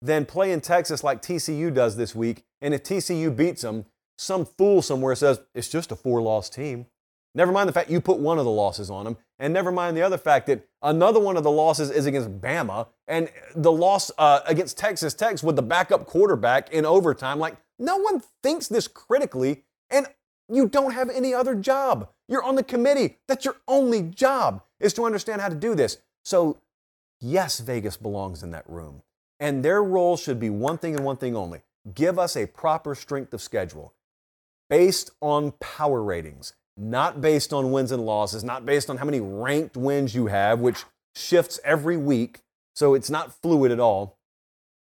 than 0.00 0.24
play 0.24 0.52
in 0.52 0.60
Texas 0.60 1.04
like 1.04 1.20
TCU 1.20 1.72
does 1.72 1.96
this 1.96 2.14
week. 2.14 2.44
And 2.60 2.72
if 2.72 2.82
TCU 2.82 3.34
beats 3.34 3.62
them, 3.62 3.86
some 4.16 4.44
fool 4.44 4.82
somewhere 4.82 5.14
says 5.14 5.40
it's 5.54 5.68
just 5.68 5.92
a 5.92 5.96
four 5.96 6.22
loss 6.22 6.48
team. 6.48 6.86
Never 7.34 7.52
mind 7.52 7.68
the 7.68 7.72
fact 7.72 7.90
you 7.90 8.00
put 8.00 8.18
one 8.18 8.38
of 8.38 8.44
the 8.44 8.50
losses 8.50 8.90
on 8.90 9.04
them, 9.04 9.16
and 9.38 9.54
never 9.54 9.70
mind 9.70 9.96
the 9.96 10.02
other 10.02 10.18
fact 10.18 10.48
that 10.48 10.66
another 10.82 11.20
one 11.20 11.36
of 11.36 11.44
the 11.44 11.50
losses 11.50 11.88
is 11.88 12.06
against 12.06 12.40
Bama, 12.40 12.88
and 13.06 13.30
the 13.54 13.70
loss 13.70 14.10
uh, 14.18 14.40
against 14.46 14.76
Texas 14.76 15.14
Tech 15.14 15.40
with 15.42 15.54
the 15.54 15.62
backup 15.62 16.06
quarterback 16.06 16.72
in 16.72 16.84
overtime. 16.84 17.38
Like, 17.38 17.56
no 17.80 17.96
one 17.96 18.22
thinks 18.42 18.68
this 18.68 18.86
critically, 18.86 19.64
and 19.90 20.06
you 20.48 20.68
don't 20.68 20.92
have 20.92 21.10
any 21.10 21.34
other 21.34 21.54
job. 21.54 22.08
You're 22.28 22.44
on 22.44 22.54
the 22.54 22.62
committee. 22.62 23.16
That's 23.26 23.44
your 23.44 23.56
only 23.66 24.02
job, 24.02 24.62
is 24.78 24.92
to 24.94 25.04
understand 25.04 25.40
how 25.40 25.48
to 25.48 25.54
do 25.56 25.74
this. 25.74 25.98
So, 26.24 26.58
yes, 27.20 27.58
Vegas 27.58 27.96
belongs 27.96 28.42
in 28.44 28.52
that 28.52 28.68
room. 28.68 29.02
And 29.40 29.64
their 29.64 29.82
role 29.82 30.16
should 30.16 30.38
be 30.38 30.50
one 30.50 30.78
thing 30.78 30.94
and 30.94 31.04
one 31.04 31.16
thing 31.16 31.34
only 31.34 31.62
give 31.94 32.18
us 32.18 32.36
a 32.36 32.46
proper 32.46 32.94
strength 32.94 33.32
of 33.32 33.40
schedule 33.40 33.94
based 34.68 35.10
on 35.22 35.52
power 35.52 36.02
ratings 36.02 36.52
not 36.80 37.20
based 37.20 37.52
on 37.52 37.70
wins 37.70 37.92
and 37.92 38.04
losses, 38.04 38.42
not 38.42 38.64
based 38.64 38.88
on 38.88 38.96
how 38.96 39.04
many 39.04 39.20
ranked 39.20 39.76
wins 39.76 40.14
you 40.14 40.26
have, 40.26 40.60
which 40.60 40.84
shifts 41.14 41.60
every 41.62 41.96
week. 41.96 42.40
So 42.74 42.94
it's 42.94 43.10
not 43.10 43.34
fluid 43.42 43.70
at 43.70 43.78
all. 43.78 44.18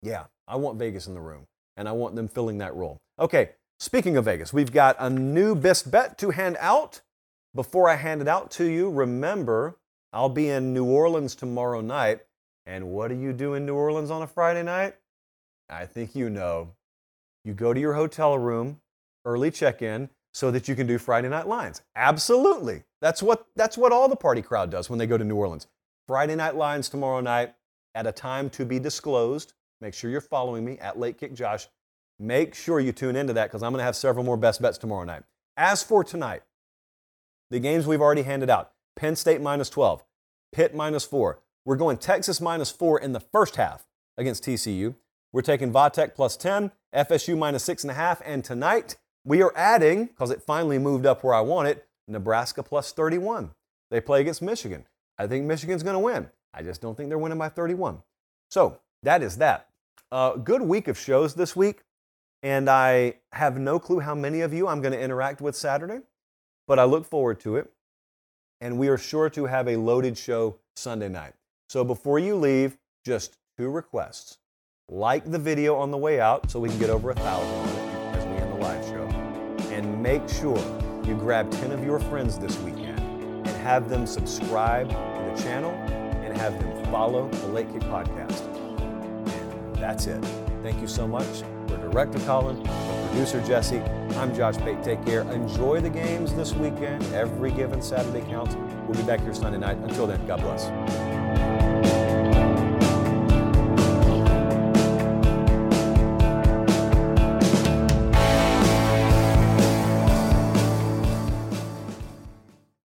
Yeah, 0.03 0.25
I 0.47 0.57
want 0.57 0.79
Vegas 0.79 1.07
in 1.07 1.15
the 1.15 1.21
room, 1.21 1.47
and 1.81 1.89
I 1.89 1.93
want 1.93 2.15
them 2.15 2.29
filling 2.29 2.59
that 2.59 2.77
role. 2.77 3.01
Okay, 3.19 3.53
speaking 3.79 4.19
of 4.19 4.27
Vegas, 4.27 4.53
we've 4.53 4.71
got 4.71 4.97
a 4.99 5.09
new 5.09 5.55
best 5.55 5.91
bet 5.91 6.19
to 6.19 6.29
hand 6.29 6.59
out. 6.61 7.01
Before 7.55 7.89
I 7.89 7.97
hand 7.97 8.21
it 8.21 8.29
out 8.29 8.51
to 8.53 8.67
you, 8.67 8.91
remember, 8.91 9.79
I'll 10.13 10.29
be 10.29 10.51
in 10.51 10.75
New 10.75 10.85
Orleans 10.85 11.35
tomorrow 11.35 11.81
night. 11.81 12.21
And 12.67 12.91
what 12.91 13.09
do 13.09 13.15
you 13.15 13.33
do 13.33 13.55
in 13.55 13.65
New 13.65 13.75
Orleans 13.75 14.11
on 14.11 14.21
a 14.21 14.27
Friday 14.27 14.63
night? 14.63 14.95
I 15.71 15.87
think 15.87 16.15
you 16.15 16.29
know. 16.29 16.75
You 17.47 17.55
go 17.55 17.73
to 17.73 17.81
your 17.81 17.95
hotel 17.95 18.39
room, 18.39 18.83
early 19.25 19.51
check 19.51 19.81
in, 19.81 20.11
so 20.35 20.51
that 20.51 20.69
you 20.69 20.77
can 20.77 20.87
do 20.87 20.99
Friday 20.99 21.31
Night 21.31 21.49
Lines. 21.49 21.81
Absolutely. 21.97 22.85
That's 23.01 23.23
what, 23.23 23.47
that's 23.57 23.79
what 23.79 23.91
all 23.91 24.11
the 24.11 24.17
party 24.17 24.43
crowd 24.43 24.71
does 24.71 24.91
when 24.91 24.99
they 24.99 25.07
go 25.07 25.17
to 25.17 25.25
New 25.25 25.37
Orleans. 25.37 25.67
Friday 26.07 26.37
Night 26.37 26.57
Lines 26.57 26.91
tomorrow 26.91 27.21
night 27.21 27.55
at 27.95 28.07
a 28.07 28.13
time 28.13 28.51
to 28.51 28.67
be 28.67 28.79
disclosed. 28.79 29.55
Make 29.81 29.95
sure 29.95 30.11
you're 30.11 30.21
following 30.21 30.65
me 30.65 30.79
at 30.79 30.99
Late 30.99 31.19
Kick 31.19 31.33
Josh. 31.35 31.69
Make 32.19 32.55
sure 32.55 32.81
you 32.81 32.93
tune 32.93 33.17
into 33.17 33.33
that 33.33 33.47
because 33.47 33.63
I'm 33.63 33.73
going 33.73 33.81
to 33.81 33.85
have 33.85 33.97
several 33.97 34.25
more 34.25 34.37
best 34.37 34.61
bets 34.61 34.77
tomorrow 34.77 35.05
night. 35.05 35.23
As 35.57 35.83
for 35.83 36.05
tonight, 36.05 36.43
the 37.51 37.61
games 37.61 37.87
we've 37.87 38.01
already 38.01 38.23
handed 38.23 38.51
out 38.51 38.73
Penn 38.95 39.17
State 39.17 39.41
minus 39.41 39.71
12, 39.71 40.05
Pitt 40.53 40.75
minus 40.75 41.05
4. 41.05 41.41
We're 41.65 41.77
going 41.77 41.97
Texas 41.97 42.41
minus 42.41 42.71
4 42.71 43.01
in 43.01 43.13
the 43.13 43.21
first 43.21 43.57
half 43.57 43.87
against 44.19 44.45
TCU. 44.45 44.97
We're 45.33 45.43
taking 45.43 45.73
Vatech 45.73 46.15
plus 46.15 46.37
10, 46.37 46.73
FSU 46.95 47.39
minus 47.39 47.67
6.5, 47.67 48.21
and 48.25 48.45
tonight 48.45 48.97
we 49.25 49.43
are 49.43 49.53
adding, 49.57 50.07
because 50.07 50.31
it 50.31 50.43
finally 50.43 50.79
moved 50.79 51.07
up 51.07 51.23
where 51.23 51.35
I 51.35 51.41
want 51.41 51.69
it, 51.69 51.87
Nebraska 52.07 52.63
plus 52.63 52.93
31. 52.93 53.53
They 53.91 54.01
play 54.01 54.21
against 54.21 54.43
Michigan. 54.43 54.87
I 55.19 55.27
think 55.27 55.47
Michigan's 55.47 55.83
going 55.83 55.95
to 55.95 56.01
win. 56.01 56.31
I 56.53 56.63
just 56.63 56.81
don't 56.81 56.97
think 56.97 57.09
they're 57.09 57.19
winning 57.19 57.39
by 57.39 57.49
31. 57.49 58.03
So 58.51 58.81
that 59.03 59.23
is 59.23 59.39
that. 59.39 59.70
Uh, 60.13 60.35
good 60.35 60.63
week 60.63 60.89
of 60.89 60.99
shows 60.99 61.35
this 61.35 61.55
week, 61.55 61.83
and 62.43 62.69
I 62.69 63.15
have 63.33 63.59
no 63.59 63.79
clue 63.79 64.01
how 64.01 64.15
many 64.15 64.41
of 64.41 64.53
you 64.53 64.67
I'm 64.67 64.81
going 64.81 64.93
to 64.93 65.01
interact 65.01 65.41
with 65.41 65.55
Saturday, 65.55 66.01
but 66.67 66.81
I 66.81 66.85
look 66.85 67.05
forward 67.05 67.39
to 67.41 67.57
it. 67.57 67.71
And 68.61 68.77
we 68.77 68.89
are 68.89 68.99
sure 68.99 69.31
to 69.31 69.47
have 69.47 69.69
a 69.69 69.77
loaded 69.77 70.19
show 70.19 70.57
Sunday 70.75 71.09
night. 71.09 71.35
So 71.69 71.85
before 71.85 72.19
you 72.19 72.35
leave, 72.35 72.77
just 73.05 73.39
two 73.57 73.71
requests. 73.71 74.39
Like 74.89 75.31
the 75.31 75.39
video 75.39 75.77
on 75.77 75.93
the 75.93 75.97
way 75.97 76.21
out 76.21 76.51
so 76.51 76.59
we 76.59 76.69
can 76.69 76.79
get 76.79 76.91
over 76.91 77.11
a 77.11 77.15
thousand 77.15 77.55
on 77.55 77.69
it 77.69 78.17
as 78.19 78.27
we 78.27 78.33
end 78.33 78.53
the 78.53 78.57
live 78.57 78.85
show. 78.85 79.07
and 79.73 80.03
make 80.03 80.29
sure 80.29 80.59
you 81.07 81.15
grab 81.15 81.51
10 81.53 81.71
of 81.71 81.85
your 81.85 82.01
friends 82.01 82.37
this 82.39 82.59
weekend 82.59 82.99
and 82.99 83.49
have 83.49 83.89
them 83.89 84.07
subscribe 84.07 84.89
to 84.89 85.33
the 85.33 85.43
channel 85.43 85.71
and 85.71 86.37
have 86.37 86.59
them 86.59 86.85
follow 86.91 87.29
the 87.29 87.47
Late 87.47 87.73
Kick 87.73 87.83
Podcast. 87.83 88.50
That's 89.81 90.07
it. 90.07 90.23
Thank 90.63 90.81
you 90.81 90.87
so 90.87 91.09
much. 91.09 91.43
For 91.67 91.77
Director 91.79 92.19
Colin, 92.21 92.63
for 92.65 93.09
Producer 93.09 93.41
Jesse, 93.47 93.81
I'm 94.19 94.35
Josh 94.35 94.59
Pate. 94.59 94.83
Take 94.83 95.05
care. 95.07 95.23
Enjoy 95.33 95.81
the 95.81 95.91
games 95.91 96.35
this 96.35 96.53
weekend. 96.53 97.03
Every 97.15 97.51
given 97.51 97.81
Saturday 97.81 98.21
counts. 98.29 98.55
We'll 98.87 98.99
be 98.99 99.05
back 99.05 99.21
here 99.21 99.33
Sunday 99.33 99.59
night. 99.59 99.79
Until 99.79 100.07
then, 100.07 100.25
God 100.27 100.43
bless. 100.43 101.70